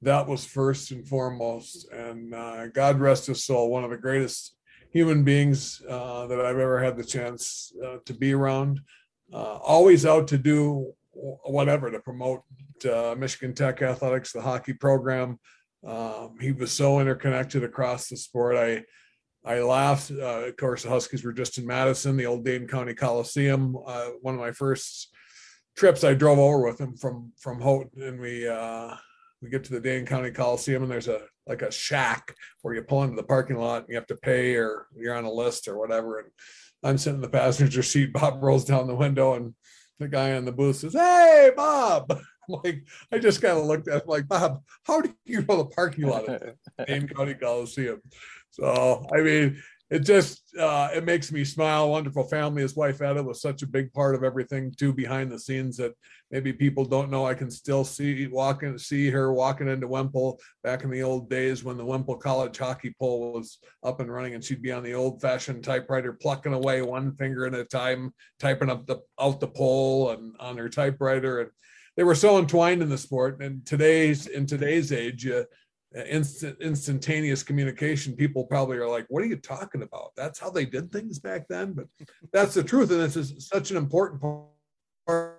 that 0.02 0.28
was 0.28 0.46
first 0.46 0.92
and 0.92 1.08
foremost. 1.08 1.90
And 1.92 2.34
uh, 2.34 2.68
God 2.68 3.00
rest 3.00 3.28
his 3.28 3.44
soul, 3.44 3.70
one 3.70 3.84
of 3.84 3.90
the 3.90 3.98
greatest 3.98 4.56
human 4.92 5.24
beings 5.24 5.82
uh, 5.88 6.28
that 6.28 6.40
I've 6.40 6.58
ever 6.58 6.84
had 6.84 6.98
the 6.98 7.04
chance 7.04 7.72
uh, 7.86 7.98
to 8.06 8.14
be 8.14 8.34
around. 8.34 8.82
Uh, 9.34 9.58
always 9.58 10.06
out 10.06 10.28
to 10.30 10.38
do 10.38 10.94
whatever 11.14 11.92
to 11.92 12.00
promote 12.00 12.44
uh, 12.86 13.16
Michigan 13.18 13.54
Tech 13.54 13.82
athletics, 13.82 14.32
the 14.32 14.42
hockey 14.42 14.74
program. 14.74 15.40
Um, 15.86 16.38
he 16.40 16.52
was 16.52 16.72
so 16.72 17.00
interconnected 17.00 17.64
across 17.64 18.08
the 18.08 18.18
sport. 18.18 18.56
I 18.56 18.84
I 19.44 19.60
laughed. 19.62 20.12
Uh, 20.12 20.46
of 20.48 20.58
course, 20.58 20.84
the 20.84 20.90
Huskies 20.90 21.24
were 21.24 21.34
just 21.34 21.58
in 21.58 21.66
Madison, 21.66 22.18
the 22.18 22.28
old 22.28 22.46
Dane 22.46 22.68
County 22.68 22.94
Coliseum. 22.94 23.76
Uh, 23.86 24.10
one 24.22 24.36
of 24.36 24.40
my 24.40 24.52
first 24.52 25.10
trips, 25.76 26.04
I 26.04 26.14
drove 26.14 26.40
over 26.40 26.64
with 26.64 26.80
him 26.80 26.96
from 26.96 27.32
from 27.40 27.60
Houghton, 27.60 28.04
and 28.04 28.20
we 28.20 28.48
uh, 28.48 28.96
we 29.42 29.50
get 29.50 29.64
to 29.66 29.74
the 29.74 29.80
Dane 29.80 30.06
County 30.06 30.32
Coliseum, 30.32 30.84
and 30.84 30.92
there's 30.92 31.08
a 31.08 31.22
like 31.48 31.64
a 31.64 31.72
shack 31.72 32.36
where 32.62 32.76
you 32.76 32.84
pull 32.84 33.04
into 33.04 33.16
the 33.16 33.24
parking 33.24 33.58
lot 33.58 33.82
and 33.82 33.90
you 33.90 33.96
have 33.96 34.08
to 34.08 34.16
pay, 34.16 34.56
or 34.56 34.88
you're 34.96 35.16
on 35.16 35.26
a 35.26 35.32
list 35.32 35.68
or 35.68 35.78
whatever. 35.78 36.20
And 36.20 36.30
I'm 36.84 36.98
sitting 36.98 37.16
in 37.16 37.22
the 37.22 37.30
passenger 37.30 37.82
seat. 37.82 38.14
Bob 38.14 38.44
rolls 38.44 38.66
down 38.66 38.88
the 38.88 38.96
window, 38.96 39.34
and 39.34 39.56
the 39.98 40.08
guy 40.08 40.30
in 40.30 40.46
the 40.46 40.52
booth 40.52 40.78
says, 40.78 40.94
"Hey, 40.94 41.52
Bob." 41.56 42.12
I'm 42.50 42.60
like, 42.64 42.84
I 43.12 43.20
just 43.20 43.42
kind 43.42 43.58
of 43.58 43.66
looked 43.66 43.88
at 43.88 44.02
him 44.02 44.08
like, 44.08 44.28
Bob, 44.28 44.64
how 44.84 45.02
do 45.02 45.14
you 45.26 45.46
know 45.48 45.58
the 45.58 45.66
parking 45.66 46.08
lot 46.08 46.28
at 46.28 46.56
Dane 46.88 47.08
County 47.08 47.36
Coliseum? 47.36 48.02
So, 48.52 49.06
I 49.14 49.22
mean, 49.22 49.62
it 49.90 50.00
just 50.00 50.44
uh, 50.58 50.90
it 50.94 51.04
makes 51.04 51.34
me 51.34 51.44
smile. 51.44 51.90
Wonderful 51.90 52.24
family. 52.30 52.62
His 52.62 52.78
wife 52.78 53.02
Etta 53.02 53.22
was 53.22 53.42
such 53.42 53.62
a 53.62 53.68
big 53.68 53.92
part 53.92 54.16
of 54.16 54.24
everything 54.24 54.72
too 54.72 54.94
behind 54.94 55.30
the 55.30 55.40
scenes 55.40 55.76
that 55.78 55.94
maybe 56.32 56.54
people 56.54 56.86
don't 56.86 57.12
know. 57.12 57.26
I 57.26 57.34
can 57.34 57.52
still 57.52 57.84
see 57.84 58.26
walking, 58.28 58.78
see 58.78 59.10
her 59.10 59.34
walking 59.34 59.68
into 59.68 59.90
Wemple 59.90 60.40
back 60.64 60.84
in 60.84 60.92
the 60.92 61.04
old 61.04 61.30
days 61.30 61.66
when 61.66 61.76
the 61.76 61.86
Wemple 61.86 62.16
College 62.16 62.58
hockey 62.58 62.96
poll 62.98 63.34
was 63.34 63.58
up 63.84 64.00
and 64.00 64.10
running, 64.10 64.34
and 64.34 64.44
she'd 64.44 64.62
be 64.62 64.72
on 64.72 64.84
the 64.84 64.94
old-fashioned 64.94 65.62
typewriter, 65.62 66.14
plucking 66.14 66.54
away 66.54 66.82
one 66.82 67.14
finger 67.18 67.46
at 67.46 67.54
a 67.54 67.66
time, 67.66 68.14
typing 68.40 68.70
up 68.70 68.86
the 68.86 69.02
out 69.20 69.42
the 69.42 69.48
poll 69.48 70.12
and 70.12 70.36
on 70.40 70.58
her 70.58 70.70
typewriter. 70.70 71.42
And 71.42 71.50
they 71.98 72.04
were 72.04 72.16
so 72.16 72.40
entwined 72.40 72.82
in 72.82 72.88
the 72.88 72.98
sport. 72.98 73.42
And 73.42 73.66
today's 73.66 74.28
in 74.28 74.46
today's 74.46 74.94
age, 74.94 75.28
uh, 75.28 75.44
instant 75.94 76.58
instantaneous 76.62 77.44
communication 77.44 78.16
people 78.16 78.46
probably 78.46 78.78
are 78.78 78.88
like 78.88 79.06
what 79.10 79.22
are 79.22 79.26
you 79.28 79.36
talking 79.36 79.82
about 79.82 80.12
that's 80.16 80.40
how 80.40 80.50
they 80.50 80.66
did 80.66 80.90
things 80.92 81.20
back 81.20 81.46
then 81.50 81.74
but 81.74 81.86
that's 82.32 82.54
the 82.54 82.64
truth 82.64 82.90
and 82.92 83.02
this 83.02 83.18
is 83.18 83.48
such 83.48 83.72
an 83.72 83.78
important 83.78 84.22
part 84.22 85.38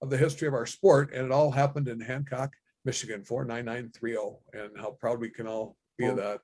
of 0.00 0.08
the 0.08 0.16
history 0.16 0.48
of 0.48 0.54
our 0.54 0.64
sport 0.64 1.12
and 1.12 1.26
it 1.26 1.32
all 1.32 1.50
happened 1.50 1.86
in 1.86 2.00
hancock 2.00 2.54
michigan 2.86 3.22
49930 3.22 4.38
and 4.54 4.70
how 4.80 4.92
proud 4.92 5.20
we 5.20 5.28
can 5.28 5.46
all 5.46 5.76
be 5.98 6.06
of 6.06 6.16
that 6.16 6.40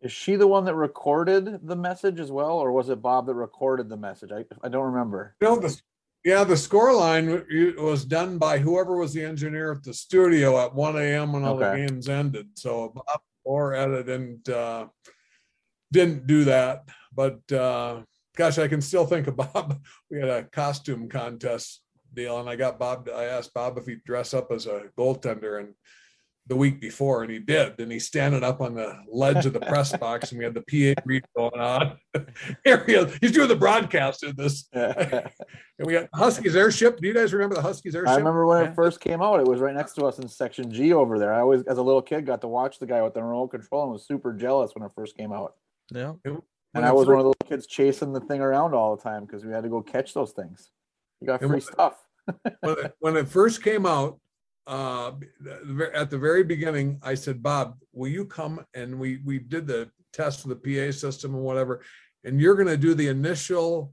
Is 0.00 0.12
she 0.12 0.36
the 0.36 0.46
one 0.46 0.64
that 0.64 0.74
recorded 0.74 1.66
the 1.68 1.76
message 1.76 2.18
as 2.20 2.32
well, 2.32 2.52
or 2.58 2.72
was 2.72 2.88
it 2.88 3.02
Bob 3.02 3.26
that 3.26 3.34
recorded 3.34 3.90
the 3.90 3.98
message? 3.98 4.30
I, 4.32 4.46
I 4.64 4.70
don't 4.70 4.86
remember. 4.92 5.36
you 5.42 5.48
know 5.48 5.56
the 5.60 5.78
yeah 6.24 6.44
the 6.44 6.56
score 6.56 6.94
line 6.94 7.44
was 7.78 8.04
done 8.04 8.38
by 8.38 8.58
whoever 8.58 8.96
was 8.96 9.12
the 9.12 9.24
engineer 9.24 9.72
at 9.72 9.82
the 9.82 9.94
studio 9.94 10.58
at 10.64 10.74
1 10.74 10.96
a.m 10.96 11.32
when 11.32 11.44
all 11.44 11.56
the 11.56 11.74
games 11.74 12.08
ended. 12.08 12.48
So 12.54 12.92
bob 12.94 13.20
or 13.44 13.74
Etta 13.74 14.04
didn't 14.04 14.48
uh 14.48 14.86
didn't 15.92 16.26
do 16.26 16.44
that. 16.44 16.84
But 17.14 17.50
uh 17.52 18.02
gosh 18.36 18.58
i 18.58 18.68
can 18.68 18.80
still 18.80 19.06
think 19.06 19.26
of 19.26 19.36
bob. 19.52 19.80
We 20.10 20.20
had 20.20 20.28
a 20.28 20.44
costume 20.44 21.08
contest 21.08 21.82
deal 22.12 22.40
and 22.40 22.48
i 22.48 22.56
got 22.56 22.76
bob 22.76 23.08
i 23.14 23.24
asked 23.24 23.54
bob 23.54 23.78
if 23.78 23.86
he'd 23.86 24.02
dress 24.02 24.34
up 24.34 24.50
as 24.50 24.66
a 24.66 24.82
goaltender 24.98 25.60
and 25.60 25.74
the 26.46 26.56
week 26.56 26.80
before 26.80 27.22
and 27.22 27.30
he 27.30 27.38
did 27.38 27.78
and 27.78 27.92
he's 27.92 28.06
standing 28.06 28.42
up 28.42 28.60
on 28.60 28.74
the 28.74 28.92
ledge 29.08 29.46
of 29.46 29.52
the 29.52 29.60
press 29.60 29.96
box 29.96 30.32
and 30.32 30.38
we 30.38 30.44
had 30.44 30.54
the 30.54 30.94
pa 30.94 31.00
read 31.06 31.22
going 31.36 31.60
on 31.60 31.96
Here 32.64 32.82
he 32.86 32.94
is. 32.94 33.16
he's 33.20 33.30
doing 33.32 33.46
the 33.48 33.54
broadcast 33.56 34.24
in 34.24 34.34
this 34.36 34.66
and 34.72 35.30
we 35.78 35.92
got 35.92 36.08
Huskies 36.12 36.56
airship. 36.56 36.98
Do 37.00 37.06
you 37.06 37.14
guys 37.14 37.32
remember 37.32 37.54
the 37.54 37.62
Huskies 37.62 37.94
airship? 37.94 38.10
I 38.10 38.16
remember 38.16 38.46
when 38.46 38.64
Yeah. 38.64 38.70
it 38.70 38.74
first 38.74 39.00
came 39.00 39.22
out. 39.22 39.38
It 39.40 39.46
was 39.46 39.60
right 39.60 39.74
next 39.74 39.94
to 39.94 40.04
us 40.06 40.18
in 40.18 40.26
section 40.28 40.72
G 40.72 40.92
over 40.92 41.18
there. 41.18 41.32
I 41.32 41.40
always, 41.40 41.62
as 41.64 41.78
a 41.78 41.82
little 41.82 42.02
kid, 42.02 42.26
got 42.26 42.40
to 42.40 42.48
watch 42.48 42.78
the 42.78 42.86
guy 42.86 43.00
with 43.02 43.14
the 43.14 43.22
remote 43.22 43.48
control 43.48 43.84
and 43.84 43.92
was 43.92 44.06
super 44.06 44.32
jealous 44.32 44.72
when 44.74 44.84
it 44.84 44.90
first 44.96 45.16
came 45.16 45.32
out. 45.32 45.54
yeah 45.92 46.12
When 46.24 46.42
And 46.74 46.84
I 46.84 46.92
was 46.92 47.06
fir- 47.06 47.12
one 47.14 47.20
of 47.20 47.24
the 47.24 47.28
little 47.28 47.48
kids 47.48 47.66
chasing 47.66 48.12
the 48.12 48.20
thing 48.20 48.40
around 48.40 48.74
all 48.74 48.96
the 48.96 49.02
time 49.02 49.24
because 49.24 49.44
we 49.44 49.52
had 49.52 49.62
to 49.62 49.68
go 49.68 49.82
catch 49.82 50.14
those 50.14 50.32
things. 50.32 50.70
You 51.20 51.28
got 51.28 51.40
free 51.40 51.48
what- 51.48 51.62
stuff. 51.62 51.94
when 52.60 52.78
it, 52.78 52.94
when 52.98 53.16
it 53.16 53.28
first 53.28 53.62
came 53.62 53.86
out, 53.86 54.18
uh, 54.66 55.12
at 55.94 56.10
the 56.10 56.18
very 56.18 56.44
beginning, 56.44 57.00
I 57.02 57.14
said, 57.14 57.42
Bob, 57.42 57.76
will 57.92 58.08
you 58.08 58.24
come? 58.24 58.64
And 58.74 58.98
we 58.98 59.18
we 59.24 59.38
did 59.38 59.66
the 59.66 59.90
test 60.12 60.42
for 60.42 60.48
the 60.48 60.56
PA 60.56 60.92
system 60.92 61.34
and 61.34 61.42
whatever, 61.42 61.82
and 62.24 62.40
you're 62.40 62.54
going 62.54 62.68
to 62.68 62.76
do 62.76 62.94
the 62.94 63.08
initial 63.08 63.92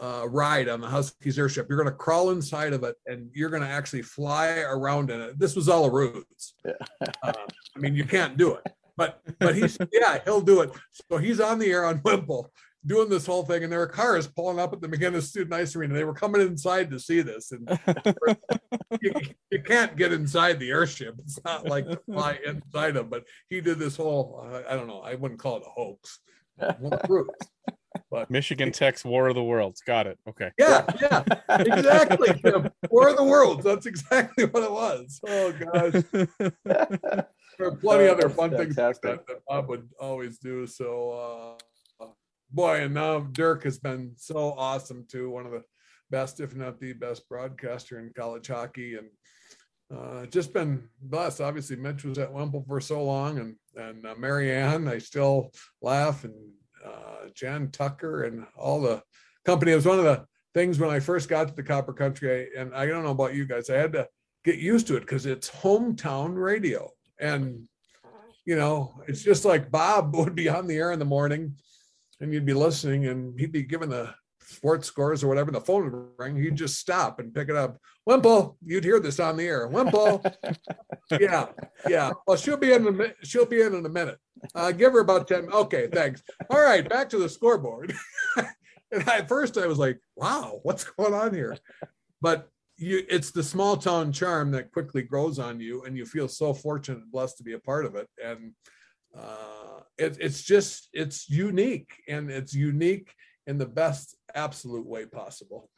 uh, 0.00 0.26
ride 0.28 0.68
on 0.68 0.80
the 0.80 0.86
Huskies 0.86 1.38
airship. 1.38 1.66
You're 1.68 1.78
going 1.78 1.90
to 1.90 1.96
crawl 1.96 2.30
inside 2.30 2.72
of 2.72 2.82
it, 2.84 2.96
and 3.06 3.30
you're 3.32 3.50
going 3.50 3.62
to 3.62 3.68
actually 3.68 4.02
fly 4.02 4.60
around 4.60 5.10
in 5.10 5.20
it. 5.20 5.38
This 5.38 5.56
was 5.56 5.68
all 5.68 5.86
a 5.86 5.90
ruse. 5.90 6.54
Yeah. 6.64 6.72
Uh, 7.22 7.32
I 7.76 7.78
mean, 7.78 7.94
you 7.94 8.04
can't 8.04 8.36
do 8.36 8.54
it, 8.54 8.66
but 8.96 9.20
but 9.38 9.54
he's 9.54 9.78
yeah, 9.92 10.18
he'll 10.24 10.40
do 10.40 10.60
it. 10.60 10.72
So 11.10 11.18
he's 11.18 11.40
on 11.40 11.58
the 11.58 11.70
air 11.70 11.84
on 11.84 12.00
Wimple 12.04 12.50
doing 12.86 13.08
this 13.08 13.26
whole 13.26 13.44
thing, 13.44 13.62
and 13.64 13.72
there 13.72 13.82
are 13.82 13.86
cars 13.86 14.26
pulling 14.26 14.58
up 14.58 14.72
at 14.72 14.80
the 14.80 14.88
MacInnes 14.88 15.22
Student 15.22 15.54
Ice 15.54 15.76
Arena. 15.76 15.94
They 15.94 16.04
were 16.04 16.14
coming 16.14 16.40
inside 16.40 16.90
to 16.90 16.98
see 16.98 17.20
this, 17.20 17.52
and 17.52 17.68
you, 19.00 19.12
you 19.50 19.62
can't 19.62 19.96
get 19.96 20.12
inside 20.12 20.58
the 20.58 20.70
airship. 20.70 21.14
It's 21.18 21.38
not 21.44 21.66
like 21.66 21.88
to 21.88 21.96
fly 21.96 22.38
inside 22.46 22.92
them. 22.92 23.08
But 23.08 23.24
he 23.48 23.60
did 23.60 23.78
this 23.78 23.96
whole 23.96 24.46
uh, 24.46 24.62
I 24.68 24.74
don't 24.74 24.86
know. 24.86 25.00
I 25.00 25.14
wouldn't 25.14 25.40
call 25.40 25.56
it 25.58 25.64
a 25.66 25.70
hoax. 25.70 26.18
But 28.10 28.30
Michigan 28.30 28.72
Tech's 28.72 29.04
War 29.04 29.28
of 29.28 29.34
the 29.34 29.42
Worlds. 29.42 29.80
Got 29.82 30.06
it. 30.06 30.18
Okay. 30.28 30.50
yeah, 30.58 30.84
yeah, 31.00 31.22
exactly. 31.48 32.40
Tim. 32.42 32.70
War 32.90 33.08
of 33.08 33.16
the 33.16 33.24
Worlds. 33.24 33.64
That's 33.64 33.86
exactly 33.86 34.44
what 34.46 34.62
it 34.62 34.72
was. 34.72 35.20
Oh 35.26 35.52
gosh. 35.52 37.24
There 37.58 37.68
are 37.68 37.76
plenty 37.76 38.08
Oh, 38.08 38.12
other 38.12 38.28
fun 38.28 38.50
things 38.50 38.76
that, 38.76 39.00
that 39.02 39.20
Bob 39.46 39.68
would 39.68 39.88
always 40.00 40.38
do. 40.38 40.66
So, 40.66 41.10
uh, 41.10 41.58
boy, 42.52 42.82
and 42.82 42.94
now 42.94 43.20
Dirk 43.20 43.64
has 43.64 43.78
been 43.78 44.12
so 44.16 44.54
awesome 44.56 45.06
too. 45.08 45.30
One 45.30 45.46
of 45.46 45.52
the 45.52 45.62
best, 46.10 46.40
if 46.40 46.54
not 46.54 46.78
the 46.78 46.92
best, 46.92 47.28
broadcaster 47.28 47.98
in 47.98 48.12
college 48.14 48.48
hockey, 48.48 48.96
and 48.96 49.08
uh, 49.96 50.26
just 50.26 50.52
been 50.52 50.88
blessed. 51.00 51.40
Obviously, 51.40 51.76
Mitch 51.76 52.04
was 52.04 52.18
at 52.18 52.32
Wemple 52.32 52.64
for 52.66 52.80
so 52.80 53.02
long, 53.02 53.38
and 53.38 53.56
and 53.76 54.06
uh, 54.06 54.14
Marianne, 54.18 54.88
I 54.88 54.98
still 54.98 55.50
laugh, 55.80 56.24
and 56.24 56.34
uh, 56.84 57.28
Jan 57.34 57.70
Tucker, 57.70 58.24
and 58.24 58.46
all 58.56 58.80
the 58.80 59.02
company. 59.44 59.72
It 59.72 59.76
was 59.76 59.86
one 59.86 59.98
of 59.98 60.04
the 60.04 60.24
things 60.54 60.78
when 60.78 60.90
I 60.90 61.00
first 61.00 61.28
got 61.28 61.48
to 61.48 61.54
the 61.54 61.62
Copper 61.62 61.92
Country, 61.92 62.48
I, 62.56 62.60
and 62.60 62.74
I 62.74 62.86
don't 62.86 63.04
know 63.04 63.10
about 63.10 63.34
you 63.34 63.46
guys, 63.46 63.70
I 63.70 63.76
had 63.76 63.92
to 63.94 64.06
get 64.44 64.58
used 64.58 64.86
to 64.88 64.96
it 64.96 65.00
because 65.00 65.26
it's 65.26 65.50
hometown 65.50 66.34
radio 66.34 66.90
and 67.18 67.62
you 68.44 68.56
know 68.56 69.00
it's 69.06 69.22
just 69.22 69.44
like 69.44 69.70
bob 69.70 70.14
would 70.16 70.34
be 70.34 70.48
on 70.48 70.66
the 70.66 70.76
air 70.76 70.92
in 70.92 70.98
the 70.98 71.04
morning 71.04 71.54
and 72.22 72.32
you'd 72.32 72.46
be 72.46 72.54
listening 72.54 73.06
and 73.06 73.38
he'd 73.38 73.52
be 73.52 73.64
giving 73.64 73.90
the 73.90 74.14
sports 74.40 74.86
scores 74.86 75.22
or 75.22 75.28
whatever 75.28 75.50
the 75.50 75.60
phone 75.60 75.90
would 75.90 76.08
ring 76.18 76.36
he'd 76.36 76.56
just 76.56 76.78
stop 76.78 77.18
and 77.18 77.34
pick 77.34 77.48
it 77.48 77.56
up. 77.56 77.78
Wimple 78.06 78.56
you'd 78.64 78.84
hear 78.84 79.00
this 79.00 79.20
on 79.20 79.36
the 79.36 79.44
air. 79.44 79.68
Wimple. 79.68 80.24
Yeah 81.20 81.48
yeah. 81.86 82.12
Well 82.26 82.36
she'll 82.36 82.56
be 82.56 82.72
in 82.72 82.86
a 82.86 83.12
she'll 83.22 83.44
be 83.44 83.60
in 83.60 83.74
in 83.74 83.84
a 83.84 83.88
minute. 83.88 84.18
Uh 84.54 84.72
give 84.72 84.92
her 84.92 85.00
about 85.00 85.28
10 85.28 85.52
okay 85.52 85.88
thanks. 85.92 86.22
All 86.48 86.60
right 86.60 86.88
back 86.88 87.10
to 87.10 87.18
the 87.18 87.28
scoreboard. 87.28 87.92
And 88.94 89.08
at 89.08 89.26
first 89.26 89.56
i 89.56 89.66
was 89.66 89.78
like 89.78 89.98
wow 90.16 90.60
what's 90.62 90.84
going 90.84 91.14
on 91.14 91.34
here? 91.34 91.56
But 92.20 92.48
you 92.76 93.04
it's 93.08 93.30
the 93.30 93.42
small 93.42 93.76
town 93.76 94.12
charm 94.12 94.50
that 94.52 94.70
quickly 94.72 95.02
grows 95.02 95.38
on 95.38 95.60
you 95.60 95.84
and 95.84 95.96
you 95.96 96.04
feel 96.04 96.28
so 96.28 96.52
fortunate 96.54 97.02
and 97.02 97.12
blessed 97.12 97.38
to 97.38 97.44
be 97.44 97.54
a 97.54 97.58
part 97.58 97.86
of 97.86 97.94
it. 97.94 98.08
And 98.22 98.52
uh 99.16 99.80
it, 99.98 100.16
it's 100.20 100.42
just 100.42 100.88
it's 100.92 101.28
unique 101.28 102.02
and 102.08 102.30
it's 102.30 102.54
unique 102.54 103.14
in 103.46 103.58
the 103.58 103.66
best 103.66 104.16
absolute 104.34 104.86
way 104.86 105.04
possible 105.06 105.68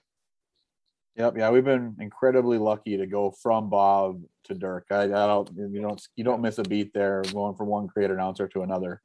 Yep, 1.16 1.36
yeah, 1.36 1.50
we've 1.50 1.64
been 1.64 1.94
incredibly 2.00 2.58
lucky 2.58 2.96
to 2.96 3.06
go 3.06 3.30
from 3.40 3.70
Bob 3.70 4.20
to 4.44 4.54
Dirk. 4.54 4.86
I, 4.90 5.04
I 5.04 5.06
don't, 5.06 5.48
you 5.56 5.80
don't, 5.80 6.02
you 6.16 6.24
don't 6.24 6.42
miss 6.42 6.58
a 6.58 6.64
beat 6.64 6.92
there, 6.92 7.22
going 7.32 7.54
from 7.54 7.68
one 7.68 7.86
creator 7.86 8.14
announcer 8.14 8.48
to 8.48 8.62
another. 8.62 9.00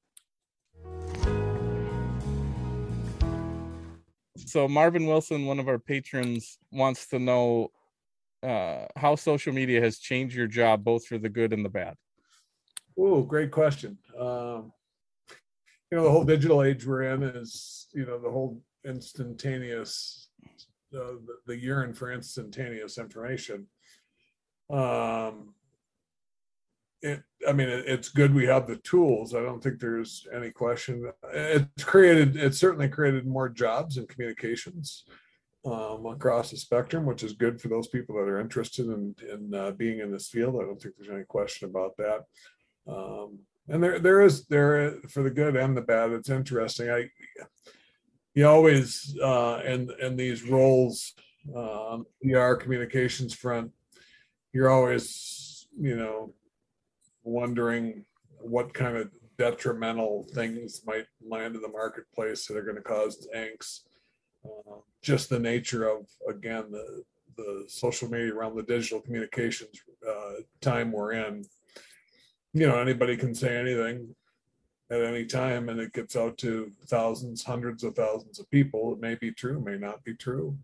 So 4.37 4.67
Marvin 4.67 5.05
Wilson, 5.05 5.45
one 5.45 5.59
of 5.59 5.67
our 5.67 5.77
patrons, 5.77 6.57
wants 6.71 7.05
to 7.09 7.19
know 7.19 7.69
uh, 8.41 8.85
how 8.95 9.13
social 9.13 9.53
media 9.53 9.79
has 9.79 9.99
changed 9.99 10.35
your 10.35 10.47
job, 10.47 10.83
both 10.83 11.05
for 11.05 11.19
the 11.19 11.29
good 11.29 11.53
and 11.53 11.63
the 11.63 11.69
bad. 11.69 11.93
Oh, 13.01 13.21
great 13.21 13.51
question. 13.51 13.97
Um, 14.19 14.73
you 15.89 15.97
know, 15.97 16.03
the 16.03 16.11
whole 16.11 16.25
digital 16.25 16.63
age 16.63 16.85
we're 16.85 17.03
in 17.03 17.23
is, 17.23 17.87
you 17.93 18.05
know, 18.05 18.19
the 18.19 18.29
whole 18.29 18.61
instantaneous, 18.85 20.29
uh, 20.93 21.15
the, 21.47 21.55
the 21.55 21.93
for 21.95 22.11
instantaneous 22.11 22.97
information. 22.97 23.67
Um, 24.69 25.53
it, 27.01 27.23
I 27.47 27.53
mean, 27.53 27.69
it, 27.69 27.85
it's 27.87 28.09
good 28.09 28.35
we 28.35 28.45
have 28.47 28.67
the 28.67 28.75
tools. 28.77 29.33
I 29.33 29.39
don't 29.39 29.63
think 29.63 29.79
there's 29.79 30.27
any 30.35 30.51
question. 30.51 31.09
It's 31.33 31.83
created, 31.85 32.35
it's 32.35 32.59
certainly 32.59 32.89
created 32.89 33.25
more 33.25 33.47
jobs 33.47 33.97
in 33.97 34.07
communications 34.07 35.05
um, 35.65 36.05
across 36.05 36.51
the 36.51 36.57
spectrum, 36.57 37.05
which 37.05 37.23
is 37.23 37.31
good 37.31 37.61
for 37.61 37.69
those 37.69 37.87
people 37.87 38.15
that 38.15 38.29
are 38.29 38.41
interested 38.41 38.87
in, 38.87 39.15
in 39.31 39.53
uh, 39.53 39.71
being 39.71 39.99
in 39.99 40.11
this 40.11 40.27
field. 40.27 40.55
I 40.55 40.65
don't 40.65 40.81
think 40.81 40.95
there's 40.97 41.13
any 41.13 41.23
question 41.23 41.69
about 41.69 41.95
that. 41.97 42.25
Um, 42.89 43.39
and 43.67 43.83
there, 43.83 43.99
there 43.99 44.21
is 44.21 44.45
there 44.45 44.95
for 45.09 45.21
the 45.21 45.29
good 45.29 45.55
and 45.55 45.77
the 45.77 45.81
bad. 45.81 46.11
It's 46.11 46.29
interesting. 46.29 46.89
I, 46.89 47.09
you 48.33 48.47
always 48.47 49.15
uh, 49.21 49.61
in 49.65 49.91
in 50.01 50.15
these 50.15 50.43
roles, 50.43 51.13
uh, 51.53 51.91
on 51.91 52.05
PR 52.23 52.53
communications 52.53 53.33
front, 53.33 53.71
you're 54.53 54.69
always 54.69 55.67
you 55.79 55.95
know 55.95 56.33
wondering 57.23 58.05
what 58.39 58.73
kind 58.73 58.97
of 58.97 59.11
detrimental 59.37 60.25
things 60.33 60.81
might 60.85 61.05
land 61.25 61.55
in 61.55 61.61
the 61.61 61.67
marketplace 61.67 62.45
that 62.45 62.57
are 62.57 62.63
going 62.63 62.75
to 62.75 62.81
cause 62.81 63.27
angst. 63.35 63.81
Uh, 64.43 64.77
just 65.01 65.29
the 65.29 65.39
nature 65.39 65.87
of 65.87 66.07
again 66.27 66.71
the 66.71 67.03
the 67.37 67.63
social 67.67 68.09
media 68.09 68.33
around 68.33 68.55
the 68.55 68.63
digital 68.63 68.99
communications 68.99 69.81
uh, 70.07 70.33
time 70.59 70.91
we're 70.91 71.13
in 71.13 71.45
you 72.53 72.67
know 72.67 72.79
anybody 72.79 73.15
can 73.15 73.33
say 73.33 73.57
anything 73.57 74.15
at 74.91 75.01
any 75.01 75.25
time 75.25 75.69
and 75.69 75.79
it 75.79 75.93
gets 75.93 76.15
out 76.15 76.37
to 76.39 76.71
thousands 76.87 77.43
hundreds 77.43 77.83
of 77.83 77.95
thousands 77.95 78.39
of 78.39 78.49
people. 78.49 78.93
It 78.93 78.99
may 78.99 79.15
be 79.15 79.31
true 79.31 79.59
may 79.59 79.77
not 79.77 80.03
be 80.03 80.15
true. 80.15 80.57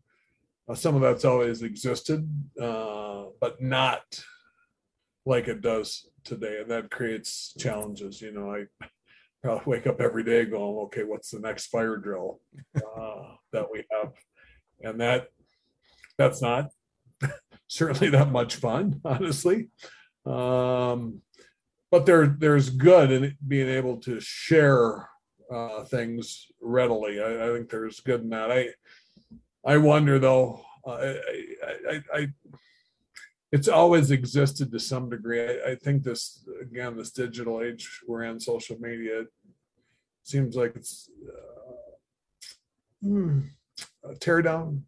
Uh, 0.68 0.74
some 0.74 0.96
of 0.96 1.02
that's 1.02 1.26
always 1.26 1.62
existed 1.62 2.28
uh, 2.60 3.26
but 3.40 3.62
not 3.62 4.24
like 5.26 5.48
it 5.48 5.62
does 5.62 6.08
today. 6.24 6.60
And 6.62 6.72
that 6.72 6.90
creates 6.90 7.54
challenges 7.58 8.22
you 8.22 8.32
know 8.32 8.52
i 8.52 8.66
probably 9.44 9.64
wake 9.66 9.86
up 9.86 10.02
every 10.02 10.24
day 10.24 10.44
going 10.46 10.78
okay 10.86 11.04
what's 11.04 11.30
the 11.30 11.40
next 11.40 11.68
fire 11.68 11.98
drill 11.98 12.40
uh, 12.78 13.36
that 13.54 13.68
we 13.72 13.84
have? 13.92 14.14
And 14.82 15.00
that 15.00 15.28
that's 16.18 16.42
not 16.42 16.70
certainly 17.68 18.10
that 18.10 18.32
much 18.32 18.56
fun 18.56 19.02
honestly. 19.06 19.68
Um, 20.26 21.22
but 21.92 22.06
there 22.06 22.28
there's 22.28 22.70
good 22.70 23.12
in 23.12 23.38
being 23.48 23.70
able 23.70 23.98
to 23.98 24.20
share 24.20 25.10
uh, 25.52 25.84
things 25.86 26.48
readily. 26.62 27.22
I, 27.22 27.48
I 27.48 27.54
think 27.54 27.70
there's 27.70 28.00
good 28.00 28.22
in 28.22 28.30
that. 28.30 28.52
I 28.52 28.70
I 29.66 29.78
wonder 29.78 30.20
though. 30.20 30.62
Uh, 30.86 31.14
I, 31.68 31.72
I, 31.90 32.04
I, 32.14 32.28
it's 33.52 33.68
always 33.68 34.12
existed 34.12 34.72
to 34.72 34.80
some 34.80 35.10
degree. 35.10 35.42
I, 35.42 35.72
I 35.72 35.76
think 35.76 36.04
this 36.04 36.48
again, 36.62 36.98
this 36.98 37.12
digital 37.12 37.62
age 37.62 38.02
we're 38.08 38.24
in, 38.24 38.40
social 38.40 38.78
media 38.80 39.24
seems 40.24 40.56
like 40.56 40.76
it's 40.76 41.10
uh, 41.28 42.46
hmm, 43.02 43.40
a 44.04 44.16
tear 44.16 44.42
down 44.42 44.84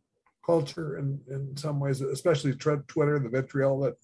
culture 0.46 0.98
in 0.98 1.20
in 1.30 1.56
some 1.58 1.80
ways, 1.80 2.02
especially 2.02 2.54
Twitter, 2.54 3.20
the 3.20 3.30
vitriol 3.30 3.80
that 3.82 3.96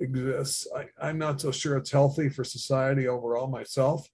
exists. 0.00 0.66
I, 0.74 0.86
I'm 1.00 1.18
not 1.18 1.40
so 1.40 1.50
sure 1.50 1.76
it's 1.76 1.90
healthy 1.90 2.28
for 2.28 2.44
society 2.44 3.08
overall 3.08 3.46
myself. 3.46 4.08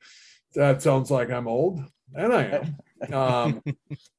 That 0.54 0.82
sounds 0.82 1.10
like 1.10 1.30
I'm 1.30 1.48
old, 1.48 1.80
and 2.14 2.32
I 2.32 2.44
am. 2.44 2.76
Um, 3.12 3.62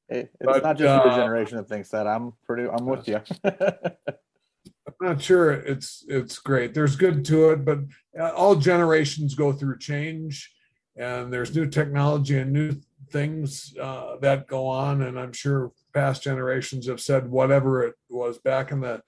it's 0.08 0.30
But, 0.40 0.62
not 0.62 0.78
just 0.78 1.04
your 1.04 1.12
uh, 1.12 1.16
generation 1.16 1.56
that 1.56 1.68
thinks 1.68 1.88
that. 1.88 2.06
I'm 2.06 2.34
pretty, 2.44 2.68
I'm 2.68 2.86
with 2.86 3.08
you. 3.08 3.20
I'm 3.44 4.94
not 5.00 5.20
sure 5.20 5.50
it's 5.50 6.04
it's 6.06 6.38
great. 6.38 6.72
There's 6.72 6.94
good 6.94 7.24
to 7.24 7.50
it, 7.50 7.64
but 7.64 7.80
uh, 8.18 8.30
all 8.30 8.54
generations 8.54 9.34
go 9.34 9.52
through 9.52 9.78
change, 9.78 10.52
and 10.96 11.32
there's 11.32 11.54
new 11.54 11.66
technology 11.66 12.38
and 12.38 12.52
new 12.52 12.76
things 13.10 13.74
uh, 13.80 14.16
that 14.20 14.46
go 14.46 14.66
on. 14.66 15.02
And 15.02 15.18
I'm 15.18 15.32
sure 15.32 15.72
past 15.92 16.22
generations 16.22 16.86
have 16.86 17.00
said 17.00 17.28
whatever 17.28 17.82
it 17.82 17.94
was 18.08 18.38
back 18.38 18.70
in 18.70 18.80
the 18.80 19.02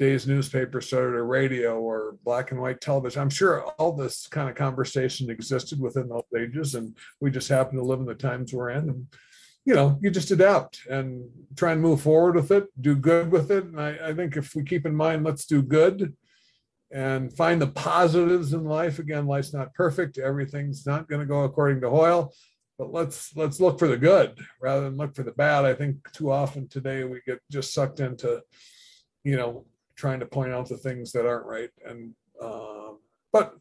days 0.00 0.26
newspaper 0.26 0.80
started 0.80 1.14
a 1.14 1.22
radio 1.22 1.78
or 1.78 2.16
black 2.24 2.52
and 2.52 2.60
white 2.60 2.80
television. 2.80 3.20
I'm 3.20 3.28
sure 3.28 3.64
all 3.78 3.92
this 3.92 4.26
kind 4.28 4.48
of 4.48 4.54
conversation 4.54 5.28
existed 5.28 5.78
within 5.78 6.08
those 6.08 6.22
ages, 6.34 6.74
and 6.74 6.96
we 7.20 7.30
just 7.30 7.50
happen 7.50 7.76
to 7.76 7.84
live 7.84 8.00
in 8.00 8.06
the 8.06 8.14
times 8.14 8.54
we're 8.54 8.70
in. 8.70 8.88
And 8.88 9.06
you 9.66 9.74
know, 9.74 9.98
you 10.00 10.10
just 10.10 10.30
adapt 10.30 10.86
and 10.88 11.28
try 11.54 11.72
and 11.72 11.82
move 11.82 12.00
forward 12.00 12.34
with 12.34 12.50
it, 12.50 12.68
do 12.80 12.96
good 12.96 13.30
with 13.30 13.50
it. 13.50 13.64
And 13.64 13.78
I, 13.78 14.08
I 14.08 14.14
think 14.14 14.38
if 14.38 14.54
we 14.54 14.64
keep 14.64 14.86
in 14.86 14.96
mind, 14.96 15.22
let's 15.22 15.44
do 15.44 15.60
good 15.60 16.16
and 16.90 17.30
find 17.36 17.60
the 17.60 17.66
positives 17.66 18.54
in 18.54 18.64
life. 18.64 18.98
Again, 18.98 19.26
life's 19.26 19.52
not 19.52 19.74
perfect. 19.74 20.16
Everything's 20.16 20.86
not 20.86 21.08
going 21.08 21.20
to 21.20 21.26
go 21.26 21.44
according 21.44 21.82
to 21.82 21.90
Hoyle, 21.90 22.32
but 22.78 22.90
let's 22.90 23.36
let's 23.36 23.60
look 23.60 23.78
for 23.78 23.86
the 23.86 23.98
good 23.98 24.38
rather 24.62 24.84
than 24.84 24.96
look 24.96 25.14
for 25.14 25.24
the 25.24 25.32
bad. 25.32 25.66
I 25.66 25.74
think 25.74 26.10
too 26.12 26.32
often 26.32 26.68
today 26.68 27.04
we 27.04 27.20
get 27.26 27.40
just 27.52 27.74
sucked 27.74 28.00
into, 28.00 28.40
you 29.24 29.36
know, 29.36 29.66
trying 30.00 30.20
to 30.20 30.26
point 30.26 30.52
out 30.52 30.68
the 30.68 30.76
things 30.76 31.12
that 31.12 31.26
aren't 31.26 31.46
right. 31.46 31.70
And 31.86 32.14
um, 32.42 32.98
but 33.32 33.54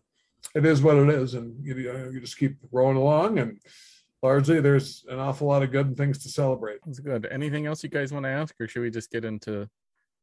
it 0.55 0.65
is 0.65 0.81
what 0.81 0.97
it 0.97 1.09
is, 1.09 1.33
and 1.33 1.53
you, 1.63 1.75
you 1.75 2.19
just 2.21 2.37
keep 2.37 2.55
rolling 2.71 2.97
along 2.97 3.39
and 3.39 3.59
largely 4.21 4.59
there's 4.59 5.05
an 5.09 5.19
awful 5.19 5.47
lot 5.47 5.63
of 5.63 5.71
good 5.71 5.95
things 5.97 6.17
to 6.19 6.29
celebrate. 6.29 6.79
That's 6.85 6.99
good. 6.99 7.27
Anything 7.31 7.65
else 7.65 7.83
you 7.83 7.89
guys 7.89 8.11
want 8.11 8.25
to 8.25 8.29
ask, 8.29 8.55
or 8.59 8.67
should 8.67 8.81
we 8.81 8.89
just 8.89 9.11
get 9.11 9.25
into 9.25 9.69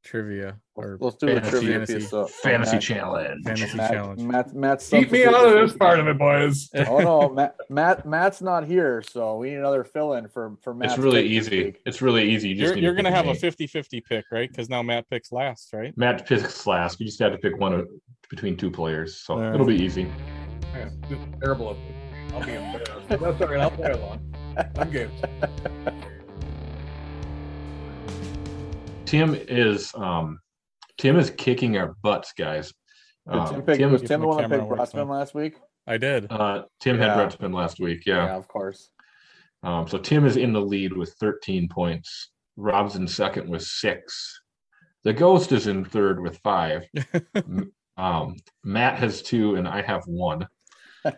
trivia 0.06 0.56
or 0.74 0.96
Let's 1.00 1.16
do 1.16 1.26
a 1.28 1.34
Fantasy- 1.34 1.50
trivia 1.50 1.72
fantasy- 1.72 1.94
piece. 1.96 2.10
So, 2.10 2.26
Fantasy 2.26 2.72
Matt, 2.76 2.82
challenge. 2.82 3.44
fantasy 3.44 3.76
Matt, 3.76 3.90
challenge. 3.92 4.22
Matt, 4.22 4.54
Matt's 4.54 4.88
Keep 4.88 5.10
me 5.12 5.24
out 5.24 5.34
of 5.34 5.52
this 5.52 5.70
this 5.72 5.76
part 5.78 5.98
of 6.00 6.06
it, 6.08 6.18
boys. 6.18 6.70
Oh 6.88 6.98
no, 6.98 7.28
Matt, 7.34 7.56
Matt, 7.68 8.06
Matt's 8.06 8.40
not 8.40 8.64
here, 8.64 9.02
so 9.02 9.36
we 9.36 9.50
need 9.50 9.56
another 9.56 9.84
fill-in 9.84 10.28
for 10.28 10.56
for 10.62 10.72
Matt. 10.74 10.90
It's 10.90 10.98
really 10.98 11.26
easy. 11.26 11.74
It's 11.84 12.00
really 12.00 12.30
easy. 12.30 12.48
You 12.50 12.54
just 12.56 12.74
You're, 12.74 12.82
you're 12.84 12.94
gonna 12.94 13.10
pick 13.10 13.16
have 13.16 13.28
a 13.28 13.34
50 13.34 13.66
50 13.66 14.00
pick, 14.00 14.24
right? 14.32 14.48
Because 14.48 14.68
now 14.70 14.82
Matt 14.82 15.08
picks 15.10 15.32
last, 15.32 15.72
right? 15.72 15.92
Matt 15.98 16.26
picks 16.26 16.66
last. 16.66 16.98
You 17.00 17.06
just 17.06 17.18
have 17.18 17.32
to 17.32 17.38
pick 17.38 17.58
one 17.58 17.72
of, 17.74 17.88
between 18.30 18.56
two 18.56 18.70
players, 18.70 19.18
so 19.18 19.34
All 19.34 19.40
right. 19.40 19.54
it'll 19.54 19.66
be 19.66 19.76
easy. 19.82 20.06
Yeah, 20.74 20.88
terrible. 21.42 21.76
I'll 22.34 22.44
be 22.44 22.52
embarrassed. 22.52 23.08
That's 23.08 23.22
all 23.22 23.32
right. 23.48 23.60
I'll 23.60 23.70
play 23.70 23.90
along. 23.92 24.34
I'm 24.76 24.90
game. 24.90 25.10
Tim 29.06 29.34
is 29.34 29.92
um, 29.94 30.38
Tim 30.98 31.16
is 31.18 31.30
kicking 31.30 31.76
our 31.78 31.94
butts, 32.02 32.32
guys. 32.36 32.72
Did 33.30 33.38
Uh, 33.40 33.50
Tim 33.52 33.62
pick, 33.62 33.78
Tim, 33.78 33.92
was 33.92 34.02
Tim 34.02 34.20
the 34.20 34.26
one 34.26 34.36
that 34.38 34.50
picked 34.50 34.62
works, 34.64 34.94
last 34.94 35.34
week? 35.34 35.54
I 35.86 35.96
did. 35.96 36.30
uh, 36.30 36.64
Tim 36.80 36.98
had 36.98 37.32
Yeah. 37.40 37.46
Last 37.48 37.80
week. 37.80 38.04
Yeah. 38.06 38.26
Yeah 38.26 38.36
of 38.36 38.48
course. 38.48 38.90
Um, 39.62 39.88
so 39.88 39.98
Tim 39.98 40.24
is 40.26 40.36
in 40.36 40.52
the 40.52 40.60
lead 40.60 40.92
with 40.92 41.12
13 41.20 41.68
points. 41.68 42.30
Rob's 42.56 42.96
in 42.96 43.06
second 43.08 43.48
with 43.48 43.62
six. 43.62 44.40
The 45.04 45.12
Ghost 45.12 45.52
is 45.52 45.66
in 45.66 45.84
third 45.84 46.20
with 46.20 46.38
five. 46.38 46.84
Um, 47.98 48.36
Matt 48.62 48.98
has 48.98 49.22
two, 49.22 49.54
and 49.54 49.66
I 49.66 49.80
have 49.80 50.02
one. 50.06 50.46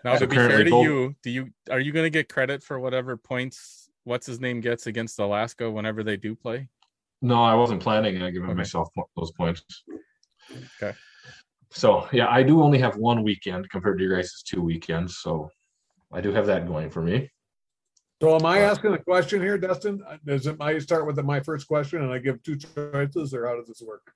Now, 0.05 0.15
So 0.15 0.21
to 0.21 0.27
be 0.29 0.37
fair 0.37 0.63
to 0.63 0.71
both- 0.71 0.85
you, 0.85 1.17
do 1.25 1.31
you 1.31 1.49
are 1.73 1.81
you 1.81 1.91
gonna 1.91 2.09
get 2.09 2.29
credit 2.29 2.63
for 2.63 2.79
whatever 2.79 3.17
points 3.17 3.89
what's 4.05 4.27
his 4.27 4.39
name 4.39 4.61
gets 4.61 4.87
against 4.87 5.19
Alaska 5.19 5.69
whenever 5.69 6.05
they 6.05 6.17
do 6.17 6.37
play? 6.37 6.69
No, 7.21 7.43
I 7.43 7.55
wasn't 7.55 7.83
planning 7.83 8.21
on 8.23 8.33
giving 8.33 8.49
Okay. 8.51 8.57
myself 8.57 8.89
those 9.17 9.33
points. 9.33 9.63
Okay. 10.81 10.97
So 11.71 12.09
yeah, 12.13 12.29
I 12.29 12.43
do 12.43 12.63
only 12.63 12.79
have 12.79 12.97
one 12.97 13.23
weekend 13.23 13.69
compared 13.71 13.99
to 13.99 14.05
your 14.05 14.17
guys' 14.17 14.43
two 14.43 14.63
weekends. 14.63 15.19
So 15.19 15.51
I 16.13 16.21
do 16.21 16.33
have 16.33 16.47
that 16.47 16.67
going 16.67 16.91
for 16.91 17.03
me. 17.03 17.31
So 18.23 18.35
am 18.35 18.47
I 18.47 18.61
asking 18.61 18.95
a 18.95 18.99
question 18.99 19.41
here, 19.41 19.59
Dustin? 19.59 20.03
Uh, 20.07 20.17
Does 20.25 20.47
it, 20.47 20.57
I 20.61 20.79
start 20.79 21.07
with 21.07 21.17
the- 21.17 21.23
my 21.23 21.41
first 21.41 21.69
question 21.69 22.03
and 22.03 22.13
I 22.13 22.19
give 22.19 22.43
two 22.43 22.57
choices 22.57 23.35
or 23.35 23.47
how 23.47 23.57
does 23.57 23.67
this 23.69 23.83
work? 23.83 24.13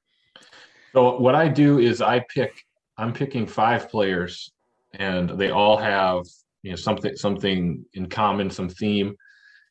So 0.92 1.18
what 1.18 1.34
I 1.34 1.48
do 1.48 1.78
is 1.78 2.00
I 2.02 2.20
pick. 2.20 2.64
I'm 2.98 3.12
picking 3.12 3.46
five 3.46 3.88
players, 3.88 4.52
and 4.92 5.30
they 5.30 5.50
all 5.50 5.78
have 5.78 6.24
you 6.62 6.70
know 6.70 6.76
something 6.76 7.16
something 7.16 7.84
in 7.94 8.08
common, 8.08 8.50
some 8.50 8.68
theme, 8.68 9.16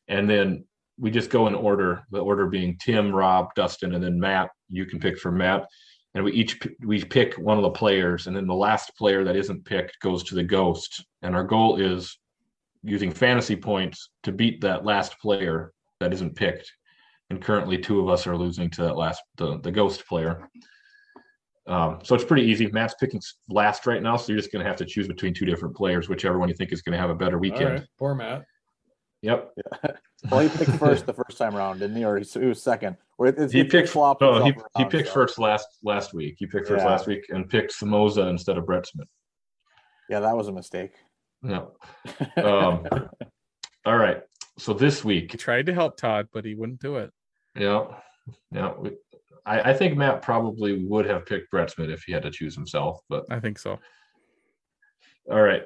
and 0.08 0.28
then 0.28 0.64
we 1.02 1.10
just 1.10 1.30
go 1.30 1.48
in 1.48 1.54
order. 1.54 2.04
The 2.12 2.20
order 2.20 2.46
being 2.46 2.78
Tim, 2.78 3.12
Rob, 3.12 3.52
Dustin, 3.56 3.94
and 3.94 4.02
then 4.02 4.20
Matt. 4.20 4.50
You 4.70 4.86
can 4.86 5.00
pick 5.00 5.18
for 5.18 5.32
Matt, 5.32 5.66
and 6.14 6.24
we 6.24 6.32
each 6.32 6.60
we 6.86 7.02
pick 7.02 7.34
one 7.34 7.58
of 7.58 7.64
the 7.64 7.70
players, 7.70 8.28
and 8.28 8.36
then 8.36 8.46
the 8.46 8.54
last 8.54 8.92
player 8.96 9.24
that 9.24 9.34
isn't 9.34 9.64
picked 9.64 9.98
goes 10.00 10.22
to 10.24 10.36
the 10.36 10.44
ghost. 10.44 11.04
And 11.22 11.34
our 11.34 11.42
goal 11.42 11.80
is 11.80 12.16
using 12.84 13.10
fantasy 13.10 13.56
points 13.56 14.10
to 14.22 14.30
beat 14.30 14.60
that 14.60 14.84
last 14.84 15.18
player 15.18 15.72
that 15.98 16.12
isn't 16.12 16.36
picked. 16.36 16.70
And 17.30 17.42
currently, 17.42 17.78
two 17.78 17.98
of 17.98 18.08
us 18.08 18.28
are 18.28 18.36
losing 18.36 18.70
to 18.70 18.82
that 18.82 18.96
last 18.96 19.22
the, 19.38 19.58
the 19.58 19.72
ghost 19.72 20.06
player. 20.06 20.48
Um, 21.66 21.98
so 22.04 22.14
it's 22.14 22.24
pretty 22.24 22.44
easy. 22.44 22.68
Matt's 22.68 22.94
picking 23.00 23.20
last 23.48 23.86
right 23.86 24.02
now, 24.02 24.16
so 24.16 24.32
you're 24.32 24.40
just 24.40 24.52
going 24.52 24.64
to 24.64 24.68
have 24.68 24.78
to 24.78 24.84
choose 24.84 25.08
between 25.08 25.34
two 25.34 25.46
different 25.46 25.74
players, 25.74 26.08
whichever 26.08 26.38
one 26.38 26.48
you 26.48 26.54
think 26.54 26.72
is 26.72 26.82
going 26.82 26.92
to 26.92 26.98
have 26.98 27.10
a 27.10 27.14
better 27.14 27.38
weekend. 27.38 27.74
right, 27.74 27.86
poor 27.98 28.14
Matt. 28.14 28.44
Yep. 29.22 29.50
Well, 30.30 30.38
he 30.38 30.48
picked 30.56 30.78
first 30.78 31.04
the 31.04 31.12
first 31.12 31.36
time 31.36 31.56
around, 31.56 31.80
didn't 31.80 31.96
he? 31.96 32.04
Or 32.04 32.16
he, 32.16 32.24
he 32.24 32.46
was 32.46 32.62
second. 32.62 32.96
Or 33.18 33.26
it, 33.26 33.30
it's- 33.34 33.50
He 33.50 33.58
he 33.58 33.64
picked. 33.64 33.88
flopped 33.88 34.20
No, 34.20 34.34
he, 34.38 34.50
himself 34.52 34.70
he 34.78 34.84
picked 34.84 35.08
so- 35.08 35.14
first 35.14 35.36
last 35.40 35.66
last 35.82 36.14
week. 36.14 36.36
He 36.38 36.46
picked 36.46 36.68
first 36.68 36.84
Yeah. 36.84 36.90
last 36.90 37.08
week 37.08 37.24
and 37.30 37.48
picked 37.48 37.72
Samoza 37.72 38.30
instead 38.30 38.56
of 38.56 38.64
Brett 38.64 38.86
Smith. 38.86 39.08
Yeah, 40.08 40.20
that 40.20 40.36
was 40.36 40.46
a 40.46 40.52
mistake. 40.52 40.92
Yeah. 41.42 41.64
Um, 42.36 42.86
all 43.84 43.96
right. 43.96 44.22
So 44.58 44.72
this 44.74 45.04
week, 45.04 45.32
He 45.32 45.38
tried 45.38 45.66
to 45.66 45.74
help 45.74 45.96
Todd, 45.96 46.28
but 46.32 46.44
he 46.44 46.54
wouldn't 46.54 46.78
do 46.80 46.96
it. 46.98 47.10
yeah, 47.58 47.86
yeah. 48.52 48.74
we- 48.78 48.96
I, 49.44 49.70
I 49.70 49.74
think 49.74 49.96
Matt 49.98 50.22
probably 50.22 50.84
would 50.84 51.06
have 51.06 51.26
picked 51.26 51.50
Brett 51.50 51.68
Smith 51.72 51.90
if 51.90 52.04
he 52.04 52.12
had 52.12 52.22
to 52.22 52.30
choose 52.30 52.54
himself, 52.54 53.00
but 53.08 53.24
I 53.28 53.40
think 53.40 53.58
so. 53.58 53.80
All 55.28 55.40
right. 55.42 55.64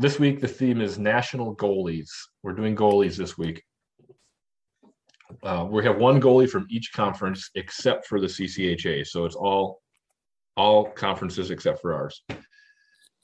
This 0.00 0.20
week, 0.20 0.40
the 0.40 0.46
theme 0.46 0.80
is 0.80 0.96
national 0.96 1.56
goalies. 1.56 2.08
We're 2.44 2.52
doing 2.52 2.76
goalies 2.76 3.16
this 3.16 3.36
week. 3.36 3.64
Uh, 5.42 5.66
we 5.68 5.84
have 5.84 5.98
one 5.98 6.20
goalie 6.20 6.48
from 6.48 6.68
each 6.70 6.92
conference 6.92 7.50
except 7.56 8.06
for 8.06 8.20
the 8.20 8.28
CCHA. 8.28 9.08
So 9.08 9.24
it's 9.24 9.34
all 9.34 9.80
all 10.56 10.84
conferences 10.84 11.50
except 11.50 11.80
for 11.80 11.94
ours. 11.94 12.22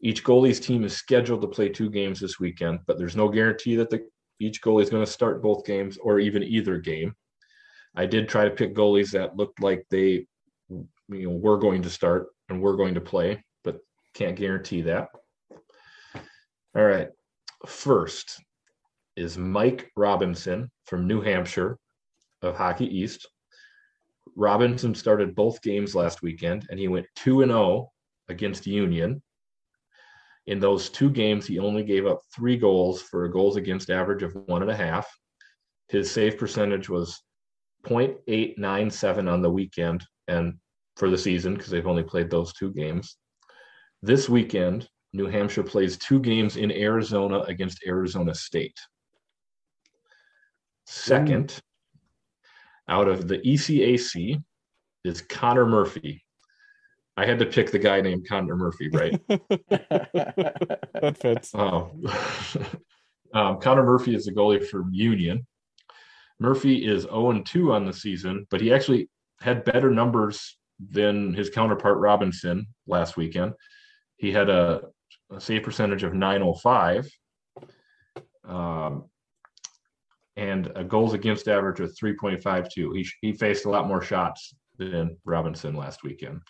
Each 0.00 0.24
goalie's 0.24 0.58
team 0.58 0.82
is 0.82 0.96
scheduled 0.96 1.42
to 1.42 1.48
play 1.48 1.68
two 1.68 1.90
games 1.90 2.18
this 2.18 2.40
weekend, 2.40 2.80
but 2.88 2.98
there's 2.98 3.14
no 3.14 3.28
guarantee 3.28 3.76
that 3.76 3.88
the 3.88 4.04
each 4.40 4.60
goalie 4.60 4.82
is 4.82 4.90
going 4.90 5.04
to 5.04 5.10
start 5.10 5.44
both 5.44 5.64
games 5.64 5.96
or 5.98 6.18
even 6.18 6.42
either 6.42 6.78
game. 6.78 7.14
I 7.94 8.06
did 8.06 8.28
try 8.28 8.46
to 8.46 8.50
pick 8.50 8.74
goalies 8.74 9.12
that 9.12 9.36
looked 9.36 9.62
like 9.62 9.86
they 9.90 10.26
you 10.68 10.88
know 11.08 11.30
were 11.30 11.56
going 11.56 11.82
to 11.82 11.90
start 11.90 12.30
and 12.48 12.60
were 12.60 12.76
going 12.76 12.94
to 12.94 13.00
play, 13.00 13.44
but 13.62 13.78
can't 14.12 14.34
guarantee 14.34 14.82
that. 14.82 15.10
All 16.76 16.84
right. 16.84 17.08
First 17.66 18.42
is 19.16 19.38
Mike 19.38 19.92
Robinson 19.96 20.72
from 20.86 21.06
New 21.06 21.20
Hampshire 21.20 21.78
of 22.42 22.56
Hockey 22.56 22.86
East. 22.86 23.28
Robinson 24.34 24.92
started 24.92 25.36
both 25.36 25.62
games 25.62 25.94
last 25.94 26.20
weekend 26.20 26.66
and 26.68 26.80
he 26.80 26.88
went 26.88 27.06
2 27.14 27.42
and 27.42 27.52
0 27.52 27.92
against 28.28 28.66
Union. 28.66 29.22
In 30.46 30.58
those 30.58 30.90
two 30.90 31.10
games, 31.10 31.46
he 31.46 31.60
only 31.60 31.84
gave 31.84 32.06
up 32.06 32.18
three 32.34 32.56
goals 32.56 33.00
for 33.00 33.24
a 33.24 33.30
goals 33.30 33.54
against 33.54 33.88
average 33.88 34.24
of 34.24 34.34
one 34.46 34.62
and 34.62 34.70
a 34.70 34.76
half. 34.76 35.06
His 35.88 36.10
save 36.10 36.38
percentage 36.38 36.88
was 36.88 37.22
0.897 37.84 39.30
on 39.30 39.42
the 39.42 39.50
weekend 39.50 40.04
and 40.26 40.54
for 40.96 41.08
the 41.08 41.18
season 41.18 41.54
because 41.54 41.70
they've 41.70 41.86
only 41.86 42.02
played 42.02 42.30
those 42.30 42.52
two 42.52 42.72
games. 42.72 43.16
This 44.02 44.28
weekend, 44.28 44.88
New 45.14 45.26
Hampshire 45.26 45.62
plays 45.62 45.96
two 45.96 46.18
games 46.18 46.56
in 46.56 46.72
Arizona 46.72 47.38
against 47.42 47.84
Arizona 47.86 48.34
State. 48.34 48.76
Second, 50.86 51.60
out 52.88 53.06
of 53.06 53.28
the 53.28 53.38
ECAC 53.38 54.42
is 55.04 55.22
Connor 55.22 55.66
Murphy. 55.66 56.24
I 57.16 57.26
had 57.26 57.38
to 57.38 57.46
pick 57.46 57.70
the 57.70 57.78
guy 57.78 58.00
named 58.00 58.28
Connor 58.28 58.56
Murphy, 58.56 58.88
right? 58.88 59.20
that 59.28 61.16
fits. 61.20 61.52
Oh. 61.54 61.92
um, 63.34 63.60
Connor 63.60 63.84
Murphy 63.84 64.16
is 64.16 64.24
the 64.24 64.32
goalie 64.32 64.66
for 64.66 64.84
Union. 64.90 65.46
Murphy 66.40 66.84
is 66.84 67.02
0 67.02 67.40
2 67.44 67.72
on 67.72 67.86
the 67.86 67.92
season, 67.92 68.48
but 68.50 68.60
he 68.60 68.74
actually 68.74 69.08
had 69.40 69.64
better 69.64 69.90
numbers 69.90 70.58
than 70.90 71.32
his 71.34 71.50
counterpart 71.50 71.98
Robinson 71.98 72.66
last 72.88 73.16
weekend. 73.16 73.52
He 74.16 74.32
had 74.32 74.50
a, 74.50 74.82
a 75.32 75.40
save 75.40 75.62
percentage 75.62 76.02
of 76.02 76.14
905 76.14 77.08
um, 78.46 79.04
and 80.36 80.70
a 80.74 80.84
goals 80.84 81.14
against 81.14 81.48
average 81.48 81.80
of 81.80 81.94
3.52. 81.96 82.96
He, 82.96 83.06
he 83.20 83.32
faced 83.32 83.64
a 83.64 83.70
lot 83.70 83.86
more 83.86 84.02
shots 84.02 84.54
than 84.78 85.16
Robinson 85.24 85.74
last 85.74 86.02
weekend. 86.02 86.40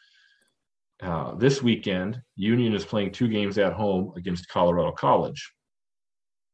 Uh, 1.02 1.34
this 1.34 1.62
weekend, 1.62 2.20
Union 2.36 2.74
is 2.74 2.84
playing 2.84 3.12
two 3.12 3.28
games 3.28 3.58
at 3.58 3.72
home 3.72 4.12
against 4.16 4.48
Colorado 4.48 4.92
College. 4.92 5.52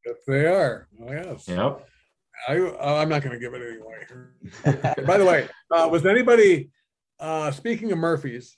Yes, 0.05 0.17
they 0.27 0.47
are. 0.47 0.89
Oh, 1.03 1.13
yes. 1.13 1.47
Yep. 1.47 1.87
I, 2.49 2.59
uh, 2.59 2.97
I'm 2.97 3.09
not 3.09 3.23
going 3.23 3.39
to 3.39 3.39
give 3.39 3.53
it 3.55 3.81
away. 3.81 5.05
By 5.07 5.19
the 5.19 5.25
way, 5.25 5.49
uh, 5.71 5.89
was 5.91 6.07
anybody, 6.07 6.71
uh, 7.19 7.51
speaking 7.51 7.93
of 7.93 7.99
Murphy's, 7.99 8.57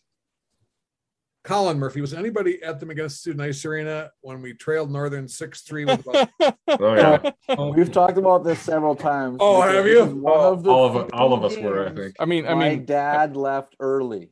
Colin 1.44 1.78
Murphy, 1.78 2.00
was 2.00 2.14
anybody 2.14 2.62
at 2.62 2.78
the 2.78 2.86
MacInnes 2.86 3.10
Student 3.12 3.42
Ice 3.42 3.64
Arena 3.64 4.10
when 4.20 4.40
we 4.40 4.54
trailed 4.54 4.92
Northern 4.92 5.26
6 5.26 5.60
3 5.62 5.82
about 5.82 6.30
Oh 6.68 6.94
yeah. 6.94 7.30
Oh, 7.50 7.72
we've 7.72 7.90
talked 7.90 8.16
about 8.16 8.44
this 8.44 8.60
several 8.60 8.94
times. 8.94 9.38
Oh, 9.40 9.64
This 9.66 9.74
have 9.74 9.86
you? 9.86 10.04
One 10.04 10.40
of 10.40 10.68
all 10.68 10.96
of 10.96 11.10
all 11.12 11.32
of 11.34 11.44
us 11.44 11.56
were, 11.56 11.88
I 11.88 11.92
think. 11.92 12.14
I 12.20 12.24
mean, 12.26 12.46
I 12.46 12.50
mean, 12.50 12.58
My 12.58 12.74
dad 12.76 13.36
left 13.36 13.76
early. 13.80 14.30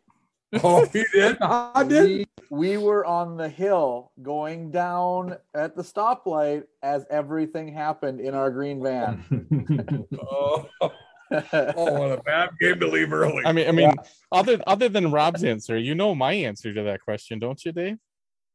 Oh, 0.65 0.85
he 0.87 1.05
did? 1.15 1.37
I 1.41 1.85
did? 1.85 2.27
We, 2.51 2.71
we 2.73 2.77
were 2.77 3.07
on 3.07 3.37
the 3.37 3.49
hill 3.49 4.11
going 4.21 4.73
down 4.73 5.37
at 5.55 5.77
the 5.77 5.83
stoplight 5.83 6.65
as 6.83 7.07
everything 7.09 7.73
happened 7.73 8.21
in 8.21 8.35
our 8.35 8.51
green 8.51 8.83
van. 8.83 9.25
Oh, 10.21 10.67
oh, 11.31 11.93
what 11.93 12.19
a 12.19 12.23
bad 12.25 12.51
game 12.61 12.81
to 12.81 12.87
leave 12.89 13.13
early. 13.13 13.45
I 13.45 13.53
mean, 13.53 13.69
I 13.69 13.73
mean, 13.73 13.93
other 14.33 14.59
other 14.67 14.89
than 14.89 15.11
Rob's 15.13 15.45
answer, 15.45 15.79
you 15.79 15.95
know 15.95 16.15
my 16.15 16.33
answer 16.33 16.73
to 16.75 16.83
that 16.85 17.01
question, 17.03 17.39
don't 17.39 17.65
you, 17.65 17.73
Dave? 17.73 17.99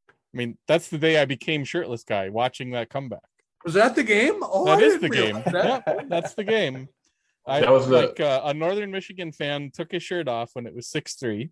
I 0.10 0.14
mean, 0.38 0.58
that's 0.68 0.90
the 0.90 0.98
day 0.98 1.22
I 1.22 1.26
became 1.26 1.64
shirtless 1.64 2.04
guy 2.04 2.30
watching 2.30 2.72
that 2.72 2.90
comeback. 2.90 3.22
was 3.64 3.74
that 3.76 3.96
the 3.96 4.04
game? 4.04 4.40
Oh, 4.42 4.66
That 4.66 4.80
I 4.80 4.82
is 4.82 5.00
the 5.00 5.10
game. 5.10 5.36
realize 5.38 5.46
that. 5.54 5.84
Yeah, 5.88 5.96
that's 6.10 6.34
the 6.34 6.44
game. 6.44 6.90
I 7.48 7.62
That 7.62 7.72
was 7.72 7.88
the- 7.88 7.96
like 8.08 8.20
uh, 8.20 8.42
a 8.44 8.54
Northern 8.54 8.92
Michigan 8.92 9.32
fan 9.32 9.72
took 9.74 9.92
his 9.92 10.04
shirt 10.04 10.28
off 10.28 10.50
when 10.54 10.66
it 10.68 10.76
was 10.76 10.88
six 10.90 11.16
three, 11.16 11.52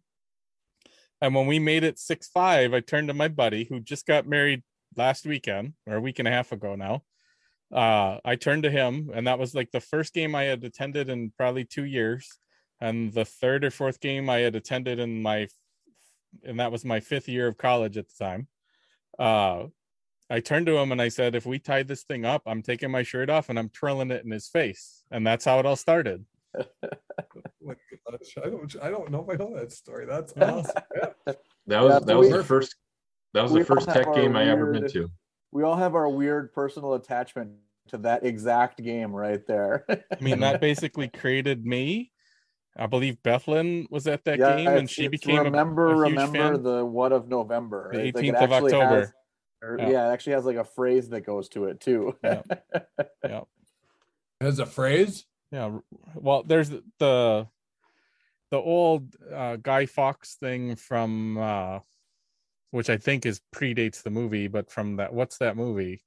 and 1.21 1.34
when 1.36 1.47
we 1.47 1.59
made 1.59 1.84
it 1.84 1.99
six 1.99 2.28
five, 2.28 2.74
I 2.74 2.82
turned 2.82 3.07
to 3.07 3.13
my 3.13 3.28
buddy 3.30 3.63
who 3.65 3.80
just 3.80 4.05
got 4.05 4.28
married 4.28 4.63
last 4.97 5.26
weekend 5.26 5.74
or 5.88 5.95
a 5.95 6.01
week 6.01 6.19
and 6.19 6.28
a 6.28 6.32
half 6.32 6.51
ago 6.51 6.76
now. 6.76 7.03
Uh, 7.74 8.19
I 8.24 8.36
turned 8.36 8.63
to 8.63 8.71
him, 8.71 9.09
and 9.13 9.26
that 9.26 9.39
was 9.39 9.55
like 9.55 9.71
the 9.71 9.80
first 9.80 10.13
game 10.13 10.36
I 10.36 10.43
had 10.43 10.63
attended 10.63 11.09
in 11.09 11.32
probably 11.38 11.65
two 11.65 11.86
years, 11.86 12.30
and 12.80 13.11
the 13.11 13.26
third 13.26 13.63
or 13.65 13.71
fourth 13.71 13.99
game 13.99 14.30
I 14.30 14.39
had 14.39 14.55
attended 14.55 14.99
in 14.99 15.24
my, 15.24 15.47
and 16.43 16.59
that 16.59 16.71
was 16.71 16.86
my 16.86 16.99
fifth 16.99 17.28
year 17.28 17.47
of 17.47 17.57
college 17.57 17.97
at 17.97 18.05
the 18.09 18.24
time. 18.24 18.47
Uh, 19.17 19.65
I 20.30 20.39
turned 20.39 20.67
to 20.67 20.78
him 20.78 20.91
and 20.91 21.01
I 21.01 21.09
said, 21.09 21.36
"If 21.36 21.45
we 21.45 21.57
tie 21.59 21.84
this 21.84 22.03
thing 22.03 22.26
up, 22.26 22.43
I'm 22.45 22.61
taking 22.61 22.91
my 22.91 23.03
shirt 23.03 23.30
off 23.30 23.49
and 23.49 23.57
I'm 23.57 23.69
twirling 23.69 24.11
it 24.11 24.24
in 24.24 24.32
his 24.32 24.47
face," 24.47 25.03
and 25.11 25.26
that's 25.26 25.45
how 25.45 25.59
it 25.59 25.65
all 25.65 25.76
started. 25.76 26.26
Oh 26.55 26.63
my 27.61 27.76
gosh, 28.09 28.36
I 28.38 28.49
don't, 28.49 28.76
I 28.82 28.89
don't 28.89 29.09
know 29.11 29.26
if 29.28 29.30
I 29.34 29.43
know 29.43 29.55
that 29.55 29.71
story. 29.71 30.05
That's 30.05 30.34
awesome. 30.38 30.71
Yeah. 30.95 31.34
That 31.67 31.82
was 31.82 31.93
so 31.93 31.99
that 32.05 32.17
was 32.17 32.30
we- 32.30 32.38
the 32.38 32.43
first 32.43 32.76
that 33.34 33.41
was 33.43 33.53
the 33.53 33.65
first 33.65 33.89
tech 33.89 34.07
our 34.07 34.13
game 34.13 34.36
I 34.36 34.47
ever 34.49 34.71
been 34.71 34.88
to. 34.89 35.09
We 35.54 35.62
all 35.64 35.76
have 35.76 35.93
our 35.95 36.10
weird 36.10 36.51
personal 36.51 36.95
attachment 36.95 37.51
to 37.89 37.97
that 37.99 38.26
exact 38.26 38.82
game 38.82 39.12
right 39.14 39.45
there. 39.45 39.86
I 39.89 40.01
mean, 40.20 40.39
that 40.39 40.60
basically 40.70 41.10
created 41.10 41.64
me. 41.66 42.12
I 42.76 42.88
believe 42.88 43.18
Bethlyn 43.24 43.86
was 43.91 44.08
at 44.08 44.24
that 44.26 44.39
Yeah, 44.39 44.56
game, 44.56 44.68
and 44.68 44.89
she 44.89 45.08
became 45.08 45.38
a- 45.38 45.43
remember 45.43 45.93
a, 46.04 46.08
huge 46.08 46.18
remember 46.18 46.54
fan. 46.56 46.64
the 46.64 46.84
what 46.84 47.12
of 47.12 47.28
November. 47.30 47.89
The 47.93 47.99
right? 47.99 48.16
Like, 48.16 48.26
18th 48.26 48.43
of 48.43 48.51
October. 48.51 48.99
has- 49.01 49.14
or- 49.62 49.78
Yeah. 49.80 49.89
yeah. 49.89 50.10
it 50.10 50.14
actually 50.14 50.34
has 50.34 50.45
like 50.45 50.56
a 50.58 50.64
phrase 50.64 51.10
that 51.10 51.22
goes 51.22 51.49
to 51.49 51.66
it 51.66 51.80
too. 51.80 52.18
Yeah. 52.24 52.41
yeah, 53.24 53.41
As 54.41 54.58
a 54.58 54.66
phrase, 54.66 55.26
yeah. 55.51 55.78
Well, 56.16 56.41
there's 56.43 56.70
the 56.72 57.47
the 58.49 58.58
old 58.58 59.16
uh, 59.32 59.58
Guy 59.58 59.86
Fawkes 59.86 60.36
thing 60.39 60.76
from 60.76 61.38
uh, 61.38 61.80
which 62.74 62.89
I 62.89 62.97
think 62.97 63.26
is 63.26 63.39
predates 63.55 64.01
the 64.01 64.09
movie, 64.09 64.47
but 64.47 64.71
from 64.71 64.97
that 64.97 65.13
what's 65.13 65.38
that 65.38 65.55
movie? 65.55 66.03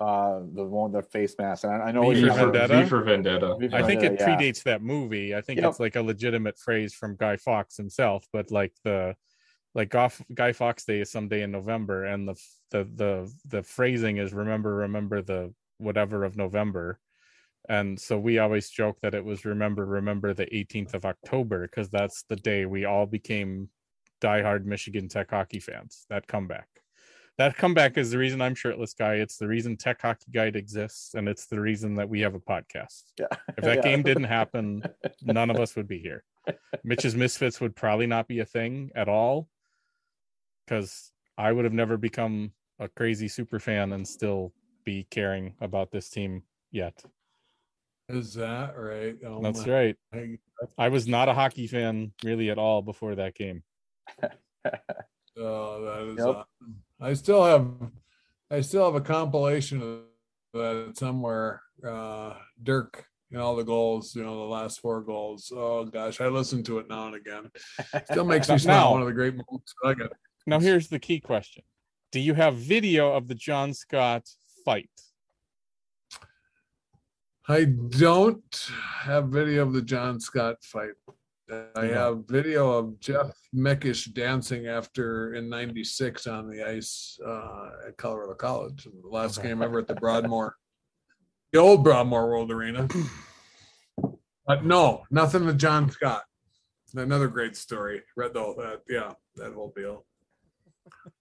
uh, 0.00 0.38
the 0.54 0.64
one 0.64 0.92
with 0.92 1.04
the 1.04 1.10
face 1.10 1.34
mask. 1.38 1.64
And 1.64 1.82
I, 1.82 1.86
I 1.86 1.92
know 1.92 2.02
V 2.02 2.14
for 2.14 2.20
you're 2.20 2.32
V 2.32 2.38
for, 2.38 2.52
Vendetta? 2.52 2.82
v 2.82 2.88
for 2.88 3.02
Vendetta. 3.02 3.56
V 3.58 3.68
for 3.68 3.76
I 3.76 3.82
think 3.82 4.02
it 4.02 4.16
yeah. 4.20 4.28
predates 4.28 4.62
that 4.62 4.80
movie. 4.80 5.34
I 5.34 5.40
think 5.40 5.60
Yep. 5.60 5.70
it's 5.70 5.80
like 5.80 5.96
a 5.96 6.02
legitimate 6.02 6.56
phrase 6.56 6.94
from 6.94 7.16
Guy 7.16 7.36
Fawkes 7.36 7.76
himself, 7.76 8.24
but 8.32 8.50
like 8.52 8.72
the 8.84 9.16
like 9.74 9.90
Goff, 9.90 10.22
Guy 10.32 10.52
Fawkes 10.52 10.84
Day 10.84 11.00
is 11.00 11.10
someday 11.10 11.42
in 11.42 11.50
November, 11.50 12.04
and 12.04 12.28
the 12.28 12.36
the 12.70 12.84
the 12.94 13.32
the 13.48 13.62
phrasing 13.64 14.18
is 14.18 14.32
remember 14.32 14.74
remember 14.76 15.20
the 15.20 15.52
whatever 15.78 16.24
of 16.24 16.36
November, 16.36 17.00
and 17.68 17.98
so 17.98 18.18
we 18.18 18.38
always 18.38 18.70
joke 18.70 18.98
that 19.02 19.14
it 19.14 19.24
was 19.24 19.44
remember 19.44 19.84
remember 19.84 20.32
the 20.32 20.46
18th 20.46 20.94
of 20.94 21.04
October 21.04 21.62
because 21.66 21.90
that's 21.90 22.22
the 22.28 22.36
day 22.36 22.66
we 22.66 22.84
all 22.84 23.06
became 23.06 23.68
diehard 24.20 24.64
Michigan 24.64 25.08
Tech 25.08 25.30
hockey 25.30 25.60
fans. 25.60 26.06
That 26.10 26.26
comeback. 26.26 26.68
That 27.38 27.56
comeback 27.56 27.96
is 27.96 28.10
the 28.10 28.18
reason 28.18 28.42
I'm 28.42 28.56
shirtless 28.56 28.94
guy. 28.94 29.14
It's 29.14 29.36
the 29.36 29.46
reason 29.46 29.76
Tech 29.76 30.02
Hockey 30.02 30.32
Guide 30.32 30.56
exists, 30.56 31.14
and 31.14 31.28
it's 31.28 31.46
the 31.46 31.60
reason 31.60 31.94
that 31.94 32.08
we 32.08 32.20
have 32.22 32.34
a 32.34 32.40
podcast. 32.40 33.04
Yeah. 33.16 33.26
If 33.56 33.62
that 33.64 33.76
Yeah. 33.76 33.82
game 33.82 34.02
didn't 34.02 34.24
happen, 34.24 34.82
none 35.22 35.48
of 35.48 35.56
us 35.60 35.76
would 35.76 35.86
be 35.86 36.00
here. 36.00 36.24
Mitch's 36.82 37.14
Misfits 37.14 37.60
would 37.60 37.76
probably 37.76 38.08
not 38.08 38.26
be 38.26 38.40
a 38.40 38.44
thing 38.44 38.90
at 38.96 39.08
all 39.08 39.48
because 40.66 41.12
I 41.36 41.52
would 41.52 41.64
have 41.64 41.72
never 41.74 41.96
become 41.96 42.52
a 42.80 42.88
crazy 42.88 43.28
super 43.28 43.60
fan 43.60 43.92
and 43.92 44.06
still 44.06 44.52
be 44.84 45.06
caring 45.10 45.54
about 45.60 45.92
this 45.92 46.10
team 46.10 46.42
yet. 46.72 47.04
is 48.08 48.34
that 48.34 48.74
right? 48.76 49.14
Oh 49.24 49.40
That's 49.42 49.64
my- 49.66 49.72
right. 49.72 49.96
I- 50.12 50.38
I 50.76 50.88
was 50.88 51.06
not 51.06 51.28
a 51.28 51.34
hockey 51.34 51.68
fan 51.68 52.10
really 52.24 52.50
at 52.50 52.58
all 52.58 52.82
before 52.82 53.14
that 53.14 53.36
game. 53.36 53.62
Oh, 55.40 55.84
that 55.84 56.02
is. 56.12 56.18
Yep. 56.18 56.26
awesome. 56.26 56.82
I 57.00 57.14
still 57.14 57.44
have, 57.44 57.68
I 58.50 58.60
still 58.60 58.84
have 58.86 58.96
a 58.96 59.00
compilation 59.04 59.80
of 59.80 60.00
that 60.52 60.94
somewhere. 60.96 61.62
Uh, 61.86 62.34
Dirk, 62.60 63.06
you 63.30 63.38
know, 63.38 63.44
all 63.44 63.54
the 63.54 63.62
goals, 63.62 64.16
you 64.16 64.24
know, 64.24 64.34
the 64.36 64.50
last 64.52 64.80
four 64.80 65.00
goals. 65.02 65.52
Oh 65.54 65.84
gosh, 65.84 66.20
I 66.20 66.26
listen 66.26 66.64
to 66.64 66.80
it 66.80 66.88
now 66.88 67.06
and 67.06 67.14
again. 67.14 67.50
Still 68.10 68.24
makes 68.24 68.48
me 68.48 68.54
Now- 68.54 68.58
smile. 68.58 68.92
One 68.92 69.02
of 69.02 69.06
the 69.06 69.14
great 69.14 69.34
moments. 69.34 69.72
I 69.84 69.94
got. 69.94 70.10
Now, 70.46 70.58
here's 70.58 70.88
the 70.88 70.98
key 70.98 71.20
question 71.20 71.62
Do 72.10 72.18
you 72.18 72.34
have 72.34 72.56
video 72.56 73.12
of 73.12 73.28
the 73.28 73.34
John 73.36 73.72
Scott 73.74 74.28
fight? 74.64 74.90
I 77.48 77.64
don't 77.64 78.70
have 79.02 79.28
video 79.28 79.62
of 79.62 79.72
the 79.72 79.82
John 79.82 80.18
Scott 80.20 80.56
fight. 80.62 80.90
I 81.76 81.86
have 81.86 82.24
video 82.28 82.70
of 82.70 83.00
Jeff 83.00 83.32
Mikesch 83.54 84.12
dancing 84.12 84.66
after 84.66 85.34
in 85.34 85.48
'96 85.48 86.26
on 86.26 86.48
the 86.50 86.62
ice 86.68 87.18
uh, 87.26 87.70
at 87.88 87.96
Colorado 87.96 88.34
College, 88.34 88.84
the 88.84 89.08
last 89.08 89.42
game 89.42 89.62
ever 89.62 89.78
at 89.78 89.86
the 89.88 89.94
Broadmoor, 89.94 90.54
the 91.52 91.58
old 91.58 91.82
Broadmoor 91.84 92.28
World 92.28 92.50
Arena. 92.52 92.86
But 94.46 94.64
no, 94.64 95.04
nothing 95.10 95.46
to 95.46 95.54
John 95.54 95.90
Scott. 95.90 96.22
Another 96.94 97.28
great 97.28 97.56
story. 97.56 98.02
Read 98.16 98.32
the 98.34 98.40
whole, 98.40 98.54
that 98.56 98.80
yeah 98.88 99.12
that 99.36 99.52
whole 99.54 99.72
deal. 99.76 100.04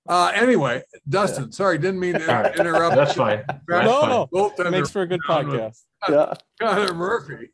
Uh, 0.07 0.31
anyway, 0.33 0.81
Dustin, 1.09 1.51
sorry, 1.51 1.77
didn't 1.77 1.99
mean 1.99 2.13
to 2.13 2.21
All 2.35 2.41
right. 2.43 2.57
interrupt. 2.57 2.95
That's 2.95 3.13
fine. 3.13 3.43
That's 3.47 3.85
No, 3.85 3.99
fine. 4.01 4.09
no. 4.09 4.27
Goaltender 4.33 4.71
Makes 4.71 4.91
for 4.91 5.01
a 5.01 5.07
good 5.07 5.19
Down 5.27 5.47
with- 5.49 5.59
podcast. 5.59 5.83
yeah. 6.09 6.33
Connor 6.61 6.93
Murphy. 6.93 7.49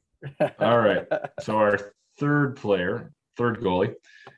All 0.59 0.77
right. 0.79 1.07
So 1.41 1.55
our 1.57 1.93
third 2.23 2.55
player, 2.55 3.11
third 3.35 3.59
goalie, 3.59 3.93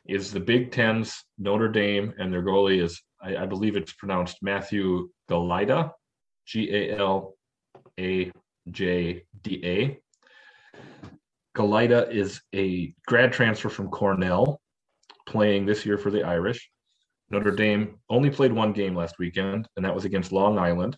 is 0.08 0.32
the 0.32 0.40
Big 0.40 0.72
Ten's 0.72 1.24
Notre 1.38 1.68
Dame, 1.68 2.16
and 2.18 2.34
their 2.34 2.42
goalie 2.42 2.82
is, 2.82 3.00
I, 3.22 3.38
I 3.38 3.46
believe 3.46 3.76
it's 3.76 3.94
pronounced 3.94 4.38
Matthew 4.42 5.10
Galajda, 5.30 5.92
G 6.48 6.74
A 6.74 6.98
L 6.98 7.36
A 8.00 8.32
J 8.72 9.24
D 9.44 9.62
A. 9.64 10.00
Galajda 11.56 12.12
is 12.12 12.42
a 12.56 12.92
grad 13.06 13.32
transfer 13.32 13.70
from 13.70 13.90
Cornell, 13.90 14.60
playing 15.28 15.68
this 15.68 15.86
year 15.86 16.00
for 16.00 16.10
the 16.10 16.24
Irish. 16.24 16.72
Notre 17.30 17.52
Dame 17.52 18.00
only 18.10 18.32
played 18.32 18.52
one 18.52 18.74
game 18.74 18.96
last 18.96 19.20
weekend, 19.20 19.68
and 19.76 19.86
that 19.86 19.94
was 19.94 20.06
against 20.06 20.32
Long 20.32 20.58
Island. 20.58 20.98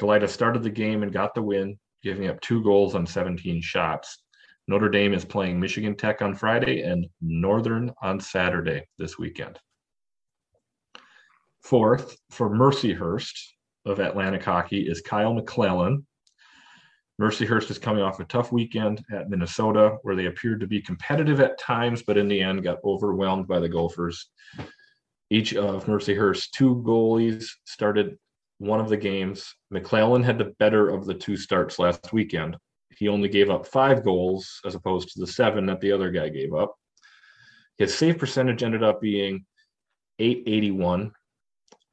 Galajda 0.00 0.30
started 0.30 0.62
the 0.62 0.70
game 0.70 1.02
and 1.02 1.12
got 1.12 1.34
the 1.34 1.42
win, 1.42 1.78
giving 2.02 2.26
up 2.26 2.40
two 2.40 2.62
goals 2.62 2.94
on 2.94 3.06
17 3.06 3.60
shots. 3.60 4.22
Notre 4.68 4.90
Dame 4.90 5.14
is 5.14 5.24
playing 5.24 5.58
Michigan 5.58 5.96
Tech 5.96 6.20
on 6.20 6.34
Friday 6.34 6.82
and 6.82 7.06
Northern 7.22 7.90
on 8.02 8.20
Saturday 8.20 8.86
this 8.98 9.18
weekend. 9.18 9.58
Fourth, 11.62 12.18
for 12.28 12.50
Mercyhurst 12.50 13.32
of 13.86 13.98
Atlantic 13.98 14.44
Hockey 14.44 14.82
is 14.82 15.00
Kyle 15.00 15.32
McClellan. 15.32 16.06
Mercyhurst 17.18 17.70
is 17.70 17.78
coming 17.78 18.02
off 18.02 18.20
a 18.20 18.24
tough 18.24 18.52
weekend 18.52 19.02
at 19.10 19.30
Minnesota, 19.30 19.96
where 20.02 20.14
they 20.14 20.26
appeared 20.26 20.60
to 20.60 20.66
be 20.66 20.82
competitive 20.82 21.40
at 21.40 21.58
times, 21.58 22.02
but 22.02 22.18
in 22.18 22.28
the 22.28 22.42
end 22.42 22.62
got 22.62 22.76
overwhelmed 22.84 23.48
by 23.48 23.58
the 23.58 23.70
Gophers. 23.70 24.28
Each 25.30 25.54
of 25.54 25.86
Mercyhurst's 25.86 26.50
two 26.50 26.82
goalies 26.86 27.48
started 27.64 28.18
one 28.58 28.80
of 28.80 28.90
the 28.90 28.98
games. 28.98 29.54
McClellan 29.70 30.22
had 30.22 30.36
the 30.36 30.52
better 30.58 30.90
of 30.90 31.06
the 31.06 31.14
two 31.14 31.38
starts 31.38 31.78
last 31.78 32.12
weekend. 32.12 32.58
He 32.98 33.08
only 33.08 33.28
gave 33.28 33.48
up 33.48 33.66
five 33.66 34.04
goals 34.04 34.60
as 34.64 34.74
opposed 34.74 35.10
to 35.10 35.20
the 35.20 35.26
seven 35.26 35.66
that 35.66 35.80
the 35.80 35.92
other 35.92 36.10
guy 36.10 36.28
gave 36.28 36.52
up. 36.52 36.74
His 37.76 37.94
save 37.94 38.18
percentage 38.18 38.62
ended 38.62 38.82
up 38.82 39.00
being 39.00 39.46
881. 40.18 41.12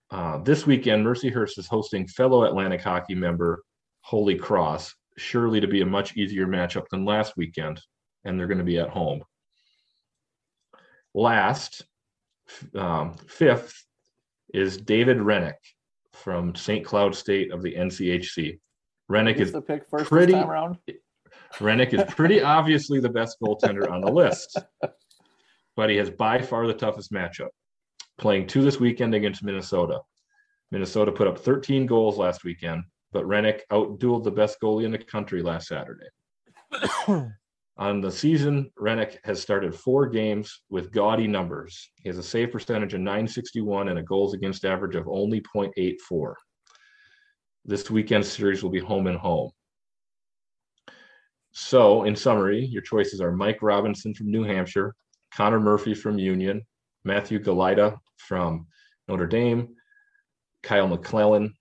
Uh, 0.10 0.40
this 0.40 0.66
weekend, 0.66 1.06
Mercyhurst 1.06 1.60
is 1.60 1.68
hosting 1.68 2.08
fellow 2.08 2.44
Atlantic 2.44 2.82
hockey 2.82 3.14
member 3.14 3.64
Holy 4.02 4.36
Cross, 4.36 4.96
surely 5.18 5.60
to 5.60 5.68
be 5.68 5.82
a 5.82 5.86
much 5.86 6.18
easier 6.18 6.48
matchup 6.48 6.88
than 6.90 7.06
last 7.06 7.38
weekend, 7.38 7.80
and 8.24 8.40
they're 8.40 8.48
going 8.48 8.58
to 8.58 8.64
be 8.64 8.80
at 8.80 8.90
home. 8.90 9.24
Last, 11.14 11.86
um, 12.76 13.16
fifth, 13.28 13.86
is 14.54 14.78
David 14.78 15.18
Hrenak 15.18 15.56
from 16.14 16.56
St. 16.56 16.86
Cloud 16.86 17.16
State 17.16 17.52
of 17.52 17.62
the 17.62 17.76
NCHC. 17.76 18.60
Hrenak 19.12 19.38
is 19.38 19.52
the 19.52 19.62
pick 19.62 19.88
first 19.88 20.10
pretty- 20.10 20.34
time 20.34 20.50
around. 20.50 20.78
Hrenak 21.56 21.94
is 21.94 22.04
pretty 22.14 22.42
obviously 22.58 23.00
the 23.00 23.10
best 23.10 23.38
goaltender 23.42 23.90
on 23.90 24.02
the 24.02 24.12
list, 24.12 24.58
but 25.76 25.90
he 25.90 25.96
has 25.98 26.10
by 26.10 26.42
far 26.42 26.68
the 26.68 26.74
toughest 26.74 27.12
matchup. 27.12 27.50
Playing 28.18 28.48
two 28.48 28.64
this 28.64 28.80
weekend 28.80 29.14
against 29.14 29.44
Minnesota. 29.44 30.00
Minnesota 30.72 31.12
put 31.12 31.28
up 31.28 31.38
13 31.38 31.86
goals 31.86 32.18
last 32.18 32.44
weekend, 32.44 32.84
but 33.12 33.26
Hrenak 33.26 33.62
outdueled 33.72 34.24
the 34.24 34.32
best 34.32 34.58
goalie 34.62 34.86
in 34.86 34.92
the 34.92 34.98
country 34.98 35.42
last 35.42 35.68
Saturday. 35.68 36.08
On 37.78 38.00
the 38.00 38.12
season, 38.12 38.72
Hrenak 38.80 39.18
has 39.26 39.42
started 39.42 39.76
four 39.76 40.08
games 40.08 40.62
with 40.70 40.94
gaudy 40.94 41.28
numbers. 41.28 41.90
He 42.02 42.08
has 42.08 42.18
a 42.18 42.24
save 42.24 42.52
percentage 42.52 42.94
of 42.94 43.02
961 43.02 43.90
and 43.90 44.00
a 44.00 44.04
goals 44.04 44.34
against 44.34 44.64
average 44.64 44.96
of 44.96 45.10
only 45.10 45.42
0.84. 45.42 46.34
This 47.68 47.90
weekend 47.90 48.24
series 48.24 48.62
will 48.62 48.70
be 48.70 48.80
home 48.80 49.08
and 49.08 49.18
home. 49.18 49.50
So, 51.52 52.04
in 52.04 52.16
summary, 52.16 52.64
your 52.64 52.84
choices 52.84 53.22
are 53.22 53.32
Mike 53.32 53.64
Robinson 53.64 54.14
from 54.14 54.30
New 54.30 54.44
Hampshire, 54.44 54.94
Connor 55.34 55.60
Murphy 55.60 55.96
from 55.96 56.20
Union, 56.20 56.62
Matthew 57.06 57.40
Galajda 57.40 57.98
from 58.18 58.68
Notre 59.08 59.26
Dame, 59.26 59.70
Kyle 60.62 60.88
McClellan 60.88 61.56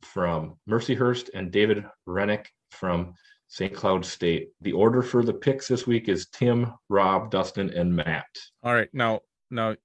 from 0.00 0.56
Mercyhurst, 0.68 1.28
and 1.34 1.50
David 1.50 1.84
Hrenak 2.08 2.46
from 2.70 3.12
St. 3.48 3.74
Cloud 3.74 4.06
State. 4.06 4.48
The 4.62 4.72
order 4.72 5.02
for 5.02 5.22
the 5.22 5.34
picks 5.34 5.68
this 5.68 5.86
week 5.86 6.08
is 6.08 6.28
Tim, 6.28 6.72
Rob, 6.88 7.30
Dustin, 7.30 7.68
and 7.70 7.94
Matt. 7.94 8.26
All 8.62 8.74
right, 8.74 8.88
now 8.94 9.20
now, 9.50 9.76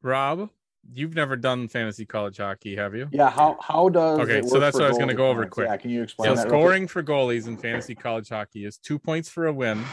Rob, 0.00 0.48
you've 0.92 1.14
never 1.14 1.36
done 1.36 1.68
fantasy 1.68 2.06
college 2.06 2.38
hockey, 2.38 2.76
have 2.76 2.94
you? 2.94 3.08
Yeah. 3.12 3.30
How 3.30 3.56
how 3.60 3.88
does 3.88 4.20
Okay, 4.20 4.42
so 4.46 4.58
that's 4.58 4.74
what 4.74 4.84
I 4.84 4.88
was 4.88 4.98
gonna 4.98 5.14
go 5.14 5.28
over 5.28 5.42
points? 5.42 5.54
quick. 5.54 5.68
Yeah. 5.68 5.76
Can 5.76 5.90
you 5.90 6.02
explain 6.02 6.30
So 6.30 6.34
that? 6.42 6.48
scoring 6.48 6.86
for 6.88 7.02
goalies 7.02 7.46
in 7.46 7.56
fantasy 7.56 7.94
college 7.94 8.28
hockey 8.28 8.64
is 8.64 8.78
two 8.78 8.98
points 8.98 9.28
for 9.28 9.46
a 9.46 9.52
win, 9.52 9.84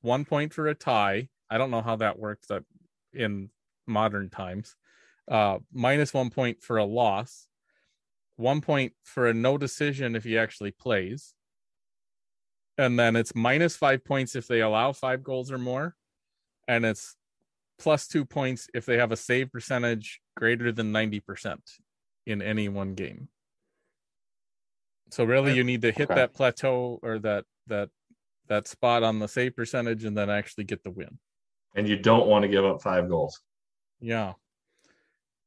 one 0.00 0.24
point 0.24 0.52
for 0.52 0.66
a 0.68 0.74
tie. 0.74 1.28
I 1.50 1.58
don't 1.58 1.70
know 1.70 1.82
how 1.82 1.96
that 1.96 2.18
works 2.18 2.50
up 2.50 2.64
in 3.12 3.50
modern 3.86 4.30
times. 4.30 4.76
Uh, 5.28 5.58
minus 5.72 6.12
one 6.12 6.30
point 6.30 6.62
for 6.62 6.78
a 6.78 6.84
loss, 6.84 7.46
one 8.36 8.60
point 8.60 8.92
for 9.04 9.28
a 9.28 9.34
no 9.34 9.56
decision 9.56 10.16
if 10.16 10.24
he 10.24 10.36
actually 10.36 10.72
plays, 10.72 11.34
and 12.76 12.98
then 12.98 13.14
it's 13.14 13.34
minus 13.34 13.76
five 13.76 14.04
points 14.04 14.34
if 14.34 14.48
they 14.48 14.60
allow 14.60 14.92
five 14.92 15.22
goals 15.22 15.52
or 15.52 15.58
more, 15.58 15.94
and 16.66 16.84
it's 16.84 17.16
plus 17.82 18.06
two 18.06 18.24
points 18.24 18.68
if 18.72 18.86
they 18.86 18.96
have 18.96 19.10
a 19.10 19.16
save 19.16 19.50
percentage 19.50 20.20
greater 20.36 20.70
than 20.70 20.92
ninety 20.92 21.18
percent 21.18 21.60
in 22.26 22.40
any 22.40 22.68
one 22.68 22.94
game. 22.94 23.28
So 25.10 25.24
really, 25.24 25.54
you 25.54 25.64
need 25.64 25.82
to 25.82 25.90
hit 25.90 26.08
Okay. 26.10 26.14
that 26.20 26.32
plateau 26.32 27.00
or 27.02 27.18
that 27.18 27.44
that 27.66 27.90
that 28.48 28.68
spot 28.68 29.02
on 29.02 29.18
the 29.18 29.26
save 29.26 29.56
percentage, 29.56 30.04
and 30.04 30.16
then 30.16 30.30
actually 30.30 30.64
get 30.64 30.84
the 30.84 30.90
win. 30.90 31.18
And 31.74 31.88
you 31.88 31.96
don't 31.96 32.28
want 32.28 32.42
to 32.44 32.48
give 32.48 32.64
up 32.64 32.82
five 32.82 33.08
goals. 33.08 33.40
Yeah. 34.00 34.34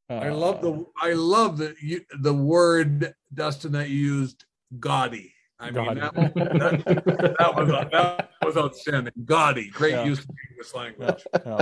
I 0.10 0.30
love 0.30 0.58
Uh, 0.58 0.62
the 0.62 0.86
I 1.02 1.14
love 1.14 1.58
the 1.58 1.74
you, 1.82 2.02
the 2.20 2.34
word 2.34 3.14
Dustin 3.34 3.72
that 3.72 3.90
you 3.90 3.98
used 4.18 4.46
gaudy. 4.80 5.34
I 5.60 5.72
mean 5.72 5.74
Gaudy. 5.86 6.00
that, 6.02 6.14
that, 6.16 7.36
that 7.40 7.56
was 7.56 7.70
that 7.70 8.30
was 8.44 8.58
outstanding. 8.58 9.14
Gaudy, 9.24 9.70
great 9.70 9.92
Yeah. 9.94 10.04
use 10.04 10.20
of 10.20 10.30
English 10.52 10.74
language. 10.74 11.24
yeah. 11.46 11.62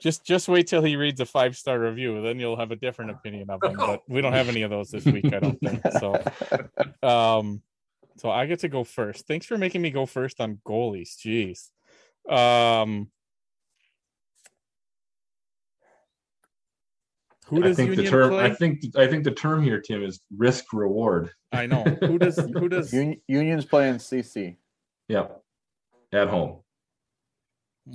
just 0.00 0.24
just 0.24 0.48
wait 0.48 0.66
till 0.68 0.82
he 0.82 0.96
reads 0.96 1.20
a 1.20 1.26
five 1.26 1.56
star 1.56 1.78
review, 1.78 2.22
then 2.22 2.38
you'll 2.38 2.56
have 2.56 2.70
a 2.70 2.76
different 2.76 3.10
opinion 3.10 3.50
of 3.50 3.62
him. 3.62 3.76
But 3.76 4.02
we 4.08 4.20
don't 4.20 4.32
have 4.34 4.48
any 4.48 4.62
of 4.62 4.70
those 4.70 4.90
this 4.90 5.04
week, 5.04 5.26
I 5.26 5.40
don't 5.40 5.58
think. 5.60 5.82
So, 5.98 6.22
um, 7.08 7.60
so 8.16 8.30
I 8.30 8.46
get 8.46 8.60
to 8.60 8.68
go 8.68 8.84
first. 8.84 9.26
Thanks 9.26 9.46
for 9.46 9.58
making 9.58 9.82
me 9.82 9.90
go 9.90 10.06
first 10.06 10.40
on 10.40 10.60
goalies. 10.64 11.16
Jeez. 11.18 11.70
Um, 12.32 13.10
who 17.46 17.64
I 17.64 17.74
think 17.74 17.90
Union 17.90 18.04
the 18.04 18.10
term 18.10 18.30
play? 18.30 18.44
I 18.44 18.54
think 18.54 18.82
I 18.96 19.06
think 19.06 19.24
the 19.24 19.30
term 19.32 19.62
here, 19.62 19.80
Tim, 19.80 20.02
is 20.02 20.20
risk 20.36 20.72
reward. 20.72 21.30
I 21.52 21.66
know 21.66 21.82
who 21.84 22.18
does 22.18 22.36
who 22.54 22.68
does 22.68 22.92
Union, 22.92 23.20
Union's 23.28 23.64
playing 23.64 23.96
CC. 23.96 24.56
Yep. 25.08 25.40
At 26.12 26.28
home. 26.28 26.60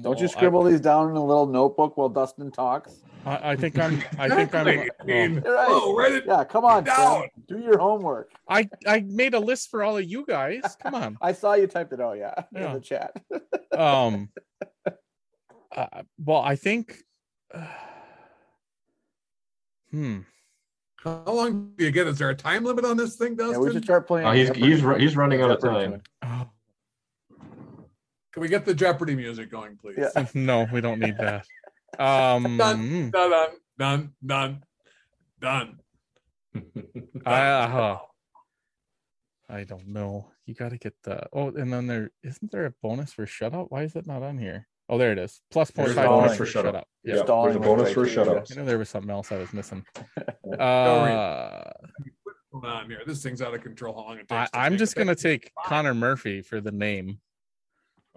Don't 0.02 0.18
you 0.20 0.24
Well, 0.24 0.24
I- 0.24 0.28
scribble 0.28 0.64
these 0.66 0.82
down 0.82 1.10
in 1.10 1.16
a 1.16 1.26
little 1.26 1.48
notebook 1.48 1.98
while 1.98 2.10
Dustin 2.10 2.52
talks? 2.52 3.02
I, 3.26 3.52
I 3.52 3.56
think 3.56 3.80
I'm. 3.80 4.04
I 4.20 4.30
think 4.36 4.54
I'm. 4.54 4.68
Exactly. 4.68 4.90
I 5.00 5.04
mean, 5.28 5.36
right. 5.42 5.68
oh, 5.70 5.96
write 5.98 6.12
it 6.14 6.24
Yeah, 6.28 6.44
come 6.44 6.64
on, 6.64 6.86
Tim. 6.86 6.96
down. 6.96 7.24
Do 7.48 7.60
your 7.60 7.80
homework. 7.80 8.30
I 8.48 8.70
I 8.88 9.00
made 9.02 9.34
a 9.34 9.40
list 9.40 9.70
for 9.72 9.84
all 9.84 9.98
of 9.98 10.06
you 10.06 10.26
guys. 10.28 10.62
Come 10.82 10.94
on. 10.96 11.18
I 11.22 11.34
saw 11.34 11.54
you 11.56 11.66
typed 11.68 11.92
it 11.92 12.00
out, 12.00 12.18
yeah, 12.18 12.36
Yeah. 12.54 12.68
in 12.68 12.74
the 12.76 12.80
chat. 12.82 13.14
um 13.78 14.30
uh, 15.76 15.86
well 16.18 16.42
i 16.42 16.56
think 16.56 17.04
hmm 19.92 20.20
How 21.04 21.24
long 21.28 21.74
do 21.78 21.86
you 21.86 21.92
get? 21.92 22.08
Is 22.08 22.18
there 22.18 22.30
a 22.30 22.36
time 22.36 22.64
limit 22.64 22.86
on 22.86 22.98
this 22.98 23.16
thing, 23.16 23.36
Dustin? 23.36 23.54
Yeah, 23.54 23.68
we 23.68 23.74
should 23.74 23.84
start 23.84 24.08
playing. 24.08 24.28
Oh, 24.28 24.32
he's 24.32 24.50
he's 24.50 24.82
he's 24.98 25.16
running 25.16 25.42
out 25.42 25.52
of 25.52 25.62
time. 25.62 26.02
tune. 26.22 26.50
Can 28.32 28.44
we 28.44 28.48
get 28.48 28.66
the 28.66 28.74
Jeopardy 28.74 29.16
music 29.16 29.50
going, 29.52 29.78
please? 29.78 29.98
Yeah. 29.98 30.26
no 30.34 30.68
we 30.72 30.82
don't 30.82 31.00
need 31.00 31.18
that 31.18 31.46
um 32.00 32.58
Done, 32.58 33.12
done, 33.12 33.50
done, 33.78 34.14
done, 34.26 34.64
done. 35.40 35.80
I, 37.26 37.42
uh, 37.42 38.00
I 39.50 39.64
don't 39.64 39.88
know 39.88 40.32
you 40.46 40.54
got 40.54 40.70
to 40.70 40.78
get 40.78 40.94
the 41.04 41.28
oh 41.34 41.50
and 41.50 41.74
then 41.74 41.88
there 41.88 42.12
isn't 42.24 42.52
there 42.52 42.66
a 42.66 42.74
bonus 42.82 43.14
for 43.14 43.26
shutout 43.26 43.68
why 43.70 43.84
is 43.84 43.96
it 43.96 44.08
not 44.08 44.24
on 44.24 44.38
here 44.38 44.68
oh 44.90 44.98
there 44.98 45.12
it 45.12 45.20
is 45.20 45.42
plus 45.52 45.72
point 45.72 45.94
five 45.94 46.08
bonus 46.08 46.36
for 46.36 46.46
for 46.46 46.64
shutout. 46.64 46.74
shutout 46.74 46.84
Yeah, 47.04 47.16
yeah 47.16 47.24
there's 47.24 47.56
a 47.56 47.60
was 47.60 47.68
bonus 47.68 47.86
right 47.86 47.94
for 47.94 48.06
too, 48.06 48.12
yeah. 48.12 48.26
shutouts. 48.26 48.52
I 48.52 48.56
know 48.60 48.66
there 48.66 48.78
was 48.78 48.90
something 48.90 49.12
else 49.12 49.32
I 49.32 49.38
was 49.38 49.54
missing. 49.54 49.86
Don't 50.44 50.60
Uh, 50.60 51.72
Hold 52.52 52.66
on 52.66 52.90
here. 52.90 53.02
This 53.06 53.22
thing's 53.22 53.42
out 53.44 53.54
of 53.54 53.62
control. 53.62 53.94
How 53.94 54.02
long 54.02 54.18
it 54.18 54.28
takes? 54.28 54.32
I, 54.32 54.46
to 54.46 54.58
I'm 54.58 54.78
just 54.78 54.96
gonna 54.96 55.16
pick. 55.16 55.44
take 55.44 55.52
Connor 55.66 55.94
Murphy 55.94 56.42
for 56.42 56.60
the 56.60 56.72
name. 56.72 57.20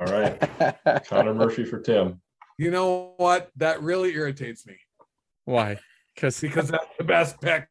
All 0.01 0.07
right. 0.07 1.05
Connor 1.07 1.35
Murphy 1.35 1.65
for 1.65 1.81
Tim. 1.81 2.21
You 2.59 2.71
know 2.71 3.15
what? 3.19 3.51
That 3.57 3.83
really 3.83 4.15
irritates 4.15 4.67
me 4.67 4.77
Why? 5.45 5.79
Because 6.15 6.41
because 6.41 6.69
that's 6.69 6.87
the 6.99 7.05
best 7.05 7.41
pick. 7.41 7.69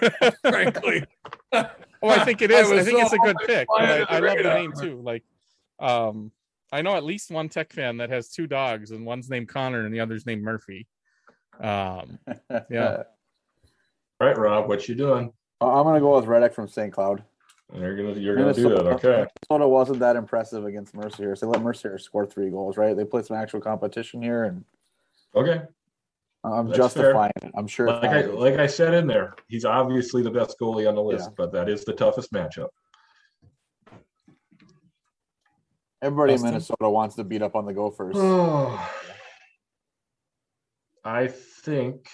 frankly. 0.42 1.04
Oh, 1.52 1.68
I 2.04 2.24
think 2.24 2.42
it 2.42 2.50
is. 2.50 2.70
I. 2.70 2.76
I, 2.76 2.84
think 2.84 2.98
so 2.98 3.04
it's 3.04 3.12
a 3.12 3.18
good 3.18 3.36
pick. 3.46 3.68
to 3.68 3.74
find 3.76 4.06
but 4.06 4.10
I, 4.12 4.16
I 4.16 4.20
love 4.20 4.38
the 4.38 4.54
name 4.54 4.72
too. 4.80 5.02
Like, 5.02 5.24
um, 5.80 6.30
I 6.72 6.82
know 6.82 6.96
at 6.96 7.04
least 7.04 7.30
one 7.30 7.48
tech 7.48 7.72
fan 7.72 7.96
that 7.98 8.10
has 8.10 8.28
two 8.28 8.46
dogs, 8.46 8.90
and 8.90 9.06
one's 9.06 9.30
named 9.30 9.48
Connor 9.48 9.84
and 9.86 9.94
the 9.94 10.00
other's 10.00 10.26
named 10.26 10.42
Murphy. 10.42 10.86
Um, 11.60 12.18
Yeah. 12.70 13.02
All 14.20 14.26
right, 14.26 14.36
Rob, 14.36 14.68
what 14.68 14.88
you 14.88 14.94
doing? 14.96 15.32
I'm 15.60 15.84
gonna 15.84 16.00
go 16.00 16.16
with 16.16 16.24
Hrenak 16.26 16.52
from 16.52 16.66
St. 16.68 16.92
Cloud. 16.92 17.22
You're 17.74 17.96
gonna 17.96 18.18
you're 18.18 18.34
gonna 18.36 18.52
do 18.54 18.62
that, 18.62 18.68
Minnesota- 18.84 18.94
okay? 18.94 19.30
Minnesota 19.50 19.68
wasn't 19.68 19.98
that 20.00 20.16
impressive 20.16 20.64
against 20.64 20.94
Mercyhurst. 20.94 21.40
They 21.40 21.46
let 21.46 21.60
Mercyhurst 21.62 22.00
score 22.02 22.26
three 22.26 22.50
goals, 22.50 22.76
right? 22.76 22.96
They 22.96 23.04
played 23.04 23.26
some 23.26 23.36
actual 23.36 23.60
competition 23.60 24.22
here, 24.22 24.44
and 24.44 24.64
Okay. 25.34 25.62
I'm 26.44 26.66
That's 26.68 26.78
justifying 26.78 27.32
it. 27.42 27.50
I'm 27.56 27.66
sure. 27.66 27.88
Like 27.88 28.04
I 28.10 28.22
like 28.22 28.54
I 28.58 28.66
said 28.66 28.94
in 28.94 29.06
there, 29.06 29.34
he's 29.48 29.64
obviously 29.64 30.22
the 30.22 30.30
best 30.30 30.56
goalie 30.60 30.88
on 30.88 30.94
the 30.94 31.02
list, 31.02 31.28
Yeah. 31.30 31.34
but 31.36 31.52
that 31.52 31.68
is 31.68 31.84
the 31.84 31.92
toughest 31.92 32.32
matchup. 32.32 32.68
Everybody 36.00 36.34
in 36.34 36.42
Minnesota 36.42 36.88
wants 36.88 37.16
to 37.16 37.24
beat 37.24 37.42
up 37.42 37.56
on 37.56 37.66
the 37.66 37.72
Gophers. 37.72 38.14
Oh, 38.16 38.90
I 41.04 41.28
think 41.28 42.08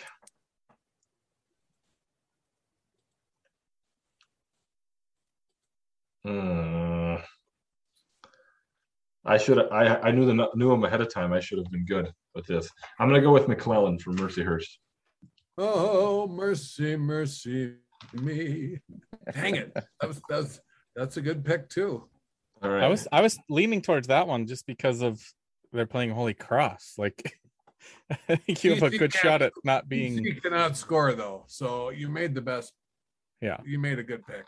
Hmm. 6.25 7.17
I 9.27 9.39
should 9.39 9.59
I 9.59 9.97
I 9.97 10.11
knew 10.11 10.27
the 10.27 10.49
knew 10.55 10.73
him 10.73 10.85
ahead 10.85 11.01
of 11.01 11.13
time. 11.13 11.33
I 11.33 11.41
should 11.41 11.59
have 11.59 11.71
been 11.71 11.87
good 11.87 12.13
with 12.35 12.47
this. 12.47 12.69
I'm 12.99 13.09
gonna 13.09 13.21
go 13.21 13.33
with 13.33 13.49
McClellan 13.49 13.99
from 13.99 14.17
Mercyhurst. 14.17 14.69
Oh, 15.57 16.27
mercy, 16.27 16.97
mercy 16.97 17.75
me. 18.13 18.81
Dang 19.33 19.57
it. 19.57 19.75
That 19.75 20.09
was, 20.09 20.21
that's 20.29 20.61
that's 20.97 21.17
a 21.17 21.23
good 21.23 21.45
pick 21.45 21.69
too. 21.69 22.09
All 22.65 22.71
right. 22.71 22.83
I 22.83 22.89
was 22.89 23.07
I 23.13 23.21
was 23.21 23.39
leaning 23.51 23.83
towards 23.83 24.09
that 24.09 24.27
one 24.27 24.47
just 24.47 24.67
because 24.67 25.03
of 25.03 25.21
they're 25.73 25.87
playing 25.87 26.11
Holy 26.11 26.35
Cross. 26.35 26.95
Like, 26.97 27.39
I 28.29 28.37
think 28.37 28.65
you 28.65 28.75
have 28.75 28.83
a 28.83 28.97
good 28.97 29.13
shot 29.13 29.43
at 29.43 29.53
not 29.65 29.89
being. 29.89 30.25
You 30.25 30.41
cannot 30.41 30.77
score 30.77 31.13
though, 31.13 31.45
so 31.47 31.91
you 31.91 32.09
made 32.09 32.35
the 32.35 32.41
best. 32.41 32.73
Yeah. 33.41 33.59
you 33.67 33.79
made 33.79 33.99
a 33.99 34.03
good 34.03 34.27
pick. 34.27 34.47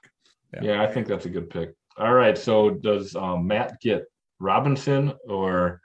Yeah, 0.63 0.83
I 0.83 0.87
think 0.87 1.07
that's 1.07 1.27
a 1.27 1.29
good 1.29 1.51
pick. 1.51 1.75
All 1.99 2.15
right. 2.15 2.39
So 2.39 2.71
does 2.71 3.15
um, 3.15 3.47
Matt 3.47 3.79
get 3.83 4.05
Robinson 4.39 5.13
or 5.29 5.83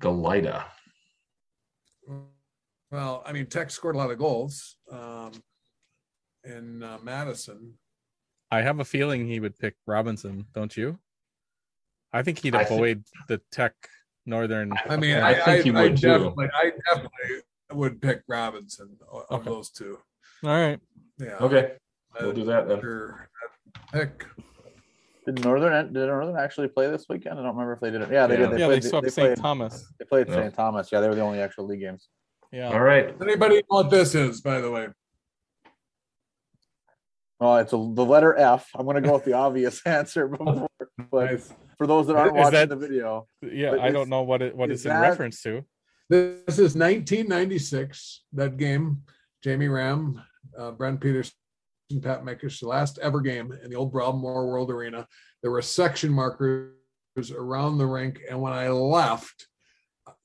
Galajda? 0.00 0.64
Well, 2.90 3.22
I 3.24 3.32
mean, 3.32 3.46
Tech 3.46 3.70
scored 3.70 3.94
a 3.94 3.98
lot 3.98 4.10
of 4.10 4.18
goals 4.18 4.76
um, 4.90 5.32
in 6.44 6.82
uh, 6.82 6.98
Madison. 7.02 7.74
I 8.50 8.62
have 8.62 8.80
a 8.80 8.84
feeling 8.84 9.26
he 9.26 9.40
would 9.40 9.58
pick 9.58 9.74
Robinson. 9.86 10.46
Don't 10.54 10.76
you? 10.76 10.98
I 12.14 12.22
think 12.22 12.38
he'd 12.38 12.54
I 12.54 12.64
think- 12.64 12.70
avoid 12.80 13.04
the 13.28 13.40
Tech 13.50 13.74
Northern. 14.24 14.72
I 14.88 14.96
mean, 14.96 15.16
I 15.16 15.30
I, 15.30 15.34
think 15.34 15.48
I, 15.48 15.62
he 15.62 15.70
I 15.70 15.82
would, 15.82 15.96
too. 15.96 16.06
definitely, 16.06 16.48
I 16.54 16.72
definitely 16.88 17.42
would 17.72 18.00
pick 18.00 18.22
Robinson 18.28 18.96
of 19.10 19.24
Okay. 19.30 19.44
those 19.50 19.70
two. 19.70 19.98
All 20.44 20.50
right. 20.50 20.78
Yeah. 21.18 21.36
Okay, 21.40 21.72
Uh, 22.14 22.18
we'll 22.22 22.32
do 22.32 22.44
that 22.44 22.68
then. 22.68 22.80
Pick. 23.92 24.24
Did 25.26 25.42
Northern 25.44 25.92
did 25.92 26.06
Northern 26.06 26.36
actually 26.36 26.68
play 26.68 26.88
this 26.90 27.06
weekend? 27.08 27.38
I 27.38 27.42
don't 27.42 27.52
remember 27.52 27.72
if 27.72 27.80
they 27.80 27.90
did 27.90 28.02
it. 28.02 28.10
Yeah, 28.12 28.26
they 28.26 28.34
Yeah. 28.38 28.40
did. 28.46 28.50
They 28.52 28.58
yeah, 28.60 28.66
played, 28.66 28.82
they 28.82 28.88
swept 28.88 29.10
St. 29.10 29.38
Thomas. 29.38 29.92
They 29.98 30.04
played 30.04 30.28
Yeah. 30.28 30.34
St. 30.34 30.54
Thomas. 30.54 30.92
Yeah, 30.92 31.00
they 31.00 31.08
were 31.08 31.14
the 31.14 31.22
only 31.22 31.40
actual 31.40 31.64
league 31.66 31.80
games. 31.80 32.08
Yeah. 32.52 32.68
All 32.68 32.80
right. 32.80 33.14
Anybody 33.20 33.56
know 33.56 33.62
what 33.68 33.90
this 33.90 34.14
is, 34.14 34.40
by 34.42 34.60
the 34.60 34.70
way? 34.70 34.88
Well, 37.40 37.56
it's 37.58 37.72
a, 37.72 37.76
the 37.76 38.04
letter 38.04 38.36
F. 38.36 38.68
I'm 38.74 38.86
going 38.86 39.02
to 39.02 39.06
go 39.06 39.14
with 39.14 39.24
the 39.24 39.32
obvious 39.46 39.84
answer 39.86 40.28
before, 40.28 40.68
but 41.10 41.30
Nice. 41.32 41.52
for 41.78 41.86
those 41.86 42.06
that 42.06 42.16
aren't 42.16 42.36
Is 42.36 42.40
watching 42.44 42.52
that- 42.52 42.68
the 42.68 42.76
video. 42.76 43.26
Yeah, 43.42 43.76
I 43.80 43.90
don't 43.90 44.08
know 44.08 44.22
what 44.22 44.40
it 44.42 44.56
what 44.56 44.70
is 44.70 44.80
it's 44.86 44.92
in 44.94 45.00
reference 45.00 45.42
to. 45.42 45.64
This 46.10 46.58
is 46.58 46.74
1996. 46.76 48.22
That 48.34 48.56
game, 48.56 49.02
Jamie 49.42 49.68
Ram, 49.68 50.20
uh, 50.56 50.70
Brent 50.72 51.00
Peterson, 51.00 51.32
Pat 52.02 52.24
Mikesch, 52.24 52.60
the 52.60 52.68
last 52.68 52.98
ever 52.98 53.20
game 53.20 53.52
in 53.64 53.70
the 53.70 53.76
old 53.76 53.90
Broadmoor 53.92 54.46
World 54.46 54.70
Arena. 54.70 55.06
There 55.42 55.50
were 55.50 55.62
section 55.62 56.12
markers 56.12 56.72
around 57.34 57.78
the 57.78 57.86
rink, 57.86 58.20
and 58.28 58.40
when 58.40 58.52
I 58.52 58.68
left, 58.68 59.46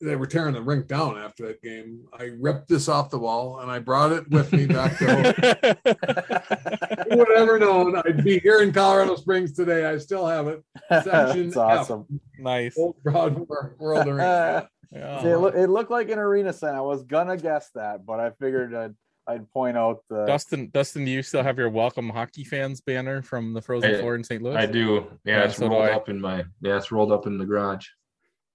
they 0.02 0.16
were 0.16 0.26
tearing 0.26 0.54
the 0.54 0.62
rink 0.62 0.88
down 0.88 1.18
after 1.18 1.48
that 1.48 1.62
game. 1.62 2.06
I 2.18 2.30
ripped 2.40 2.68
this 2.70 2.88
off 2.88 3.10
the 3.10 3.20
wall 3.20 3.60
and 3.60 3.70
I 3.70 3.80
brought 3.80 4.12
it 4.12 4.30
with 4.30 4.52
me 4.54 4.66
back 4.66 4.98
to 5.00 5.06
home. 5.06 5.94
Who 7.12 7.18
would 7.18 7.32
ever 7.32 7.60
known 7.60 7.96
I'd 7.98 8.24
be 8.24 8.40
here 8.40 8.62
in 8.62 8.72
Colorado 8.72 9.16
Springs 9.16 9.54
today? 9.54 9.86
I 9.86 9.98
still 9.98 10.26
have 10.26 10.48
it. 10.48 10.64
Section 10.90 11.46
That's 11.50 11.58
awesome. 11.58 12.06
nice. 12.38 12.78
Old 12.78 12.96
Broadmoor 13.04 13.76
World 13.80 14.08
Arena. 14.08 14.70
Yeah. 14.92 15.22
See, 15.22 15.28
it, 15.30 15.38
loo- 15.38 15.48
it 15.48 15.68
looked 15.70 15.92
like 15.92 16.10
an 16.10 16.18
arena 16.20 16.54
sign. 16.54 16.76
I 16.76 16.82
was 16.82 17.04
gonna 17.04 17.38
guess 17.38 17.70
that, 17.76 18.06
but 18.06 18.20
I 18.20 18.32
figured 18.40 18.74
I'd, 18.74 18.96
I'd 19.28 19.52
point 19.52 19.78
out 19.78 20.00
the. 20.10 20.26
Dustin, 20.26 20.70
Dustin, 20.74 21.06
do 21.06 21.12
you 21.12 21.22
still 21.22 21.44
have 21.44 21.58
your 21.60 21.70
welcome 21.70 22.10
hockey 22.10 22.44
fans 22.44 22.82
banner 22.82 23.22
from 23.22 23.54
the 23.54 23.62
Frozen 23.62 23.96
I- 23.96 24.02
Four 24.02 24.16
in 24.16 24.24
St. 24.24 24.42
Louis? 24.42 24.56
I 24.56 24.66
do. 24.66 25.06
Yeah, 25.26 25.40
Yeah, 25.40 25.44
it's 25.46 25.58
so 25.58 25.68
rolled 25.68 25.90
up 25.90 26.10
in 26.10 26.20
my. 26.20 26.44
Yeah, 26.62 26.78
it's 26.78 26.92
rolled 26.92 27.12
up 27.12 27.28
in 27.28 27.38
the 27.38 27.46
garage. 27.46 27.86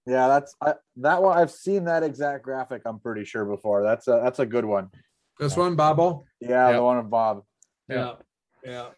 Yeah, 0.05 0.27
that's 0.27 0.55
I, 0.61 0.75
that 0.97 1.21
one. 1.21 1.37
I've 1.37 1.51
seen 1.51 1.85
that 1.85 2.03
exact 2.03 2.43
graphic. 2.43 2.83
I'm 2.85 2.99
pretty 2.99 3.25
sure 3.25 3.43
before. 3.45 3.81
That's 3.83 4.07
a 4.07 4.19
that's 4.23 4.39
a 4.39 4.45
good 4.45 4.65
one. 4.65 4.89
This 5.39 5.57
one, 5.57 5.75
Bobo. 5.75 6.25
Yeah, 6.39 6.69
Yeah. 6.69 6.73
the 6.73 6.83
one 6.83 6.97
of 6.97 7.09
Bob. 7.09 7.43
Yeah. 7.89 8.13
Yeah. 8.63 8.89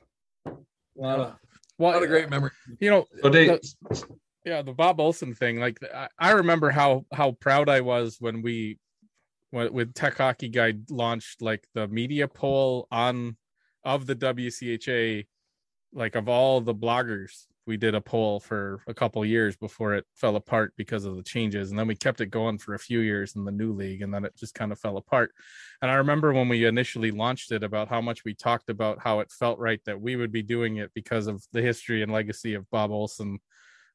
What 0.44 0.56
a 0.98 1.08
lot 1.08 1.20
of, 1.20 1.36
Well, 1.78 1.92
lot 1.94 2.04
of 2.04 2.10
great 2.10 2.30
memory. 2.30 2.52
You 2.80 2.90
know, 2.90 3.06
So 3.22 3.30
Dave, 3.30 3.60
the- 3.90 4.04
yeah, 4.46 4.62
the 4.62 4.74
Bob 4.74 5.00
Olson 5.00 5.34
thing. 5.34 5.60
Like, 5.60 5.80
I, 5.94 6.08
I 6.20 6.32
remember 6.32 6.70
how 6.72 7.06
how 7.12 7.32
proud 7.34 7.70
I 7.70 7.82
was 7.82 8.18
when 8.20 8.42
we, 8.42 8.80
when, 9.52 9.72
with 9.74 9.94
Tech 9.94 10.18
Hockey 10.18 10.50
Guide 10.50 10.90
launched 10.92 11.42
like 11.42 11.68
the 11.74 11.88
media 11.88 12.28
poll 12.28 12.88
on 12.92 13.38
of 13.84 14.06
the 14.06 14.16
WCHA, 14.16 15.26
like 15.94 16.16
of 16.16 16.28
all 16.30 16.62
the 16.62 16.76
bloggers. 16.76 17.46
We 17.68 17.78
did 17.78 17.94
a 17.94 18.02
poll 18.02 18.40
for 18.40 18.82
a 18.88 18.94
couple 18.94 19.24
years 19.26 19.56
before 19.56 19.94
it 19.94 20.06
fell 20.16 20.38
apart 20.38 20.74
because 20.78 21.06
of 21.06 21.16
the 21.16 21.24
changes, 21.24 21.70
and 21.70 21.78
then 21.78 21.88
we 21.88 21.96
kept 21.96 22.22
it 22.22 22.28
going 22.28 22.58
for 22.58 22.74
a 22.74 22.80
few 22.80 23.00
years 23.00 23.36
in 23.36 23.46
the 23.46 23.52
new 23.52 23.74
league, 23.74 24.02
and 24.02 24.14
then 24.14 24.26
it 24.26 24.36
just 24.38 24.56
kind 24.56 24.72
of 24.72 24.80
fell 24.80 24.98
apart. 24.98 25.32
And 25.82 25.92
I 25.92 25.96
remember 25.96 26.34
when 26.34 26.50
we 26.50 26.66
initially 26.66 27.12
launched 27.12 27.52
it 27.52 27.64
about 27.64 27.90
how 27.90 28.02
much 28.02 28.24
we 28.24 28.34
talked 28.34 28.70
about 28.70 29.00
how 29.00 29.20
it 29.20 29.32
felt 29.32 29.60
right 29.60 29.82
that 29.86 30.00
we 30.00 30.16
would 30.16 30.32
be 30.32 30.42
doing 30.42 30.78
it 30.78 30.92
because 30.96 31.28
of 31.28 31.44
the 31.52 31.62
history 31.62 32.02
and 32.02 32.12
legacy 32.12 32.54
of 32.54 32.70
Bob 32.72 32.90
Olson 32.92 33.40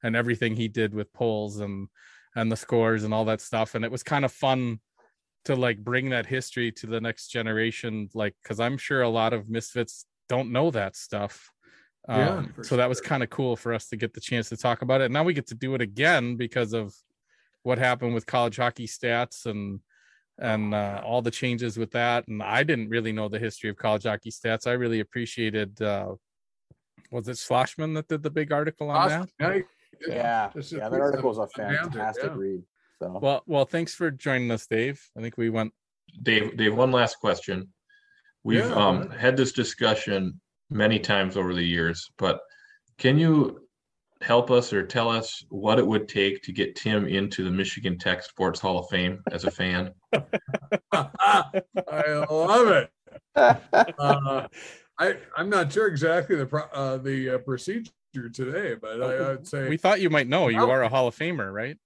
and 0.03 0.17
everything 0.17 0.57
he 0.57 0.69
did 0.69 0.95
with 0.95 1.13
polls 1.13 1.61
and 1.61 1.89
and 2.35 2.51
the 2.51 2.57
scores 2.57 3.05
and 3.05 3.13
all 3.13 3.25
that 3.27 3.41
stuff 3.41 3.75
and 3.75 3.85
it 3.85 3.91
was 3.91 4.03
kind 4.03 4.25
of 4.25 4.33
fun 4.33 4.81
to 5.45 5.55
like 5.55 5.79
bring 5.79 6.11
that 6.11 6.27
history 6.27 6.73
to 6.73 6.87
the 6.87 7.01
next 7.01 7.29
generation 7.29 8.09
like 8.15 8.35
because 8.43 8.61
i'm 8.61 8.79
sure 8.79 9.03
a 9.03 9.09
lot 9.09 9.33
of 9.33 9.49
misfits 9.49 10.07
don't 10.29 10.51
know 10.51 10.71
that 10.71 10.97
stuff 10.97 11.51
Yeah, 12.09 12.31
um, 12.37 12.53
for 12.55 12.65
so 12.65 12.77
that 12.77 12.89
was 12.89 13.01
kind 13.01 13.23
of 13.23 13.31
cool 13.31 13.55
for 13.57 13.73
us 13.73 13.89
to 13.91 13.97
get 13.97 14.13
the 14.13 14.21
chance 14.21 14.49
to 14.49 14.57
talk 14.57 14.83
about 14.83 15.01
it 15.01 15.13
now 15.13 15.23
we 15.23 15.35
get 15.35 15.47
to 15.49 15.55
do 15.55 15.75
it 15.77 15.81
again 15.81 16.35
because 16.35 16.73
of 16.73 16.93
what 17.63 17.79
happened 17.79 18.13
with 18.13 18.27
college 18.27 18.57
hockey 18.57 18.89
stats 18.89 19.47
and 19.47 19.79
and 20.39 20.75
uh, 20.75 21.01
all 21.05 21.23
the 21.23 21.31
changes 21.31 21.79
with 21.79 21.93
that 21.93 22.27
and 22.27 22.43
i 22.43 22.65
didn't 22.65 22.89
really 22.89 23.13
know 23.13 23.29
the 23.29 23.39
history 23.39 23.71
of 23.71 23.77
college 23.77 24.03
hockey 24.03 24.31
stats 24.33 24.67
i 24.67 24.73
really 24.73 24.99
appreciated 24.99 25.81
uh 25.81 26.13
was 27.13 27.29
it 27.29 27.37
Schlossman 27.37 27.95
that 27.95 28.09
did 28.09 28.23
the 28.25 28.31
big 28.31 28.51
article 28.53 28.91
on 28.91 29.09
that 29.09 29.29
Yeah, 29.39 29.59
Yeah, 30.09 30.51
This 30.55 30.67
is- 30.73 30.79
yeah, 30.79 30.89
that 30.89 31.01
article 31.01 31.29
was 31.29 31.39
a 31.39 31.47
fantastic 31.49 32.25
yeah. 32.25 32.35
read. 32.37 32.63
So 33.01 33.19
Well, 33.21 33.43
well, 33.47 33.65
thanks 33.65 33.95
for 33.95 34.11
joining 34.11 34.51
us, 34.51 34.67
Dave. 34.67 35.01
I 35.17 35.21
think 35.21 35.37
we 35.37 35.51
went. 35.51 35.73
Dave, 36.23 36.57
Dave, 36.57 36.75
one 36.75 36.91
last 36.91 37.19
question. 37.21 37.73
We've 38.45 38.61
Yeah, 38.65 38.75
um, 38.75 39.11
had 39.11 39.37
this 39.37 39.53
discussion 39.53 40.41
many 40.73 40.99
times 40.99 41.37
over 41.37 41.55
the 41.55 41.63
years, 41.65 42.11
but 42.19 42.41
can 42.99 43.19
you 43.19 43.61
help 44.21 44.51
us 44.51 44.73
or 44.73 44.87
tell 44.87 45.09
us 45.09 45.45
what 45.49 45.79
it 45.79 45.87
would 45.87 46.09
take 46.09 46.43
to 46.43 46.53
get 46.53 46.77
Tim 46.77 47.07
into 47.07 47.45
the 47.45 47.51
Michigan 47.51 47.99
Tech 47.99 48.23
Sports 48.23 48.61
Hall 48.61 48.79
of 48.79 48.89
Fame 48.89 49.23
as 49.31 49.45
a 49.45 49.51
fan? 49.51 49.93
I 50.93 52.27
love 52.31 52.69
it. 52.69 52.91
Uh, 53.35 54.47
I 54.99 55.17
I'm 55.37 55.51
not 55.51 55.73
sure 55.73 55.87
exactly 55.87 56.37
the 56.37 56.47
pro, 56.47 56.63
uh, 56.73 56.97
the 56.99 57.31
uh, 57.31 57.39
procedure 57.39 57.91
today, 58.33 58.75
but 58.75 59.03
I, 59.03 59.33
I'd 59.33 59.47
say 59.47 59.69
We 59.69 59.77
thought 59.77 60.01
you 60.01 60.11
might 60.11 60.29
know. 60.29 60.49
You 60.49 60.71
are 60.71 60.83
a 60.83 60.89
Hall 60.89 61.09
of 61.09 61.17
Famer, 61.17 61.53
right? 61.53 61.77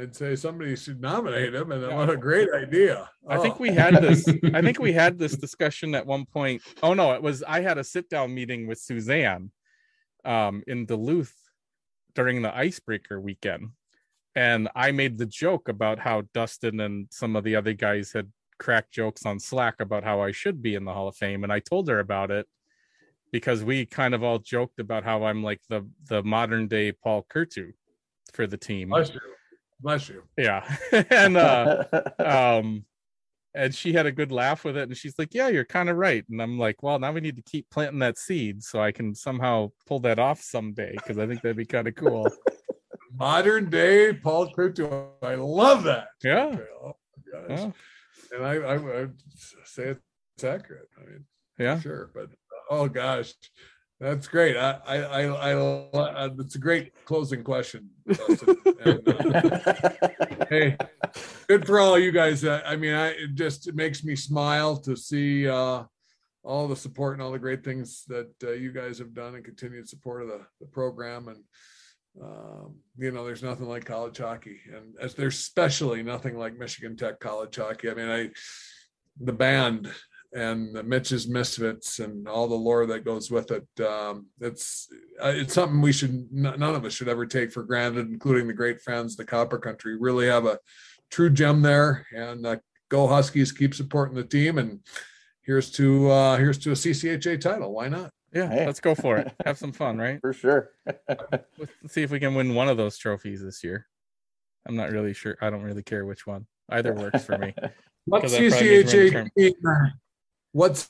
I'd 0.00 0.14
say 0.14 0.36
somebody 0.36 0.76
should 0.76 1.00
nominate 1.00 1.54
him, 1.54 1.72
and 1.72 1.94
what 1.96 2.10
a 2.10 2.16
great 2.16 2.48
idea! 2.54 3.08
I 3.28 3.38
think 3.38 3.56
Oh. 3.56 3.58
we 3.60 3.70
had 3.70 3.94
this. 4.02 4.26
I 4.54 4.62
think 4.62 4.78
we 4.78 4.92
had 4.92 5.18
this 5.18 5.36
discussion 5.36 5.94
at 5.94 6.06
one 6.06 6.24
point. 6.26 6.62
Oh 6.82 6.94
no, 6.94 7.12
it 7.12 7.22
was 7.22 7.42
I 7.42 7.60
had 7.60 7.78
a 7.78 7.84
sit 7.84 8.08
down 8.08 8.34
meeting 8.34 8.66
with 8.66 8.78
Suzanne, 8.78 9.50
um, 10.24 10.62
in 10.66 10.86
Duluth 10.86 11.34
during 12.14 12.42
the 12.42 12.54
icebreaker 12.56 13.20
weekend, 13.20 13.70
and 14.34 14.68
I 14.74 14.92
made 14.92 15.18
the 15.18 15.26
joke 15.26 15.68
about 15.68 15.98
how 15.98 16.22
Dustin 16.34 16.80
and 16.80 17.06
some 17.10 17.36
of 17.36 17.44
the 17.44 17.56
other 17.56 17.72
guys 17.72 18.12
had 18.12 18.30
cracked 18.58 18.92
jokes 18.92 19.24
on 19.24 19.38
Slack 19.38 19.76
about 19.80 20.04
how 20.04 20.20
I 20.20 20.32
should 20.32 20.60
be 20.62 20.74
in 20.74 20.84
the 20.84 20.92
Hall 20.92 21.08
of 21.08 21.16
Fame, 21.16 21.44
and 21.44 21.52
I 21.52 21.60
told 21.60 21.88
her 21.88 21.98
about 22.00 22.30
it 22.30 22.46
because 23.30 23.62
we 23.62 23.84
kind 23.84 24.14
of 24.14 24.22
all 24.22 24.38
joked 24.38 24.78
about 24.80 25.04
how 25.04 25.24
I'm 25.24 25.42
like 25.42 25.60
the 25.68 25.86
the 26.08 26.22
modern 26.22 26.68
day 26.68 26.92
Paul 26.92 27.26
Kurtu 27.32 27.72
for 28.32 28.46
the 28.46 28.56
team. 28.56 28.92
Bless 29.80 30.08
you. 30.08 30.22
Yeah, 30.36 30.76
and 31.10 31.36
uh, 31.36 31.84
um 32.18 32.84
and 33.54 33.74
she 33.74 33.92
had 33.94 34.06
a 34.06 34.12
good 34.12 34.30
laugh 34.30 34.62
with 34.62 34.76
it 34.76 34.88
and 34.88 34.96
she's 34.96 35.18
like 35.18 35.32
yeah 35.32 35.48
you're 35.48 35.64
kind 35.64 35.88
of 35.88 35.96
right 35.96 36.22
and 36.28 36.40
i'm 36.42 36.58
like 36.58 36.82
well 36.82 36.98
now 36.98 37.10
we 37.10 37.20
need 37.20 37.34
to 37.34 37.42
keep 37.42 37.68
planting 37.70 37.98
that 37.98 38.18
seed 38.18 38.62
so 38.62 38.78
i 38.78 38.92
can 38.92 39.14
somehow 39.14 39.70
pull 39.86 39.98
that 39.98 40.18
off 40.18 40.38
someday 40.38 40.92
because 40.92 41.18
i 41.18 41.26
think 41.26 41.40
that'd 41.40 41.56
be 41.56 41.64
kind 41.64 41.88
of 41.88 41.94
cool 41.94 42.30
Modern 43.14 43.70
day 43.70 44.12
Paul 44.12 44.52
Kurtu. 44.52 45.08
I 45.22 45.34
love 45.34 45.82
that. 45.84 46.08
Yeah. 46.22 46.56
Oh, 46.82 46.92
yeah 47.48 47.70
And 48.32 48.44
I, 48.44 48.54
I 48.54 48.76
would 48.76 49.14
say 49.64 49.94
it's 50.36 50.44
accurate. 50.44 50.88
I 50.96 51.10
mean, 51.10 51.24
yeah 51.58 51.80
sure, 51.80 52.10
but 52.14 52.28
oh 52.70 52.88
gosh, 52.88 53.34
that's 54.00 54.28
great. 54.28 54.56
I, 54.56 54.78
I, 54.86 54.96
I, 54.96 55.22
I 55.22 55.54
uh, 55.54 56.30
it's 56.38 56.54
a 56.54 56.60
great 56.60 56.92
closing 57.04 57.42
question. 57.42 57.90
And, 58.80 59.08
uh, 59.08 59.90
hey, 60.48 60.76
good 61.48 61.66
for 61.66 61.80
all 61.80 61.98
you 61.98 62.12
guys. 62.12 62.44
Uh, 62.44 62.62
I 62.64 62.76
mean, 62.76 62.94
I 62.94 63.08
it 63.08 63.34
just 63.34 63.66
it 63.66 63.74
makes 63.74 64.04
me 64.04 64.14
smile 64.14 64.76
to 64.76 64.96
see 64.96 65.48
uh, 65.48 65.82
all 66.44 66.68
the 66.68 66.76
support 66.76 67.14
and 67.14 67.22
all 67.22 67.32
the 67.32 67.40
great 67.40 67.64
things 67.64 68.04
that 68.06 68.30
uh, 68.44 68.52
you 68.52 68.72
guys 68.72 68.98
have 68.98 69.14
done 69.14 69.34
and 69.34 69.44
continued 69.44 69.88
support 69.88 70.22
of 70.22 70.28
the, 70.28 70.40
the 70.60 70.66
program. 70.66 71.26
And 71.26 71.42
um, 72.22 72.76
you 72.96 73.10
know, 73.10 73.24
there's 73.24 73.42
nothing 73.42 73.68
like 73.68 73.84
college 73.84 74.18
hockey, 74.18 74.60
and 74.72 74.94
as 75.00 75.14
there's 75.14 75.34
especially 75.34 76.04
nothing 76.04 76.38
like 76.38 76.56
Michigan 76.56 76.96
Tech 76.96 77.18
college 77.18 77.56
hockey. 77.56 77.90
I 77.90 77.94
mean, 77.94 78.08
I 78.08 78.30
the 79.20 79.32
band 79.32 79.92
and 80.34 80.74
the 80.74 80.82
Mitch's 80.82 81.28
Misfits 81.28 82.00
and 82.00 82.28
all 82.28 82.48
the 82.48 82.54
lore 82.54 82.86
that 82.86 83.04
goes 83.04 83.30
with 83.30 83.50
it. 83.50 83.66
Um, 83.84 84.26
it's 84.40 84.88
uh, 85.22 85.32
it's 85.34 85.54
something 85.54 85.80
we 85.80 85.92
should 85.92 86.30
none 86.32 86.62
of 86.62 86.84
us 86.84 86.92
should 86.92 87.08
ever 87.08 87.26
take 87.26 87.52
for 87.52 87.62
granted, 87.62 88.08
including 88.08 88.46
the 88.46 88.52
great 88.52 88.80
fans, 88.80 89.16
the 89.16 89.24
Copper 89.24 89.58
Country. 89.58 89.96
Really 89.98 90.26
have 90.26 90.46
a 90.46 90.58
true 91.10 91.30
gem 91.30 91.62
there, 91.62 92.06
and 92.12 92.46
uh, 92.46 92.56
go 92.88 93.06
Huskies! 93.06 93.52
Keep 93.52 93.74
supporting 93.74 94.16
the 94.16 94.24
team, 94.24 94.58
and 94.58 94.80
here's 95.42 95.70
to 95.72 96.10
uh, 96.10 96.36
here's 96.36 96.58
to 96.58 96.70
a 96.70 96.74
CCHA 96.74 97.40
title. 97.40 97.72
Why 97.72 97.88
not? 97.88 98.10
yeah 98.34 98.46
Hey. 98.46 98.66
let's 98.66 98.78
go 98.78 98.94
for 98.94 99.16
it 99.16 99.32
have 99.46 99.56
some 99.56 99.72
fun 99.72 99.96
right 99.96 100.20
for 100.20 100.34
sure. 100.34 100.72
let's 101.08 101.94
see 101.94 102.02
if 102.02 102.10
we 102.10 102.20
can 102.20 102.34
win 102.34 102.54
one 102.54 102.68
of 102.68 102.76
those 102.76 102.98
trophies 102.98 103.42
this 103.42 103.64
year 103.64 103.86
i'm 104.66 104.76
not 104.76 104.90
really 104.90 105.14
sure 105.14 105.38
i 105.40 105.48
don't 105.48 105.62
really 105.62 105.82
care 105.82 106.04
which 106.04 106.26
one 106.26 106.46
either 106.68 106.92
works 106.92 107.24
for 107.24 107.38
me 107.38 107.54
What 108.08 108.22
Because 108.22 108.32
that 108.32 108.48
probably 108.48 108.68
means 108.70 108.94
we're 108.94 109.02
in 109.02 109.30
CCHA 109.30 109.30
team? 109.36 109.92
What 110.58 110.88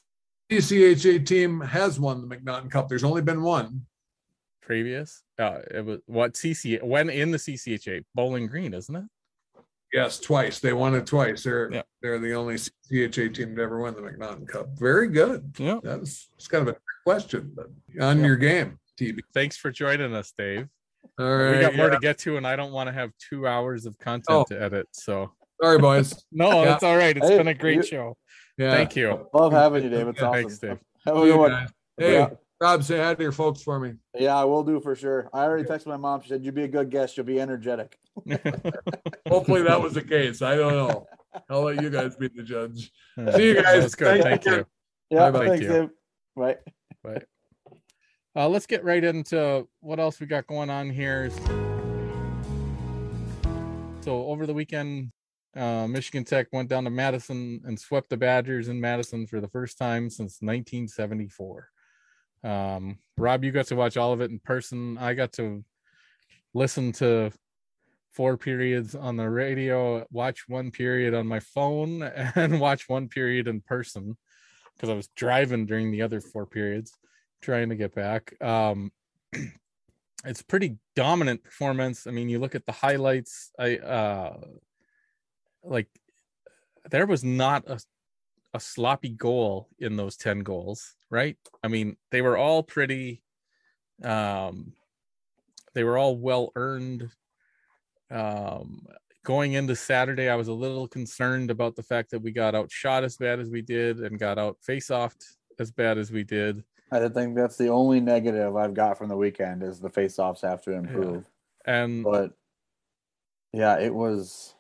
CCHA 0.50 1.26
team 1.26 1.60
has 1.60 2.00
won 2.00 2.26
the 2.26 2.34
MacNaughton 2.36 2.70
Cup? 2.70 2.88
There's 2.88 3.04
only 3.04 3.20
been 3.20 3.42
one. 3.42 3.82
previous 4.62 5.22
uh 5.38 5.60
it 5.70 5.82
was 5.82 5.98
what 6.04 6.34
cc 6.34 6.82
when 6.82 7.08
in 7.08 7.30
the 7.30 7.38
ccha 7.38 8.04
bowling 8.14 8.46
green 8.46 8.72
isn't 8.74 8.96
it 8.96 9.04
Yes, 9.90 10.20
twice. 10.20 10.60
They 10.60 10.74
won 10.74 10.94
it 10.94 11.06
twice. 11.06 11.42
They're 11.44 11.70
Yeah. 11.72 11.82
they're 12.02 12.18
the 12.18 12.34
only 12.34 12.56
CHA 12.58 13.28
team 13.32 13.56
to 13.56 13.62
ever 13.62 13.80
win 13.80 13.94
the 13.94 14.02
MacNaughton 14.02 14.46
Cup. 14.46 14.68
Very 14.78 15.08
good. 15.08 15.54
yeah 15.58 15.80
That's 15.82 16.28
it's 16.36 16.46
kind 16.48 16.66
of 16.68 16.74
a 16.74 16.78
question, 17.06 17.52
but 17.56 17.68
on 18.02 18.18
Yeah. 18.20 18.26
your 18.26 18.36
game, 18.36 18.78
TB. 19.00 19.20
thanks 19.34 19.56
for 19.58 19.70
joining 19.70 20.14
us 20.14 20.32
dave 20.36 20.66
All 21.18 21.34
right. 21.36 21.56
we 21.56 21.60
got 21.62 21.76
more 21.76 21.86
yeah. 21.88 21.94
to 21.94 22.00
get 22.00 22.18
to 22.24 22.36
and 22.38 22.46
i 22.46 22.54
don't 22.56 22.72
want 22.72 22.88
to 22.88 22.92
have 22.92 23.10
two 23.30 23.46
hours 23.46 23.84
of 23.86 23.98
content 23.98 24.26
Oh. 24.40 24.44
to 24.50 24.62
edit 24.62 24.86
so 24.92 25.32
Sorry, 25.62 25.78
boys. 25.78 26.14
no 26.32 26.48
Yeah. 26.62 26.64
that's 26.70 26.82
all 26.84 26.96
right 26.96 27.16
It's 27.16 27.26
Hey, 27.28 27.36
been 27.38 27.48
a 27.48 27.54
great 27.54 27.76
you- 27.76 27.82
show 27.94 28.16
Yeah. 28.58 28.72
thank 28.72 28.96
you 28.96 29.26
Love 29.32 29.52
having 29.52 29.84
you, 29.84 29.90
Dave. 29.90 30.08
It's 30.08 30.20
Yeah, 30.20 30.26
awesome. 30.28 30.40
thanks, 30.42 30.58
Dave. 30.58 30.78
Have 31.06 31.16
a 31.16 31.20
good 31.20 31.36
one. 31.38 31.68
Hey, 31.96 32.14
Yeah. 32.14 32.30
Rob, 32.60 32.82
say 32.82 32.98
hi 32.98 33.14
to 33.14 33.22
your 33.22 33.30
folks 33.30 33.62
for 33.62 33.78
me. 33.78 33.92
Yeah, 34.18 34.34
I 34.36 34.42
will 34.42 34.64
do 34.64 34.80
for 34.80 34.96
sure. 34.96 35.30
I 35.32 35.44
already 35.44 35.62
texted 35.62 35.86
my 35.86 35.96
mom. 35.96 36.22
She 36.22 36.28
said, 36.30 36.44
"You'd 36.44 36.56
be 36.56 36.64
a 36.64 36.68
good 36.68 36.90
guest. 36.90 37.16
You'll 37.16 37.24
be 37.26 37.40
energetic." 37.40 37.96
Hopefully 39.28 39.62
that 39.62 39.80
was 39.80 39.94
the 39.94 40.02
case. 40.02 40.42
I 40.42 40.56
don't 40.56 40.72
know. 40.74 41.06
I'll 41.48 41.62
let 41.62 41.80
you 41.80 41.88
guys 41.88 42.16
be 42.16 42.26
the 42.26 42.42
judge. 42.42 42.90
See 43.36 43.46
you 43.48 43.62
guys. 43.62 43.82
That's 43.82 43.94
good. 43.94 44.22
Thank 44.24 44.44
you. 44.44 44.66
Yeah, 45.08 45.30
Bye-bye. 45.30 45.38
thanks, 45.46 45.50
Thank 45.50 45.62
you. 45.62 45.68
Dave. 45.68 45.90
Bye. 46.36 46.56
But 47.04 47.24
uh, 48.34 48.48
let's 48.48 48.66
get 48.66 48.82
right 48.82 49.04
into 49.04 49.68
what 49.78 50.00
else 50.00 50.18
we 50.18 50.26
got 50.26 50.48
going 50.48 50.68
on 50.68 50.90
here. 50.90 51.30
So 54.00 54.26
over 54.26 54.46
the 54.46 54.54
weekend, 54.54 55.12
uh, 55.58 55.88
Michigan 55.88 56.24
Tech 56.24 56.46
went 56.52 56.68
down 56.68 56.84
to 56.84 56.90
Madison 56.90 57.60
and 57.64 57.78
swept 57.78 58.08
the 58.10 58.16
Badgers 58.16 58.68
in 58.68 58.80
Madison 58.80 59.26
for 59.26 59.40
the 59.40 59.48
first 59.48 59.78
time 59.78 60.08
since 60.08 60.38
1974. 60.40 61.68
Um, 62.44 62.98
Rob, 63.16 63.44
you 63.44 63.50
got 63.50 63.66
to 63.66 63.76
watch 63.76 63.96
all 63.96 64.12
of 64.12 64.20
it 64.20 64.30
in 64.30 64.38
person. 64.38 64.96
I 64.98 65.14
got 65.14 65.32
to 65.34 65.64
listen 66.54 66.92
to 66.92 67.32
four 68.10 68.36
periods 68.36 68.94
on 68.94 69.16
the 69.16 69.28
radio, 69.28 70.06
watch 70.10 70.48
one 70.48 70.70
period 70.70 71.14
on 71.14 71.26
my 71.26 71.40
phone, 71.40 72.02
and 72.34 72.60
watch 72.60 72.88
one 72.88 73.08
period 73.08 73.48
in 73.48 73.60
person 73.60 74.16
because 74.74 74.88
I 74.88 74.94
was 74.94 75.08
driving 75.16 75.66
during 75.66 75.90
the 75.90 76.02
other 76.02 76.20
four 76.20 76.46
periods 76.46 76.92
trying 77.42 77.68
to 77.70 77.76
get 77.76 77.94
back. 77.94 78.40
Um, 78.42 78.92
it's 80.24 80.42
pretty 80.42 80.78
dominant 80.94 81.42
performance. 81.42 82.06
I 82.06 82.10
mean, 82.10 82.28
you 82.28 82.38
look 82.38 82.54
at 82.54 82.66
the 82.66 82.72
highlights. 82.72 83.50
I 83.58 83.76
uh, 83.78 84.36
like 85.62 85.88
there 86.90 87.06
was 87.06 87.24
not 87.24 87.68
a 87.68 87.78
a 88.54 88.60
sloppy 88.60 89.10
goal 89.10 89.68
in 89.78 89.96
those 89.96 90.16
10 90.16 90.38
goals, 90.38 90.94
right? 91.10 91.36
I 91.62 91.68
mean, 91.68 91.96
they 92.10 92.22
were 92.22 92.36
all 92.36 92.62
pretty 92.62 93.22
um 94.02 94.72
they 95.74 95.84
were 95.84 95.98
all 95.98 96.16
well 96.16 96.50
earned. 96.56 97.10
Um 98.10 98.86
going 99.24 99.52
into 99.52 99.76
Saturday, 99.76 100.30
I 100.30 100.36
was 100.36 100.48
a 100.48 100.52
little 100.52 100.88
concerned 100.88 101.50
about 101.50 101.76
the 101.76 101.82
fact 101.82 102.10
that 102.12 102.20
we 102.20 102.32
got 102.32 102.54
outshot 102.54 103.04
as 103.04 103.16
bad 103.16 103.40
as 103.40 103.50
we 103.50 103.60
did 103.60 103.98
and 103.98 104.18
got 104.18 104.38
out 104.38 104.56
face 104.62 104.88
offed 104.88 105.22
as 105.58 105.70
bad 105.70 105.98
as 105.98 106.10
we 106.10 106.24
did. 106.24 106.64
I 106.90 107.06
think 107.08 107.36
that's 107.36 107.56
the 107.56 107.68
only 107.68 108.00
negative 108.00 108.56
I've 108.56 108.74
got 108.74 108.96
from 108.96 109.08
the 109.08 109.16
weekend 109.16 109.62
is 109.62 109.78
the 109.78 109.90
face-offs 109.90 110.40
have 110.40 110.62
to 110.62 110.72
improve. 110.72 111.24
And 111.66 112.02
But 112.02 112.32
yeah, 113.52 113.78
it 113.78 113.94
was 113.94 114.54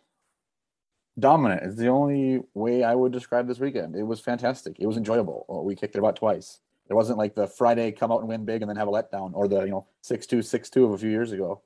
dominant. 1.18 1.62
It's 1.62 1.76
the 1.76 1.88
only 1.88 2.40
way 2.54 2.84
I 2.84 2.94
would 2.94 3.12
describe 3.12 3.46
this 3.46 3.58
weekend. 3.58 3.96
It 3.96 4.02
was 4.02 4.20
fantastic. 4.20 4.76
It 4.78 4.86
was 4.86 4.96
enjoyable. 4.96 5.46
Oh, 5.48 5.62
We 5.62 5.74
kicked 5.74 5.96
it 5.96 5.98
about 5.98 6.16
twice. 6.16 6.60
It 6.88 6.94
wasn't 6.94 7.18
like 7.18 7.34
the 7.34 7.46
Friday 7.46 7.92
come 7.92 8.10
out 8.10 8.20
and 8.20 8.28
win 8.28 8.44
big 8.44 8.62
and 8.62 8.68
then 8.68 8.76
have 8.76 8.88
a 8.88 8.90
letdown 8.90 9.32
or 9.34 9.46
the 9.46 9.60
you 9.60 9.70
know 9.70 9.86
six 10.00 10.26
two 10.26 10.40
six 10.40 10.70
two 10.70 10.86
of 10.86 10.92
a 10.92 10.98
few 10.98 11.10
years 11.10 11.32
ago. 11.32 11.62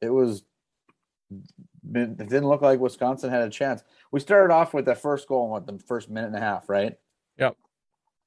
It 0.00 0.10
was. 0.10 0.42
It 1.94 2.16
didn't 2.18 2.48
look 2.48 2.60
like 2.60 2.80
Wisconsin 2.80 3.30
had 3.30 3.42
a 3.42 3.50
chance. 3.50 3.82
We 4.10 4.20
started 4.20 4.52
off 4.52 4.74
with 4.74 4.84
the 4.84 4.94
first 4.94 5.26
goal 5.26 5.44
in 5.44 5.50
what 5.50 5.66
the 5.66 5.78
first 5.78 6.10
minute 6.10 6.28
and 6.28 6.36
a 6.36 6.40
half, 6.40 6.68
right? 6.68 6.98
Yep. 7.38 7.56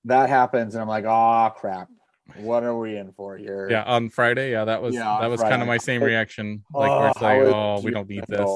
That 0.05 0.29
happens, 0.29 0.73
and 0.73 0.81
I'm 0.81 0.87
like, 0.87 1.05
oh 1.05 1.51
crap, 1.55 1.89
what 2.37 2.63
are 2.63 2.75
we 2.75 2.97
in 2.97 3.11
for 3.11 3.37
here? 3.37 3.67
yeah, 3.69 3.83
on 3.83 4.09
Friday, 4.09 4.51
yeah, 4.51 4.65
that 4.65 4.81
was 4.81 4.95
Yeah, 4.95 5.17
that 5.21 5.29
was 5.29 5.41
kind 5.41 5.61
of 5.61 5.67
my 5.67 5.77
same 5.77 6.01
reaction. 6.01 6.63
Like 6.73 6.89
where 6.89 7.09
it's 7.09 7.21
oh, 7.21 7.25
like, 7.25 7.37
oh, 7.39 7.81
we 7.83 7.91
don't 7.91 8.09
need 8.09 8.23
this. 8.27 8.49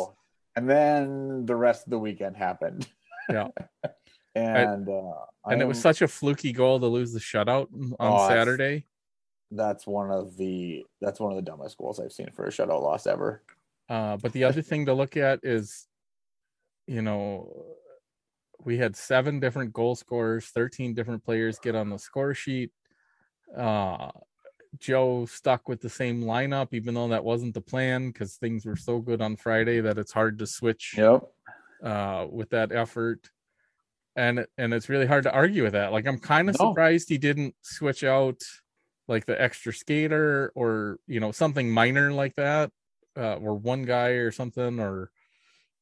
And 0.55 0.69
then 0.69 1.45
the 1.45 1.55
rest 1.55 1.85
of 1.85 1.91
the 1.91 1.99
weekend 1.99 2.37
happened. 2.37 2.87
Yeah. 3.29 3.47
and 4.35 4.87
uh, 4.87 5.25
And 5.45 5.61
it 5.61 5.67
was 5.67 5.79
such 5.81 6.01
a 6.01 6.07
fluky 6.07 6.51
goal 6.53 6.79
to 6.79 6.87
lose 6.87 7.11
the 7.13 7.19
shutout 7.19 7.67
on 7.73 7.95
Oh, 7.99 8.27
Saturday. 8.27 8.85
that's 9.51 9.85
one 9.87 10.11
of 10.11 10.37
the 10.37 10.85
that's 11.01 11.19
one 11.19 11.31
of 11.31 11.35
the 11.35 11.41
dumbest 11.41 11.77
goals 11.77 11.99
I've 11.99 12.11
seen 12.13 12.29
for 12.33 12.45
a 12.45 12.49
shutout 12.49 12.81
loss 12.81 13.07
ever. 13.07 13.43
Uh, 13.89 14.17
but 14.17 14.31
the 14.33 14.43
other 14.43 14.61
thing 14.61 14.85
to 14.87 14.93
look 14.93 15.15
at 15.17 15.39
is, 15.43 15.87
you 16.87 17.01
know, 17.01 17.65
we 18.63 18.77
had 18.77 18.95
seven 18.95 19.39
different 19.39 19.73
goal 19.73 19.95
scorers, 19.95 20.47
13 20.47 20.93
different 20.95 21.23
players 21.23 21.59
get 21.59 21.75
on 21.75 21.89
the 21.89 21.99
score 21.99 22.33
sheet. 22.33 22.71
Uh, 23.55 24.09
Joe 24.79 25.25
stuck 25.25 25.67
with 25.67 25.81
the 25.81 25.89
same 25.89 26.23
lineup, 26.23 26.69
even 26.73 26.93
though 26.93 27.07
that 27.09 27.23
wasn't 27.23 27.53
the 27.53 27.61
plan 27.61 28.07
because 28.11 28.35
things 28.35 28.65
were 28.65 28.75
so 28.75 28.99
good 28.99 29.21
on 29.21 29.35
Friday 29.35 29.81
that 29.81 29.97
it's 29.97 30.11
hard 30.11 30.39
to 30.39 30.47
switch 30.47 30.95
Yep. 30.97 31.23
uh, 31.83 32.27
with 32.29 32.49
that 32.51 32.71
effort. 32.71 33.29
And 34.15 34.45
and 34.57 34.73
it's 34.73 34.87
really 34.87 35.05
hard 35.07 35.23
to 35.23 35.33
argue 35.33 35.63
with 35.63 35.73
that. 35.73 35.91
Like 35.91 36.07
I'm 36.07 36.19
kind 36.19 36.49
of 36.49 36.55
No. 36.59 36.69
surprised 36.69 37.09
he 37.09 37.17
didn't 37.17 37.55
switch 37.61 38.03
out 38.03 38.41
like 39.07 39.25
the 39.25 39.39
extra 39.39 39.73
skater 39.73 40.51
or 40.55 40.99
you 41.05 41.19
know 41.19 41.31
something 41.31 41.69
minor 41.69 42.13
like 42.13 42.35
that, 42.35 42.71
uh, 43.17 43.35
or 43.35 43.55
one 43.55 43.83
guy 43.83 44.09
or 44.09 44.31
something. 44.31 44.79
Or 44.79 45.11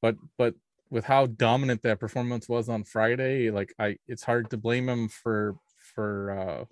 but 0.02 0.16
but 0.38 0.56
with 0.90 1.06
how 1.06 1.28
dominant 1.28 1.84
that 1.84 2.00
performance 2.00 2.50
was 2.50 2.70
on 2.70 2.84
Friday, 2.84 3.52
like 3.52 3.74
I 3.78 3.98
it's 4.08 4.24
hard 4.24 4.50
to 4.50 4.58
blame 4.58 4.90
him 4.90 5.10
for 5.10 5.56
for 5.96 6.32
uh, 6.32 6.66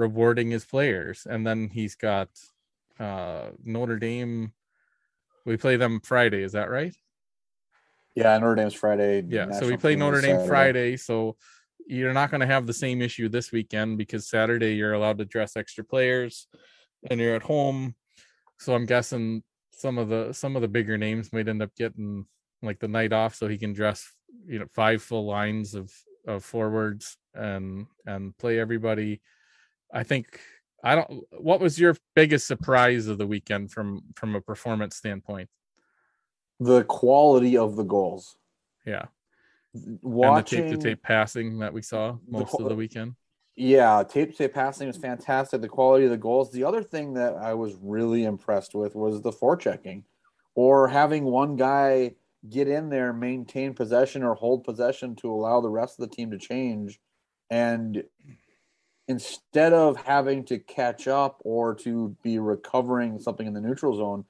rewarding 0.00 0.50
his 0.50 0.64
players. 0.64 1.26
And 1.28 1.46
then 1.46 1.68
he's 1.68 1.94
got 1.94 2.28
uh, 2.98 3.50
Notre 3.62 3.98
Dame. 3.98 4.52
We 5.44 5.56
play 5.56 5.76
them 5.76 6.00
Friday, 6.00 6.42
is 6.42 6.52
that 6.52 6.70
right? 6.70 6.94
Yeah, 8.14 8.36
Notre 8.38 8.56
Dame's 8.56 8.74
Friday. 8.74 9.24
Yeah, 9.28 9.50
so 9.52 9.66
we 9.66 9.76
play 9.76 9.94
Notre 9.94 10.20
Dame 10.20 10.36
Saturday. 10.36 10.48
Friday, 10.48 10.96
so 10.96 11.36
you're 11.86 12.12
not 12.12 12.30
going 12.30 12.40
to 12.40 12.46
have 12.46 12.66
the 12.66 12.72
same 12.72 13.00
issue 13.00 13.28
this 13.28 13.52
weekend 13.52 13.98
because 13.98 14.28
Saturday 14.28 14.74
you're 14.74 14.94
allowed 14.94 15.18
to 15.18 15.24
dress 15.24 15.56
extra 15.56 15.84
players, 15.84 16.48
and 17.08 17.20
you're 17.20 17.36
at 17.36 17.42
home. 17.42 17.94
So 18.58 18.74
I'm 18.74 18.86
guessing 18.86 19.42
some 19.70 19.96
of 19.96 20.08
the 20.08 20.32
some 20.32 20.56
of 20.56 20.62
the 20.62 20.68
bigger 20.68 20.98
names 20.98 21.32
might 21.32 21.48
end 21.48 21.62
up 21.62 21.74
getting 21.76 22.26
like 22.62 22.80
the 22.80 22.88
night 22.88 23.12
off, 23.12 23.34
so 23.34 23.48
he 23.48 23.58
can 23.58 23.72
dress 23.72 24.12
you 24.46 24.58
know 24.58 24.66
five 24.74 25.02
full 25.02 25.26
lines 25.26 25.74
of 25.74 25.90
of 26.26 26.44
forwards 26.44 27.16
and 27.34 27.86
and 28.06 28.36
play 28.38 28.58
everybody. 28.58 29.20
I 29.92 30.02
think 30.02 30.40
I 30.82 30.94
don't. 30.94 31.24
What 31.32 31.60
was 31.60 31.78
your 31.78 31.96
biggest 32.14 32.46
surprise 32.46 33.06
of 33.06 33.18
the 33.18 33.26
weekend 33.26 33.70
from 33.72 34.02
from 34.16 34.34
a 34.34 34.40
performance 34.40 34.96
standpoint? 34.96 35.48
The 36.58 36.84
quality 36.84 37.56
of 37.56 37.76
the 37.76 37.84
goals. 37.84 38.36
Yeah, 38.86 39.06
Watching 39.72 40.60
and 40.60 40.68
the 40.68 40.72
tape 40.72 40.82
to 40.82 40.88
tape 40.88 41.02
passing 41.02 41.58
that 41.60 41.72
we 41.72 41.82
saw 41.82 42.16
most 42.28 42.54
of 42.54 42.68
the 42.68 42.74
weekend. 42.74 43.14
Yeah, 43.54 44.02
tape 44.08 44.32
to 44.32 44.36
tape 44.36 44.54
passing 44.54 44.88
was 44.88 44.96
fantastic. 44.96 45.60
The 45.60 45.68
quality 45.68 46.06
of 46.06 46.10
the 46.10 46.16
goals. 46.16 46.50
The 46.50 46.64
other 46.64 46.82
thing 46.82 47.14
that 47.14 47.36
I 47.36 47.54
was 47.54 47.76
really 47.80 48.24
impressed 48.24 48.74
with 48.74 48.96
was 48.96 49.22
the 49.22 49.30
forechecking, 49.30 50.02
or 50.54 50.88
having 50.88 51.24
one 51.24 51.56
guy 51.56 52.14
get 52.48 52.68
in 52.68 52.88
there, 52.88 53.12
maintain 53.12 53.74
possession, 53.74 54.24
or 54.24 54.34
hold 54.34 54.64
possession 54.64 55.14
to 55.16 55.30
allow 55.30 55.60
the 55.60 55.68
rest 55.68 56.00
of 56.00 56.08
the 56.08 56.16
team 56.16 56.30
to 56.32 56.38
change, 56.38 56.98
and 57.48 58.02
instead 59.10 59.72
of 59.72 59.96
having 59.96 60.44
to 60.44 60.56
catch 60.56 61.08
up 61.08 61.42
or 61.44 61.74
to 61.74 62.16
be 62.22 62.38
recovering 62.38 63.18
something 63.18 63.44
in 63.44 63.52
the 63.52 63.60
neutral 63.60 63.96
zone, 63.96 64.24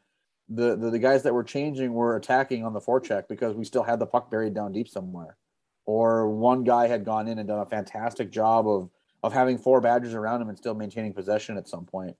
the, 0.49 0.75
the, 0.75 0.89
the 0.89 0.99
guys 0.99 1.23
that 1.23 1.35
were 1.35 1.45
changing 1.45 1.93
were 1.93 2.17
attacking 2.17 2.65
on 2.65 2.73
the 2.73 2.81
forecheck 2.81 3.29
because 3.29 3.55
we 3.55 3.67
still 3.67 3.83
had 3.83 3.99
the 3.99 4.07
puck 4.07 4.31
buried 4.31 4.55
down 4.55 4.73
deep 4.73 4.89
somewhere. 4.89 5.37
Or 5.85 6.31
one 6.31 6.65
guy 6.65 6.87
had 6.87 7.05
gone 7.05 7.29
in 7.29 7.39
and 7.39 7.47
done 7.47 7.59
a 7.59 7.67
fantastic 7.67 8.31
job 8.31 8.67
of 8.67 8.89
of 9.23 9.35
having 9.35 9.59
four 9.59 9.83
Badgers 9.83 10.15
around 10.15 10.41
him 10.41 10.49
and 10.49 10.57
still 10.57 10.73
maintaining 10.73 11.13
possession 11.13 11.59
at 11.59 11.69
some 11.69 11.85
point. 11.85 12.17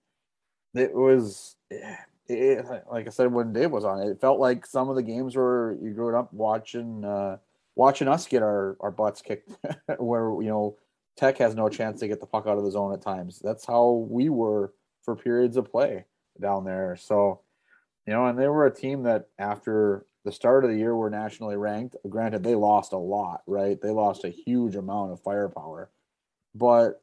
It 0.75 0.95
was, 0.95 1.57
it, 2.29 2.63
like 2.93 3.07
I 3.07 3.11
said 3.11 3.33
when 3.33 3.55
Dave 3.55 3.71
was 3.71 3.87
on, 3.87 4.03
it 4.03 4.21
felt 4.21 4.39
like 4.39 4.67
some 4.67 4.91
of 4.91 4.97
the 4.97 5.03
games 5.03 5.35
where 5.35 5.79
you 5.81 5.93
grew 5.95 6.15
up 6.15 6.31
watching, 6.35 7.03
uh, 7.07 7.39
watching 7.75 8.07
us 8.07 8.27
get 8.27 8.43
our, 8.43 8.77
our 8.81 8.91
butts 8.91 9.23
kicked, 9.23 9.51
where 9.99 10.31
you 10.43 10.51
know 10.51 10.77
Tech 11.17 11.39
has 11.39 11.55
no 11.55 11.69
chance 11.69 12.01
to 12.01 12.09
get 12.09 12.21
the 12.21 12.27
puck 12.27 12.47
out 12.47 12.59
of 12.59 12.65
the 12.65 12.71
zone 12.71 12.93
at 12.93 13.03
times. 13.03 13.41
That's 13.43 13.67
how 13.67 14.07
we 14.09 14.29
were 14.29 14.73
for 15.03 15.17
periods 15.17 15.57
of 15.57 15.71
play 15.71 16.05
down 16.41 16.65
there. 16.65 16.97
So, 16.97 17.41
you 18.07 18.13
know, 18.13 18.27
and 18.27 18.39
they 18.39 18.49
were 18.49 18.67
a 18.67 18.75
team 18.75 19.03
that 19.03 19.29
after 19.39 20.07
the 20.25 20.33
start 20.33 20.65
of 20.65 20.71
the 20.71 20.77
year 20.77 20.95
were 20.95 21.11
nationally 21.11 21.57
ranked. 21.57 21.97
Granted, 22.09 22.43
they 22.43 22.55
lost 22.55 22.93
a 22.93 22.99
lot, 22.99 23.43
right? 23.47 23.81
They 23.81 23.91
lost 23.91 24.25
a 24.25 24.29
huge 24.29 24.77
amount 24.77 25.13
of 25.13 25.23
firepower 25.23 25.91
but 26.55 27.03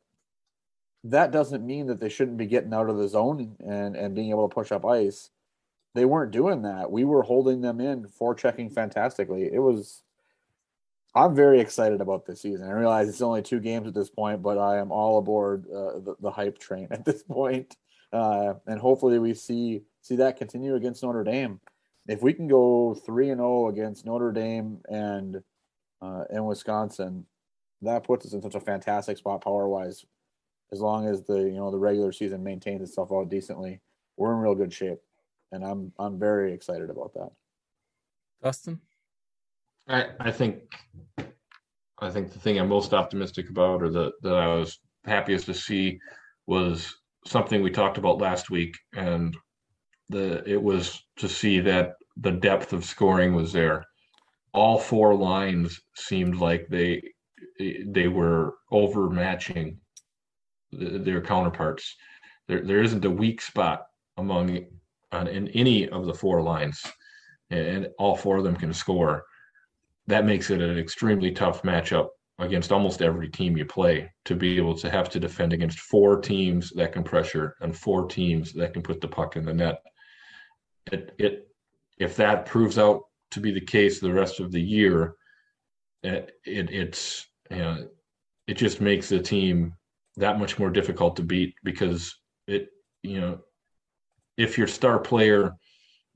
that 1.04 1.32
doesn't 1.32 1.66
mean 1.66 1.88
that 1.88 2.00
they 2.00 2.10
shouldn't 2.10 2.38
be 2.38 2.48
getting 2.48 2.74
out 2.74 2.90
of 2.90 2.98
the 2.98 3.08
zone 3.08 3.56
and 3.66 3.96
and 3.96 4.16
being 4.16 4.30
able 4.30 4.48
to 4.48 4.54
push 4.54 4.72
up 4.72 4.86
ice. 4.86 5.30
They 5.96 6.06
weren't 6.06 6.32
doing 6.32 6.64
that. 6.64 6.92
We 6.92 7.06
were 7.06 7.24
holding 7.24 7.62
them 7.62 7.80
in, 7.80 8.08
forechecking 8.08 8.74
fantastically. 8.74 9.50
It 9.52 9.60
was. 9.60 10.04
I'm 11.16 11.36
very 11.36 11.60
excited 11.60 12.02
about 12.02 12.26
this 12.26 12.42
season. 12.42 12.68
I 12.68 12.74
realize 12.74 13.10
it's 13.10 13.22
only 13.22 13.42
two 13.42 13.60
games 13.60 13.88
at 13.88 13.94
this 13.94 14.10
point, 14.10 14.42
but 14.42 14.58
I 14.58 14.78
am 14.78 14.92
all 14.92 15.18
aboard 15.18 15.66
uh, 15.66 16.00
the, 16.00 16.16
the 16.20 16.32
hype 16.32 16.60
train 16.60 16.88
at 16.92 17.06
this 17.06 17.24
point. 17.24 17.76
Uh, 18.14 18.54
and 18.68 18.80
hopefully, 18.80 19.20
we 19.20 19.34
see 19.34 19.84
see 20.02 20.16
that 20.18 20.38
continue 20.38 20.76
against 20.76 21.04
Notre 21.04 21.24
Dame. 21.24 21.60
If 22.08 22.22
we 22.22 22.34
can 22.34 22.48
go 22.48 22.94
three 23.06 23.32
and 23.32 23.40
zero 23.40 23.68
against 23.68 24.06
Notre 24.06 24.32
Dame 24.32 24.80
and 24.90 25.42
uh, 26.02 26.24
Wisconsin, 26.30 27.26
that 27.82 28.04
puts 28.06 28.26
us 28.26 28.34
in 28.34 28.42
such 28.42 28.56
a 28.56 28.62
fantastic 28.62 29.18
spot 29.18 29.44
power 29.44 29.68
wise 29.68 30.06
as 30.72 30.82
long 30.82 31.08
as 31.08 31.24
the 31.24 31.38
you 31.38 31.56
know 31.56 31.72
the 31.72 31.78
regular 31.78 32.12
season 32.12 32.44
maintains 32.44 32.82
itself 32.82 33.12
out 33.12 33.30
decently, 33.30 33.80
we're 34.18 34.34
in 34.34 34.40
real 34.40 34.56
good 34.56 34.74
shape, 34.74 35.00
and 35.52 35.64
I'm 35.64 35.92
I'm 35.98 36.20
very 36.20 36.54
excited 36.54 36.90
about 36.90 37.14
that. 37.14 37.30
Dustin, 38.44 38.82
I 39.88 40.07
I 40.19 40.31
think 40.31 40.61
I 41.99 42.09
think 42.09 42.31
the 42.31 42.39
thing 42.39 42.59
I'm 42.59 42.69
most 42.69 42.93
optimistic 42.93 43.49
about, 43.49 43.81
or 43.81 43.89
the 43.89 44.11
that 44.22 44.35
I 44.35 44.47
was 44.47 44.80
happiest 45.05 45.45
to 45.47 45.53
see, 45.53 45.99
was 46.45 46.93
something 47.26 47.61
we 47.61 47.72
talked 47.72 47.97
about 47.97 48.22
last 48.22 48.49
week, 48.49 48.76
and 48.95 49.35
the 50.09 50.43
it 50.49 50.61
was 50.61 51.03
to 51.18 51.27
see 51.30 51.59
that 51.61 51.93
the 52.18 52.31
depth 52.31 52.73
of 52.73 52.85
scoring 52.85 53.35
was 53.35 53.53
there. 53.53 53.84
All 54.53 54.80
four 54.80 55.15
lines 55.15 55.80
seemed 55.95 56.35
like 56.35 56.68
they 56.69 57.01
they 57.59 58.07
were 58.07 58.55
overmatching 58.72 59.77
their 60.72 61.22
counterparts. 61.22 61.95
There 62.47 62.64
there 62.65 62.81
isn't 62.84 63.05
a 63.05 63.11
weak 63.11 63.41
spot 63.41 63.88
among 64.18 64.65
on 65.11 65.27
in 65.27 65.47
any 65.49 65.88
of 65.89 66.05
the 66.05 66.14
four 66.14 66.41
lines, 66.41 66.81
and 67.49 67.88
all 67.97 68.15
four 68.15 68.38
of 68.38 68.43
them 68.43 68.55
can 68.55 68.73
score. 68.73 69.23
That 70.08 70.26
makes 70.26 70.50
it 70.50 70.62
an 70.62 70.78
extremely 70.78 71.32
tough 71.32 71.64
matchup 71.64 72.08
against 72.40 72.72
almost 72.72 73.02
every 73.02 73.30
team 73.30 73.58
you 73.58 73.66
play 73.66 74.12
to 74.26 74.36
be 74.36 74.58
able 74.58 74.76
to 74.78 74.90
have 74.90 75.10
to 75.10 75.20
defend 75.20 75.54
against 75.54 75.80
four 75.80 76.22
teams 76.22 76.72
that 76.76 76.94
can 76.94 77.04
pressure 77.04 77.56
and 77.62 77.76
four 77.76 78.08
teams 78.08 78.54
that 78.54 78.74
can 78.74 78.84
put 78.84 79.02
the 79.02 79.08
puck 79.08 79.36
in 79.36 79.46
the 79.46 79.54
net. 79.54 79.82
It 80.92 81.14
it 81.18 81.48
if 81.98 82.16
that 82.18 82.46
proves 82.46 82.78
out 82.78 83.02
to 83.32 83.40
be 83.40 83.52
the 83.52 83.62
case 83.62 84.00
the 84.00 84.14
rest 84.14 84.40
of 84.40 84.52
the 84.52 84.62
year, 84.62 85.16
it, 86.04 86.32
it 86.46 86.70
it's 86.72 87.28
you 87.50 87.58
know, 87.58 87.88
it 88.48 88.54
just 88.54 88.82
makes 88.82 89.10
the 89.10 89.20
team 89.20 89.74
that 90.16 90.40
much 90.40 90.58
more 90.60 90.70
difficult 90.70 91.16
to 91.16 91.24
beat 91.24 91.56
because 91.64 92.16
it 92.48 92.70
you 93.04 93.20
know 93.20 93.40
if 94.38 94.58
your 94.58 94.68
star 94.68 95.00
player 95.00 95.54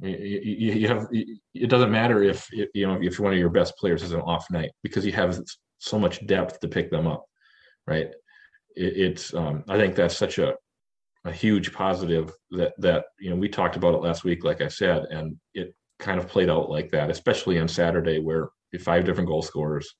you, 0.02 0.74
you 0.74 0.88
have 0.88 1.08
it 1.12 1.70
doesn't 1.70 1.92
matter 1.92 2.24
if 2.24 2.48
you 2.52 2.88
know 2.88 2.98
if 3.02 3.20
one 3.20 3.34
of 3.34 3.40
your 3.40 3.50
best 3.50 3.76
players 3.78 4.02
has 4.02 4.14
an 4.14 4.22
off 4.22 4.50
night 4.50 4.72
because 4.84 5.06
you 5.06 5.12
have 5.12 5.40
so 5.78 6.00
much 6.00 6.26
depth 6.28 6.60
to 6.60 6.68
pick 6.68 6.90
them 6.90 7.08
up 7.08 7.26
right? 7.88 8.08
It, 8.76 8.98
it's 8.98 9.34
um, 9.34 9.64
i 9.70 9.78
think 9.78 9.96
that's 9.96 10.18
such 10.18 10.38
a 10.38 10.54
a 11.26 11.32
huge 11.32 11.72
positive 11.72 12.32
that 12.52 12.74
that 12.80 13.06
you 13.20 13.30
know 13.30 13.36
we 13.36 13.48
talked 13.48 13.76
about 13.76 13.94
it 13.94 14.02
last 14.02 14.24
week 14.24 14.44
like 14.44 14.62
i 14.62 14.68
said 14.68 15.04
and 15.12 15.38
it 15.54 15.76
kind 16.00 16.20
of 16.20 16.28
played 16.28 16.50
out 16.50 16.70
like 16.70 16.90
that 16.90 17.12
especially 17.12 17.60
on 17.60 17.68
saturday 17.68 18.18
where 18.18 18.50
five 18.80 19.06
different 19.06 19.28
goal 19.28 19.42
scorers. 19.42 19.96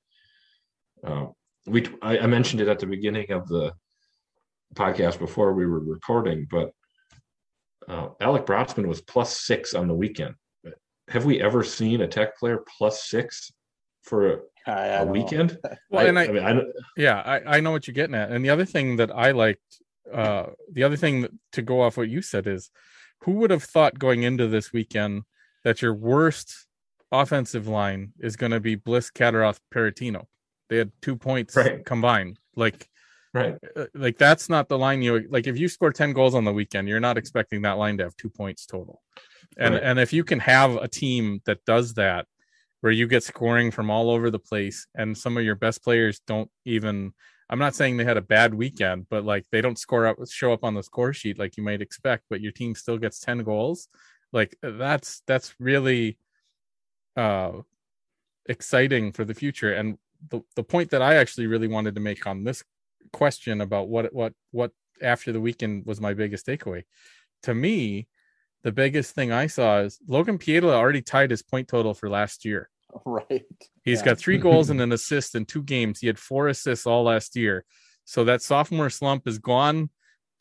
Uh, 1.06 1.26
we 1.66 1.86
I, 2.00 2.18
I 2.18 2.26
mentioned 2.26 2.60
it 2.60 2.68
at 2.68 2.78
the 2.78 2.86
beginning 2.86 3.30
of 3.30 3.46
the 3.48 3.72
podcast 4.74 5.18
before 5.18 5.52
we 5.52 5.66
were 5.66 5.80
recording 5.80 6.46
but 6.50 6.70
uh, 7.88 8.08
Alec 8.20 8.46
Broetzman 8.46 8.86
was 8.86 9.00
plus 9.00 9.36
six 9.38 9.74
on 9.74 9.88
the 9.88 9.94
weekend. 9.94 10.34
Have 11.08 11.24
we 11.24 11.40
ever 11.40 11.64
seen 11.64 12.00
a 12.00 12.08
tech 12.08 12.38
player 12.38 12.64
plus 12.78 13.04
six 13.04 13.52
for 14.02 14.44
a, 14.66 15.00
a 15.00 15.04
weekend? 15.04 15.58
well, 15.90 16.04
I, 16.04 16.08
and 16.08 16.18
I, 16.18 16.24
I, 16.24 16.28
mean, 16.28 16.42
I 16.44 16.62
yeah, 16.96 17.20
I, 17.20 17.56
I 17.56 17.60
know 17.60 17.72
what 17.72 17.86
you're 17.86 17.94
getting 17.94 18.14
at. 18.14 18.30
And 18.30 18.44
the 18.44 18.50
other 18.50 18.64
thing 18.64 18.96
that 18.96 19.10
I 19.14 19.32
liked, 19.32 19.80
uh, 20.12 20.46
the 20.70 20.84
other 20.84 20.96
thing 20.96 21.26
to 21.52 21.62
go 21.62 21.82
off 21.82 21.96
what 21.96 22.08
you 22.08 22.22
said 22.22 22.46
is, 22.46 22.70
who 23.22 23.32
would 23.32 23.50
have 23.50 23.62
thought 23.62 23.98
going 23.98 24.22
into 24.22 24.48
this 24.48 24.72
weekend 24.72 25.22
that 25.64 25.82
your 25.82 25.94
worst 25.94 26.66
offensive 27.10 27.68
line 27.68 28.12
is 28.18 28.36
going 28.36 28.52
to 28.52 28.60
be 28.60 28.74
Bliss, 28.74 29.10
Caderoth, 29.10 29.60
Parrottino? 29.72 30.26
They 30.68 30.78
had 30.78 30.92
two 31.02 31.16
points 31.16 31.56
right. 31.56 31.84
combined. 31.84 32.38
Like 32.56 32.88
Right. 33.34 33.56
Uh, 33.74 33.86
like 33.94 34.18
that's 34.18 34.50
not 34.50 34.68
the 34.68 34.76
line 34.76 35.00
you 35.00 35.26
like 35.30 35.46
if 35.46 35.58
you 35.58 35.66
score 35.68 35.90
10 35.90 36.12
goals 36.12 36.34
on 36.34 36.44
the 36.44 36.52
weekend, 36.52 36.86
you're 36.88 37.00
not 37.00 37.16
expecting 37.16 37.62
that 37.62 37.78
line 37.78 37.96
to 37.98 38.04
have 38.04 38.16
2 38.16 38.28
points 38.28 38.66
total. 38.66 39.02
And 39.56 39.74
right. 39.74 39.82
and 39.82 39.98
if 39.98 40.12
you 40.12 40.22
can 40.22 40.38
have 40.40 40.76
a 40.76 40.88
team 40.88 41.40
that 41.46 41.64
does 41.64 41.94
that 41.94 42.26
where 42.82 42.92
you 42.92 43.06
get 43.06 43.22
scoring 43.22 43.70
from 43.70 43.90
all 43.90 44.10
over 44.10 44.30
the 44.30 44.38
place 44.38 44.86
and 44.94 45.16
some 45.16 45.36
of 45.36 45.44
your 45.44 45.54
best 45.54 45.82
players 45.82 46.20
don't 46.26 46.50
even 46.64 47.14
I'm 47.48 47.58
not 47.58 47.74
saying 47.74 47.96
they 47.96 48.04
had 48.04 48.16
a 48.16 48.22
bad 48.22 48.54
weekend, 48.54 49.06
but 49.10 49.24
like 49.24 49.46
they 49.50 49.60
don't 49.60 49.78
score 49.78 50.06
up 50.06 50.16
show 50.28 50.52
up 50.52 50.64
on 50.64 50.74
the 50.74 50.82
score 50.82 51.12
sheet 51.14 51.38
like 51.38 51.56
you 51.56 51.62
might 51.62 51.82
expect, 51.82 52.24
but 52.28 52.40
your 52.40 52.52
team 52.52 52.74
still 52.74 52.98
gets 52.98 53.20
10 53.20 53.44
goals. 53.44 53.88
Like 54.32 54.56
that's 54.62 55.22
that's 55.26 55.54
really 55.58 56.18
uh 57.16 57.52
exciting 58.46 59.12
for 59.12 59.24
the 59.24 59.34
future 59.34 59.72
and 59.72 59.96
the, 60.30 60.40
the 60.56 60.62
point 60.62 60.90
that 60.90 61.02
I 61.02 61.16
actually 61.16 61.46
really 61.46 61.68
wanted 61.68 61.94
to 61.94 62.00
make 62.00 62.26
on 62.26 62.44
this 62.44 62.62
question 63.12 63.60
about 63.60 63.88
what 63.88 64.12
what 64.12 64.32
what 64.50 64.72
after 65.02 65.32
the 65.32 65.40
weekend 65.40 65.86
was 65.86 66.00
my 66.00 66.14
biggest 66.14 66.46
takeaway. 66.46 66.84
To 67.44 67.54
me, 67.54 68.08
the 68.62 68.72
biggest 68.72 69.14
thing 69.14 69.32
I 69.32 69.46
saw 69.48 69.80
is 69.80 69.98
Logan 70.06 70.38
Pietila 70.38 70.74
already 70.74 71.02
tied 71.02 71.30
his 71.30 71.42
point 71.42 71.68
total 71.68 71.94
for 71.94 72.08
last 72.08 72.44
year. 72.44 72.68
Right. 73.06 73.44
He's 73.84 74.00
yeah. 74.00 74.04
got 74.04 74.18
three 74.18 74.36
goals 74.36 74.68
and 74.68 74.78
an 74.82 74.92
assist 74.92 75.34
in 75.34 75.46
two 75.46 75.62
games. 75.62 76.00
He 76.00 76.06
had 76.08 76.18
four 76.18 76.48
assists 76.48 76.86
all 76.86 77.04
last 77.04 77.34
year. 77.34 77.64
So 78.04 78.22
that 78.24 78.42
sophomore 78.42 78.90
slump 78.90 79.26
is 79.26 79.38
gone. 79.38 79.88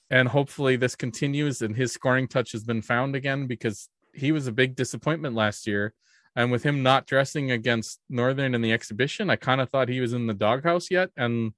And 0.09 0.27
hopefully 0.27 0.75
this 0.75 0.97
continues 0.97 1.61
and 1.61 1.73
his 1.73 1.93
scoring 1.93 2.27
touch 2.27 2.51
has 2.51 2.65
been 2.65 2.81
found 2.81 3.15
again 3.15 3.47
because 3.47 3.87
he 4.13 4.33
was 4.33 4.47
a 4.47 4.51
big 4.51 4.75
disappointment 4.75 5.33
last 5.33 5.65
year. 5.65 5.93
And 6.35 6.51
with 6.51 6.63
him 6.63 6.83
not 6.83 7.07
dressing 7.07 7.51
against 7.51 8.01
Northern 8.09 8.53
in 8.53 8.61
the 8.61 8.73
exhibition, 8.73 9.29
I 9.29 9.37
kind 9.37 9.61
of 9.61 9.69
thought 9.69 9.87
he 9.87 10.01
was 10.01 10.11
in 10.11 10.27
the 10.27 10.33
doghouse 10.33 10.91
yet. 10.91 11.09
And 11.15 11.53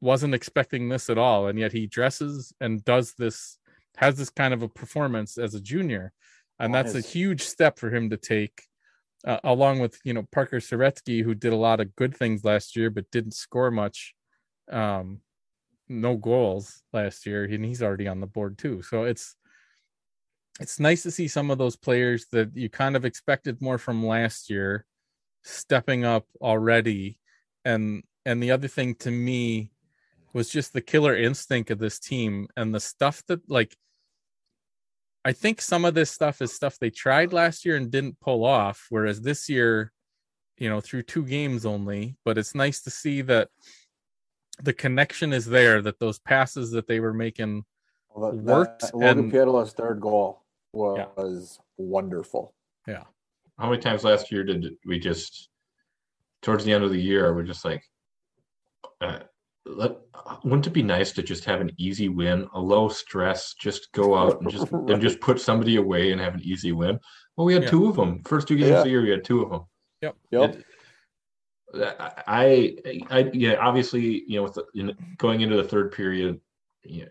wasn't 0.00 0.34
expecting 0.34 0.88
this 0.88 1.10
at 1.10 1.18
all 1.18 1.48
and 1.48 1.58
yet 1.58 1.72
he 1.72 1.86
dresses 1.86 2.52
and 2.60 2.84
does 2.84 3.14
this 3.14 3.58
has 3.96 4.16
this 4.16 4.30
kind 4.30 4.54
of 4.54 4.62
a 4.62 4.68
performance 4.68 5.36
as 5.36 5.54
a 5.54 5.60
junior. 5.60 6.12
And 6.58 6.74
that's 6.74 6.94
a 6.94 7.00
huge 7.00 7.42
step 7.42 7.78
for 7.78 7.94
him 7.94 8.10
to 8.10 8.18
take 8.18 8.62
uh, 9.26 9.38
along 9.44 9.80
with 9.80 9.98
you 10.04 10.12
know 10.12 10.26
Parker 10.30 10.58
Saretsky 10.58 11.22
who 11.22 11.34
did 11.34 11.52
a 11.52 11.56
lot 11.56 11.80
of 11.80 11.96
good 11.96 12.14
things 12.16 12.44
last 12.44 12.76
year 12.76 12.90
but 12.90 13.10
didn't 13.10 13.34
score 13.34 13.70
much 13.70 14.14
um 14.70 15.20
no 15.88 16.16
goals 16.16 16.82
last 16.92 17.26
year 17.26 17.44
and 17.44 17.64
he's 17.64 17.82
already 17.82 18.06
on 18.08 18.20
the 18.20 18.26
board 18.26 18.58
too. 18.58 18.82
So 18.82 19.04
it's 19.04 19.36
it's 20.60 20.78
nice 20.78 21.02
to 21.04 21.10
see 21.10 21.28
some 21.28 21.50
of 21.50 21.58
those 21.58 21.76
players 21.76 22.26
that 22.32 22.54
you 22.54 22.68
kind 22.68 22.94
of 22.96 23.06
expected 23.06 23.62
more 23.62 23.78
from 23.78 24.06
last 24.06 24.50
year 24.50 24.84
stepping 25.42 26.04
up 26.04 26.26
already. 26.40 27.18
And 27.64 28.02
and 28.26 28.42
the 28.42 28.50
other 28.50 28.68
thing 28.68 28.94
to 28.96 29.10
me 29.10 29.72
was 30.32 30.48
just 30.48 30.72
the 30.72 30.80
killer 30.80 31.16
instinct 31.16 31.70
of 31.70 31.78
this 31.78 31.98
team 31.98 32.48
and 32.56 32.74
the 32.74 32.80
stuff 32.80 33.22
that 33.28 33.48
like 33.50 33.76
I 35.24 35.32
think 35.32 35.60
some 35.60 35.84
of 35.84 35.94
this 35.94 36.10
stuff 36.10 36.40
is 36.40 36.52
stuff 36.52 36.78
they 36.78 36.90
tried 36.90 37.32
last 37.32 37.64
year 37.64 37.76
and 37.76 37.90
didn't 37.90 38.20
pull 38.20 38.44
off 38.44 38.86
whereas 38.90 39.20
this 39.20 39.48
year 39.48 39.92
you 40.58 40.68
know 40.68 40.80
through 40.80 41.02
two 41.02 41.24
games 41.24 41.66
only 41.66 42.16
but 42.24 42.38
it's 42.38 42.54
nice 42.54 42.82
to 42.82 42.90
see 42.90 43.22
that 43.22 43.48
the 44.62 44.72
connection 44.72 45.32
is 45.32 45.46
there 45.46 45.82
that 45.82 45.98
those 45.98 46.18
passes 46.18 46.70
that 46.70 46.86
they 46.86 47.00
were 47.00 47.14
making 47.14 47.64
well, 48.14 48.30
that, 48.30 48.36
worked 48.36 48.82
that, 48.82 48.94
Logan 48.94 49.18
and 49.18 49.32
Pietila's 49.32 49.72
third 49.72 50.00
goal 50.00 50.42
was 50.72 51.58
yeah. 51.58 51.64
wonderful 51.84 52.54
yeah 52.86 53.04
how 53.58 53.68
many 53.68 53.80
times 53.80 54.04
last 54.04 54.30
year 54.30 54.44
did 54.44 54.74
we 54.86 54.98
just 54.98 55.48
towards 56.42 56.64
the 56.64 56.72
end 56.72 56.84
of 56.84 56.90
the 56.90 57.00
year 57.00 57.34
we're 57.34 57.42
just 57.42 57.64
like 57.64 57.82
uh, 59.00 59.18
let 59.66 59.96
wouldn't 60.44 60.66
it 60.66 60.72
be 60.72 60.82
nice 60.82 61.12
to 61.12 61.22
just 61.22 61.44
have 61.44 61.60
an 61.60 61.70
easy 61.76 62.08
win, 62.08 62.48
a 62.54 62.60
low 62.60 62.88
stress, 62.88 63.54
just 63.54 63.92
go 63.92 64.16
out 64.16 64.40
and 64.40 64.50
just 64.50 64.70
right. 64.70 64.90
and 64.90 65.02
just 65.02 65.20
put 65.20 65.40
somebody 65.40 65.76
away 65.76 66.12
and 66.12 66.20
have 66.20 66.34
an 66.34 66.42
easy 66.42 66.72
win? 66.72 66.98
Well, 67.36 67.46
we 67.46 67.54
had 67.54 67.64
yeah. 67.64 67.70
two 67.70 67.88
of 67.88 67.96
them. 67.96 68.22
First 68.24 68.48
two 68.48 68.56
games 68.56 68.70
yeah. 68.70 68.78
of 68.78 68.84
the 68.84 68.90
year, 68.90 69.02
we 69.02 69.10
had 69.10 69.24
two 69.24 69.42
of 69.42 69.50
them. 69.50 69.62
Yep. 70.02 70.16
Yep. 70.30 70.54
It, 70.54 70.64
I, 72.26 72.76
I, 73.10 73.30
yeah, 73.32 73.54
obviously, 73.60 74.24
you 74.26 74.36
know, 74.36 74.42
with 74.42 74.54
the, 74.54 74.64
in, 74.74 74.96
going 75.18 75.40
into 75.40 75.56
the 75.56 75.64
third 75.64 75.92
period, 75.92 76.40
yeah, 76.84 77.04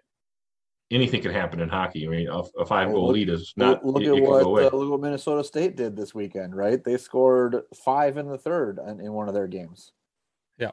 anything 0.91 1.21
can 1.21 1.31
happen 1.31 1.61
in 1.61 1.69
hockey. 1.69 2.05
I 2.05 2.09
mean, 2.09 2.27
a, 2.27 2.39
a 2.59 2.65
five 2.65 2.89
goal 2.89 3.11
lead 3.11 3.29
is 3.29 3.53
not. 3.55 3.85
Look, 3.85 4.03
at 4.03 4.21
what 4.21 4.45
uh, 4.45 4.75
look 4.75 4.91
what 4.91 4.99
Minnesota 4.99 5.43
State 5.43 5.77
did 5.77 5.95
this 5.95 6.13
weekend, 6.13 6.55
right? 6.55 6.83
They 6.83 6.97
scored 6.97 7.61
five 7.73 8.17
in 8.17 8.27
the 8.27 8.37
third 8.37 8.79
in, 8.85 8.99
in 8.99 9.13
one 9.13 9.27
of 9.27 9.33
their 9.33 9.47
games. 9.47 9.93
Yeah. 10.57 10.71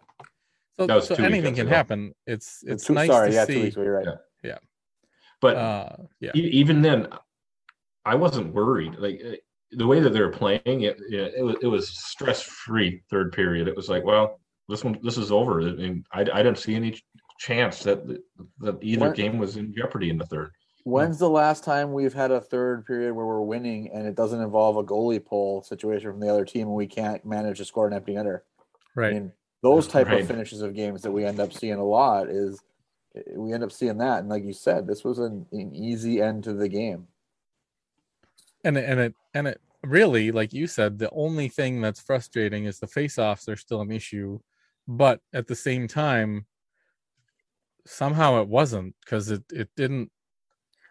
So, 0.79 1.01
so 1.01 1.15
anything 1.17 1.55
can 1.55 1.67
ago. 1.67 1.77
happen. 1.77 2.15
It's 2.27 2.63
it's 2.67 2.85
two, 2.85 2.95
nice 2.95 3.09
sorry, 3.09 3.31
to 3.31 3.35
yeah, 3.35 3.45
see. 3.47 3.55
Two 3.55 3.63
weeks, 3.63 3.77
you're 3.77 3.93
right. 3.93 4.07
Yeah. 4.07 4.51
yeah. 4.51 4.59
But 5.41 5.57
uh, 5.57 5.97
yeah. 6.21 6.33
even 6.35 6.83
then, 6.83 7.09
I 8.05 8.15
wasn't 8.15 8.55
worried. 8.55 8.95
Like 8.99 9.21
uh, 9.27 9.37
the 9.73 9.87
way 9.87 10.01
that 10.01 10.11
they 10.11 10.21
were 10.21 10.31
playing, 10.31 10.61
it 10.65 10.99
it, 11.11 11.43
was, 11.43 11.57
it 11.63 11.67
was 11.67 11.89
stress 11.89 12.43
free 12.43 13.03
third 13.11 13.33
period. 13.33 13.69
It 13.69 13.77
was 13.77 13.89
like, 13.89 14.05
well, 14.05 14.41
this 14.69 14.85
one 14.85 14.99
this 15.03 15.17
is 15.17 15.33
over. 15.33 15.63
I 15.63 15.73
mean, 15.73 16.05
I, 16.13 16.21
I 16.21 16.43
didn't 16.43 16.59
see 16.59 16.75
any 16.75 17.01
chance 17.39 17.83
that 17.85 18.07
that 18.61 18.79
either 18.83 19.07
when, 19.07 19.15
game 19.15 19.39
was 19.39 19.57
in 19.57 19.75
jeopardy 19.75 20.11
in 20.11 20.19
the 20.19 20.27
third. 20.27 20.51
When's 20.85 21.19
the 21.19 21.29
last 21.29 21.65
time 21.65 21.93
we've 21.93 22.15
had 22.15 22.31
a 22.31 22.41
third 22.41 22.87
period 22.87 23.13
where 23.13 23.27
we're 23.27 23.41
winning 23.41 23.91
and 23.93 24.07
it 24.07 24.15
doesn't 24.15 24.41
involve 24.41 24.77
a 24.77 24.85
goalie 24.85 25.25
pull 25.25 25.63
situation 25.65 26.13
from 26.13 26.21
the 26.21 26.29
other 26.29 26.45
team 26.45 26.69
and 26.69 26.77
we 26.77 26.87
can't 26.87 27.25
manage 27.25 27.59
to 27.59 27.65
score 27.65 27.89
an 27.89 27.93
empty 27.93 28.15
netter? 28.15 28.43
Right. 28.95 29.11
I 29.11 29.15
mean, 29.15 29.33
those 29.67 29.89
type 29.89 30.07
right. 30.07 30.21
of 30.21 30.29
finishes 30.29 30.63
of 30.63 30.75
games 30.75 31.03
that 31.03 31.11
we 31.11 31.25
end 31.25 31.41
up 31.41 31.53
seeing 31.53 31.75
a 31.75 31.85
lot 31.85 32.29
is 32.29 32.63
we 33.35 33.53
end 33.53 33.65
up 33.65 33.73
seeing 33.73 33.99
that. 33.99 34.21
And 34.21 34.29
like 34.29 34.45
you 34.45 34.53
said, 34.53 34.87
this 34.87 35.03
was 35.03 35.19
an, 35.19 35.45
an 35.51 35.75
easy 35.75 36.23
end 36.23 36.45
to 36.45 36.53
the 36.53 36.69
game. 36.69 37.09
And 38.63 38.77
it, 38.77 38.85
and 38.89 39.01
it 39.01 39.15
and 39.35 39.49
it 39.49 39.61
really, 39.83 40.31
like 40.31 40.53
you 40.53 40.67
said, 40.69 40.99
the 40.99 41.11
only 41.11 41.49
thing 41.49 41.81
that's 41.81 42.01
frustrating 42.01 42.65
is 42.65 42.79
the 42.79 42.87
face-offs 42.87 43.49
are 43.49 43.57
still 43.57 43.81
an 43.81 43.91
issue, 43.91 44.39
but 44.87 45.21
at 45.33 45.49
the 45.49 45.57
same 45.57 45.89
time, 45.89 46.47
somehow 47.87 48.41
it 48.41 48.49
wasn't 48.49 48.95
because 49.05 49.31
it 49.31 49.43
it 49.53 49.69
didn't 49.77 50.11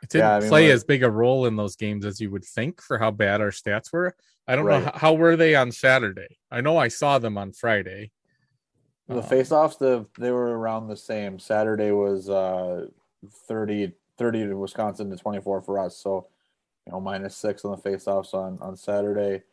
it 0.04 0.10
didn't 0.10 0.28
Yeah, 0.28 0.36
I 0.36 0.40
mean, 0.40 0.50
play 0.50 0.72
as 0.72 0.84
big 0.84 1.04
a 1.04 1.10
role 1.10 1.46
in 1.46 1.56
those 1.56 1.78
games 1.78 2.06
as 2.06 2.20
you 2.20 2.30
would 2.32 2.46
think 2.46 2.82
for 2.82 2.98
how 2.98 3.12
bad 3.12 3.40
our 3.40 3.52
stats 3.52 3.94
were. 3.94 4.16
I 4.48 4.56
don't 4.56 4.68
know 4.68 4.82
how, 4.82 4.94
how 4.96 5.14
were 5.14 5.38
they 5.38 5.56
on 5.56 5.72
Saturday. 5.72 6.38
I 6.52 6.60
know 6.62 6.78
I 6.78 6.90
saw 6.90 7.20
them 7.20 7.38
on 7.38 7.54
Friday. 7.54 8.12
The 9.08 9.20
Uh, 9.20 9.22
face-offs, 9.22 9.78
the 9.78 10.06
they 10.20 10.32
were 10.32 10.58
around 10.58 10.88
the 10.88 10.98
same. 10.98 11.38
Saturday 11.40 11.92
was 11.92 12.30
uh 12.30 12.88
30, 13.48 13.94
30 14.18 14.48
to 14.48 14.54
Wisconsin 14.56 15.10
to 15.12 15.18
24 15.18 15.62
for 15.62 15.80
us. 15.80 15.98
So, 15.98 16.28
you 16.86 16.92
know, 16.94 17.00
minus 17.00 17.36
six 17.36 17.64
on 17.66 17.72
the 17.72 17.78
face-offs 17.78 18.34
on 18.34 18.58
on 18.62 18.76
Saturday. 18.76 19.44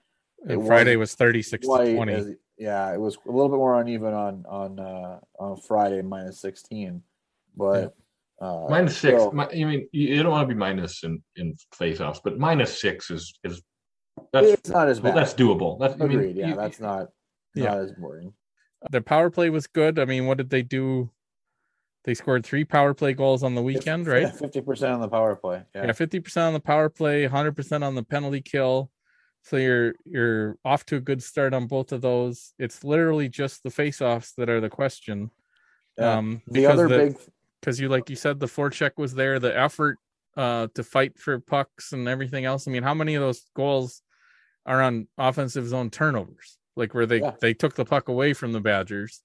and 0.48 0.62
it 0.62 0.66
Friday 0.66 0.96
was 0.96 1.10
was 1.10 1.14
36 1.16 1.66
to 1.66 1.94
20. 1.94 2.12
as- 2.12 2.34
yeah, 2.58 2.92
it 2.94 2.98
was 3.00 3.16
a 3.26 3.30
little 3.30 3.48
bit 3.48 3.56
more 3.58 3.78
uneven 3.80 4.14
on 4.14 4.44
on 4.48 4.78
uh 4.80 5.20
on 5.38 5.56
Friday, 5.56 6.00
minus 6.02 6.38
16. 6.40 7.02
But 7.56 7.94
uh 8.40 8.66
Minus 8.70 8.96
six. 8.96 9.20
still- 9.20 9.32
mi- 9.32 9.44
I 9.44 9.64
mean, 9.64 9.88
you, 9.92 10.22
don't 10.22 10.32
want 10.32 10.48
to 10.48 10.54
be 10.54 10.58
minus 10.58 11.04
in 11.04 11.22
in 11.36 11.54
face-offs, 11.74 12.20
but 12.24 12.38
minus 12.38 12.80
six 12.80 13.10
is 13.10 13.34
is 13.44 13.62
that's 14.32 14.46
it's 14.48 14.70
not 14.70 14.88
as 14.88 15.00
well, 15.00 15.14
that's 15.14 15.34
doable. 15.34 15.78
That's 15.78 15.94
I 15.94 16.06
mean, 16.06 16.18
Agreed. 16.18 16.36
yeah, 16.36 16.48
you- 16.48 16.56
that's 16.56 16.80
not 16.80 17.10
Yeah. 17.54 17.64
not 17.66 17.78
as 17.80 17.92
boring. 17.92 18.32
Their 18.90 19.00
power 19.00 19.30
play 19.30 19.50
was 19.50 19.66
good. 19.66 19.98
I 19.98 20.04
mean, 20.04 20.26
what 20.26 20.38
did 20.38 20.50
they 20.50 20.62
do? 20.62 21.10
They 22.04 22.14
scored 22.14 22.44
three 22.44 22.64
power 22.64 22.94
play 22.94 23.12
goals 23.12 23.42
on 23.42 23.54
the 23.54 23.62
weekend, 23.62 24.06
right? 24.06 24.34
Fifty 24.34 24.60
percent 24.60 24.92
on 24.92 25.00
the 25.00 25.08
power 25.08 25.36
play. 25.36 25.62
Yeah. 25.74 25.86
Yeah, 25.86 25.92
fifty 25.92 26.18
percent 26.18 26.48
on 26.48 26.52
the 26.52 26.60
power 26.60 26.88
play, 26.88 27.26
hundred 27.26 27.54
percent 27.54 27.84
on 27.84 27.94
the 27.94 28.02
penalty 28.02 28.40
kill. 28.40 28.90
So 29.42 29.56
you're 29.56 29.94
you're 30.04 30.56
off 30.64 30.84
to 30.86 30.96
a 30.96 31.00
good 31.00 31.22
start 31.22 31.54
on 31.54 31.66
both 31.66 31.92
of 31.92 32.00
those. 32.00 32.54
It's 32.58 32.82
literally 32.84 33.28
just 33.28 33.62
the 33.62 33.70
face-offs 33.70 34.32
that 34.36 34.48
are 34.48 34.60
the 34.60 34.70
question. 34.70 35.30
Yeah. 35.98 36.18
Um, 36.18 36.42
the 36.46 36.66
other 36.66 36.88
the- 36.88 36.96
big 36.96 37.18
because 37.60 37.78
you 37.78 37.88
like 37.88 38.10
you 38.10 38.16
said 38.16 38.40
the 38.40 38.46
forecheck 38.46 38.92
was 38.96 39.14
there, 39.14 39.38
the 39.38 39.56
effort 39.56 39.98
uh 40.36 40.66
to 40.74 40.82
fight 40.82 41.18
for 41.18 41.38
pucks 41.38 41.92
and 41.92 42.08
everything 42.08 42.44
else. 42.44 42.66
I 42.66 42.70
mean, 42.70 42.82
how 42.82 42.94
many 42.94 43.14
of 43.14 43.20
those 43.20 43.46
goals 43.54 44.02
are 44.66 44.82
on 44.82 45.06
offensive 45.18 45.68
zone 45.68 45.90
turnovers? 45.90 46.58
Like 46.76 46.94
where 46.94 47.06
they 47.06 47.20
Yeah. 47.20 47.32
they 47.40 47.54
took 47.54 47.74
the 47.74 47.84
puck 47.84 48.08
away 48.08 48.32
from 48.32 48.52
the 48.52 48.60
Badgers. 48.60 49.22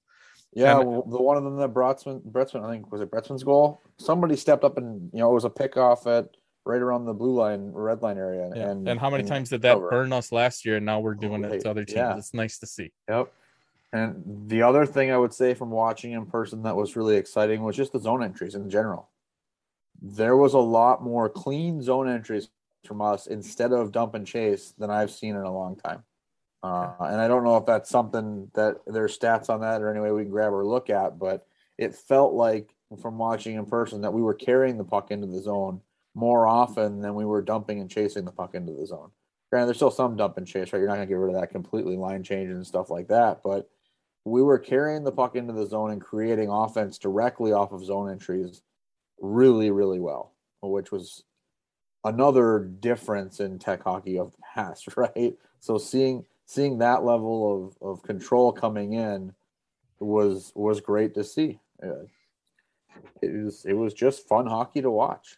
Yeah, 0.54 0.80
And- 0.80 0.90
well, 0.90 1.02
the 1.04 1.22
one 1.22 1.38
of 1.38 1.44
them 1.44 1.58
that 1.58 1.74
Broetzman, 1.74 2.22
Broetzman, 2.24 2.64
I 2.66 2.72
think 2.72 2.92
was 2.92 3.02
it 3.02 3.12
Broetzman's 3.12 3.44
goal. 3.44 3.82
Somebody 3.98 4.36
stepped 4.36 4.64
up 4.64 4.78
and 4.78 5.10
you 5.14 5.20
know 5.20 5.30
it 5.32 5.34
was 5.34 5.46
a 5.46 5.50
pickoff 5.50 6.06
at 6.08 6.30
right 6.66 6.82
around 6.82 7.06
the 7.06 7.14
blue 7.14 7.34
line, 7.34 7.72
red 7.72 8.02
line 8.02 8.18
area. 8.18 8.52
Yeah. 8.54 8.70
And 8.72 8.88
And, 8.90 9.00
how 9.00 9.10
many 9.10 9.22
and 9.22 9.30
times 9.30 9.50
did 9.50 9.62
that 9.62 9.76
cover. 9.76 9.90
burn 9.90 10.12
us 10.12 10.32
last 10.34 10.66
year? 10.66 10.78
And 10.78 10.86
now 10.86 11.00
we're 11.00 11.14
doing 11.16 11.44
it 11.46 11.62
to 11.62 11.70
other 11.70 11.86
teams. 11.86 11.96
yeah. 11.98 12.18
It's 12.18 12.34
nice 12.34 12.60
to 12.60 12.66
see. 12.66 12.92
Yep. 13.08 13.32
And 13.94 14.22
the 14.50 14.64
other 14.64 14.86
thing 14.86 15.12
I 15.12 15.18
would 15.18 15.34
say 15.34 15.54
from 15.54 15.72
watching 15.72 16.12
in 16.12 16.26
person 16.26 16.64
that 16.64 16.76
was 16.76 16.98
really 16.98 17.16
exciting 17.16 17.64
was 17.64 17.78
just 17.78 17.94
the 17.94 18.00
zone 18.02 18.22
entries 18.22 18.54
in 18.56 18.70
general. 18.70 19.08
There 20.02 20.36
was 20.36 20.54
a 20.54 20.60
lot 20.60 21.02
more 21.02 21.30
clean 21.30 21.82
zone 21.82 22.10
entries 22.10 22.50
from 22.86 23.02
us 23.02 23.28
instead 23.28 23.72
of 23.72 23.94
dump 23.94 24.14
and 24.14 24.28
chase 24.28 24.74
than 24.78 24.90
I've 24.90 25.10
seen 25.12 25.36
in 25.36 25.42
a 25.44 25.52
long 25.54 25.78
time. 25.78 26.04
Uh, 26.68 27.06
and 27.06 27.22
I 27.22 27.28
don't 27.30 27.46
know 27.46 27.56
if 27.56 27.66
that's 27.66 27.90
something 27.90 28.52
that 28.54 28.78
there's 28.86 29.18
stats 29.18 29.50
on 29.50 29.62
that 29.62 29.82
or 29.82 29.90
any 29.90 30.02
way 30.02 30.12
we 30.12 30.24
can 30.24 30.32
grab 30.32 30.52
or 30.52 30.66
look 30.66 30.90
at, 30.90 31.18
but 31.18 31.48
it 31.78 31.96
felt 31.96 32.34
like 32.34 32.76
from 33.02 33.18
watching 33.18 33.56
in 33.56 33.66
person 33.66 34.02
that 34.02 34.14
we 34.14 34.22
were 34.22 34.34
carrying 34.34 34.78
the 34.78 34.84
puck 34.84 35.12
into 35.12 35.28
the 35.28 35.42
zone 35.42 35.80
more 36.14 36.46
often 36.46 37.00
than 37.00 37.16
we 37.16 37.24
were 37.24 37.42
dumping 37.42 37.80
and 37.80 37.90
chasing 37.90 38.26
the 38.26 38.32
puck 38.32 38.54
into 38.54 38.74
the 38.74 38.86
zone. 38.86 39.12
Granted, 39.50 39.68
there's 39.68 39.78
still 39.78 39.92
some 39.92 40.18
dump 40.18 40.38
and 40.38 40.48
chase, 40.48 40.74
right? 40.74 40.80
You're 40.80 40.90
not 40.90 40.96
gonna 40.96 41.06
get 41.06 41.16
rid 41.16 41.34
of 41.34 41.40
that 41.40 41.52
completely, 41.52 41.96
line 41.96 42.24
change 42.24 42.50
and 42.50 42.68
stuff 42.68 42.90
like 42.90 43.08
that. 43.08 43.42
But 43.44 43.70
we 44.26 44.42
were 44.42 44.60
carrying 44.60 45.04
the 45.06 45.12
puck 45.12 45.36
into 45.36 45.54
the 45.54 45.66
zone 45.66 45.92
and 45.92 46.02
creating 46.02 46.50
offense 46.50 46.98
directly 46.98 47.54
off 47.54 47.72
of 47.72 47.86
zone 47.86 48.12
entries 48.12 48.62
really, 49.22 49.72
really 49.72 50.02
well, 50.02 50.34
which 50.62 50.92
was 50.92 51.24
another 52.04 52.60
difference 52.60 53.40
in 53.40 53.58
tech 53.58 53.84
hockey 53.84 54.20
of 54.20 54.32
the 54.32 54.38
past, 54.54 54.90
right? 54.98 55.38
So 55.60 55.78
seeing 55.78 56.26
seeing 56.48 56.78
that 56.80 57.04
level 57.04 57.68
of, 57.82 57.88
of 57.90 58.02
control 58.04 58.52
coming 58.52 58.94
in 58.94 59.34
was 60.00 60.52
was 60.56 60.80
great 60.82 61.14
to 61.14 61.24
see. 61.24 61.60
Uh, 61.84 62.06
It 63.22 63.44
was 63.44 63.66
it 63.66 63.74
was 63.74 63.94
just 63.94 64.28
fun 64.28 64.48
hockey 64.48 64.82
to 64.82 64.90
watch. 64.90 65.38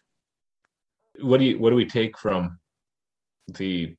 what 1.20 1.38
do 1.40 1.44
you 1.44 1.58
what 1.58 1.70
do 1.70 1.76
we 1.76 1.84
take 1.86 2.16
from 2.16 2.58
the 3.58 3.94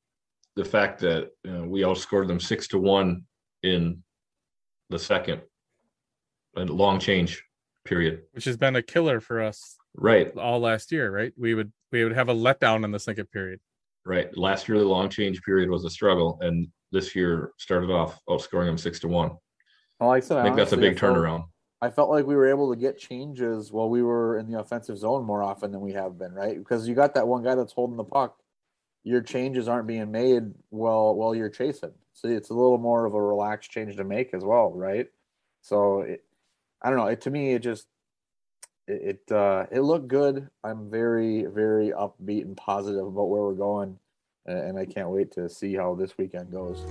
the 0.56 0.64
fact 0.64 0.98
that 1.00 1.30
you 1.44 1.50
know, 1.52 1.64
we 1.64 1.80
outscored 1.82 2.26
them 2.28 2.40
six 2.40 2.66
to 2.68 2.78
one 2.78 3.24
in 3.62 4.02
the 4.90 4.98
second 4.98 5.40
a 6.56 6.64
long 6.64 6.98
change 6.98 7.42
period 7.84 8.22
Which 8.32 8.44
has 8.44 8.56
been 8.56 8.76
a 8.76 8.82
killer 8.82 9.20
for 9.20 9.40
us 9.40 9.76
right 9.94 10.34
all 10.36 10.60
last 10.60 10.92
year, 10.92 11.10
right? 11.10 11.32
We 11.36 11.54
would 11.54 11.72
we 11.92 12.04
would 12.04 12.12
have 12.14 12.28
a 12.28 12.34
letdown 12.34 12.84
in 12.84 12.90
the 12.90 12.98
second 13.00 13.26
period. 13.30 13.60
right 14.04 14.28
last 14.36 14.68
year 14.68 14.78
the 14.78 14.84
long 14.96 15.08
change 15.08 15.42
period 15.42 15.68
was 15.70 15.84
a 15.84 15.90
struggle 15.90 16.38
and 16.40 16.68
this 16.92 17.16
year 17.16 17.52
started 17.58 17.90
off 17.90 18.20
outscoring 18.28 18.66
them 18.66 18.78
six 18.78 19.00
to 19.00 19.08
one 19.08 19.32
Well, 19.98 20.10
like 20.10 20.22
I 20.22 20.26
said, 20.26 20.38
i 20.38 20.42
think 20.44 20.56
that's 20.56 20.72
a 20.72 20.76
big 20.76 20.98
felt- 20.98 21.16
turnaround 21.16 21.44
I 21.82 21.90
felt 21.90 22.10
like 22.10 22.24
we 22.24 22.36
were 22.36 22.46
able 22.46 22.72
to 22.72 22.78
get 22.78 22.96
changes 22.96 23.72
while 23.72 23.90
we 23.90 24.04
were 24.04 24.38
in 24.38 24.48
the 24.48 24.60
offensive 24.60 24.96
zone 24.96 25.24
more 25.24 25.42
often 25.42 25.72
than 25.72 25.80
we 25.80 25.92
have 25.94 26.16
been, 26.16 26.32
right? 26.32 26.56
Because 26.56 26.86
you 26.86 26.94
got 26.94 27.12
that 27.14 27.26
one 27.26 27.42
guy 27.42 27.56
that's 27.56 27.72
holding 27.72 27.96
the 27.96 28.04
puck. 28.04 28.38
Your 29.02 29.20
changes 29.20 29.66
aren't 29.66 29.88
being 29.88 30.12
made 30.12 30.44
while 30.70 31.16
while 31.16 31.34
you're 31.34 31.48
chasing. 31.50 31.90
So 32.12 32.28
it's 32.28 32.50
a 32.50 32.54
little 32.54 32.78
more 32.78 33.04
of 33.04 33.14
a 33.14 33.20
relaxed 33.20 33.72
change 33.72 33.96
to 33.96 34.04
make 34.04 34.32
as 34.32 34.44
well, 34.44 34.70
right? 34.70 35.08
So 35.62 36.02
it, 36.02 36.22
I 36.80 36.88
don't 36.88 36.98
know. 36.98 37.06
It 37.06 37.22
to 37.22 37.30
me, 37.30 37.52
it 37.54 37.64
just 37.64 37.88
it 38.86 39.18
it, 39.28 39.32
uh, 39.34 39.66
it 39.72 39.80
looked 39.80 40.06
good. 40.06 40.48
I'm 40.62 40.88
very 40.88 41.46
very 41.46 41.88
upbeat 41.88 42.42
and 42.42 42.56
positive 42.56 43.04
about 43.04 43.28
where 43.28 43.42
we're 43.42 43.54
going, 43.54 43.98
and 44.46 44.78
I 44.78 44.84
can't 44.84 45.10
wait 45.10 45.32
to 45.32 45.48
see 45.48 45.74
how 45.74 45.94
this 45.94 46.16
weekend 46.18 46.50
goes. 46.50 46.84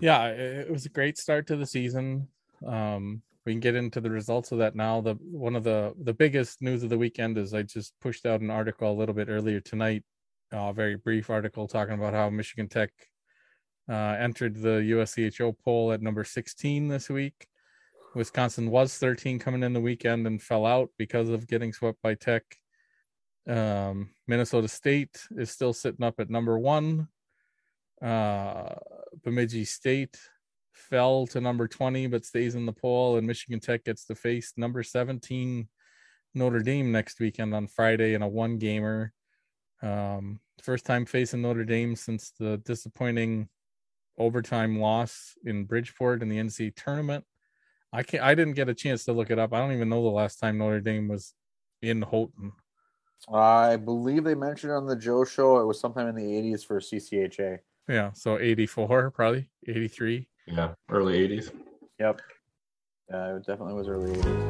Yeah, 0.00 0.28
it 0.28 0.68
it 0.68 0.70
was 0.70 0.86
a 0.86 0.90
great 0.90 1.18
start 1.18 1.46
to 1.48 1.56
the 1.56 1.66
season. 1.66 2.28
Um, 2.66 3.22
we 3.44 3.52
can 3.52 3.60
get 3.60 3.76
into 3.76 4.00
the 4.00 4.10
results 4.10 4.52
of 4.52 4.58
that 4.58 4.76
now. 4.76 5.00
The 5.00 5.14
one 5.14 5.56
of 5.56 5.64
the 5.64 5.94
the 6.02 6.14
biggest 6.14 6.60
news 6.62 6.82
of 6.82 6.90
the 6.90 6.98
weekend 6.98 7.38
is 7.38 7.54
I 7.54 7.62
just 7.62 7.94
pushed 8.00 8.26
out 8.26 8.40
an 8.40 8.50
article 8.50 8.92
a 8.92 8.98
little 8.98 9.14
bit 9.14 9.28
earlier 9.28 9.60
tonight, 9.60 10.04
a 10.52 10.72
very 10.72 10.96
brief 10.96 11.30
article 11.30 11.66
talking 11.66 11.94
about 11.94 12.14
how 12.14 12.28
Michigan 12.30 12.68
Tech 12.68 12.90
uh, 13.88 14.16
entered 14.18 14.56
the 14.56 14.80
USCHO 14.92 15.56
poll 15.64 15.92
at 15.92 16.02
number 16.02 16.24
16 16.24 16.88
this 16.88 17.08
week. 17.08 17.48
Wisconsin 18.14 18.70
was 18.70 18.96
13 18.98 19.38
coming 19.38 19.62
in 19.62 19.72
the 19.72 19.80
weekend 19.80 20.26
and 20.26 20.42
fell 20.42 20.66
out 20.66 20.90
because 20.98 21.28
of 21.28 21.46
getting 21.46 21.72
swept 21.72 22.00
by 22.02 22.14
Tech. 22.14 22.42
Um, 23.48 24.10
Minnesota 24.26 24.68
State 24.68 25.18
is 25.36 25.50
still 25.50 25.72
sitting 25.72 26.04
up 26.04 26.20
at 26.20 26.30
number 26.30 26.58
one. 26.58 27.08
Uh, 28.02 28.74
Bemidji 29.24 29.64
State 29.64 30.18
fell 30.72 31.26
to 31.26 31.40
number 31.40 31.66
20 31.66 32.06
but 32.06 32.24
stays 32.24 32.54
in 32.54 32.66
the 32.66 32.72
poll, 32.72 33.16
and 33.16 33.26
Michigan 33.26 33.60
Tech 33.60 33.84
gets 33.84 34.04
to 34.04 34.14
face 34.14 34.52
number 34.56 34.82
17 34.82 35.68
Notre 36.34 36.60
Dame 36.60 36.92
next 36.92 37.20
weekend 37.20 37.54
on 37.54 37.66
Friday 37.66 38.14
in 38.14 38.22
a 38.22 38.28
one 38.28 38.58
gamer. 38.58 39.12
Um, 39.82 40.40
first 40.62 40.84
time 40.84 41.06
facing 41.06 41.42
Notre 41.42 41.64
Dame 41.64 41.96
since 41.96 42.32
the 42.38 42.58
disappointing 42.58 43.48
overtime 44.18 44.78
loss 44.78 45.34
in 45.44 45.64
Bridgeport 45.64 46.22
in 46.22 46.28
the 46.28 46.38
NCAA 46.38 46.74
tournament. 46.76 47.24
I 47.92 48.02
can't. 48.02 48.22
I 48.22 48.34
didn't 48.34 48.54
get 48.54 48.68
a 48.68 48.74
chance 48.74 49.04
to 49.04 49.12
look 49.12 49.30
it 49.30 49.38
up. 49.38 49.54
I 49.54 49.58
don't 49.58 49.72
even 49.72 49.88
know 49.88 50.02
the 50.02 50.08
last 50.08 50.38
time 50.38 50.58
Notre 50.58 50.80
Dame 50.80 51.08
was 51.08 51.32
in 51.80 52.02
Houghton. 52.02 52.52
I 53.32 53.76
believe 53.76 54.24
they 54.24 54.34
mentioned 54.34 54.72
on 54.72 54.86
the 54.86 54.96
Joe 54.96 55.24
show 55.24 55.60
it 55.60 55.66
was 55.66 55.80
sometime 55.80 56.08
in 56.08 56.14
the 56.14 56.22
80s 56.22 56.64
for 56.64 56.80
CCHA. 56.80 57.58
Yeah, 57.88 58.12
so 58.12 58.38
84, 58.38 59.10
probably 59.10 59.50
83. 59.66 60.28
yeah 60.46 60.74
early 60.90 61.28
80s 61.28 61.50
Yep. 61.98 62.20
Yeah, 63.10 63.36
it 63.36 63.46
definitely 63.46 63.74
was 63.74 63.88
early 63.88 64.12
80s. 64.12 64.44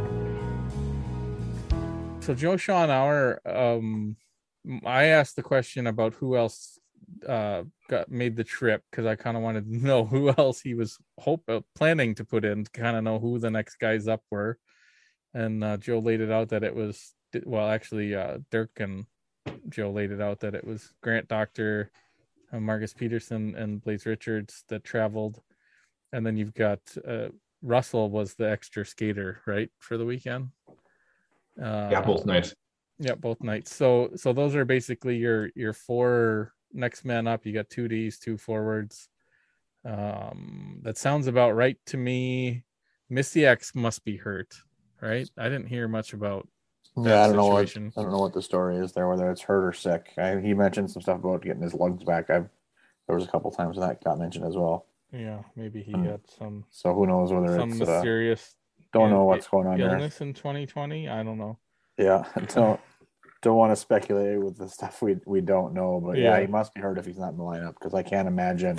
So 2.25 2.35
Joe 2.35 2.57
Shawhan, 2.57 3.39
um, 3.47 4.17
I 4.85 5.05
asked 5.05 5.37
the 5.37 5.43
question 5.43 5.87
about 5.87 6.13
who 6.15 6.37
else 6.37 6.79
uh, 7.27 7.63
got 7.89 8.11
made 8.11 8.37
the 8.37 8.45
trip 8.45 8.83
because 8.91 9.07
I 9.07 9.15
kind 9.15 9.37
of 9.37 9.43
wanted 9.43 9.65
to 9.65 9.77
know 9.77 10.05
who 10.13 10.29
else 10.37 10.61
he 10.61 10.75
was 10.75 10.99
hope 11.19 11.43
uh, 11.49 11.61
planning 11.75 12.15
to 12.17 12.25
put 12.25 12.45
in 12.45 12.65
to 12.65 12.71
kind 12.71 12.97
of 12.97 13.05
know 13.05 13.19
who 13.19 13.39
the 13.39 13.51
next 13.51 13.77
guys 13.77 14.09
up 14.09 14.23
were, 14.31 14.59
and 15.33 15.65
uh, 15.65 15.77
Joe 15.79 16.01
laid 16.01 16.21
it 16.21 16.31
out 16.31 16.51
that 16.51 16.65
it 16.65 16.75
was 16.75 17.15
well, 17.45 17.69
actually, 17.69 18.15
uh, 18.15 18.39
Dirk 18.51 18.71
and 18.79 19.07
Joe 19.69 19.91
laid 19.91 20.13
it 20.13 20.21
out 20.21 20.41
that 20.41 20.55
it 20.55 20.65
was 20.65 20.93
Grant 21.03 21.29
Doctor, 21.29 21.91
uh, 22.53 22.61
Marcus 22.61 22.93
Peterson, 22.93 23.55
and 23.57 23.81
Blaze 23.81 24.07
Richards 24.07 24.65
that 24.69 24.85
traveled, 24.85 25.41
and 26.13 26.25
then 26.25 26.37
you've 26.37 26.55
got 26.55 26.81
uh, 27.07 27.29
Russell 27.63 28.11
was 28.11 28.35
the 28.35 28.51
extra 28.51 28.85
skater, 28.85 29.41
right, 29.47 29.71
for 29.79 29.99
the 29.99 30.05
weekend. 30.05 30.51
Uh, 31.61 31.89
yeah, 31.91 32.01
both 32.01 32.25
nights. 32.25 32.55
Yeah, 32.99 33.15
both 33.15 33.43
nights. 33.43 33.75
So 33.75 34.11
so 34.17 34.33
those 34.33 34.55
are 34.55 34.65
basically 34.65 35.17
your 35.17 35.51
your 35.55 35.73
four 35.73 36.53
next 36.73 37.05
man 37.05 37.27
up. 37.27 37.47
You 37.47 37.53
got 37.53 37.71
two 37.71 37.89
D's, 37.89 38.19
two 38.19 38.37
forwards. 38.37 39.09
Um, 39.85 40.81
that 40.83 40.99
sounds 40.99 41.27
about 41.27 41.57
right 41.57 41.79
to 41.87 41.97
me. 41.97 42.65
Mikesch 43.11 43.75
must 43.75 44.05
be 44.05 44.17
hurt, 44.17 44.55
right? 45.01 45.29
I 45.39 45.45
didn't 45.45 45.69
hear 45.69 45.89
much 45.89 46.13
about. 46.13 46.49
Yeah, 47.05 47.23
I 47.25 47.27
don't 47.29 47.37
know 47.37 47.47
what. 47.49 47.77
I 47.77 48.03
don't 48.03 48.11
know 48.13 48.19
what 48.21 48.33
the 48.35 48.43
story 48.43 48.77
is 48.77 48.93
there, 48.93 49.09
whether 49.09 49.31
it's 49.31 49.43
hurt 49.43 49.65
or 49.67 49.73
sick. 49.73 50.13
I, 50.19 50.39
he 50.39 50.55
mentioned 50.55 50.91
some 50.91 51.03
stuff 51.03 51.19
about 51.19 51.43
getting 51.43 51.63
his 51.63 51.75
lungs 51.75 52.05
back. 52.05 52.31
I've 52.31 52.49
there 53.07 53.17
was 53.17 53.25
a 53.25 53.29
couple 53.31 53.51
times 53.51 53.79
that 53.79 54.05
got 54.05 54.19
mentioned 54.19 54.45
as 54.45 54.57
well. 54.57 54.87
Yeah, 55.13 55.41
maybe 55.57 55.83
he 55.83 55.95
Um, 55.95 56.05
got 56.07 56.21
some 56.39 56.65
So 56.71 56.95
who 56.95 57.07
knows 57.07 57.33
whether 57.33 57.57
some 57.57 57.71
it's 57.73 57.81
uh, 57.81 57.85
mysterious 57.95 58.55
don't 58.93 59.11
know 59.11 59.25
what's 59.25 59.49
going 59.49 59.67
on 59.67 59.79
there. 59.79 59.97
in 59.99 60.35
2020. 60.35 61.09
I 61.09 61.23
don't 61.23 61.39
know. 61.39 61.59
Yeah, 61.97 62.25
don't 62.55 62.79
don't 63.41 63.57
want 63.57 63.73
to 63.73 63.77
speculate 63.77 64.41
with 64.41 64.59
the 64.59 64.69
stuff 64.69 65.01
we 65.03 65.17
we 65.25 65.41
don't 65.41 65.73
know, 65.75 66.01
but 66.05 66.19
yeah, 66.19 66.35
Yeah. 66.35 66.41
he 66.43 66.47
must 66.47 66.75
be 66.75 66.81
hurt 66.81 66.99
if 66.99 67.07
he's 67.07 67.19
not 67.19 67.31
in 67.33 67.39
the 67.39 67.45
lineup 67.45 67.75
because 67.75 67.95
I 67.95 68.03
can't 68.03 68.29
imagine 68.29 68.79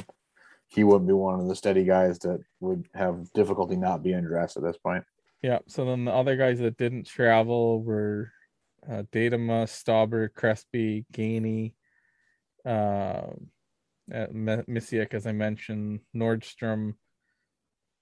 he 0.68 0.84
wouldn't 0.84 1.08
be 1.08 1.14
one 1.14 1.40
of 1.40 1.48
the 1.48 1.56
steady 1.56 1.84
guys 1.84 2.20
that 2.20 2.40
would 2.60 2.88
have 2.94 3.32
difficulty 3.34 3.76
not 3.76 4.04
being 4.04 4.22
dressed 4.22 4.56
at 4.58 4.62
this 4.64 4.78
point. 4.78 5.04
Yeah. 5.42 5.60
So 5.68 5.86
then 5.86 6.06
the 6.06 6.12
other 6.14 6.36
guys 6.36 6.60
that 6.60 6.78
didn't 6.78 7.08
travel 7.08 7.82
were 7.82 8.32
uh, 8.90 9.04
Datama, 9.12 9.66
Stauber, 9.66 10.30
Crespi, 10.34 11.06
Gainey, 11.14 11.74
uh, 12.66 12.70
uh, 12.70 13.32
M- 14.12 14.66
Mikesch, 14.68 15.14
as 15.14 15.28
I 15.28 15.32
mentioned, 15.32 16.02
Nordstrom, 16.16 16.94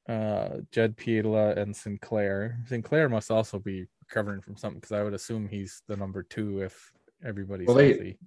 uh, 0.10 0.58
Jed 0.72 0.98
Pietila, 0.98 1.58
and 1.58 1.76
Sinclair. 1.76 2.60
Sinclair 2.68 3.10
must 3.10 3.30
also 3.30 3.60
be 3.60 3.86
recovering 4.08 4.42
from 4.42 4.56
something 4.56 4.80
because 4.80 4.94
I 4.94 5.04
would 5.04 5.14
assume 5.14 5.48
he's 5.48 5.82
the 5.88 5.98
number 5.98 6.24
two 6.24 6.62
if 6.62 6.92
everybody's 7.26 7.68
Well, 7.68 7.76
they- 7.76 7.90
healthy. 7.90 8.20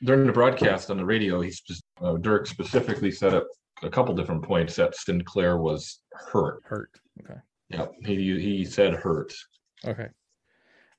During 0.00 0.28
the 0.28 0.32
broadcast 0.32 0.92
on 0.92 0.96
the 0.96 1.04
radio, 1.04 1.40
he's 1.40 1.60
just 1.60 1.82
uh, 2.00 2.16
Dirk 2.18 2.46
specifically 2.46 3.10
said 3.10 3.34
at 3.34 3.42
a 3.82 3.90
couple 3.90 4.14
different 4.14 4.44
points 4.44 4.76
that 4.76 4.94
Sinclair 4.94 5.58
was 5.58 6.02
hurt. 6.12 6.62
Hurt. 6.64 6.90
Okay. 7.20 7.40
Yeah, 7.70 7.86
he 8.04 8.38
he 8.38 8.64
said 8.64 8.94
hurt. 8.94 9.34
Okay. 9.84 10.08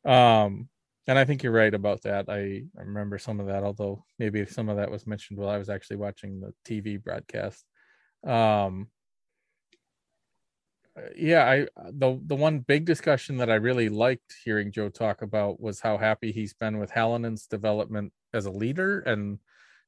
Um, 0.05 0.69
and 1.07 1.17
I 1.17 1.25
think 1.25 1.41
you're 1.41 1.51
right 1.51 1.73
about 1.73 2.03
that. 2.03 2.29
I, 2.29 2.63
remember 2.75 3.17
some 3.17 3.39
of 3.39 3.47
that, 3.47 3.63
although 3.63 4.05
maybe 4.19 4.45
some 4.45 4.69
of 4.69 4.77
that 4.77 4.91
was 4.91 5.07
mentioned 5.07 5.39
while 5.39 5.49
I 5.49 5.57
was 5.57 5.69
actually 5.69 5.97
watching 5.97 6.39
the 6.39 6.53
TV 6.65 7.01
broadcast. 7.01 7.65
Um, 8.25 8.89
yeah, 11.15 11.45
I 11.45 11.67
the 11.91 12.19
the 12.25 12.35
one 12.35 12.59
big 12.59 12.85
discussion 12.85 13.37
that 13.37 13.49
I 13.49 13.55
really 13.55 13.89
liked 13.89 14.35
hearing 14.43 14.71
Joe 14.71 14.89
talk 14.89 15.21
about 15.21 15.59
was 15.59 15.79
how 15.79 15.97
happy 15.97 16.31
he's 16.31 16.53
been 16.53 16.77
with 16.77 16.91
Halonen's 16.91 17.47
development 17.47 18.11
as 18.33 18.45
a 18.45 18.51
leader 18.51 18.99
and 18.99 19.39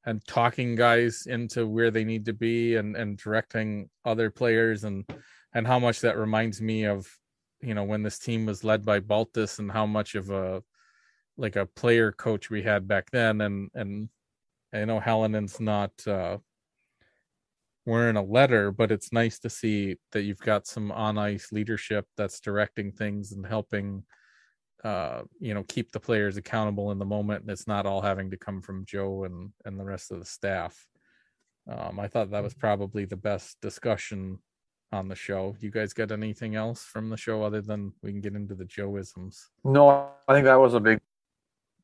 and 0.05 0.25
talking 0.25 0.75
guys 0.75 1.27
into 1.27 1.67
where 1.67 1.91
they 1.91 2.03
need 2.03 2.25
to 2.25 2.33
be 2.33 2.75
and 2.75 2.95
and 2.95 3.17
directing 3.17 3.89
other 4.05 4.31
players 4.31 4.83
and 4.83 5.05
and 5.53 5.67
how 5.67 5.79
much 5.79 6.01
that 6.01 6.17
reminds 6.17 6.61
me 6.61 6.85
of 6.85 7.07
you 7.61 7.73
know 7.73 7.83
when 7.83 8.03
this 8.03 8.19
team 8.19 8.45
was 8.45 8.63
led 8.63 8.85
by 8.85 8.99
Baltus 8.99 9.59
and 9.59 9.71
how 9.71 9.85
much 9.85 10.15
of 10.15 10.29
a 10.31 10.63
like 11.37 11.55
a 11.55 11.65
player 11.65 12.11
coach 12.11 12.49
we 12.49 12.61
had 12.61 12.87
back 12.87 13.09
then. 13.11 13.41
And 13.41 13.69
and 13.73 14.09
I 14.73 14.85
know 14.85 14.99
Halonen's 14.99 15.59
not 15.59 15.91
uh 16.07 16.37
wearing 17.85 18.15
a 18.15 18.21
letter 18.21 18.71
but 18.71 18.91
it's 18.91 19.11
nice 19.11 19.39
to 19.39 19.49
see 19.49 19.95
that 20.11 20.21
you've 20.21 20.39
got 20.39 20.67
some 20.67 20.91
on 20.91 21.17
ice 21.17 21.51
leadership 21.51 22.05
that's 22.15 22.39
directing 22.39 22.91
things 22.91 23.31
and 23.31 23.43
helping 23.43 24.03
uh 24.83 25.23
you 25.39 25.53
know 25.55 25.63
keep 25.63 25.91
the 25.91 25.99
players 25.99 26.37
accountable 26.37 26.91
in 26.91 26.99
the 26.99 27.05
moment. 27.05 27.41
And 27.41 27.51
it's 27.51 27.67
not 27.67 27.85
all 27.85 28.01
having 28.01 28.31
to 28.31 28.37
come 28.37 28.61
from 28.61 28.85
Joe 28.85 29.25
and 29.25 29.51
and 29.65 29.79
the 29.79 29.85
rest 29.85 30.11
of 30.11 30.19
the 30.19 30.25
staff. 30.25 30.87
Um 31.69 31.99
I 31.99 32.07
thought 32.07 32.31
that 32.31 32.43
was 32.43 32.53
probably 32.53 33.05
the 33.05 33.17
best 33.17 33.57
discussion 33.61 34.39
on 34.91 35.07
the 35.07 35.15
show. 35.15 35.55
You 35.59 35.71
guys 35.71 35.93
got 35.93 36.11
anything 36.11 36.55
else 36.55 36.83
from 36.83 37.09
the 37.09 37.17
show 37.17 37.43
other 37.43 37.61
than 37.61 37.93
we 38.01 38.11
can 38.11 38.21
get 38.21 38.35
into 38.35 38.55
the 38.55 38.65
Joeisms? 38.65 39.47
No, 39.63 40.09
I 40.27 40.33
think 40.33 40.45
that 40.45 40.59
was 40.59 40.73
a 40.73 40.79
big 40.79 40.99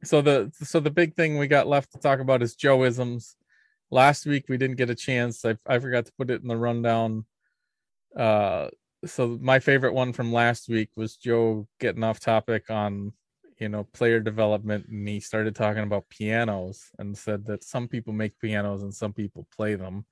So 0.03 0.21
the 0.21 0.51
so 0.53 0.79
the 0.79 0.91
big 0.91 1.15
thing 1.15 1.37
we 1.37 1.47
got 1.47 1.67
left 1.67 1.91
to 1.93 1.99
talk 1.99 2.19
about 2.19 2.41
is 2.41 2.55
Joeisms. 2.55 3.35
Last 3.89 4.25
week 4.25 4.45
we 4.49 4.57
didn't 4.57 4.77
get 4.77 4.89
a 4.89 4.95
chance. 4.95 5.43
I 5.45 5.57
I 5.65 5.79
forgot 5.79 6.05
to 6.05 6.13
put 6.17 6.29
it 6.29 6.41
in 6.41 6.47
the 6.47 6.57
rundown. 6.57 7.25
Uh 8.15 8.69
so 9.05 9.37
my 9.41 9.59
favorite 9.59 9.93
one 9.93 10.11
from 10.11 10.33
last 10.33 10.67
week 10.67 10.89
was 10.95 11.17
Joe 11.17 11.67
getting 11.79 12.03
off 12.03 12.19
topic 12.19 12.69
on 12.69 13.13
you 13.59 13.69
know 13.69 13.83
player 13.85 14.19
development 14.19 14.87
and 14.87 15.07
he 15.07 15.19
started 15.19 15.55
talking 15.55 15.83
about 15.83 16.09
pianos 16.09 16.91
and 16.99 17.17
said 17.17 17.45
that 17.45 17.63
some 17.63 17.87
people 17.87 18.13
make 18.13 18.39
pianos 18.39 18.83
and 18.83 18.93
some 18.93 19.13
people 19.13 19.47
play 19.55 19.75
them 19.75 20.05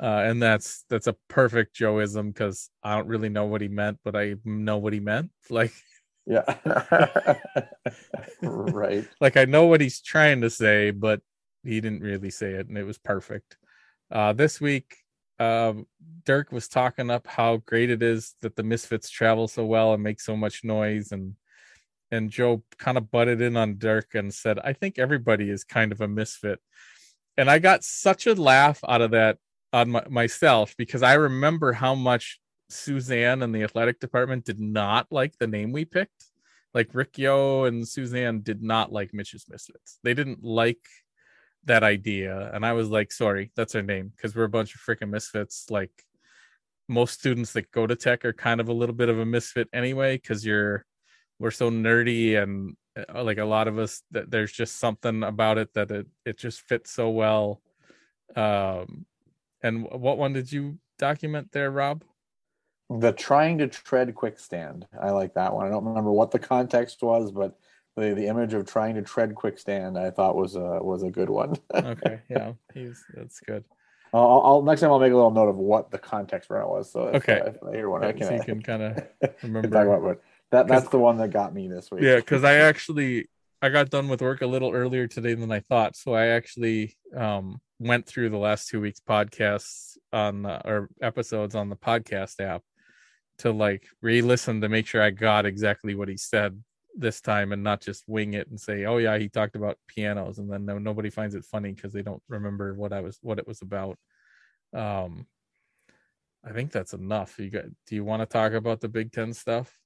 uh, 0.00 0.24
and 0.26 0.42
that's 0.42 0.84
that's 0.90 1.06
a 1.06 1.16
perfect 1.28 1.76
Joeism 1.76 2.32
because 2.32 2.70
I 2.82 2.96
don't 2.96 3.08
really 3.08 3.28
know 3.28 3.46
what 3.46 3.60
he 3.60 3.68
meant, 3.68 3.98
but 4.04 4.14
I 4.14 4.36
know 4.44 4.78
what 4.78 4.92
he 4.92 5.00
meant. 5.00 5.30
Like 5.50 5.72
yeah. 6.26 6.56
right. 8.42 9.06
like 9.20 9.36
I 9.36 9.44
know 9.44 9.66
what 9.66 9.80
he's 9.80 10.00
trying 10.00 10.40
to 10.40 10.50
say, 10.50 10.90
but 10.90 11.20
he 11.62 11.80
didn't 11.80 12.00
really 12.00 12.30
say 12.30 12.52
it, 12.52 12.68
and 12.68 12.76
it 12.76 12.84
was 12.84 12.98
perfect. 12.98 13.56
Uh, 14.10 14.32
this 14.32 14.60
week, 14.60 14.96
um, 15.38 15.86
Dirk 16.24 16.50
was 16.50 16.68
talking 16.68 17.10
up 17.10 17.26
how 17.26 17.58
great 17.58 17.90
it 17.90 18.02
is 18.02 18.34
that 18.42 18.56
the 18.56 18.64
Misfits 18.64 19.08
travel 19.08 19.46
so 19.46 19.64
well 19.64 19.94
and 19.94 20.02
make 20.02 20.20
so 20.20 20.36
much 20.36 20.64
noise, 20.64 21.12
and 21.12 21.36
and 22.10 22.30
Joe 22.30 22.62
kind 22.78 22.98
of 22.98 23.10
butted 23.10 23.40
in 23.40 23.56
on 23.56 23.78
Dirk 23.78 24.14
and 24.14 24.34
said, 24.34 24.58
"I 24.58 24.72
think 24.72 24.98
everybody 24.98 25.48
is 25.48 25.64
kind 25.64 25.92
of 25.92 26.00
a 26.00 26.08
misfit," 26.08 26.60
and 27.36 27.48
I 27.48 27.60
got 27.60 27.84
such 27.84 28.26
a 28.26 28.34
laugh 28.34 28.80
out 28.88 29.00
of 29.00 29.12
that 29.12 29.38
on 29.76 29.90
my, 29.90 30.02
myself 30.08 30.74
because 30.78 31.02
I 31.02 31.14
remember 31.14 31.74
how 31.74 31.94
much 31.94 32.40
Suzanne 32.70 33.42
and 33.42 33.54
the 33.54 33.62
athletic 33.62 34.00
department 34.00 34.46
did 34.46 34.58
not 34.58 35.06
like 35.10 35.36
the 35.38 35.46
name 35.46 35.70
we 35.70 35.84
picked. 35.84 36.24
Like 36.72 36.94
Rick 36.94 37.18
Yeo 37.18 37.64
and 37.64 37.86
Suzanne 37.86 38.40
did 38.40 38.62
not 38.62 38.90
like 38.90 39.12
Mitch's 39.12 39.44
Misfits. 39.50 39.98
They 40.02 40.14
didn't 40.14 40.42
like 40.42 40.80
that 41.64 41.82
idea. 41.82 42.50
And 42.54 42.64
I 42.64 42.72
was 42.72 42.88
like, 42.88 43.12
sorry, 43.12 43.52
that's 43.54 43.74
our 43.74 43.82
name 43.82 44.12
because 44.16 44.34
we're 44.34 44.44
a 44.44 44.48
bunch 44.48 44.74
of 44.74 44.80
freaking 44.80 45.10
misfits. 45.10 45.66
Like 45.68 45.92
most 46.88 47.18
students 47.20 47.52
that 47.52 47.70
go 47.70 47.86
to 47.86 47.96
tech 47.96 48.24
are 48.24 48.32
kind 48.32 48.60
of 48.60 48.70
a 48.70 48.74
little 48.74 48.94
bit 48.94 49.10
of 49.10 49.18
a 49.18 49.26
misfit 49.26 49.68
anyway 49.74 50.16
because 50.16 50.44
you're 50.44 50.86
we're 51.38 51.50
so 51.50 51.70
nerdy 51.70 52.42
and 52.42 52.76
uh, 52.96 53.22
like 53.22 53.38
a 53.38 53.44
lot 53.44 53.68
of 53.68 53.78
us 53.78 54.02
that 54.10 54.30
there's 54.30 54.52
just 54.52 54.78
something 54.78 55.22
about 55.22 55.58
it 55.58 55.68
that 55.74 55.90
it, 55.90 56.06
it 56.24 56.38
just 56.38 56.62
fits 56.62 56.90
so 56.90 57.10
well 57.10 57.60
um 58.36 59.04
and 59.66 59.84
what 59.90 60.18
one 60.18 60.32
did 60.32 60.52
you 60.52 60.78
document 60.98 61.52
there 61.52 61.70
rob 61.70 62.04
The 62.88 63.12
trying 63.12 63.58
to 63.58 63.66
tread 63.68 64.14
quick 64.14 64.38
stand. 64.38 64.86
I 65.00 65.10
like 65.10 65.34
that 65.34 65.52
one. 65.54 65.66
I 65.66 65.70
don't 65.70 65.84
remember 65.84 66.12
what 66.12 66.30
the 66.30 66.38
context 66.38 67.02
was, 67.02 67.32
but 67.32 67.58
the, 67.96 68.14
the 68.14 68.28
image 68.28 68.54
of 68.54 68.66
trying 68.66 68.94
to 68.94 69.02
tread 69.02 69.34
quick 69.34 69.58
stand 69.58 69.98
I 69.98 70.10
thought 70.10 70.36
was 70.36 70.54
a 70.54 70.80
was 70.82 71.02
a 71.02 71.10
good 71.10 71.30
one. 71.30 71.56
okay 71.84 72.20
yeah 72.30 72.52
he's 72.74 73.04
that's 73.14 73.40
good 73.40 73.64
I'll, 74.12 74.42
I'll 74.44 74.62
next 74.62 74.80
time 74.80 74.90
I'll 74.90 75.00
make 75.00 75.12
a 75.12 75.16
little 75.16 75.30
note 75.30 75.48
of 75.48 75.56
what 75.56 75.90
the 75.90 75.98
context 75.98 76.48
for 76.48 76.60
it 76.60 76.68
was. 76.68 76.90
So 76.90 77.08
if, 77.08 77.16
Okay. 77.16 77.42
if 77.56 77.62
I 77.62 77.72
hear 77.72 77.90
one, 77.90 78.02
I 78.02 78.12
so 78.12 78.18
can, 78.18 78.34
you 78.34 78.40
can 78.40 78.62
kind 78.62 78.82
of 78.82 79.02
remember 79.42 80.16
that 80.52 80.68
that's 80.68 80.88
the 80.88 80.98
one 80.98 81.18
that 81.18 81.30
got 81.30 81.52
me 81.52 81.68
this 81.68 81.90
week. 81.90 82.02
Yeah, 82.02 82.16
because 82.16 82.44
I 82.44 82.54
actually 82.54 83.28
I 83.66 83.68
got 83.68 83.90
done 83.90 84.06
with 84.08 84.22
work 84.22 84.42
a 84.42 84.46
little 84.46 84.72
earlier 84.72 85.08
today 85.08 85.34
than 85.34 85.50
I 85.50 85.58
thought, 85.58 85.96
so 85.96 86.14
I 86.14 86.28
actually 86.28 86.96
um 87.16 87.60
went 87.80 88.06
through 88.06 88.30
the 88.30 88.38
last 88.38 88.68
two 88.68 88.80
weeks 88.80 89.00
podcasts 89.00 89.98
on 90.12 90.42
the, 90.42 90.64
or 90.64 90.88
episodes 91.02 91.56
on 91.56 91.68
the 91.68 91.74
podcast 91.76 92.40
app 92.40 92.62
to 93.38 93.50
like 93.50 93.84
re-listen 94.00 94.60
to 94.60 94.68
make 94.68 94.86
sure 94.86 95.02
I 95.02 95.10
got 95.10 95.46
exactly 95.46 95.96
what 95.96 96.08
he 96.08 96.16
said 96.16 96.62
this 96.96 97.20
time 97.20 97.52
and 97.52 97.64
not 97.64 97.80
just 97.80 98.04
wing 98.06 98.34
it 98.34 98.48
and 98.48 98.60
say, 98.60 98.84
"Oh 98.84 98.98
yeah, 98.98 99.18
he 99.18 99.28
talked 99.28 99.56
about 99.56 99.78
pianos," 99.88 100.38
and 100.38 100.50
then 100.50 100.64
no, 100.64 100.78
nobody 100.78 101.10
finds 101.10 101.34
it 101.34 101.44
funny 101.44 101.72
because 101.72 101.92
they 101.92 102.02
don't 102.02 102.22
remember 102.28 102.74
what 102.74 102.92
I 102.92 103.00
was 103.00 103.18
what 103.20 103.40
it 103.40 103.48
was 103.48 103.62
about. 103.62 103.98
Um, 104.74 105.26
I 106.44 106.52
think 106.52 106.70
that's 106.70 106.92
enough. 106.92 107.36
You 107.40 107.50
got? 107.50 107.64
Do 107.88 107.96
you 107.96 108.04
want 108.04 108.22
to 108.22 108.26
talk 108.26 108.52
about 108.52 108.80
the 108.80 108.88
Big 108.88 109.10
Ten 109.10 109.34
stuff? 109.34 109.76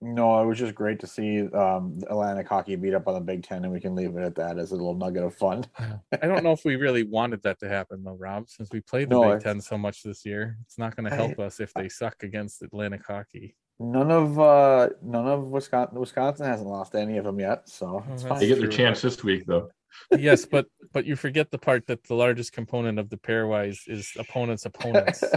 No, 0.00 0.40
it 0.40 0.46
was 0.46 0.58
just 0.58 0.76
great 0.76 1.00
to 1.00 1.08
see 1.08 1.48
um, 1.48 1.98
Atlantic 2.08 2.46
hockey 2.46 2.76
beat 2.76 2.94
up 2.94 3.08
on 3.08 3.14
the 3.14 3.20
Big 3.20 3.42
Ten, 3.42 3.64
and 3.64 3.72
we 3.72 3.80
can 3.80 3.96
leave 3.96 4.16
it 4.16 4.22
at 4.22 4.36
that 4.36 4.56
as 4.56 4.70
a 4.70 4.76
little 4.76 4.94
nugget 4.94 5.24
of 5.24 5.34
fun. 5.34 5.64
I 5.78 6.26
don't 6.26 6.44
know 6.44 6.52
if 6.52 6.64
we 6.64 6.76
really 6.76 7.02
wanted 7.02 7.42
that 7.42 7.58
to 7.60 7.68
happen 7.68 8.04
though, 8.04 8.16
Rob, 8.16 8.48
since 8.48 8.68
we 8.72 8.80
played 8.80 9.10
the 9.10 9.16
No, 9.16 9.22
Big 9.22 9.30
it's- 9.38 9.42
Ten 9.42 9.60
so 9.60 9.76
much 9.76 10.04
this 10.04 10.24
year. 10.24 10.56
It's 10.64 10.78
not 10.78 10.94
going 10.94 11.08
to 11.08 11.12
I- 11.12 11.16
help 11.16 11.38
us 11.40 11.58
if 11.58 11.74
they 11.74 11.88
suck 11.88 12.22
against 12.22 12.62
Atlantic 12.62 13.02
hockey. 13.06 13.56
None 13.80 14.10
of 14.10 14.38
uh, 14.40 14.88
none 15.02 15.26
of 15.28 15.44
Wisconsin 15.48 16.00
Wisconsin 16.00 16.46
hasn't 16.46 16.68
lost 16.68 16.96
any 16.96 17.16
of 17.16 17.24
them 17.24 17.38
yet, 17.38 17.68
so 17.68 18.04
it's 18.12 18.24
fine. 18.24 18.40
They 18.40 18.48
get 18.48 18.58
their 18.58 18.68
chance 18.68 19.00
this 19.02 19.22
week, 19.22 19.46
though. 19.46 19.68
yes, 20.18 20.44
but 20.46 20.66
but 20.92 21.06
you 21.06 21.14
forget 21.14 21.52
the 21.52 21.58
part 21.58 21.86
that 21.86 22.02
the 22.04 22.14
largest 22.14 22.52
component 22.52 22.98
of 22.98 23.08
the 23.08 23.16
pairwise 23.18 23.78
is 23.86 24.12
opponents' 24.18 24.64
opponents. 24.64 25.22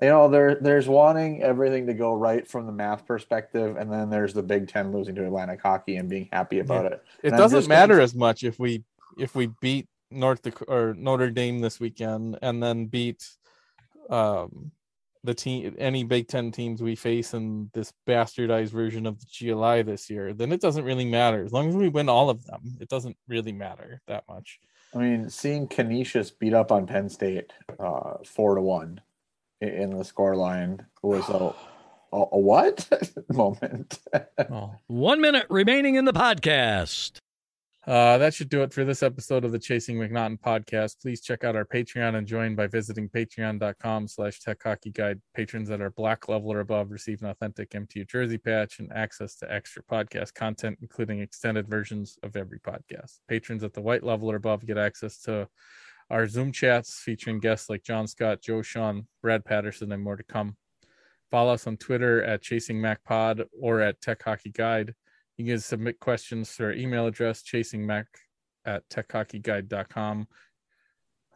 you 0.00 0.08
know, 0.08 0.28
there 0.28 0.54
there's 0.56 0.88
wanting 0.88 1.42
everything 1.42 1.86
to 1.86 1.94
go 1.94 2.14
right 2.14 2.46
from 2.46 2.66
the 2.66 2.72
math 2.72 3.06
perspective, 3.06 3.76
and 3.76 3.92
then 3.92 4.10
there's 4.10 4.32
the 4.34 4.42
Big 4.42 4.68
Ten 4.68 4.92
losing 4.92 5.14
to 5.16 5.24
Atlantic 5.26 5.60
hockey 5.62 5.96
and 5.96 6.08
being 6.08 6.28
happy 6.32 6.60
about 6.60 6.84
Yeah. 6.84 6.90
it. 6.90 7.02
It 7.24 7.28
And 7.32 7.36
doesn't 7.38 7.68
matter 7.68 7.94
gonna- 7.94 8.04
as 8.04 8.14
much 8.14 8.44
if 8.44 8.58
we 8.58 8.84
if 9.18 9.34
we 9.34 9.48
beat 9.60 9.88
North 10.10 10.42
Dakota 10.42 10.72
or 10.72 10.94
Notre 10.94 11.30
Dame 11.30 11.58
this 11.58 11.80
weekend 11.80 12.38
and 12.42 12.62
then 12.62 12.86
beat 12.86 13.28
um 14.10 14.70
the 15.24 15.34
team 15.34 15.74
any 15.78 16.04
Big 16.04 16.28
Ten 16.28 16.52
teams 16.52 16.80
we 16.80 16.94
face 16.94 17.34
in 17.34 17.68
this 17.74 17.92
bastardized 18.06 18.70
version 18.70 19.04
of 19.04 19.18
the 19.18 19.26
GLI 19.26 19.82
this 19.82 20.08
year, 20.08 20.32
then 20.32 20.52
it 20.52 20.60
doesn't 20.60 20.84
really 20.84 21.04
matter. 21.04 21.42
As 21.44 21.52
long 21.52 21.68
as 21.68 21.74
we 21.74 21.88
win 21.88 22.08
all 22.08 22.30
of 22.30 22.44
them, 22.44 22.60
it 22.80 22.88
doesn't 22.88 23.16
really 23.26 23.50
matter 23.52 24.00
that 24.06 24.22
much. 24.28 24.60
I 24.94 24.98
mean, 24.98 25.28
seeing 25.28 25.66
Canisius 25.66 26.30
beat 26.30 26.54
up 26.54 26.70
on 26.70 26.86
Penn 26.86 27.08
State 27.08 27.52
uh, 27.80 28.18
four 28.24 28.54
to 28.54 28.62
one 28.62 29.00
in 29.60 29.96
the 29.96 30.04
score 30.04 30.36
line 30.36 30.86
was 31.02 31.28
a, 31.28 31.54
a, 32.12 32.24
a 32.32 32.38
what 32.38 32.88
moment? 33.28 33.98
Oh. 34.38 34.74
One 34.86 35.20
minute 35.20 35.46
remaining 35.50 35.96
in 35.96 36.04
the 36.04 36.12
podcast. 36.12 37.18
Uh, 37.88 38.18
that 38.18 38.34
should 38.34 38.50
do 38.50 38.62
it 38.62 38.70
for 38.70 38.84
this 38.84 39.02
episode 39.02 39.46
of 39.46 39.52
the 39.52 39.58
Chasing 39.58 39.96
MacNaughton 39.96 40.38
podcast. 40.38 41.00
Please 41.00 41.22
check 41.22 41.42
out 41.42 41.56
our 41.56 41.64
Patreon 41.64 42.16
and 42.16 42.26
join 42.26 42.54
by 42.54 42.66
visiting 42.66 43.08
patreon.com 43.08 44.06
slash 44.08 44.40
tech 44.40 44.62
hockey 44.62 44.90
guide. 44.90 45.22
Patrons 45.34 45.70
that 45.70 45.80
are 45.80 45.90
black 45.92 46.28
level 46.28 46.52
or 46.52 46.60
above 46.60 46.90
receive 46.90 47.22
an 47.22 47.30
authentic 47.30 47.70
MTU 47.70 48.06
jersey 48.06 48.36
patch 48.36 48.78
and 48.78 48.92
access 48.92 49.36
to 49.36 49.50
extra 49.50 49.82
podcast 49.82 50.34
content, 50.34 50.76
including 50.82 51.20
extended 51.20 51.66
versions 51.66 52.18
of 52.22 52.36
every 52.36 52.60
podcast. 52.60 53.20
Patrons 53.26 53.64
at 53.64 53.72
the 53.72 53.80
white 53.80 54.04
level 54.04 54.30
or 54.30 54.36
above 54.36 54.66
get 54.66 54.76
access 54.76 55.16
to 55.22 55.48
our 56.10 56.26
Zoom 56.26 56.52
chats 56.52 57.00
featuring 57.00 57.38
guests 57.38 57.68
like 57.68 57.82
John 57.82 58.06
Scott, 58.06 58.40
Joe 58.40 58.60
Shawhan, 58.60 59.06
Brad 59.22 59.44
Patterson, 59.44 59.92
and 59.92 60.02
more 60.02 60.16
to 60.16 60.22
come. 60.22 60.56
Follow 61.30 61.52
us 61.52 61.66
on 61.66 61.76
Twitter 61.76 62.22
at 62.22 62.42
Chasing 62.42 62.80
Mac 62.80 63.04
Pod 63.04 63.44
or 63.60 63.80
at 63.80 64.00
Tech 64.00 64.22
Hockey 64.22 64.50
Guide. 64.50 64.94
You 65.36 65.44
can 65.44 65.60
submit 65.60 66.00
questions 66.00 66.56
to 66.56 66.64
our 66.64 66.72
email 66.72 67.06
address, 67.06 67.42
chasingmac 67.42 68.06
at 68.64 68.88
techhockeyguide.com. 68.88 70.26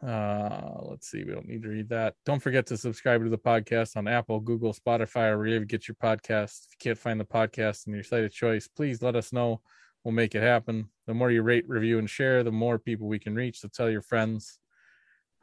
Uh, 0.05 0.81
let's 0.89 1.07
see, 1.07 1.23
we 1.23 1.31
don't 1.31 1.47
need 1.47 1.61
to 1.61 1.69
read 1.69 1.87
that. 1.89 2.15
Don't 2.25 2.41
forget 2.41 2.65
to 2.67 2.77
subscribe 2.77 3.23
to 3.23 3.29
the 3.29 3.37
podcast 3.37 3.95
on 3.95 4.07
Apple, 4.07 4.39
Google, 4.41 4.73
Spotify, 4.73 5.29
or 5.29 5.37
wherever 5.37 5.59
you 5.59 5.65
get 5.65 5.87
your 5.87 5.95
podcasts. 5.95 6.65
If 6.65 6.71
you 6.71 6.77
can't 6.79 6.97
find 6.97 7.19
the 7.19 7.25
podcast 7.25 7.87
in 7.87 7.93
your 7.93 8.03
site 8.03 8.25
of 8.25 8.33
choice, 8.33 8.67
please 8.67 9.01
let 9.01 9.15
us 9.15 9.31
know. 9.31 9.61
We'll 10.03 10.13
make 10.13 10.35
it 10.35 10.41
happen. 10.41 10.89
The 11.07 11.13
more 11.13 11.31
you 11.31 11.41
rate, 11.43 11.63
review, 11.69 11.99
and 11.99 12.09
share, 12.09 12.43
the 12.43 12.51
more 12.51 12.77
people 12.77 13.07
we 13.07 13.19
can 13.19 13.35
reach. 13.35 13.61
So 13.61 13.69
tell 13.73 13.89
your 13.89 14.01
friends. 14.01 14.59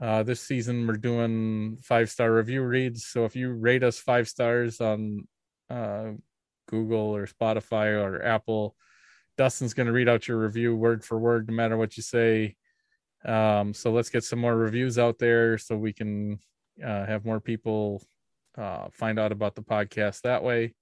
Uh, 0.00 0.22
this 0.22 0.40
season, 0.40 0.86
we're 0.86 0.96
doing 0.96 1.76
five 1.82 2.10
star 2.10 2.32
review 2.32 2.62
reads. 2.62 3.04
So 3.04 3.26
if 3.26 3.36
you 3.36 3.52
rate 3.52 3.82
us 3.82 3.98
five 3.98 4.28
stars 4.28 4.80
on 4.80 5.28
uh, 5.68 6.12
Google 6.68 7.14
or 7.14 7.26
Spotify 7.26 8.02
or 8.02 8.24
Apple, 8.24 8.74
Dustin's 9.36 9.74
going 9.74 9.86
to 9.86 9.92
read 9.92 10.08
out 10.08 10.26
your 10.26 10.38
review 10.38 10.74
word 10.74 11.04
for 11.04 11.18
word, 11.18 11.48
no 11.48 11.54
matter 11.54 11.76
what 11.76 11.96
you 11.96 12.02
say. 12.02 12.56
Um, 13.24 13.74
so 13.74 13.92
let's 13.92 14.08
get 14.08 14.24
some 14.24 14.38
more 14.38 14.56
reviews 14.56 14.98
out 14.98 15.18
there 15.18 15.58
so 15.58 15.76
we 15.76 15.92
can 15.92 16.38
uh, 16.82 17.04
have 17.04 17.26
more 17.26 17.40
people 17.40 18.02
uh, 18.56 18.88
find 18.92 19.18
out 19.18 19.32
about 19.32 19.54
the 19.54 19.62
podcast 19.62 20.22
that 20.22 20.42
way. 20.42 20.74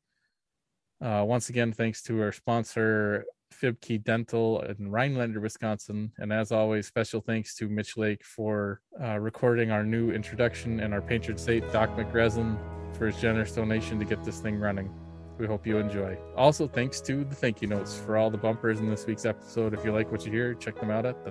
Uh, 1.01 1.25
once 1.27 1.49
again, 1.49 1.73
thanks 1.73 2.03
to 2.03 2.21
our 2.23 2.33
sponsor, 2.33 3.25
Fibkey 3.51 4.03
Dental 4.03 4.61
in 4.63 4.91
Rhinelander, 4.91 5.41
Wisconsin. 5.41 6.13
And 6.19 6.33
as 6.33 6.53
always, 6.53 6.87
special 6.87 7.21
thanks 7.21 7.55
to 7.57 7.69
Mitch 7.69 7.97
Lake 7.97 8.25
for 8.25 8.81
uh, 9.03 9.19
recording 9.19 9.71
our 9.71 9.85
new 9.85 10.11
introduction 10.11 10.81
and 10.81 10.95
our 10.95 11.03
patron 11.03 11.39
saint, 11.39 11.71
Doc 11.73 11.91
McResin, 11.97 12.59
for 12.97 13.07
his 13.07 13.17
generous 13.21 13.53
donation 13.53 13.99
to 13.99 14.05
get 14.05 14.25
this 14.25 14.41
thing 14.41 14.59
running. 14.59 14.91
We 15.39 15.47
hope 15.47 15.67
you 15.67 15.79
enjoy. 15.79 16.19
Also, 16.37 16.67
thanks 16.67 17.01
to 17.03 17.25
the 17.25 17.35
thank 17.35 17.63
you 17.63 17.69
notes 17.69 17.97
for 17.97 18.17
all 18.17 18.29
the 18.31 18.39
bumpers 18.39 18.81
in 18.81 18.91
this 18.91 19.07
week's 19.07 19.25
episode. 19.25 19.73
If 19.73 19.85
you 19.85 19.93
like 19.93 20.11
what 20.11 20.27
you 20.27 20.33
hear, 20.33 20.55
check 20.55 20.81
them 20.81 20.91
out 20.91 21.07
at 21.07 21.25
the 21.25 21.31